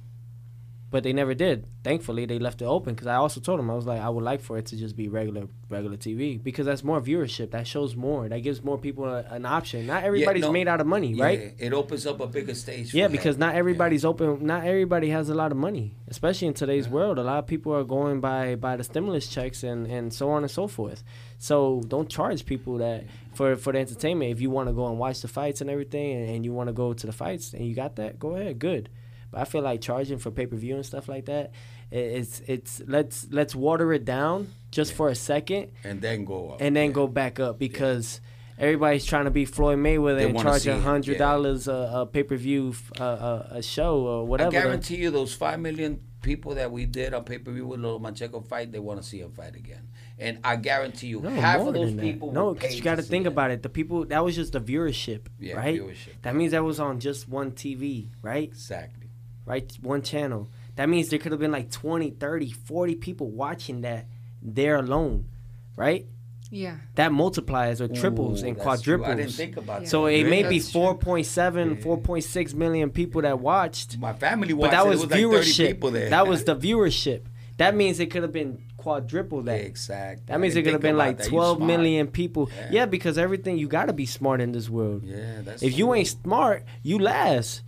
But 0.90 1.04
they 1.04 1.14
never 1.14 1.34
did. 1.34 1.66
Thankfully, 1.82 2.26
they 2.26 2.40
left 2.40 2.62
it 2.62 2.66
open 2.66 2.94
because 2.94 3.08
I 3.08 3.16
also 3.16 3.40
told 3.40 3.60
them 3.60 3.70
I 3.70 3.74
was 3.74 3.86
like, 3.86 4.02
I 4.02 4.10
would 4.10 4.24
like 4.24 4.42
for 4.42 4.58
it 4.58 4.66
to 4.68 4.76
just 4.76 4.98
be 4.98 5.08
regular, 5.08 5.48
regular 5.70 5.96
TV 5.96 6.42
because 6.42 6.66
that's 6.66 6.84
more 6.84 7.00
viewership. 7.00 7.52
That 7.52 7.68
shows 7.68 7.96
more. 7.96 8.28
That 8.28 8.40
gives 8.40 8.62
more 8.62 8.78
people 8.78 9.06
a, 9.06 9.22
an 9.30 9.46
option. 9.46 9.86
Not 9.86 10.04
everybody's 10.04 10.44
no. 10.44 10.52
made 10.52 10.68
out 10.68 10.82
of 10.82 10.88
money, 10.88 11.14
Yeah, 11.14 11.24
right? 11.24 11.54
It 11.58 11.72
opens 11.74 12.06
up 12.06 12.20
a 12.20 12.28
bigger 12.28 12.54
stage. 12.54 12.94
Yeah, 12.94 13.08
because 13.08 13.38
not 13.38 13.56
everybody's 13.56 14.04
open. 14.04 14.46
Not 14.46 14.66
everybody 14.66 15.10
has 15.10 15.30
a 15.30 15.34
lot 15.34 15.52
of 15.52 15.58
money, 15.58 15.96
especially 16.10 16.50
in 16.50 16.54
today's 16.54 16.90
world. 16.90 17.18
A 17.18 17.24
lot 17.24 17.40
of 17.40 17.48
people 17.48 17.74
are 17.74 17.86
going 17.86 18.20
by 18.20 18.56
by 18.56 18.76
the 18.76 18.84
stimulus 18.84 19.28
checks 19.28 19.64
and 19.64 19.88
and 19.88 20.14
so 20.14 20.30
on 20.30 20.44
and 20.44 20.52
so 20.52 20.68
forth. 20.68 21.04
So 21.38 21.82
don't 21.88 22.10
charge 22.10 22.46
people 22.46 22.78
that 22.80 23.06
for 23.38 23.56
for 23.56 23.72
the 23.74 23.80
entertainment. 23.80 24.32
If 24.32 24.42
you 24.42 24.50
want 24.50 24.68
to 24.70 24.74
go 24.74 24.88
and 24.88 24.98
watch 25.00 25.22
the 25.22 25.28
fights 25.28 25.62
and 25.62 25.70
everything, 25.70 26.08
and, 26.18 26.30
and 26.30 26.46
you 26.46 26.52
want 26.52 26.68
to 26.68 26.74
go 26.74 26.94
to 26.94 27.06
the 27.08 27.14
fights 27.14 27.54
and 27.54 27.66
you 27.68 27.74
got 27.76 27.96
that, 27.98 28.20
go 28.20 28.36
ahead, 28.36 28.60
good. 28.60 28.90
But 29.32 29.42
I 29.42 29.46
feel 29.46 29.62
like 29.62 29.82
charging 29.82 30.18
for 30.18 30.32
pay 30.32 30.46
per 30.48 30.56
view 30.56 30.76
and 30.76 30.86
stuff 30.86 31.08
like 31.08 31.26
that, 31.26 31.52
it's 31.92 32.42
it's 32.48 32.82
let's 32.88 33.28
let's 33.30 33.54
water 33.56 33.94
it 33.94 34.04
down 34.06 34.54
just 34.72 34.94
for 34.94 35.10
a 35.10 35.16
second 35.16 35.72
and 35.84 36.02
then 36.02 36.26
go 36.26 36.52
up. 36.52 36.62
and 36.62 36.76
then 36.76 36.88
Yeah. 36.90 36.94
go 37.02 37.08
back 37.08 37.40
up 37.40 37.60
because 37.60 38.20
everybody's 38.58 39.06
trying 39.06 39.26
to 39.26 39.32
be 39.32 39.46
Floyd 39.46 39.80
Mayweather 39.80 40.18
They 40.18 40.30
and 40.30 40.40
charge 40.40 40.66
a 40.68 40.80
hundred 40.80 41.18
dollars 41.18 41.68
a, 41.68 41.92
a 41.94 42.06
pay 42.06 42.24
per 42.24 42.36
view 42.38 42.74
uh, 43.00 43.04
a, 43.04 43.58
a 43.58 43.62
show 43.62 44.00
or 44.08 44.26
whatever. 44.26 44.50
I 44.58 44.62
guarantee 44.62 44.96
you, 44.98 45.12
those 45.12 45.34
five 45.34 45.60
million 45.60 46.00
people 46.22 46.56
that 46.56 46.72
we 46.72 46.86
did 46.86 47.14
on 47.14 47.24
pay 47.24 47.38
per 47.38 47.52
view 47.52 47.68
with 47.68 47.80
Lomachenko 47.82 48.46
fight, 48.48 48.72
they 48.72 48.80
want 48.80 49.02
to 49.02 49.08
see 49.08 49.20
him 49.20 49.32
fight 49.32 49.56
again. 49.56 49.90
And 50.20 50.40
I 50.44 50.56
guarantee 50.56 51.08
you, 51.08 51.22
no, 51.22 51.30
half 51.30 51.62
of 51.62 51.74
those 51.76 51.94
people. 51.94 52.32
No, 52.32 52.54
because 52.54 52.76
you 52.76 52.82
got 52.82 52.96
to 52.96 53.04
think 53.04 53.26
it. 53.26 53.30
about 53.30 53.52
it. 53.52 53.62
The 53.62 53.70
people 53.70 54.06
that 54.06 54.24
was 54.26 54.36
just 54.36 54.54
the 54.54 54.60
viewership, 54.60 55.28
Yeah, 55.40 55.56
right? 55.58 55.80
viewership. 55.80 56.22
That 56.24 56.36
means 56.36 56.52
that 56.54 56.64
was 56.64 56.80
on 56.80 57.00
just 57.00 57.30
one 57.30 57.52
TV, 57.52 58.08
right? 58.24 58.44
Exactly. 58.44 59.10
Right, 59.46 59.72
one 59.82 60.02
channel. 60.02 60.50
That 60.76 60.90
means 60.90 61.10
there 61.10 61.20
could 61.20 61.32
have 61.32 61.40
been 61.40 61.52
like 61.52 61.70
20, 61.72 62.12
30, 62.12 62.52
40 62.52 62.96
people 62.96 63.30
watching 63.30 63.82
that 63.82 64.08
there 64.42 64.78
alone, 64.78 65.30
right? 65.76 66.06
Yeah. 66.50 66.78
That 66.96 67.12
multiplies 67.12 67.80
or 67.82 67.88
triples 67.88 68.42
Ooh, 68.44 68.48
and 68.48 68.58
quadruples. 68.58 69.06
true. 69.06 69.14
I 69.14 69.16
didn't 69.18 69.34
think 69.34 69.58
about 69.58 69.82
that. 69.82 69.90
So 69.90 70.06
it 70.08 70.24
may 70.26 70.44
be 70.44 70.60
That's 70.60 70.72
true. 70.72 70.82
4.7, 70.82 71.84
4.6 71.84 72.54
million 72.56 72.90
people 72.90 73.22
that 73.22 73.40
watched. 73.40 73.98
My 74.00 74.14
family 74.14 74.54
watched. 74.54 74.72
But 74.72 74.78
that 74.78 74.86
it. 74.86 74.90
was 74.90 75.04
it 75.04 75.08
was 75.08 75.12
like 75.12 75.20
30 75.20 75.24
viewership. 75.52 75.68
people 75.68 75.92
there. 75.92 76.10
that 76.10 76.28
was 76.28 76.44
the 76.44 76.56
viewership. 76.56 77.24
That 77.58 77.76
means 77.76 78.00
it 78.00 78.08
could 78.12 78.22
have 78.24 78.32
been 78.32 78.64
quadruple 78.88 79.42
that. 79.44 79.60
exact. 79.62 80.28
That 80.28 80.40
means 80.40 80.56
it 80.56 80.64
could 80.64 80.74
have 80.74 80.82
been 80.82 80.98
like 80.98 81.24
12 81.26 81.60
million 81.60 82.08
people. 82.08 82.50
Yeah. 82.56 82.70
Yeah. 82.72 82.86
because 82.86 83.18
everything 83.18 83.58
you 83.58 83.68
got 83.68 83.86
to 83.88 83.94
be 83.94 84.06
smart 84.06 84.40
in 84.42 84.52
this 84.54 84.70
world. 84.70 85.04
Yeah, 85.04 85.42
that's 85.44 85.62
If 85.62 85.78
you 85.78 85.94
ain't 85.94 86.08
smart, 86.08 86.64
you 86.84 87.00
last. 87.00 87.64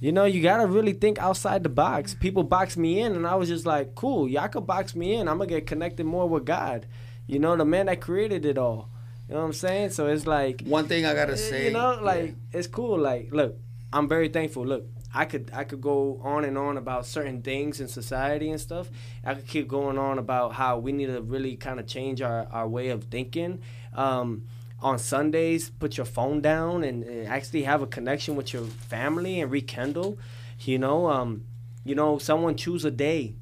You 0.00 0.12
know, 0.12 0.24
you 0.24 0.40
gotta 0.42 0.66
really 0.66 0.94
think 0.94 1.18
outside 1.18 1.62
the 1.62 1.68
box. 1.68 2.14
People 2.14 2.42
box 2.42 2.76
me 2.78 3.00
in, 3.02 3.14
and 3.16 3.26
I 3.26 3.34
was 3.34 3.48
just 3.50 3.66
like, 3.66 3.94
"Cool, 3.94 4.28
y'all 4.30 4.48
could 4.48 4.66
box 4.66 4.96
me 4.96 5.12
in. 5.16 5.28
I'm 5.28 5.36
gonna 5.36 5.50
get 5.56 5.66
connected 5.66 6.06
more 6.06 6.26
with 6.26 6.46
God." 6.46 6.86
You 7.26 7.38
know, 7.38 7.54
the 7.54 7.66
man 7.66 7.84
that 7.86 8.00
created 8.00 8.46
it 8.46 8.56
all. 8.56 8.88
You 9.28 9.34
know 9.34 9.40
what 9.42 9.46
I'm 9.48 9.52
saying? 9.52 9.90
So 9.90 10.06
it's 10.06 10.26
like, 10.26 10.62
One 10.64 10.86
thing 10.88 11.04
I 11.04 11.12
gotta 11.12 11.34
Eh, 11.34 11.36
say, 11.50 11.64
you 11.66 11.72
know, 11.72 11.98
like 12.02 12.28
yeah. 12.28 12.58
it's 12.58 12.66
cool. 12.66 12.98
Like, 12.98 13.28
look, 13.30 13.52
I'm 13.92 14.08
very 14.08 14.30
thankful. 14.30 14.64
Look, 14.66 14.84
I 15.12 15.24
could 15.24 15.50
I 15.52 15.64
could 15.64 15.80
go 15.80 16.20
on 16.22 16.44
and 16.44 16.56
on 16.56 16.76
about 16.76 17.04
certain 17.04 17.42
things 17.42 17.80
in 17.80 17.88
society 17.88 18.50
and 18.50 18.60
stuff. 18.60 18.88
I 19.24 19.34
could 19.34 19.46
keep 19.46 19.66
going 19.66 19.98
on 19.98 20.18
about 20.18 20.54
how 20.54 20.78
we 20.78 20.92
need 20.92 21.06
to 21.06 21.20
really 21.20 21.56
kind 21.56 21.80
of 21.80 21.86
change 21.86 22.22
our, 22.22 22.46
our 22.50 22.68
way 22.68 22.90
of 22.90 23.04
thinking. 23.04 23.60
Um, 23.94 24.46
on 24.82 24.98
Sundays, 24.98 25.68
put 25.68 25.96
your 25.98 26.06
phone 26.06 26.40
down 26.40 26.84
and, 26.84 27.04
and 27.04 27.26
actually 27.26 27.64
have 27.64 27.82
a 27.82 27.86
connection 27.86 28.34
with 28.34 28.52
your 28.52 28.62
family 28.64 29.40
and 29.40 29.50
rekindle. 29.50 30.18
You 30.60 30.78
know, 30.78 31.08
um, 31.08 31.44
you 31.84 31.94
know, 31.94 32.18
someone 32.18 32.56
choose 32.56 32.84
a 32.84 32.90
day. 32.90 33.34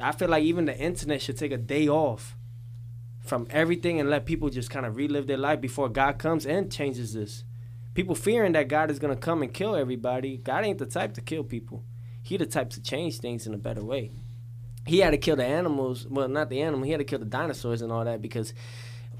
I 0.00 0.12
feel 0.12 0.28
like 0.28 0.44
even 0.44 0.66
the 0.66 0.78
internet 0.78 1.20
should 1.20 1.36
take 1.36 1.52
a 1.52 1.58
day 1.58 1.88
off 1.88 2.36
from 3.20 3.46
everything 3.50 4.00
and 4.00 4.08
let 4.08 4.24
people 4.24 4.48
just 4.48 4.70
kind 4.70 4.86
of 4.86 4.96
relive 4.96 5.26
their 5.26 5.36
life 5.36 5.60
before 5.60 5.88
God 5.88 6.18
comes 6.18 6.46
and 6.46 6.72
changes 6.72 7.12
this. 7.14 7.44
People 7.98 8.14
fearing 8.14 8.52
that 8.52 8.68
God 8.68 8.92
is 8.92 9.00
gonna 9.00 9.16
come 9.16 9.42
and 9.42 9.52
kill 9.52 9.74
everybody. 9.74 10.36
God 10.36 10.64
ain't 10.64 10.78
the 10.78 10.86
type 10.86 11.14
to 11.14 11.20
kill 11.20 11.42
people. 11.42 11.82
He 12.22 12.36
the 12.36 12.46
type 12.46 12.70
to 12.70 12.80
change 12.80 13.18
things 13.18 13.44
in 13.44 13.52
a 13.54 13.58
better 13.58 13.82
way. 13.82 14.12
He 14.86 15.00
had 15.00 15.10
to 15.10 15.18
kill 15.18 15.34
the 15.34 15.44
animals. 15.44 16.06
Well, 16.08 16.28
not 16.28 16.48
the 16.48 16.62
animal. 16.62 16.84
He 16.84 16.92
had 16.92 16.98
to 16.98 17.04
kill 17.04 17.18
the 17.18 17.24
dinosaurs 17.24 17.82
and 17.82 17.90
all 17.90 18.04
that 18.04 18.22
because 18.22 18.54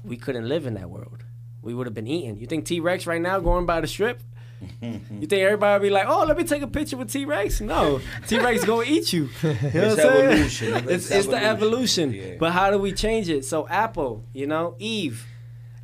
we 0.01 0.15
couldn't 0.15 0.47
live 0.47 0.65
in 0.65 0.75
that 0.75 0.89
world. 0.89 1.25
We 1.61 1.73
would 1.73 1.87
have 1.87 1.93
been 1.93 2.07
eaten. 2.07 2.39
You 2.39 2.47
think 2.47 2.63
T 2.63 2.79
Rex 2.79 3.05
right 3.05 3.21
now 3.21 3.41
going 3.41 3.65
by 3.65 3.81
the 3.81 3.87
strip? 3.87 4.21
You 4.81 5.27
think 5.27 5.33
everybody 5.41 5.73
would 5.81 5.85
be 5.85 5.89
like, 5.89 6.07
"Oh, 6.07 6.23
let 6.25 6.37
me 6.37 6.45
take 6.45 6.61
a 6.61 6.67
picture 6.67 6.95
with 6.95 7.11
T 7.11 7.25
Rex"? 7.25 7.59
No, 7.59 7.99
T 8.27 8.39
Rex 8.39 8.63
gonna 8.63 8.83
eat 8.87 9.11
you. 9.11 9.27
You 9.43 9.49
know 9.49 9.59
It's 9.63 9.97
what 9.97 10.05
I'm 10.05 10.47
saying? 10.49 10.73
It's, 10.85 10.89
It's 10.89 11.11
it's 11.11 11.27
the 11.27 11.35
evolution. 11.35 12.11
evolution. 12.11 12.13
Yeah. 12.13 12.37
But 12.39 12.53
how 12.53 12.71
do 12.71 12.77
we 12.77 12.93
change 12.93 13.27
it? 13.27 13.43
So 13.43 13.67
Apple, 13.67 14.23
you 14.31 14.47
know, 14.47 14.75
Eve. 14.79 15.25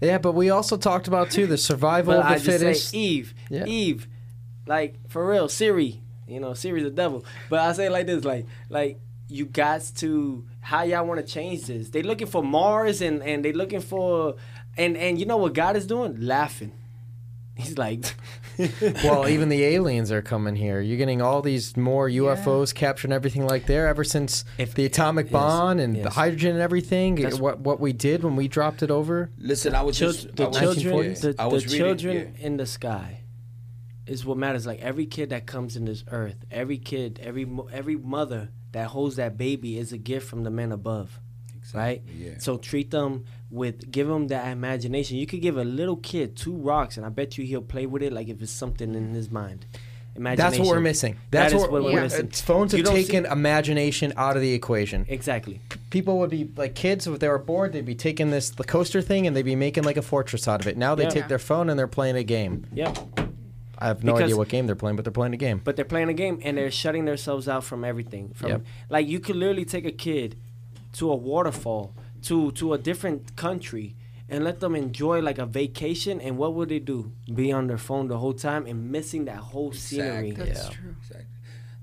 Yeah, 0.02 0.18
but 0.18 0.34
we 0.34 0.50
also 0.50 0.78
talked 0.78 1.08
about 1.08 1.32
too 1.32 1.48
the 1.48 1.58
survival 1.58 2.14
of 2.16 2.26
I 2.26 2.38
the 2.38 2.43
just 2.43 2.60
fittest. 2.60 2.89
say 2.89 2.98
Eve, 2.98 3.34
Yeah. 3.50 3.66
Eve, 3.66 4.08
like 4.68 4.96
for 5.10 5.28
real, 5.28 5.48
Siri. 5.50 6.02
You 6.28 6.39
know, 6.39 6.54
Siri's 6.54 6.84
the 6.84 6.89
devil. 6.89 7.24
But 7.50 7.60
I 7.60 7.72
say 7.74 7.86
it 7.86 7.91
like 7.91 8.08
this, 8.08 8.26
like, 8.26 8.46
like 8.70 9.00
you 9.28 9.46
got 9.46 9.82
to 9.98 10.46
how 10.60 10.82
y'all 10.84 11.06
want 11.06 11.20
to 11.26 11.26
change 11.32 11.66
this. 11.66 11.89
They 11.89 12.02
looking 12.04 12.28
for 12.28 12.43
Mars 12.43 13.02
and 13.02 13.22
and 13.24 13.46
they 13.46 13.54
looking 13.54 13.80
for 13.82 14.36
and 14.78 14.98
and 14.98 15.20
you 15.20 15.26
know 15.26 15.38
what 15.38 15.54
God 15.54 15.76
is 15.78 15.86
doing? 15.88 16.20
Laughing. 16.20 16.72
He's 17.58 17.78
like, 17.78 18.03
well, 19.03 19.30
even 19.30 19.47
the 19.47 19.64
aliens 19.64 20.12
are 20.12 20.22
coming 20.22 20.58
here. 20.58 20.82
You're 20.82 20.97
getting 20.97 21.22
all 21.22 21.41
these 21.41 21.78
more 21.78 22.10
UFOs 22.10 22.76
capturing 22.76 23.14
everything 23.14 23.47
like 23.47 23.66
there 23.66 23.88
ever 23.88 24.03
since 24.03 24.43
If- 24.58 24.74
the 24.76 24.86
atomic 24.86 25.28
yes, 25.28 25.32
bomb 25.32 25.80
and 25.80 25.95
the 26.03 26.10
hydrogen 26.10 26.51
and 26.51 26.62
everything. 26.62 27.16
That's- 27.16 27.39
what 27.39 27.60
what 27.60 27.80
we 27.80 27.93
did 27.93 28.24
when 28.26 28.36
we 28.36 28.49
dropped 28.49 28.84
it 28.84 28.91
over. 28.91 29.30
Listen, 29.38 29.74
I 29.74 29.84
was 29.84 29.97
Chil- 29.97 30.12
just 30.12 30.36
the 30.36 30.47
was, 30.49 30.58
children, 30.60 31.14
the, 31.14 31.34
the 31.34 31.49
reading, 31.49 31.70
children 31.70 32.36
yeah. 32.38 32.45
in 32.45 32.58
the 32.58 32.66
sky 32.66 33.22
is 34.06 34.26
what 34.26 34.38
matters. 34.38 34.66
Like 34.66 34.82
every 34.82 35.06
kid 35.06 35.30
that 35.30 35.45
comes 35.45 35.78
in 35.78 35.86
this 35.86 36.03
earth, 36.12 36.45
every 36.51 36.78
kid, 36.78 37.20
every 37.24 37.47
every 37.72 37.95
mother 37.95 38.49
that 38.74 38.88
holds 38.88 39.16
that 39.16 39.38
baby 39.38 39.78
is 39.78 39.93
a 39.93 39.97
gift 39.97 40.28
from 40.28 40.43
the 40.43 40.51
man 40.51 40.74
above, 40.74 41.22
right? 41.74 42.03
yeah. 42.18 42.34
So 42.39 42.58
treat 42.58 42.91
them 42.91 43.24
with, 43.52 43.91
give 43.91 44.08
them 44.08 44.28
that 44.30 44.48
imagination. 44.52 45.18
You 45.18 45.26
could 45.28 45.41
give 45.41 45.58
a 45.58 45.64
little 45.64 45.98
kid 45.98 46.36
two 46.36 46.54
rocks, 46.54 46.98
and 46.98 47.06
I 47.06 47.10
bet 47.10 47.38
you 47.38 47.46
he'll 47.46 47.62
play 47.62 47.86
with 47.86 48.02
it 48.04 48.12
like 48.14 48.28
if 48.28 48.41
it's 48.41 48.52
something 48.52 48.96
in 48.96 49.14
his 49.14 49.30
mind. 49.32 49.66
Imagination. 50.18 50.50
That's 50.52 50.60
what 50.70 50.76
we're 50.76 50.82
missing. 50.82 51.14
That 51.32 51.50
That's 51.50 51.54
what, 51.56 51.72
what 51.72 51.84
we're 51.84 51.93
we're 51.93 52.02
missing. 52.04 52.30
Phones 52.30 52.74
You 52.74 52.84
have 52.86 52.93
taken 52.93 53.26
see- 53.26 53.30
imagination 53.32 54.14
out 54.16 54.38
of 54.38 54.41
the 54.41 54.54
equation. 54.54 55.06
Exactly. 55.10 55.60
People 55.89 56.20
would 56.20 56.30
be 56.30 56.50
like 56.56 56.74
kids 56.74 57.06
if 57.06 57.20
they 57.20 57.28
were 57.28 57.38
bored. 57.38 57.74
They'd 57.74 57.86
be 57.86 57.96
taking 57.96 58.32
this 58.32 58.50
the 58.52 58.64
coaster 58.64 59.02
thing 59.02 59.28
and 59.28 59.36
they'd 59.36 59.41
be 59.43 59.58
making 59.58 59.84
like 59.84 59.98
a 59.98 60.02
fortress 60.02 60.48
out 60.48 60.62
of 60.62 60.68
it. 60.68 60.78
Now 60.78 60.96
they 60.96 61.04
Yeah. 61.04 61.10
take 61.10 61.28
their 61.28 61.38
phone 61.39 61.70
and 61.70 61.78
they're 61.78 61.86
playing 61.88 62.16
a 62.16 62.24
game. 62.24 62.66
Yep. 62.74 62.98
I 63.78 63.88
have 63.88 64.06
no 64.06 64.14
Because- 64.14 64.28
idea 64.28 64.38
what 64.38 64.48
game 64.48 64.68
they're 64.68 64.76
playing, 64.78 64.96
but 64.96 65.04
they're 65.04 65.12
playing 65.12 65.34
a 65.34 65.38
game. 65.38 65.60
But 65.62 65.76
they're 65.76 65.84
playing 65.84 66.08
a 66.08 66.14
game 66.14 66.39
and 66.43 66.58
they're 66.58 66.72
shutting 66.72 67.04
themselves 67.04 67.50
out 67.50 67.66
from 67.66 67.84
everything. 67.84 68.30
From 68.36 68.50
Yep. 68.52 68.62
like 68.89 69.08
you 69.10 69.20
could 69.20 69.36
literally 69.36 69.66
take 69.66 69.86
a 69.86 69.91
kid 69.91 70.38
to 70.93 71.12
a 71.12 71.16
waterfall, 71.16 71.93
to 72.26 72.51
to 72.53 72.73
a 72.73 72.78
different 72.78 73.36
country, 73.36 73.95
and 74.30 74.43
let 74.43 74.59
them 74.59 74.76
enjoy 74.76 75.21
like 75.21 75.38
a 75.38 75.45
vacation. 75.45 76.19
And 76.21 76.38
what 76.38 76.53
would 76.55 76.69
they 76.69 76.80
do? 76.80 77.11
Be 77.34 77.51
on 77.51 77.67
their 77.67 77.78
phone 77.78 78.07
the 78.07 78.17
whole 78.17 78.34
time 78.34 78.65
and 78.65 78.91
missing 78.91 79.26
that 79.26 79.38
whole 79.38 79.71
scenery. 79.73 80.32
That's 80.32 80.63
Yeah. 80.65 80.69
true. 80.69 80.95
Exactly. 81.01 81.26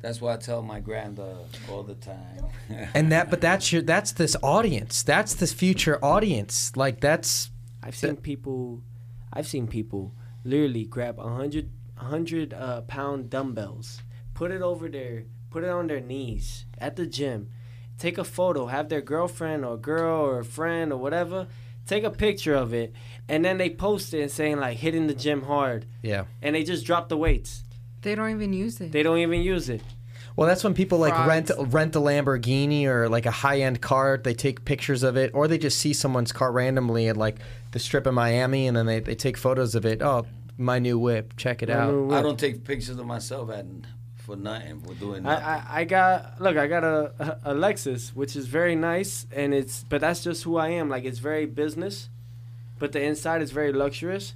That's 0.00 0.20
what 0.20 0.32
I 0.34 0.36
tell 0.38 0.62
my 0.62 0.80
granddaughter 0.80 1.46
all 1.70 1.84
the 1.84 1.94
time. 1.94 2.42
And 2.92 3.12
that, 3.12 3.30
but 3.30 3.40
that's 3.40 3.72
your, 3.72 3.82
that's 3.82 4.10
this 4.10 4.34
audience. 4.42 5.04
That's 5.04 5.34
this 5.34 5.52
future 5.52 6.04
audience. 6.04 6.76
Like 6.76 7.00
that's 7.00 7.50
I've 7.84 7.94
seen 7.94 8.16
people, 8.16 8.82
I've 9.32 9.46
seen 9.46 9.68
people 9.68 10.12
literally 10.44 10.86
grab 10.86 11.20
a 11.20 11.28
hundred, 11.28 11.70
a 11.96 12.04
hundred 12.06 12.52
uh, 12.52 12.80
pound 12.82 13.30
dumbbells, 13.30 14.02
put 14.34 14.50
it 14.50 14.60
over 14.60 14.88
their, 14.88 15.22
put 15.50 15.62
it 15.62 15.70
on 15.70 15.86
their 15.86 16.00
knees 16.00 16.66
at 16.78 16.96
the 16.96 17.06
gym, 17.06 17.50
take 18.02 18.18
a 18.18 18.24
photo, 18.24 18.66
have 18.66 18.88
their 18.88 19.00
girlfriend 19.00 19.64
or 19.64 19.76
girl 19.76 20.26
or 20.26 20.42
friend 20.42 20.92
or 20.92 20.98
whatever, 20.98 21.46
take 21.86 22.02
a 22.02 22.10
picture 22.10 22.54
of 22.54 22.74
it, 22.74 22.92
and 23.28 23.44
then 23.44 23.58
they 23.58 23.70
post 23.70 24.12
it 24.12 24.20
and 24.20 24.30
saying 24.30 24.58
like 24.58 24.76
hitting 24.78 25.06
the 25.06 25.14
gym 25.14 25.42
hard, 25.42 25.86
yeah. 26.02 26.24
and 26.42 26.56
they 26.56 26.64
just 26.64 26.84
drop 26.84 27.08
the 27.08 27.16
weights. 27.16 27.62
They 28.02 28.16
don't 28.16 28.30
even 28.30 28.52
use 28.52 28.80
it. 28.80 28.90
They 28.90 29.04
don't 29.04 29.18
even 29.18 29.42
use 29.42 29.68
it. 29.68 29.82
Well, 30.34 30.48
that's 30.48 30.64
when 30.64 30.74
people 30.74 30.98
like 30.98 31.14
rent 31.26 31.50
rent 31.58 31.94
a 31.94 32.00
Lamborghini 32.00 32.86
or 32.86 33.08
like 33.08 33.26
a 33.26 33.30
high 33.30 33.60
end 33.60 33.80
car. 33.82 34.18
They 34.22 34.34
take 34.34 34.64
pictures 34.64 35.02
of 35.02 35.16
it, 35.16 35.30
or 35.34 35.46
they 35.46 35.58
just 35.58 35.78
see 35.78 35.92
someone's 35.92 36.32
car 36.32 36.50
randomly 36.50 37.06
at 37.08 37.16
like 37.16 37.36
the 37.70 37.78
strip 37.78 38.06
in 38.06 38.14
Miami, 38.14 38.66
and 38.66 38.76
then 38.76 38.86
they, 38.86 38.98
they 38.98 39.14
take 39.14 39.36
photos 39.36 39.74
of 39.74 39.84
it. 39.84 40.02
Oh, 40.02 40.26
my 40.58 40.78
new 40.78 40.98
whip, 40.98 41.36
check 41.36 41.62
it 41.62 41.68
My 41.68 41.74
out. 41.74 42.12
I 42.12 42.22
don't 42.22 42.38
take 42.38 42.64
pictures 42.64 42.96
of 42.98 43.06
myself 43.06 43.50
and 43.50 43.86
for 44.24 44.36
nothing 44.36 44.80
for 44.80 44.94
doing 44.94 45.26
I, 45.26 45.30
nothing. 45.30 45.46
I, 45.46 45.80
I 45.80 45.84
got 45.84 46.40
look 46.40 46.56
I 46.56 46.66
got 46.66 46.84
a, 46.84 47.38
a 47.44 47.54
Lexus 47.54 48.14
which 48.14 48.36
is 48.36 48.46
very 48.46 48.76
nice 48.76 49.26
and 49.34 49.52
it's 49.52 49.84
but 49.88 50.00
that's 50.00 50.22
just 50.22 50.44
who 50.44 50.56
I 50.56 50.68
am. 50.68 50.88
Like 50.88 51.04
it's 51.04 51.18
very 51.18 51.46
business 51.46 52.08
but 52.78 52.92
the 52.92 53.02
inside 53.02 53.42
is 53.42 53.50
very 53.50 53.72
luxurious. 53.72 54.34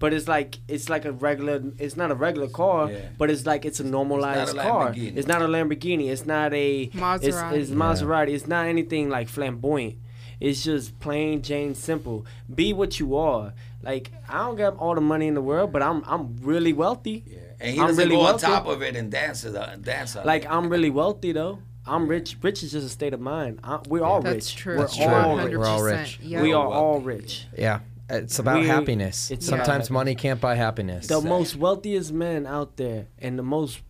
But 0.00 0.12
it's 0.14 0.28
like 0.28 0.58
it's 0.68 0.88
like 0.88 1.04
a 1.04 1.10
regular 1.12 1.60
it's 1.78 1.96
not 1.96 2.10
a 2.12 2.14
regular 2.14 2.48
car 2.48 2.90
Yeah. 2.90 3.00
but 3.18 3.30
it's 3.30 3.46
like 3.46 3.64
it's 3.64 3.80
a 3.80 3.84
normalized 3.84 4.56
a 4.56 4.62
car. 4.62 4.92
It's 4.96 5.26
not 5.26 5.42
a 5.42 5.46
Lamborghini. 5.46 6.08
It's 6.10 6.24
not 6.24 6.54
a 6.54 6.88
Maserati. 6.88 7.52
it's 7.54 7.70
Maserati. 7.70 8.28
It's 8.30 8.46
not 8.46 8.66
anything 8.66 9.08
like 9.10 9.28
flamboyant. 9.28 9.96
It's 10.40 10.62
just 10.62 10.98
plain 11.00 11.42
Jane 11.42 11.74
simple. 11.74 12.24
Be 12.52 12.72
what 12.72 13.00
you 13.00 13.16
are. 13.16 13.54
Like 13.82 14.12
I 14.28 14.38
don't 14.44 14.56
got 14.56 14.76
all 14.76 14.94
the 14.94 15.00
money 15.00 15.26
in 15.26 15.34
the 15.34 15.42
world 15.42 15.72
but 15.72 15.82
I'm 15.82 16.04
I'm 16.06 16.36
really 16.42 16.72
wealthy. 16.72 17.24
Yeah. 17.26 17.38
And 17.60 17.74
he 17.74 17.80
I'm 17.80 17.88
doesn't 17.88 18.04
really 18.04 18.16
go 18.16 18.22
wealthy. 18.22 18.46
on 18.46 18.52
top 18.52 18.66
of 18.66 18.82
it 18.82 18.94
and 18.96 19.10
dance 19.10 19.44
it, 19.44 19.56
uh, 19.56 19.76
dance 19.76 20.14
on 20.16 20.24
like 20.26 20.44
it. 20.44 20.50
I'm 20.50 20.68
really 20.68 20.90
wealthy 20.90 21.32
though. 21.32 21.58
I'm 21.86 22.06
rich. 22.06 22.36
Rich 22.42 22.62
is 22.62 22.72
just 22.72 22.86
a 22.86 22.90
state 22.90 23.14
of 23.14 23.20
mind. 23.20 23.60
I, 23.64 23.80
we're 23.88 24.04
all 24.04 24.20
That's 24.20 24.34
rich. 24.52 24.56
true. 24.56 24.74
We're 24.76 24.80
That's 24.82 24.96
true. 24.96 25.06
all 25.06 25.36
We're 25.36 25.48
rich. 25.58 25.66
all 25.66 25.82
rich. 25.82 26.18
Yeah. 26.22 26.42
We 26.42 26.50
We're 26.54 26.56
all 26.60 27.00
rich. 27.00 27.46
Yeah, 27.56 27.80
it's 28.10 28.38
about 28.38 28.60
We- 28.60 28.66
happiness. 28.66 29.30
it's 29.30 29.46
Sometimes 29.46 29.86
about- 29.88 29.94
money 29.94 30.14
can't 30.14 30.40
buy 30.40 30.54
happiness. 30.54 31.06
The 31.06 31.20
most 31.22 31.56
wealthiest 31.56 32.12
men 32.12 32.46
out 32.46 32.76
there 32.76 33.06
and 33.18 33.38
the 33.38 33.42
most 33.42 33.80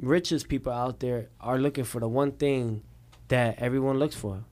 richest 0.00 0.48
people 0.48 0.72
out 0.72 1.00
there 1.00 1.28
are 1.40 1.58
looking 1.58 1.84
for 1.84 2.00
the 2.00 2.08
one 2.08 2.32
thing 2.32 2.82
that 3.28 3.58
everyone 3.58 3.98
looks 3.98 4.16
for: 4.16 4.44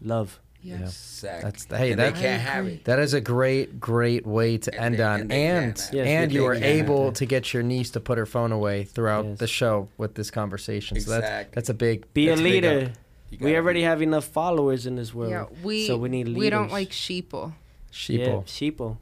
love. 0.00 0.38
Yes. 0.62 0.80
Exactly. 1.22 1.42
That's- 1.50 1.66
hey, 1.80 1.90
and 1.92 2.00
that- 2.00 2.14
they 2.14 2.20
can't 2.20 2.42
have 2.42 2.66
it. 2.66 2.84
That 2.84 2.98
is 2.98 3.14
a 3.14 3.20
great, 3.20 3.80
great 3.80 4.26
way 4.26 4.58
to 4.58 4.74
And 4.74 4.94
end 4.94 4.98
they- 4.98 5.02
on. 5.04 5.20
and 5.22 5.32
And. 5.32 5.88
Yes, 5.92 6.06
and 6.06 6.32
you 6.32 6.42
were 6.44 6.54
can't. 6.54 6.64
able 6.64 7.12
to 7.12 7.26
get 7.26 7.52
your 7.52 7.62
niece 7.62 7.90
to 7.90 8.00
put 8.00 8.16
her 8.18 8.26
phone 8.26 8.52
away 8.52 8.84
throughout 8.84 9.24
Yes. 9.26 9.38
the 9.38 9.46
show 9.46 9.88
with 9.98 10.14
this 10.14 10.30
conversation. 10.30 11.00
So 11.00 11.10
that's 11.20 11.50
that's 11.52 11.68
a 11.68 11.74
big. 11.74 12.06
Be 12.14 12.28
a 12.28 12.36
leader. 12.36 12.92
We 13.40 13.56
already 13.56 13.80
be- 13.80 13.84
have 13.84 14.02
enough 14.02 14.24
followers 14.26 14.84
in 14.86 14.96
this 14.96 15.12
world. 15.14 15.30
Yeah, 15.32 15.46
we 15.64 15.86
so 15.86 15.96
we 15.96 16.08
need 16.10 16.26
leaders. 16.28 16.40
we 16.40 16.50
don't 16.50 16.70
like 16.70 16.90
sheeple. 16.90 17.54
yeah, 17.54 17.92
Sheeple. 17.92 18.44
sheeple. 18.44 18.96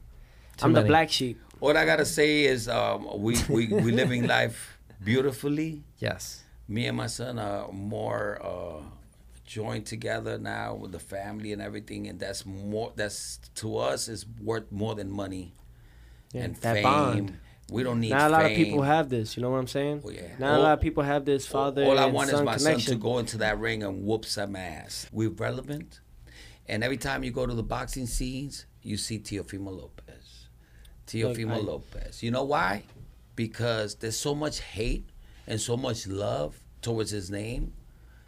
Too 0.57 0.65
I'm 0.65 0.71
many. 0.71 0.83
the 0.83 0.87
black 0.87 1.09
sheep. 1.11 1.39
What 1.59 1.75
I 1.77 1.85
gotta 1.85 2.05
say 2.05 2.45
is, 2.45 2.67
um, 2.67 3.07
we 3.21 3.35
we 3.49 3.67
we 3.67 3.91
living 3.91 4.25
life 4.27 4.77
beautifully. 5.03 5.83
Yes. 5.99 6.43
Me 6.67 6.87
and 6.87 6.95
my 6.97 7.07
son 7.07 7.37
are 7.39 7.69
more 7.71 8.39
uh, 8.41 8.81
joined 9.51 9.85
together 9.85 10.37
now 10.37 10.73
with 10.75 10.93
the 10.93 10.99
family 10.99 11.51
and 11.51 11.61
everything, 11.61 12.07
and 12.07 12.17
that's 12.19 12.45
more. 12.45 12.93
That's 12.95 13.39
to 13.55 13.77
us 13.77 14.07
is 14.07 14.25
worth 14.41 14.71
more 14.71 14.95
than 14.95 15.11
money 15.11 15.53
Yeah, 16.31 16.43
and 16.43 16.55
that 16.57 16.75
fame. 16.75 16.83
bond. 16.83 17.37
We 17.69 17.83
don't 17.83 17.99
need. 17.99 18.11
Not 18.11 18.29
a 18.29 18.33
lot 18.33 18.45
of 18.45 18.51
people 18.55 18.81
have 18.81 19.09
this. 19.09 19.35
You 19.35 19.43
know 19.43 19.49
what 19.49 19.57
I'm 19.57 19.67
saying? 19.67 20.03
Oh, 20.05 20.09
yeah. 20.09 20.21
Not 20.39 20.55
a 20.55 20.57
oh, 20.57 20.61
lot 20.61 20.73
of 20.73 20.81
people 20.81 21.03
have 21.03 21.25
this 21.25 21.47
oh, 21.49 21.51
father 21.51 21.83
All 21.83 21.99
I 21.99 22.05
and 22.05 22.13
want 22.13 22.31
is 22.31 22.41
my 22.41 22.55
connection. 22.55 22.79
son 22.79 22.93
to 22.93 22.95
go 22.95 23.17
into 23.17 23.37
that 23.39 23.59
ring 23.59 23.83
and 23.83 24.05
whoop 24.05 24.25
some 24.25 24.55
ass. 24.55 25.07
We're 25.11 25.29
relevant, 25.29 25.99
and 26.67 26.81
every 26.81 26.97
time 26.97 27.23
you 27.23 27.31
go 27.31 27.45
to 27.45 27.53
the 27.53 27.63
boxing 27.63 28.07
scenes, 28.07 28.65
you 28.81 28.95
see 28.95 29.19
Teofimo 29.19 29.77
Lopez. 29.77 30.47
Teofimo 31.07 31.55
I- 31.55 31.57
Lopez. 31.57 32.23
You 32.23 32.31
know 32.31 32.43
why? 32.43 32.83
Because 33.35 33.95
there's 33.95 34.17
so 34.17 34.33
much 34.33 34.61
hate 34.61 35.09
and 35.45 35.59
so 35.59 35.75
much 35.75 36.07
love 36.07 36.57
towards 36.81 37.11
his 37.11 37.29
name 37.29 37.73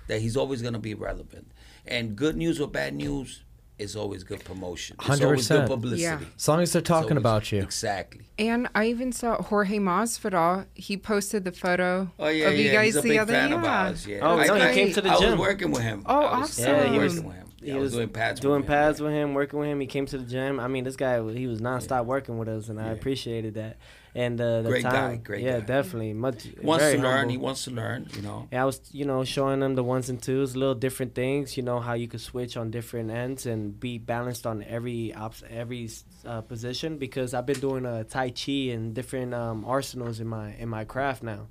that 0.08 0.22
he's 0.22 0.36
always 0.38 0.62
going 0.62 0.74
to 0.74 0.80
be 0.80 0.94
relevant. 0.94 1.52
And 1.86 2.16
good 2.16 2.36
news 2.38 2.60
or 2.62 2.68
bad 2.68 2.94
news 2.96 3.44
is 3.80 3.96
always 3.96 4.24
good 4.24 4.44
promotion. 4.46 4.96
100%. 4.98 5.68
publicity. 5.68 6.04
Yeah. 6.04 6.20
As 6.38 6.48
long 6.48 6.62
as 6.62 6.72
they're 6.72 6.82
talking 6.82 7.12
always- 7.12 7.22
about 7.22 7.52
you. 7.52 7.62
Exactly. 7.62 8.30
And 8.38 8.68
I 8.76 8.86
even 8.88 9.12
saw 9.12 9.42
Jorge 9.42 9.80
Masvidal. 9.80 10.66
He 10.76 10.96
posted 10.96 11.44
the 11.44 11.52
photo 11.52 12.12
Oh 12.20 12.28
yeah, 12.30 12.50
of 12.50 12.54
you 12.58 12.66
yeah. 12.66 12.72
guys 12.74 12.86
he's 12.88 12.96
a 12.98 13.02
the 13.02 13.10
big 13.10 13.18
other 13.20 13.34
fan 13.34 13.50
yeah. 13.50 13.58
of 13.58 13.64
ours. 13.66 14.08
Yeah. 14.08 14.20
Oh, 14.22 14.38
I, 14.38 14.46
no, 14.48 14.56
he 14.56 14.62
I- 14.62 14.74
came 14.74 14.94
to 14.94 15.02
the 15.02 15.10
I 15.10 15.20
gym. 15.20 15.32
was 15.32 15.40
working 15.40 15.72
with 15.72 15.82
him. 15.82 16.04
Oh, 16.06 16.14
I 16.22 16.40
was, 16.40 16.50
awesome. 16.52 16.70
I 16.70 16.74
was 16.74 16.84
Yeah, 16.86 16.92
he 16.92 17.00
was- 17.00 17.14
working 17.16 17.28
with 17.28 17.36
him. 17.38 17.48
He 17.64 17.72
I 17.74 17.78
was, 17.78 17.94
doing 17.94 18.10
pads. 18.10 18.40
doing 18.40 18.62
with 18.62 18.70
him. 18.70 19.00
with 19.00 19.14
him, 19.14 19.34
working 19.34 19.60
with 19.60 19.70
him. 19.70 19.80
He 19.80 19.88
came 19.88 20.06
to 20.08 20.18
the 20.18 20.26
gym. 20.26 20.60
I 20.60 20.68
mean, 20.68 20.84
this 20.84 20.96
guy 20.96 21.16
he 21.32 21.48
was 21.48 21.60
nonstop 21.62 22.06
working 22.06 22.38
with 22.38 22.48
us, 22.48 22.70
and 22.70 22.80
I 22.80 22.88
appreciated 22.90 23.56
that. 23.56 23.78
And 24.16 24.40
uh, 24.40 24.62
the 24.62 24.70
Great 24.70 24.84
guy, 24.84 24.92
time, 24.92 25.22
great 25.24 25.42
yeah, 25.44 25.60
guy. 25.60 25.66
definitely. 25.66 26.14
Much 26.14 26.44
He 26.44 26.54
wants 26.62 26.86
to 26.92 26.98
learn. 27.00 27.04
humble. 27.18 27.32
He 27.32 27.38
wants 27.38 27.64
to 27.64 27.72
learn. 27.72 28.08
You 28.16 28.22
know. 28.22 28.48
Yeah, 28.52 28.62
I 28.62 28.66
was, 28.66 28.80
you 28.92 29.06
know, 29.06 29.24
showing 29.24 29.60
them 29.60 29.74
the 29.74 29.84
ones 29.84 30.08
and 30.10 30.22
twos, 30.22 30.56
little 30.56 30.76
different 30.76 31.16
things. 31.16 31.58
You 31.58 31.64
know 31.64 31.80
how 31.80 31.94
you 31.94 32.08
could 32.08 32.22
switch 32.22 32.56
on 32.56 32.70
different 32.70 33.10
ends 33.10 33.48
and 33.48 33.80
be 33.80 33.98
balanced 33.98 34.46
on 34.46 34.64
every 34.64 35.14
op- 35.16 35.34
every 35.50 35.90
uh, 36.28 36.42
position. 36.42 36.98
Because 37.00 37.34
I've 37.34 37.48
been 37.48 37.60
doing 37.60 37.88
uh, 37.88 38.04
tai 38.04 38.30
chi 38.30 38.70
and 38.72 38.94
different 38.94 39.34
um, 39.34 39.66
arsenals 39.66 40.20
in 40.20 40.28
my 40.28 40.54
in 40.60 40.70
my 40.70 40.84
craft 40.86 41.24
now. 41.24 41.48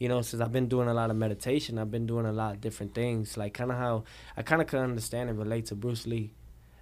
You 0.00 0.08
know, 0.08 0.20
since 0.22 0.42
I've 0.42 0.50
been 0.50 0.66
doing 0.66 0.88
a 0.88 0.94
lot 0.94 1.10
of 1.10 1.16
meditation, 1.16 1.78
I've 1.78 1.90
been 1.92 2.06
doing 2.06 2.26
a 2.26 2.32
lot 2.32 2.54
of 2.54 2.60
different 2.60 2.94
things. 2.94 3.36
Like 3.36 3.54
kind 3.54 3.70
of 3.70 3.76
how 3.76 4.04
I 4.36 4.42
kind 4.42 4.60
of 4.60 4.66
can 4.66 4.80
understand 4.80 5.30
and 5.30 5.38
relate 5.38 5.66
to 5.66 5.76
Bruce 5.76 6.06
Lee, 6.06 6.32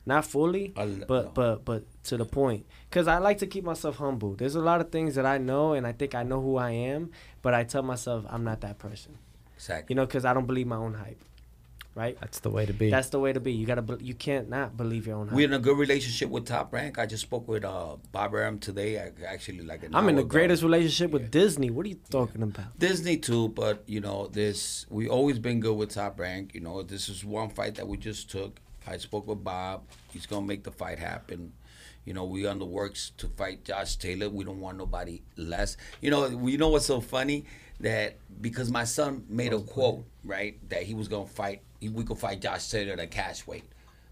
not 0.06 0.24
fully, 0.24 0.72
but 1.06 1.34
but 1.34 1.64
but 1.66 1.84
to 2.04 2.16
the 2.16 2.24
point. 2.24 2.64
Because 2.88 3.06
i 3.08 3.18
like 3.18 3.38
to 3.38 3.46
keep 3.46 3.64
myself 3.64 3.96
humble. 3.96 4.34
There's 4.34 4.54
a 4.54 4.60
lot 4.60 4.80
of 4.80 4.90
things 4.90 5.16
that 5.16 5.26
i 5.26 5.36
know 5.36 5.74
and 5.74 5.86
i 5.86 5.92
think 5.92 6.14
i 6.14 6.22
know 6.22 6.40
who 6.40 6.56
i 6.56 6.70
am 6.70 7.10
but 7.42 7.52
i 7.52 7.64
tell 7.64 7.82
myself 7.82 8.24
i'm 8.30 8.44
not 8.44 8.60
that 8.62 8.78
person. 8.78 9.18
Exactly. 9.56 9.92
you 9.92 9.96
know 9.96 10.06
because 10.06 10.24
i 10.24 10.32
don't 10.32 10.46
believe 10.46 10.68
my 10.68 10.76
own 10.76 10.94
hype 10.94 11.20
right 11.98 12.16
That's 12.20 12.40
the 12.40 12.50
way 12.56 12.64
to 12.64 12.72
be. 12.72 12.90
that's 12.90 13.10
the 13.10 13.18
way 13.24 13.32
to 13.32 13.40
be 13.40 13.52
you 13.52 13.66
gotta 13.66 13.82
be, 13.82 13.94
you 14.10 14.14
can't 14.14 14.48
not 14.48 14.76
believe 14.76 15.06
your 15.08 15.16
own 15.20 15.28
We're 15.38 15.46
in 15.52 15.52
a 15.52 15.58
good 15.58 15.76
relationship 15.76 16.28
with 16.30 16.46
Top 16.46 16.72
Rank. 16.72 16.98
I 16.98 17.06
just 17.06 17.24
spoke 17.28 17.46
with 17.48 17.64
uh, 17.64 17.96
Bob 18.12 18.34
Arum 18.34 18.58
today. 18.58 18.90
I 19.04 19.06
actually 19.34 19.62
like. 19.70 19.82
An 19.84 19.94
i'm 19.94 20.08
in 20.08 20.14
hour 20.14 20.20
the 20.22 20.26
ago. 20.26 20.28
greatest 20.36 20.62
relationship 20.62 21.10
with 21.10 21.30
disney 21.30 21.70
what 21.70 21.84
are 21.86 21.90
you 21.94 22.00
talking 22.18 22.42
about 22.42 22.78
Disney 22.78 23.16
too, 23.28 23.48
but 23.48 23.76
you 23.86 24.00
know 24.00 24.28
this. 24.40 24.86
We 24.88 25.08
always 25.08 25.38
been 25.38 25.60
good 25.60 25.76
with 25.76 25.90
Top 25.90 26.14
Rank. 26.20 26.54
You 26.54 26.60
know 26.66 26.82
this 26.82 27.08
is 27.08 27.24
one 27.24 27.50
fight 27.50 27.74
that 27.78 27.86
we 27.88 27.96
just 27.98 28.30
took. 28.30 28.52
I 28.86 28.96
spoke 28.98 29.26
with 29.26 29.42
Bob. 29.44 29.82
He's 30.12 30.26
gonna 30.26 30.46
make 30.46 30.62
the 30.64 30.70
fight 30.82 30.98
happen. 30.98 31.52
You 32.06 32.14
know 32.14 32.24
we 32.24 32.46
on 32.46 32.58
the 32.58 32.64
works 32.80 33.12
to 33.18 33.26
fight 33.40 33.64
Josh 33.64 33.96
Taylor. 33.96 34.28
We 34.30 34.44
don't 34.44 34.60
want 34.60 34.78
nobody 34.78 35.16
less. 35.36 35.76
You 36.00 36.10
know 36.12 36.20
we 36.46 36.56
know 36.56 36.68
what's 36.68 36.86
so 36.86 37.00
funny 37.00 37.44
that 37.80 38.16
because 38.40 38.70
my 38.70 38.84
son 38.84 39.24
made 39.28 39.52
a 39.52 39.60
quote 39.60 40.04
right 40.24 40.56
that 40.70 40.82
he 40.84 40.94
was 40.94 41.08
gonna 41.08 41.26
fight. 41.42 41.60
He, 41.80 41.88
we 41.88 42.04
could 42.04 42.18
fight 42.18 42.40
Josh 42.40 42.68
Taylor 42.68 42.92
at 42.94 43.00
a 43.00 43.06
catch 43.06 43.46
weight, 43.46 43.64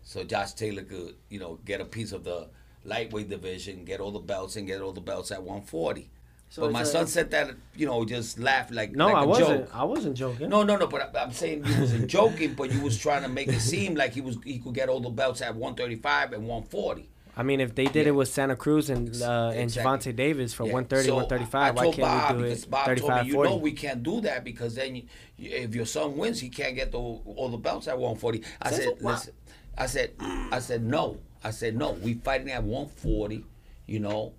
so 0.02 0.24
Josh 0.24 0.52
Taylor 0.52 0.82
could 0.82 1.14
you 1.28 1.38
know 1.40 1.58
get 1.64 1.80
a 1.80 1.84
piece 1.84 2.12
of 2.12 2.24
the 2.24 2.48
lightweight 2.84 3.28
division, 3.28 3.84
get 3.84 4.00
all 4.00 4.12
the 4.12 4.20
belts, 4.20 4.56
and 4.56 4.66
get 4.66 4.80
all 4.80 4.92
the 4.92 5.00
belts 5.00 5.30
at 5.32 5.38
140. 5.42 6.08
So 6.48 6.62
but 6.62 6.70
my 6.72 6.82
a- 6.82 6.86
son 6.86 7.08
said 7.08 7.32
that 7.32 7.50
you 7.74 7.86
know 7.86 8.04
just 8.04 8.38
laughed 8.38 8.70
like 8.70 8.92
no 8.92 9.06
like 9.06 9.16
i 9.16 9.22
a 9.24 9.26
wasn't 9.26 9.48
joke. 9.66 9.70
i 9.74 9.82
wasn't 9.84 10.16
joking 10.16 10.48
No, 10.48 10.62
no, 10.62 10.76
no. 10.76 10.86
But 10.86 11.16
I, 11.16 11.22
I'm 11.24 11.32
saying 11.32 11.64
you 11.66 11.80
wasn't 11.80 12.06
joking, 12.08 12.54
but 12.54 12.70
you 12.72 12.80
was 12.82 12.96
trying 12.96 13.22
to 13.22 13.28
make 13.28 13.48
it 13.48 13.60
seem 13.60 13.96
like 13.96 14.12
he 14.14 14.20
was 14.20 14.38
he 14.44 14.58
could 14.60 14.72
get 14.74 14.88
all 14.88 15.00
the 15.00 15.10
belts 15.10 15.42
at 15.42 15.56
135 15.56 16.32
and 16.34 16.42
140. 16.46 17.08
I 17.36 17.42
mean 17.42 17.60
if 17.60 17.74
they 17.74 17.84
did 17.84 18.06
Yeah. 18.06 18.12
it 18.12 18.14
with 18.14 18.28
santa 18.28 18.56
cruz 18.56 18.88
and 18.88 19.08
uh 19.22 19.50
and 19.54 19.70
Gervonta 19.70 20.14
davis 20.16 20.54
for 20.54 20.64
Yeah. 20.64 20.72
130 20.72 21.08
So, 21.08 21.14
135 21.16 21.62
I 21.62 21.70
why 21.70 21.82
told 21.82 21.94
can't 21.94 22.08
Bob, 22.08 22.36
we 22.36 22.42
do 22.42 22.48
because 22.48 22.62
it 22.64 22.70
Bob 22.70 22.86
told 22.86 22.98
35 22.98 23.24
me, 23.24 23.28
you 23.28 23.34
40 23.34 23.50
know, 23.50 23.56
we 23.56 23.72
can't 23.72 24.02
do 24.02 24.20
that 24.22 24.44
because 24.44 24.74
then 24.74 24.96
you, 24.96 25.02
if 25.38 25.74
your 25.74 25.86
son 25.86 26.16
wins, 26.16 26.40
he 26.40 26.48
can't 26.48 26.74
get 26.74 26.92
the, 26.92 26.98
all 26.98 27.48
the 27.50 27.58
belts 27.58 27.88
at 27.88 27.98
140. 27.98 28.42
I 28.62 28.70
That's 28.70 28.76
said, 28.84 28.92
listen, 29.00 29.34
I 29.76 29.86
said, 29.86 30.12
I 30.52 30.58
said 30.60 30.82
no. 30.82 31.18
I 31.44 31.50
said 31.50 31.76
no. 31.76 31.92
We 31.92 32.14
fighting 32.14 32.50
at 32.50 32.62
140. 32.64 33.44
You 33.86 34.00
know, 34.00 34.32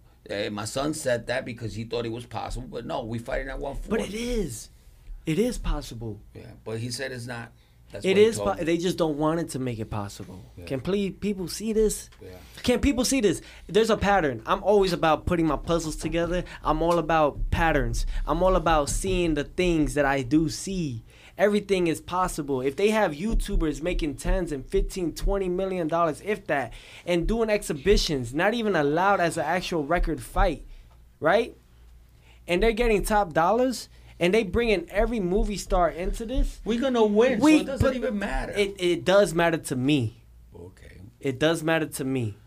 my 0.51 0.65
son 0.65 0.93
said 0.95 1.27
that 1.27 1.45
because 1.45 1.75
he 1.75 1.83
thought 1.83 2.05
it 2.05 2.11
was 2.11 2.25
possible, 2.25 2.67
but 2.67 2.85
no, 2.85 3.03
we 3.03 3.19
fighting 3.19 3.47
at 3.49 3.59
140. 3.59 3.89
but 3.89 4.13
it 4.13 4.17
is 4.17 4.69
it 5.25 5.37
is 5.37 5.57
possible 5.57 6.19
Yeah, 6.33 6.51
but 6.63 6.79
he 6.79 6.89
said 6.89 7.11
it's 7.11 7.27
not. 7.27 7.51
That's 7.91 8.05
It 8.05 8.17
is. 8.17 8.37
Po- 8.37 8.55
they 8.55 8.77
just 8.77 8.97
don't 8.97 9.17
want 9.17 9.39
it 9.39 9.49
to 9.49 9.59
make 9.59 9.79
it 9.79 9.89
possible. 9.89 10.43
Can 10.65 10.81
please 10.81 11.13
people 11.19 11.47
see 11.47 11.71
this? 11.71 12.09
Yeah. 12.21 12.29
Can 12.63 12.79
people 12.79 13.05
see 13.05 13.21
this? 13.21 13.41
There's 13.67 13.89
a 13.89 13.95
pattern. 13.97 14.41
I'm 14.45 14.61
always 14.63 14.91
about 14.91 15.25
putting 15.25 15.47
my 15.47 15.55
puzzles 15.55 15.95
together. 15.95 16.43
I'm 16.63 16.81
all 16.81 16.99
about 16.99 17.49
patterns. 17.49 18.05
I'm 18.25 18.43
all 18.43 18.55
about 18.55 18.89
seeing 18.89 19.35
the 19.35 19.45
things 19.45 19.93
that 19.93 20.05
I 20.05 20.21
do 20.21 20.49
see. 20.49 21.03
Everything 21.37 21.87
is 21.87 22.01
possible. 22.01 22.61
If 22.61 22.75
they 22.75 22.89
have 22.89 23.11
YouTubers 23.11 23.81
making 23.81 24.15
tens 24.15 24.51
and 24.51 24.65
15, 24.65 25.13
20 25.13 25.49
million 25.49 25.87
dollars, 25.87 26.21
if 26.25 26.47
that, 26.47 26.73
and 27.05 27.27
doing 27.27 27.49
exhibitions, 27.49 28.33
not 28.33 28.53
even 28.55 28.75
allowed 28.75 29.19
as 29.19 29.37
an 29.37 29.45
actual 29.45 29.85
record 29.85 30.21
fight, 30.21 30.65
right? 31.19 31.55
And 32.47 32.61
they're 32.63 32.71
getting 32.71 33.03
top 33.03 33.33
dollars, 33.33 33.87
and 34.19 34.33
they 34.33 34.43
bringing 34.43 34.89
every 34.89 35.19
movie 35.19 35.57
star 35.57 35.89
into 35.89 36.25
this. 36.25 36.59
We're 36.65 36.81
gonna 36.81 37.05
win. 37.05 37.39
We- 37.39 37.57
so 37.57 37.61
it 37.61 37.65
doesn't 37.65 37.95
even 37.95 38.19
matter. 38.19 38.53
It 38.53 38.75
it 38.79 39.05
does 39.05 39.33
matter 39.33 39.57
to 39.57 39.75
me. 39.75 40.23
okay. 40.55 41.01
It 41.19 41.39
does 41.39 41.63
matter 41.63 41.87
to 41.87 42.03
me. 42.03 42.37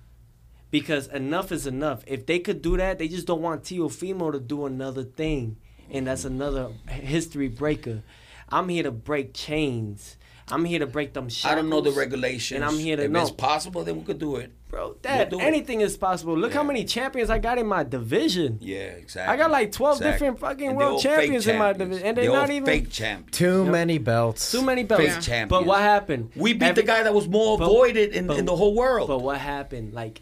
Because 0.70 1.09
enough 1.09 1.51
is 1.51 1.66
enough. 1.66 2.05
If 2.06 2.26
they 2.26 2.38
could 2.38 2.62
do 2.62 2.76
that, 2.76 2.98
they 3.01 3.09
just 3.09 3.26
don't 3.26 3.42
want 3.42 3.64
Teofimo 3.64 4.30
to 4.30 4.38
do 4.38 4.66
another 4.66 5.02
thing. 5.02 5.56
And 5.90 6.06
that's 6.06 6.24
another 6.24 6.68
history 6.88 7.48
breaker. 7.48 8.05
I'm 8.48 8.68
here 8.68 8.84
to 8.84 8.92
break 8.92 9.34
chains. 9.34 10.16
I'm 10.52 10.64
here 10.64 10.78
to 10.81 10.86
break 10.86 11.12
them 11.12 11.28
shackles. 11.28 11.52
I 11.52 11.55
don't 11.56 11.68
know 11.68 11.81
the 11.81 11.93
regulations. 11.93 12.56
And 12.56 12.64
I'm 12.64 12.78
here 12.78 12.97
to 12.97 13.05
if 13.05 13.10
know. 13.10 13.20
If 13.22 13.28
it's 13.28 13.36
possible, 13.36 13.85
then 13.85 13.97
we 13.98 14.02
could 14.05 14.18
do 14.18 14.36
it. 14.36 14.52
Bro, 14.68 14.97
Dad, 15.02 15.31
We'll 15.32 15.40
do 15.40 15.47
anything 15.47 15.81
is 15.81 15.97
possible. 15.97 16.36
Look 16.39 16.52
how 16.52 16.62
many 16.62 16.85
champions 16.85 17.28
I 17.28 17.39
got 17.39 17.59
in 17.59 17.66
my 17.66 17.82
division. 17.82 18.59
Yeah, 18.60 18.78
exactly. 18.78 19.35
I 19.35 19.36
got 19.36 19.51
like 19.51 19.72
12 19.72 19.97
Exactly. 19.97 20.12
different 20.12 20.39
fucking 20.39 20.68
And 20.68 20.77
world 20.77 21.02
they're 21.02 21.12
all 21.12 21.18
fake 21.18 21.24
champions 21.27 21.47
in 21.48 21.59
my 21.59 21.72
division. 21.72 22.06
And 22.06 22.16
they're 22.16 22.24
They're 22.27 22.32
not 22.32 22.51
even 22.51 22.66
fake 22.66 22.90
champions. 22.90 23.36
Too 23.36 23.62
Yep. 23.64 23.72
many 23.72 23.98
belts. 23.98 24.52
too 24.52 24.62
many 24.62 24.85
belts. 24.85 25.02
Fake 25.05 25.14
But 25.16 25.20
champions. 25.22 25.66
what 25.66 25.81
happened? 25.81 26.31
We 26.36 26.52
beat 26.52 26.62
Every- 26.66 26.82
the 26.82 26.86
guy 26.86 27.02
that 27.02 27.12
was 27.14 27.27
more 27.28 27.59
but- 27.59 27.64
avoided 27.64 28.12
in, 28.14 28.27
but- 28.28 28.39
in 28.39 28.44
the 28.44 28.55
whole 28.55 28.74
world. 28.74 29.09
But 29.09 29.22
what 29.22 29.39
happened? 29.39 29.93
Like, 29.93 30.20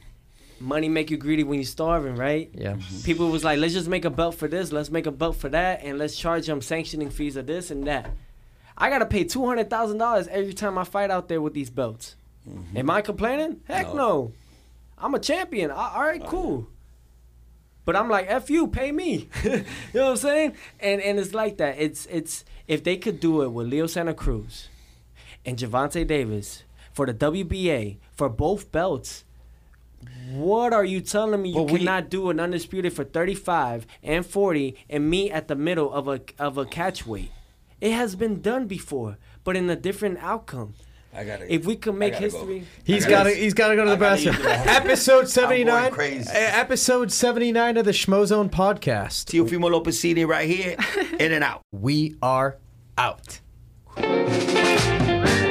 money 0.61 0.89
make 0.89 1.11
you 1.11 1.19
greedy 1.19 1.45
when 1.45 1.59
you're 1.59 1.67
starving, 1.67 2.17
right? 2.17 2.51
Yeah. 2.55 2.73
Mm-hmm. 2.73 3.03
People 3.03 3.29
was 3.29 3.45
like, 3.45 3.59
let's 3.59 3.75
just 3.75 3.87
make 3.89 4.05
a 4.07 4.11
belt 4.11 4.35
for 4.35 4.49
this, 4.49 4.73
let's 4.73 4.91
make 4.91 5.07
a 5.07 5.13
belt 5.13 5.37
for 5.37 5.51
that, 5.51 5.83
and 5.85 5.99
let's 5.99 6.17
charge 6.17 6.47
them 6.47 6.61
sanctioning 6.63 7.11
fees 7.11 7.37
of 7.37 7.47
this 7.47 7.71
and 7.71 7.87
that. 7.87 8.11
I 8.79 8.89
gotta 8.91 9.07
pay 9.07 9.25
two 9.25 9.45
hundred 9.45 9.69
thousand 9.69 9.99
dollars 9.99 10.29
every 10.29 10.55
time 10.55 10.79
I 10.79 10.85
fight 10.85 11.11
out 11.11 11.29
there 11.29 11.43
with 11.43 11.53
these 11.53 11.69
belts. 11.69 12.15
Mm-hmm. 12.49 12.77
Am 12.77 12.91
I 12.91 13.03
complaining? 13.03 13.61
Heck 13.67 13.89
no. 13.89 13.95
No. 13.97 14.33
I'm 14.97 15.15
a 15.15 15.19
champion. 15.19 15.71
I, 15.71 15.95
all 15.95 16.03
right, 16.03 16.23
oh, 16.25 16.29
cool. 16.29 16.69
But 17.85 17.97
I'm 17.97 18.09
like, 18.09 18.27
F 18.29 18.51
you, 18.51 18.67
pay 18.69 18.93
me. 18.93 19.29
you 19.45 19.51
know 19.95 20.05
what 20.05 20.11
I'm 20.11 20.17
saying? 20.17 20.53
And 20.79 21.01
and 21.01 21.19
it's 21.19 21.35
like 21.35 21.57
that. 21.59 21.77
It's 21.79 22.07
it's 22.07 22.45
if 22.67 22.85
they 22.85 22.97
could 22.97 23.19
do 23.19 23.43
it 23.43 23.49
with 23.49 23.67
Leo 23.67 23.87
Santa 23.87 24.15
Cruz 24.15 24.69
and 25.45 25.57
Gervonta 25.57 26.07
Davis 26.07 26.63
for 26.93 27.07
the 27.07 27.15
WBA 27.15 27.97
for 28.13 28.29
both 28.29 28.71
belts, 28.71 29.25
what 30.33 30.73
are 30.73 30.85
you 30.85 31.01
telling 31.01 31.43
me 31.43 31.51
you 31.51 31.55
But 31.55 31.71
we- 31.73 31.79
cannot 31.79 32.11
do 32.11 32.31
an 32.31 32.39
undisputed 32.39 32.93
for 32.93 33.05
35 33.05 33.87
and 34.03 34.25
40 34.25 34.77
and 34.91 35.09
me 35.09 35.31
at 35.31 35.49
the 35.49 35.57
middle 35.57 35.93
of 35.93 36.09
a 36.09 36.21
of 36.39 36.59
a 36.59 36.65
catch 36.65 37.07
weight? 37.07 37.33
It 37.81 37.93
has 37.93 38.17
been 38.17 38.41
done 38.41 38.67
before, 38.67 39.19
but 39.45 39.57
in 39.57 39.69
a 39.71 39.77
different 39.77 40.19
outcome. 40.21 40.75
I 41.15 41.25
gotta. 41.25 41.53
If 41.53 41.65
we 41.65 41.77
can 41.77 41.97
make 41.99 42.13
gotta 42.15 42.29
go. 42.29 42.37
history, 42.39 42.65
He's 42.85 43.07
I 43.07 43.11
got 43.11 43.25
gotta- 43.25 43.37
He's 43.37 43.55
got 43.55 43.69
to 43.69 43.77
go 43.77 43.85
to 43.85 43.91
the 43.91 43.97
I 43.97 43.99
bathroom. 43.99 44.35
use 44.35 44.43
the 44.43 44.49
bathroom. 44.49 44.77
episode 44.77 45.29
seventy 45.39 45.65
nine. 45.65 45.91
crazy. 45.91 46.29
Eh, 46.33 46.51
episode 46.61 47.11
seventy 47.13 47.51
nine 47.53 47.77
of 47.77 47.85
the 47.87 47.93
Schmozone 47.93 48.51
podcast. 48.51 49.25
Teofimo 49.27 49.71
Lopezini 49.71 50.27
right 50.27 50.49
here, 50.49 50.77
in 51.19 51.33
and 51.33 51.43
out. 51.43 51.63
We 51.73 52.17
are 52.23 52.59
out. 52.99 53.41
Thank 53.97 55.48